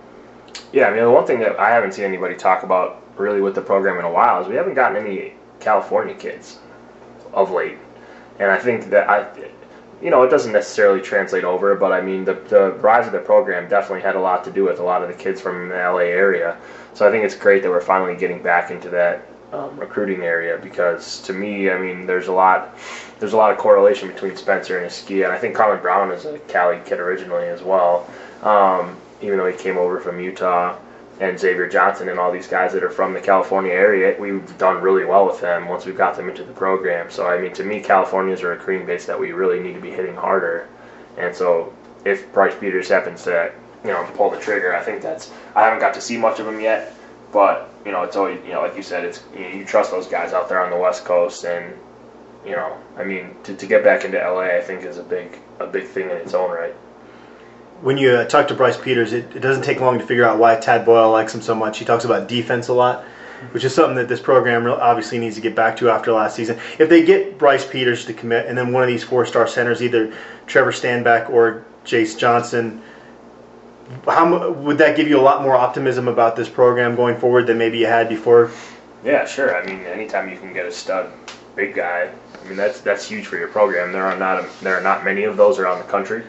Yeah, 0.72 0.86
I 0.86 0.92
mean, 0.92 1.02
the 1.02 1.10
one 1.10 1.26
thing 1.26 1.40
that 1.40 1.58
I 1.58 1.70
haven't 1.70 1.92
seen 1.92 2.04
anybody 2.04 2.34
talk 2.34 2.62
about 2.62 3.02
really 3.16 3.40
with 3.40 3.54
the 3.54 3.60
program 3.60 3.98
in 3.98 4.04
a 4.04 4.10
while 4.10 4.40
is 4.42 4.48
we 4.48 4.54
haven't 4.54 4.74
gotten 4.74 5.04
any 5.04 5.34
California 5.58 6.14
kids 6.14 6.58
of 7.32 7.50
late. 7.50 7.78
And 8.38 8.50
I 8.50 8.58
think 8.58 8.90
that 8.90 9.08
I, 9.08 9.28
you 10.02 10.10
know, 10.10 10.22
it 10.22 10.30
doesn't 10.30 10.52
necessarily 10.52 11.00
translate 11.00 11.44
over, 11.44 11.74
but 11.74 11.92
I 11.92 12.00
mean, 12.00 12.24
the, 12.24 12.34
the 12.34 12.72
rise 12.80 13.06
of 13.06 13.12
the 13.12 13.18
program 13.18 13.68
definitely 13.68 14.00
had 14.00 14.16
a 14.16 14.20
lot 14.20 14.44
to 14.44 14.50
do 14.50 14.64
with 14.64 14.78
a 14.78 14.82
lot 14.82 15.02
of 15.02 15.08
the 15.08 15.14
kids 15.14 15.40
from 15.40 15.68
the 15.68 15.74
LA 15.74 15.98
area. 15.98 16.56
So 16.94 17.06
I 17.06 17.10
think 17.10 17.24
it's 17.24 17.34
great 17.34 17.62
that 17.62 17.70
we're 17.70 17.80
finally 17.80 18.16
getting 18.16 18.42
back 18.42 18.70
into 18.70 18.88
that 18.90 19.26
um, 19.52 19.78
recruiting 19.78 20.22
area 20.22 20.58
because 20.62 21.20
to 21.22 21.32
me, 21.32 21.70
I 21.70 21.78
mean, 21.78 22.06
there's 22.06 22.28
a 22.28 22.32
lot, 22.32 22.76
there's 23.18 23.32
a 23.32 23.36
lot 23.36 23.50
of 23.50 23.58
correlation 23.58 24.08
between 24.08 24.36
Spencer 24.36 24.78
and 24.78 24.86
Askia, 24.86 25.24
and 25.24 25.32
I 25.32 25.38
think 25.38 25.56
Colin 25.56 25.80
Brown 25.80 26.12
is 26.12 26.24
a 26.24 26.38
Cali 26.40 26.80
kid 26.84 27.00
originally 27.00 27.48
as 27.48 27.62
well, 27.62 28.08
um, 28.42 28.96
even 29.20 29.38
though 29.38 29.46
he 29.46 29.56
came 29.56 29.76
over 29.76 30.00
from 30.00 30.20
Utah 30.20 30.76
and 31.20 31.38
Xavier 31.38 31.68
Johnson 31.68 32.08
and 32.08 32.18
all 32.18 32.32
these 32.32 32.46
guys 32.46 32.72
that 32.72 32.82
are 32.82 32.90
from 32.90 33.12
the 33.12 33.20
California 33.20 33.72
area, 33.72 34.18
we've 34.18 34.56
done 34.56 34.82
really 34.82 35.04
well 35.04 35.26
with 35.26 35.40
them 35.40 35.68
once 35.68 35.84
we've 35.84 35.96
got 35.96 36.16
them 36.16 36.28
into 36.28 36.44
the 36.44 36.52
program. 36.52 37.10
So 37.10 37.26
I 37.26 37.40
mean, 37.40 37.52
to 37.54 37.64
me, 37.64 37.80
California 37.80 38.32
is 38.32 38.40
a 38.40 38.46
recruiting 38.46 38.86
base 38.86 39.04
that 39.06 39.18
we 39.18 39.32
really 39.32 39.60
need 39.60 39.74
to 39.74 39.80
be 39.80 39.90
hitting 39.90 40.16
harder. 40.16 40.68
And 41.18 41.34
so 41.34 41.74
if 42.04 42.32
Bryce 42.32 42.54
Peters 42.58 42.88
happens 42.88 43.24
to, 43.24 43.52
you 43.84 43.90
know, 43.90 44.08
pull 44.14 44.30
the 44.30 44.38
trigger, 44.38 44.74
I 44.74 44.82
think 44.82 45.02
that's. 45.02 45.30
I 45.54 45.64
haven't 45.64 45.80
got 45.80 45.92
to 45.94 46.00
see 46.00 46.16
much 46.16 46.40
of 46.40 46.46
him 46.46 46.60
yet, 46.60 46.94
but 47.32 47.69
you 47.84 47.92
know, 47.92 48.02
it's 48.02 48.16
always 48.16 48.40
you 48.44 48.52
know, 48.52 48.62
like 48.62 48.76
you 48.76 48.82
said, 48.82 49.04
it's 49.04 49.22
you, 49.34 49.40
know, 49.40 49.48
you 49.48 49.64
trust 49.64 49.90
those 49.90 50.06
guys 50.06 50.32
out 50.32 50.48
there 50.48 50.62
on 50.64 50.70
the 50.70 50.78
West 50.78 51.04
Coast, 51.04 51.44
and 51.44 51.74
you 52.44 52.52
know, 52.52 52.76
I 52.96 53.04
mean, 53.04 53.36
to, 53.44 53.54
to 53.54 53.66
get 53.66 53.84
back 53.84 54.04
into 54.04 54.18
LA, 54.18 54.56
I 54.56 54.60
think 54.60 54.84
is 54.84 54.98
a 54.98 55.02
big 55.02 55.38
a 55.58 55.66
big 55.66 55.86
thing 55.86 56.10
in 56.10 56.16
its 56.16 56.34
own 56.34 56.50
right. 56.50 56.74
when 57.82 57.98
you 57.98 58.10
uh, 58.10 58.24
talk 58.24 58.48
to 58.48 58.54
Bryce 58.54 58.76
Peters, 58.76 59.12
it, 59.12 59.34
it 59.36 59.40
doesn't 59.40 59.62
take 59.62 59.80
long 59.80 59.98
to 59.98 60.06
figure 60.06 60.24
out 60.24 60.38
why 60.38 60.56
Tad 60.56 60.84
Boyle 60.84 61.10
likes 61.10 61.34
him 61.34 61.42
so 61.42 61.54
much. 61.54 61.78
He 61.78 61.84
talks 61.84 62.04
about 62.04 62.28
defense 62.28 62.68
a 62.68 62.74
lot, 62.74 63.04
which 63.52 63.64
is 63.64 63.74
something 63.74 63.96
that 63.96 64.08
this 64.08 64.20
program 64.20 64.66
obviously 64.66 65.18
needs 65.18 65.36
to 65.36 65.40
get 65.40 65.54
back 65.54 65.76
to 65.78 65.90
after 65.90 66.12
last 66.12 66.36
season. 66.36 66.58
If 66.78 66.88
they 66.88 67.04
get 67.04 67.38
Bryce 67.38 67.66
Peters 67.66 68.04
to 68.06 68.12
commit, 68.14 68.46
and 68.46 68.56
then 68.56 68.72
one 68.72 68.82
of 68.82 68.88
these 68.88 69.04
four-star 69.04 69.48
centers, 69.48 69.82
either 69.82 70.14
Trevor 70.46 70.72
Stanback 70.72 71.30
or 71.30 71.64
Jace 71.84 72.18
Johnson, 72.18 72.82
how 74.04 74.52
would 74.52 74.78
that 74.78 74.96
give 74.96 75.08
you 75.08 75.18
a 75.18 75.22
lot 75.22 75.42
more 75.42 75.54
optimism 75.56 76.08
about 76.08 76.36
this 76.36 76.48
program 76.48 76.94
going 76.94 77.16
forward 77.18 77.46
than 77.46 77.58
maybe 77.58 77.78
you 77.78 77.86
had 77.86 78.08
before? 78.08 78.50
Yeah, 79.04 79.24
sure. 79.26 79.56
I 79.56 79.64
mean, 79.64 79.80
anytime 79.86 80.30
you 80.30 80.38
can 80.38 80.52
get 80.52 80.66
a 80.66 80.72
stud 80.72 81.10
big 81.56 81.74
guy, 81.74 82.10
I 82.34 82.48
mean 82.48 82.56
that's 82.56 82.80
that's 82.80 83.08
huge 83.08 83.26
for 83.26 83.36
your 83.36 83.48
program. 83.48 83.92
There 83.92 84.04
are 84.06 84.16
not 84.16 84.38
a, 84.38 84.48
there 84.62 84.76
are 84.76 84.82
not 84.82 85.04
many 85.04 85.24
of 85.24 85.36
those 85.36 85.58
around 85.58 85.78
the 85.78 85.90
country. 85.90 86.24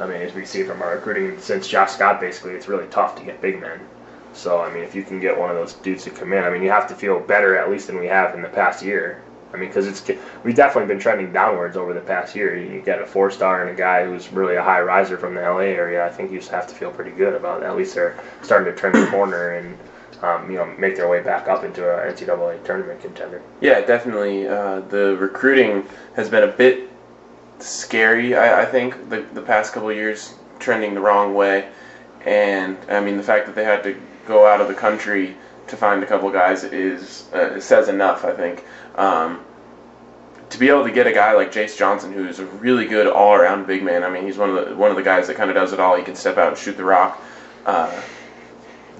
I 0.00 0.06
mean, 0.06 0.22
as 0.22 0.32
we 0.32 0.46
see 0.46 0.62
from 0.62 0.80
our 0.80 0.94
recruiting 0.94 1.38
since 1.38 1.68
Josh 1.68 1.92
Scott, 1.92 2.20
basically, 2.20 2.52
it's 2.52 2.68
really 2.68 2.86
tough 2.88 3.16
to 3.16 3.24
get 3.24 3.40
big 3.42 3.60
men. 3.60 3.80
So 4.32 4.60
I 4.60 4.72
mean, 4.72 4.82
if 4.82 4.94
you 4.94 5.02
can 5.02 5.20
get 5.20 5.38
one 5.38 5.50
of 5.50 5.56
those 5.56 5.74
dudes 5.74 6.04
to 6.04 6.10
come 6.10 6.32
in, 6.32 6.42
I 6.44 6.50
mean, 6.50 6.62
you 6.62 6.70
have 6.70 6.88
to 6.88 6.94
feel 6.94 7.20
better 7.20 7.56
at 7.56 7.70
least 7.70 7.86
than 7.86 7.98
we 7.98 8.06
have 8.06 8.34
in 8.34 8.42
the 8.42 8.48
past 8.48 8.82
year. 8.82 9.22
I 9.52 9.56
mean, 9.56 9.68
because 9.68 9.86
it's 9.86 10.08
we've 10.44 10.54
definitely 10.54 10.86
been 10.86 11.00
trending 11.00 11.32
downwards 11.32 11.76
over 11.76 11.92
the 11.92 12.00
past 12.00 12.36
year. 12.36 12.56
You 12.56 12.80
get 12.80 13.02
a 13.02 13.06
four 13.06 13.30
star 13.30 13.62
and 13.62 13.70
a 13.70 13.74
guy 13.74 14.04
who's 14.04 14.32
really 14.32 14.56
a 14.56 14.62
high 14.62 14.80
riser 14.80 15.16
from 15.18 15.34
the 15.34 15.40
LA 15.40 15.58
area. 15.58 16.06
I 16.06 16.10
think 16.10 16.30
you 16.30 16.38
just 16.38 16.50
have 16.50 16.66
to 16.68 16.74
feel 16.74 16.90
pretty 16.90 17.10
good 17.10 17.34
about 17.34 17.62
it. 17.62 17.66
At 17.66 17.76
least 17.76 17.94
they're 17.94 18.18
starting 18.42 18.72
to 18.72 18.78
turn 18.78 18.92
the 18.92 19.10
corner 19.10 19.56
and 19.56 19.76
um, 20.22 20.50
you 20.50 20.56
know 20.56 20.66
make 20.78 20.96
their 20.96 21.08
way 21.08 21.20
back 21.22 21.48
up 21.48 21.64
into 21.64 21.82
a 21.82 22.12
NCAA 22.12 22.64
tournament 22.64 23.00
contender. 23.00 23.42
Yeah, 23.60 23.80
definitely. 23.80 24.46
Uh, 24.46 24.80
the 24.80 25.16
recruiting 25.16 25.84
has 26.14 26.28
been 26.28 26.44
a 26.44 26.52
bit 26.52 26.88
scary. 27.58 28.36
I, 28.36 28.62
I 28.62 28.66
think 28.66 29.10
the 29.10 29.22
the 29.34 29.42
past 29.42 29.72
couple 29.72 29.92
years 29.92 30.34
trending 30.60 30.94
the 30.94 31.00
wrong 31.00 31.34
way, 31.34 31.70
and 32.24 32.78
I 32.88 33.00
mean 33.00 33.16
the 33.16 33.22
fact 33.22 33.46
that 33.46 33.54
they 33.56 33.64
had 33.64 33.82
to 33.82 34.00
go 34.26 34.46
out 34.46 34.60
of 34.60 34.68
the 34.68 34.74
country 34.74 35.36
to 35.70 35.76
find 35.76 36.02
a 36.02 36.06
couple 36.06 36.30
guys 36.30 36.64
is 36.64 37.32
uh, 37.32 37.60
says 37.60 37.88
enough. 37.88 38.24
I 38.24 38.32
think. 38.32 38.64
Um, 38.96 39.44
to 40.50 40.58
be 40.58 40.68
able 40.68 40.84
to 40.84 40.90
get 40.90 41.06
a 41.06 41.12
guy 41.12 41.32
like 41.32 41.52
Jace 41.52 41.76
Johnson, 41.76 42.12
who 42.12 42.26
is 42.26 42.40
a 42.40 42.46
really 42.46 42.84
good 42.84 43.06
all-around 43.06 43.66
big 43.66 43.84
man. 43.84 44.02
I 44.02 44.10
mean, 44.10 44.24
he's 44.24 44.36
one 44.36 44.50
of 44.50 44.68
the 44.68 44.76
one 44.76 44.90
of 44.90 44.96
the 44.96 45.02
guys 45.02 45.26
that 45.28 45.36
kind 45.36 45.48
of 45.48 45.54
does 45.54 45.72
it 45.72 45.80
all. 45.80 45.96
He 45.96 46.02
can 46.02 46.16
step 46.16 46.36
out 46.38 46.48
and 46.48 46.58
shoot 46.58 46.76
the 46.76 46.84
rock. 46.84 47.22
Uh, 47.64 48.02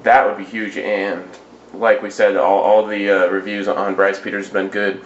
that 0.04 0.26
would 0.26 0.38
be 0.38 0.44
huge. 0.44 0.76
And 0.76 1.28
like 1.74 2.02
we 2.02 2.10
said, 2.10 2.36
all, 2.36 2.60
all 2.60 2.86
the 2.86 3.10
uh, 3.10 3.26
reviews 3.28 3.68
on 3.68 3.94
Bryce 3.94 4.20
Peters 4.20 4.46
have 4.46 4.52
been 4.52 4.68
good. 4.68 5.04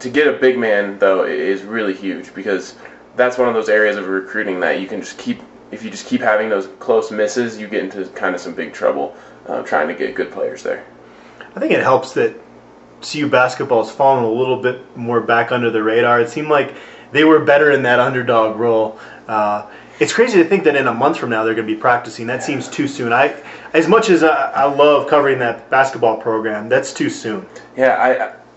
To 0.00 0.10
get 0.10 0.26
a 0.26 0.32
big 0.32 0.58
man 0.58 0.98
though 0.98 1.24
is 1.24 1.62
really 1.62 1.94
huge 1.94 2.34
because 2.34 2.76
that's 3.14 3.36
one 3.38 3.48
of 3.48 3.54
those 3.54 3.68
areas 3.68 3.96
of 3.96 4.08
recruiting 4.08 4.60
that 4.60 4.80
you 4.80 4.86
can 4.86 5.00
just 5.00 5.18
keep. 5.18 5.42
If 5.70 5.82
you 5.82 5.90
just 5.90 6.06
keep 6.06 6.20
having 6.20 6.50
those 6.50 6.68
close 6.80 7.10
misses, 7.10 7.58
you 7.58 7.66
get 7.66 7.82
into 7.82 8.04
kind 8.10 8.34
of 8.34 8.40
some 8.40 8.54
big 8.54 8.74
trouble 8.74 9.16
uh, 9.46 9.62
trying 9.62 9.88
to 9.88 9.94
get 9.94 10.14
good 10.14 10.30
players 10.30 10.62
there. 10.62 10.84
I 11.54 11.60
think 11.60 11.72
it 11.72 11.82
helps 11.82 12.14
that 12.14 12.34
CU 13.02 13.28
basketball 13.28 13.84
has 13.84 13.94
fallen 13.94 14.24
a 14.24 14.30
little 14.30 14.56
bit 14.56 14.96
more 14.96 15.20
back 15.20 15.52
under 15.52 15.70
the 15.70 15.82
radar. 15.82 16.20
It 16.20 16.28
seemed 16.28 16.48
like 16.48 16.74
they 17.10 17.24
were 17.24 17.40
better 17.40 17.72
in 17.72 17.82
that 17.82 18.00
underdog 18.00 18.58
role. 18.58 18.98
Uh, 19.28 19.68
it's 20.00 20.12
crazy 20.12 20.42
to 20.42 20.48
think 20.48 20.64
that 20.64 20.74
in 20.76 20.86
a 20.86 20.94
month 20.94 21.18
from 21.18 21.30
now 21.30 21.44
they're 21.44 21.54
going 21.54 21.66
to 21.66 21.74
be 21.74 21.80
practicing. 21.80 22.26
That 22.26 22.42
seems 22.42 22.68
too 22.68 22.88
soon. 22.88 23.12
I, 23.12 23.36
as 23.72 23.86
much 23.86 24.10
as 24.10 24.24
I, 24.24 24.50
I 24.50 24.64
love 24.64 25.08
covering 25.08 25.38
that 25.40 25.68
basketball 25.70 26.16
program, 26.16 26.68
that's 26.68 26.92
too 26.92 27.10
soon. 27.10 27.46
Yeah, 27.76 27.96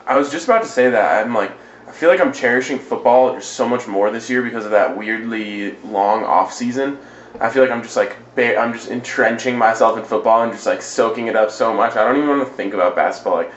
I 0.08 0.12
I 0.12 0.18
was 0.18 0.32
just 0.32 0.46
about 0.46 0.62
to 0.62 0.68
say 0.68 0.90
that. 0.90 1.26
I'm 1.26 1.34
like, 1.34 1.52
I 1.88 1.92
feel 1.92 2.10
like 2.10 2.20
I'm 2.20 2.34
cherishing 2.34 2.78
football 2.80 3.40
so 3.42 3.68
much 3.68 3.88
more 3.88 4.12
this 4.12 4.30
year 4.30 4.42
because 4.42 4.66
of 4.66 4.72
that 4.72 4.96
weirdly 4.96 5.76
long 5.84 6.24
off 6.24 6.54
season. 6.54 6.98
I 7.42 7.50
feel 7.50 7.64
like 7.64 7.72
I'm 7.72 7.84
just 7.84 7.96
like 7.96 8.18
ba- 8.36 8.58
I'm 8.58 8.74
just 8.74 8.90
entrenching 8.90 9.58
myself 9.58 9.98
in 9.98 10.04
football 10.04 10.44
and 10.44 10.52
just 10.54 10.66
like 10.66 10.82
soaking 10.82 11.28
it 11.28 11.36
up 11.36 11.52
so 11.52 11.74
much. 11.74 11.96
I 11.96 12.04
don't 12.06 12.18
even 12.18 12.30
want 12.30 12.48
to 12.48 12.54
think 12.54 12.74
about 12.74 12.96
basketball. 12.96 13.36
Like, 13.36 13.52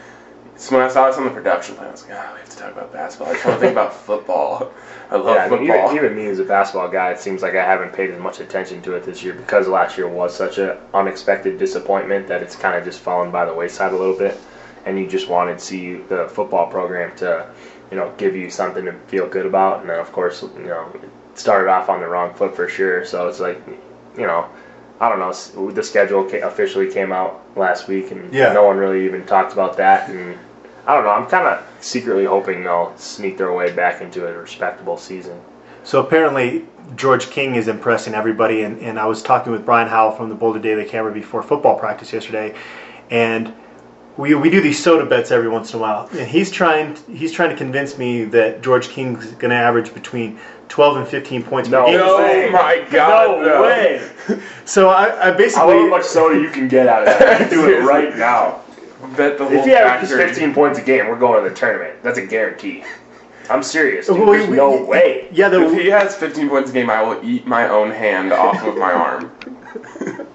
so 0.56 0.76
when 0.76 0.84
I 0.84 0.88
saw 0.88 1.06
this 1.08 1.16
on 1.18 1.24
the 1.24 1.30
production 1.30 1.76
plan, 1.76 1.88
I 1.88 1.92
was 1.92 2.02
like, 2.02 2.18
oh, 2.18 2.32
we 2.34 2.40
have 2.40 2.48
to 2.48 2.56
talk 2.56 2.72
about 2.72 2.92
basketball. 2.92 3.28
I 3.28 3.32
just 3.34 3.44
want 3.44 3.56
to 3.56 3.60
think 3.60 3.72
about 3.72 3.94
football. 4.06 4.72
I 5.10 5.16
love 5.16 5.36
Yeah, 5.36 5.44
I 5.44 5.48
mean, 5.48 5.58
football. 5.60 5.92
even, 5.92 5.96
even 6.06 6.16
me 6.16 6.26
as 6.26 6.38
a 6.40 6.44
basketball 6.44 6.88
guy, 6.88 7.10
it 7.12 7.20
seems 7.20 7.42
like 7.42 7.54
I 7.54 7.64
haven't 7.64 7.92
paid 7.92 8.10
as 8.10 8.18
much 8.20 8.40
attention 8.40 8.82
to 8.82 8.94
it 8.94 9.04
this 9.04 9.22
year 9.22 9.34
because 9.34 9.68
last 9.68 9.96
year 9.96 10.08
was 10.08 10.34
such 10.34 10.58
an 10.58 10.76
unexpected 10.92 11.58
disappointment 11.58 12.26
that 12.26 12.42
it's 12.42 12.56
kind 12.56 12.76
of 12.76 12.84
just 12.84 12.98
fallen 13.00 13.30
by 13.30 13.44
the 13.44 13.54
wayside 13.54 13.92
a 13.92 13.96
little 13.96 14.16
bit. 14.16 14.36
And 14.84 14.98
you 14.98 15.06
just 15.06 15.28
wanted 15.28 15.58
to 15.58 15.64
see 15.64 15.96
the 15.96 16.28
football 16.28 16.66
program 16.66 17.14
to 17.16 17.46
you 17.90 17.96
know, 17.96 18.12
give 18.16 18.36
you 18.36 18.50
something 18.50 18.84
to 18.84 18.92
feel 19.06 19.26
good 19.26 19.46
about. 19.46 19.80
And 19.80 19.88
then, 19.88 19.98
of 19.98 20.12
course, 20.12 20.42
you 20.42 20.64
know, 20.64 20.92
started 21.38 21.70
off 21.70 21.88
on 21.88 22.00
the 22.00 22.06
wrong 22.08 22.34
foot 22.34 22.54
for 22.56 22.68
sure. 22.68 23.04
So 23.04 23.28
it's 23.28 23.40
like, 23.40 23.60
you 24.16 24.26
know, 24.26 24.46
I 25.00 25.08
don't 25.08 25.20
know. 25.20 25.70
The 25.70 25.82
schedule 25.82 26.28
officially 26.42 26.90
came 26.92 27.12
out 27.12 27.40
last 27.56 27.88
week, 27.88 28.10
and 28.10 28.32
Yeah. 28.32 28.52
no 28.52 28.64
one 28.66 28.78
really 28.78 29.04
even 29.04 29.24
talked 29.24 29.52
about 29.52 29.76
that. 29.76 30.08
And 30.10 30.36
I 30.86 30.94
don't 30.94 31.04
know. 31.04 31.10
I'm 31.10 31.26
kind 31.26 31.46
of 31.46 31.62
secretly 31.80 32.24
hoping 32.24 32.64
they'll 32.64 32.92
sneak 32.96 33.38
their 33.38 33.52
way 33.52 33.70
back 33.70 34.00
into 34.00 34.26
a 34.26 34.32
respectable 34.32 34.96
season. 34.96 35.40
So 35.84 36.00
apparently, 36.00 36.66
George 36.96 37.30
King 37.30 37.54
is 37.54 37.68
impressing 37.68 38.14
everybody, 38.14 38.62
and, 38.62 38.80
and 38.80 38.98
I 38.98 39.06
was 39.06 39.22
talking 39.22 39.52
with 39.52 39.64
Brian 39.64 39.88
Howell 39.88 40.12
from 40.12 40.28
the 40.28 40.34
Boulder 40.34 40.58
Daily 40.58 40.84
Camera 40.84 41.12
before 41.12 41.42
football 41.42 41.78
practice 41.78 42.12
yesterday, 42.12 42.54
and 43.10 43.52
we, 44.18 44.34
we 44.34 44.50
do 44.50 44.60
these 44.60 44.82
soda 44.82 45.06
bets 45.06 45.30
every 45.30 45.48
once 45.48 45.72
in 45.72 45.78
a 45.78 45.82
while, 45.82 46.08
and 46.12 46.28
he's 46.28 46.50
trying 46.50 46.96
he's 47.08 47.32
trying 47.32 47.50
to 47.50 47.56
convince 47.56 47.96
me 47.96 48.24
that 48.26 48.60
George 48.62 48.88
King's 48.88 49.26
going 49.32 49.50
to 49.50 49.56
average 49.56 49.94
between 49.94 50.38
12 50.68 50.96
and 50.98 51.08
15 51.08 51.42
points 51.44 51.68
No. 51.70 51.84
per 51.86 51.92
game. 51.92 52.00
Oh 52.02 52.06
no, 52.18 52.22
way. 52.26 52.50
my 52.50 52.86
God, 52.90 53.40
no. 53.42 53.62
Way. 53.62 54.10
So 54.66 54.90
I, 54.90 55.28
I 55.28 55.30
basically 55.30 55.60
However 55.72 55.88
much 55.88 56.04
soda 56.04 56.38
you 56.38 56.50
can 56.50 56.68
get 56.68 56.86
out 56.88 57.08
of 57.08 57.18
that, 57.18 57.48
do 57.48 57.66
it 57.72 57.82
right 57.84 58.14
now. 58.16 58.60
Bet 59.16 59.38
the 59.38 59.44
whole 59.44 59.52
If 59.54 59.64
he 59.64 59.72
averages 59.72 60.10
15 60.14 60.52
points 60.52 60.78
a 60.78 60.82
game, 60.82 61.06
we're 61.06 61.18
going 61.18 61.42
to 61.42 61.48
the 61.48 61.54
tournament. 61.54 62.02
That's 62.02 62.18
a 62.18 62.26
guarantee. 62.26 62.82
I'm 63.48 63.62
serious. 63.62 64.08
Dude. 64.08 64.18
Well, 64.18 64.32
There's 64.32 64.48
we- 64.48 64.56
no 64.56 64.84
way. 64.84 65.28
yeah, 65.32 65.48
If 65.52 65.80
he 65.80 65.86
has 65.86 66.16
15 66.16 66.48
points 66.48 66.70
a 66.70 66.72
game, 66.72 66.90
I 66.90 67.00
will 67.02 67.24
eat 67.24 67.46
my 67.46 67.68
own 67.68 67.90
hand 67.92 68.32
off 68.32 68.60
of 68.64 68.76
my 68.76 68.92
arm. 68.92 69.32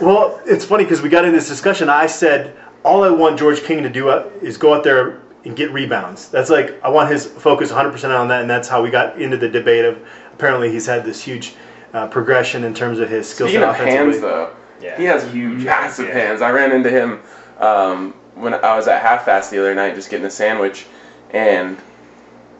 well, 0.00 0.40
it's 0.46 0.64
funny 0.64 0.84
because 0.84 1.02
we 1.02 1.08
got 1.08 1.24
in 1.24 1.32
this 1.32 1.48
discussion. 1.48 1.88
I 1.88 2.06
said 2.06 2.56
all 2.84 3.02
I 3.02 3.10
want 3.10 3.38
George 3.38 3.62
King 3.62 3.82
to 3.82 3.88
do 3.88 4.10
uh, 4.10 4.28
is 4.42 4.56
go 4.56 4.74
out 4.74 4.84
there 4.84 5.20
and 5.44 5.56
get 5.56 5.70
rebounds. 5.72 6.28
That's 6.28 6.50
like 6.50 6.82
I 6.82 6.88
want 6.88 7.10
his 7.10 7.26
focus 7.26 7.72
100% 7.72 8.18
on 8.18 8.28
that, 8.28 8.42
and 8.42 8.50
that's 8.50 8.68
how 8.68 8.82
we 8.82 8.90
got 8.90 9.20
into 9.20 9.36
the 9.36 9.48
debate 9.48 9.84
of 9.84 9.98
apparently 10.32 10.70
he's 10.70 10.86
had 10.86 11.04
this 11.04 11.20
huge 11.22 11.54
uh, 11.92 12.06
progression 12.08 12.64
in 12.64 12.74
terms 12.74 12.98
of 12.98 13.08
his 13.08 13.28
skill 13.28 13.46
Speaking 13.46 13.62
set 13.62 13.70
of 13.70 13.76
hands, 13.76 14.20
though, 14.20 14.50
Yeah. 14.80 14.96
he 14.96 15.04
has 15.04 15.30
huge, 15.32 15.64
massive 15.64 16.08
Yeah. 16.08 16.14
hands. 16.14 16.42
I 16.42 16.50
ran 16.50 16.72
into 16.72 16.90
him 16.90 17.20
um, 17.58 18.14
when 18.34 18.54
I 18.54 18.74
was 18.76 18.88
at 18.88 19.00
Half 19.00 19.24
Fast 19.24 19.50
the 19.50 19.58
other 19.58 19.74
night, 19.74 19.94
just 19.94 20.10
getting 20.10 20.26
a 20.26 20.30
sandwich, 20.30 20.86
and 21.30 21.78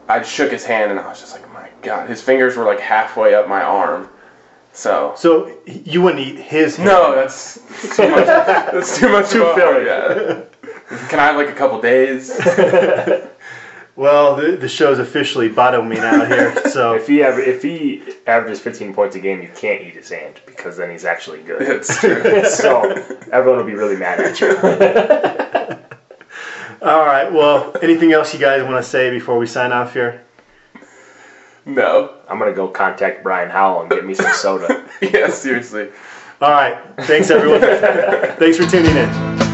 I 0.07 0.21
shook 0.21 0.51
his 0.51 0.63
hand, 0.63 0.91
and 0.91 0.99
I 0.99 1.07
was 1.09 1.19
just 1.19 1.33
like, 1.33 1.51
"My 1.53 1.67
God!" 1.81 2.07
His 2.07 2.21
fingers 2.21 2.55
were 2.55 2.63
like 2.65 2.79
halfway 2.79 3.33
up 3.35 3.47
my 3.49 3.61
arm. 3.61 4.09
So 4.75 5.13
So 5.15 5.57
you 5.65 6.01
wouldn't 6.01 6.21
eat 6.21 6.37
his 6.37 6.75
hand. 6.75 6.89
no, 6.89 7.15
that's 7.15 7.55
too 7.95 8.09
much. 8.09 8.25
That's 8.27 8.97
too 8.99 9.09
much. 9.09 9.29
Too 9.29 9.43
of 9.43 9.47
a- 9.47 9.51
oh, 9.51 9.55
filling. 9.55 9.85
Yeah. 9.87 10.41
Can 11.09 11.19
I 11.19 11.25
have 11.27 11.37
like 11.37 11.49
a 11.49 11.53
couple 11.53 11.81
days? 11.81 12.29
Well, 13.97 14.35
the, 14.35 14.57
the 14.57 14.67
show's 14.67 14.99
officially 14.99 15.47
bottoming 15.47 15.99
out 15.99 16.27
here. 16.27 16.67
So 16.67 16.95
If 16.99 17.07
he 17.07 17.23
ever, 17.23 17.39
if 17.39 17.61
he 17.63 18.03
averages 18.27 18.59
15 18.59 18.93
points 18.93 19.15
a 19.15 19.21
game, 19.21 19.41
you 19.41 19.47
can't 19.55 19.81
eat 19.81 19.93
his 19.93 20.09
hand 20.09 20.41
because 20.45 20.75
then 20.75 20.91
he's 20.91 21.05
actually 21.05 21.41
good. 21.43 21.61
It's 21.61 21.97
true. 22.01 22.43
so 22.43 22.81
everyone 23.31 23.59
will 23.59 23.65
be 23.65 23.73
really 23.73 23.95
mad 23.95 24.19
at 24.19 24.41
you. 24.41 24.49
all 26.81 27.05
right. 27.05 27.31
Well, 27.31 27.73
anything 27.81 28.11
else 28.11 28.33
you 28.33 28.39
guys 28.41 28.61
want 28.63 28.75
to 28.75 28.83
say 28.83 29.09
before 29.11 29.37
we 29.37 29.47
sign 29.47 29.71
off 29.71 29.93
here? 29.93 30.23
No. 31.65 32.13
I'm 32.27 32.39
gonna 32.39 32.53
go 32.53 32.67
contact 32.67 33.23
Brian 33.23 33.49
Howell 33.49 33.81
and 33.81 33.89
get 33.89 34.05
me 34.05 34.13
some 34.13 34.33
soda. 34.33 34.83
Yeah, 35.01 35.29
seriously. 35.29 35.89
All 36.41 36.51
right. 36.51 36.77
Thanks 37.01 37.29
everyone. 37.29 37.59
Thanks 38.39 38.57
for 38.57 38.65
tuning 38.65 38.95
in. 38.95 39.44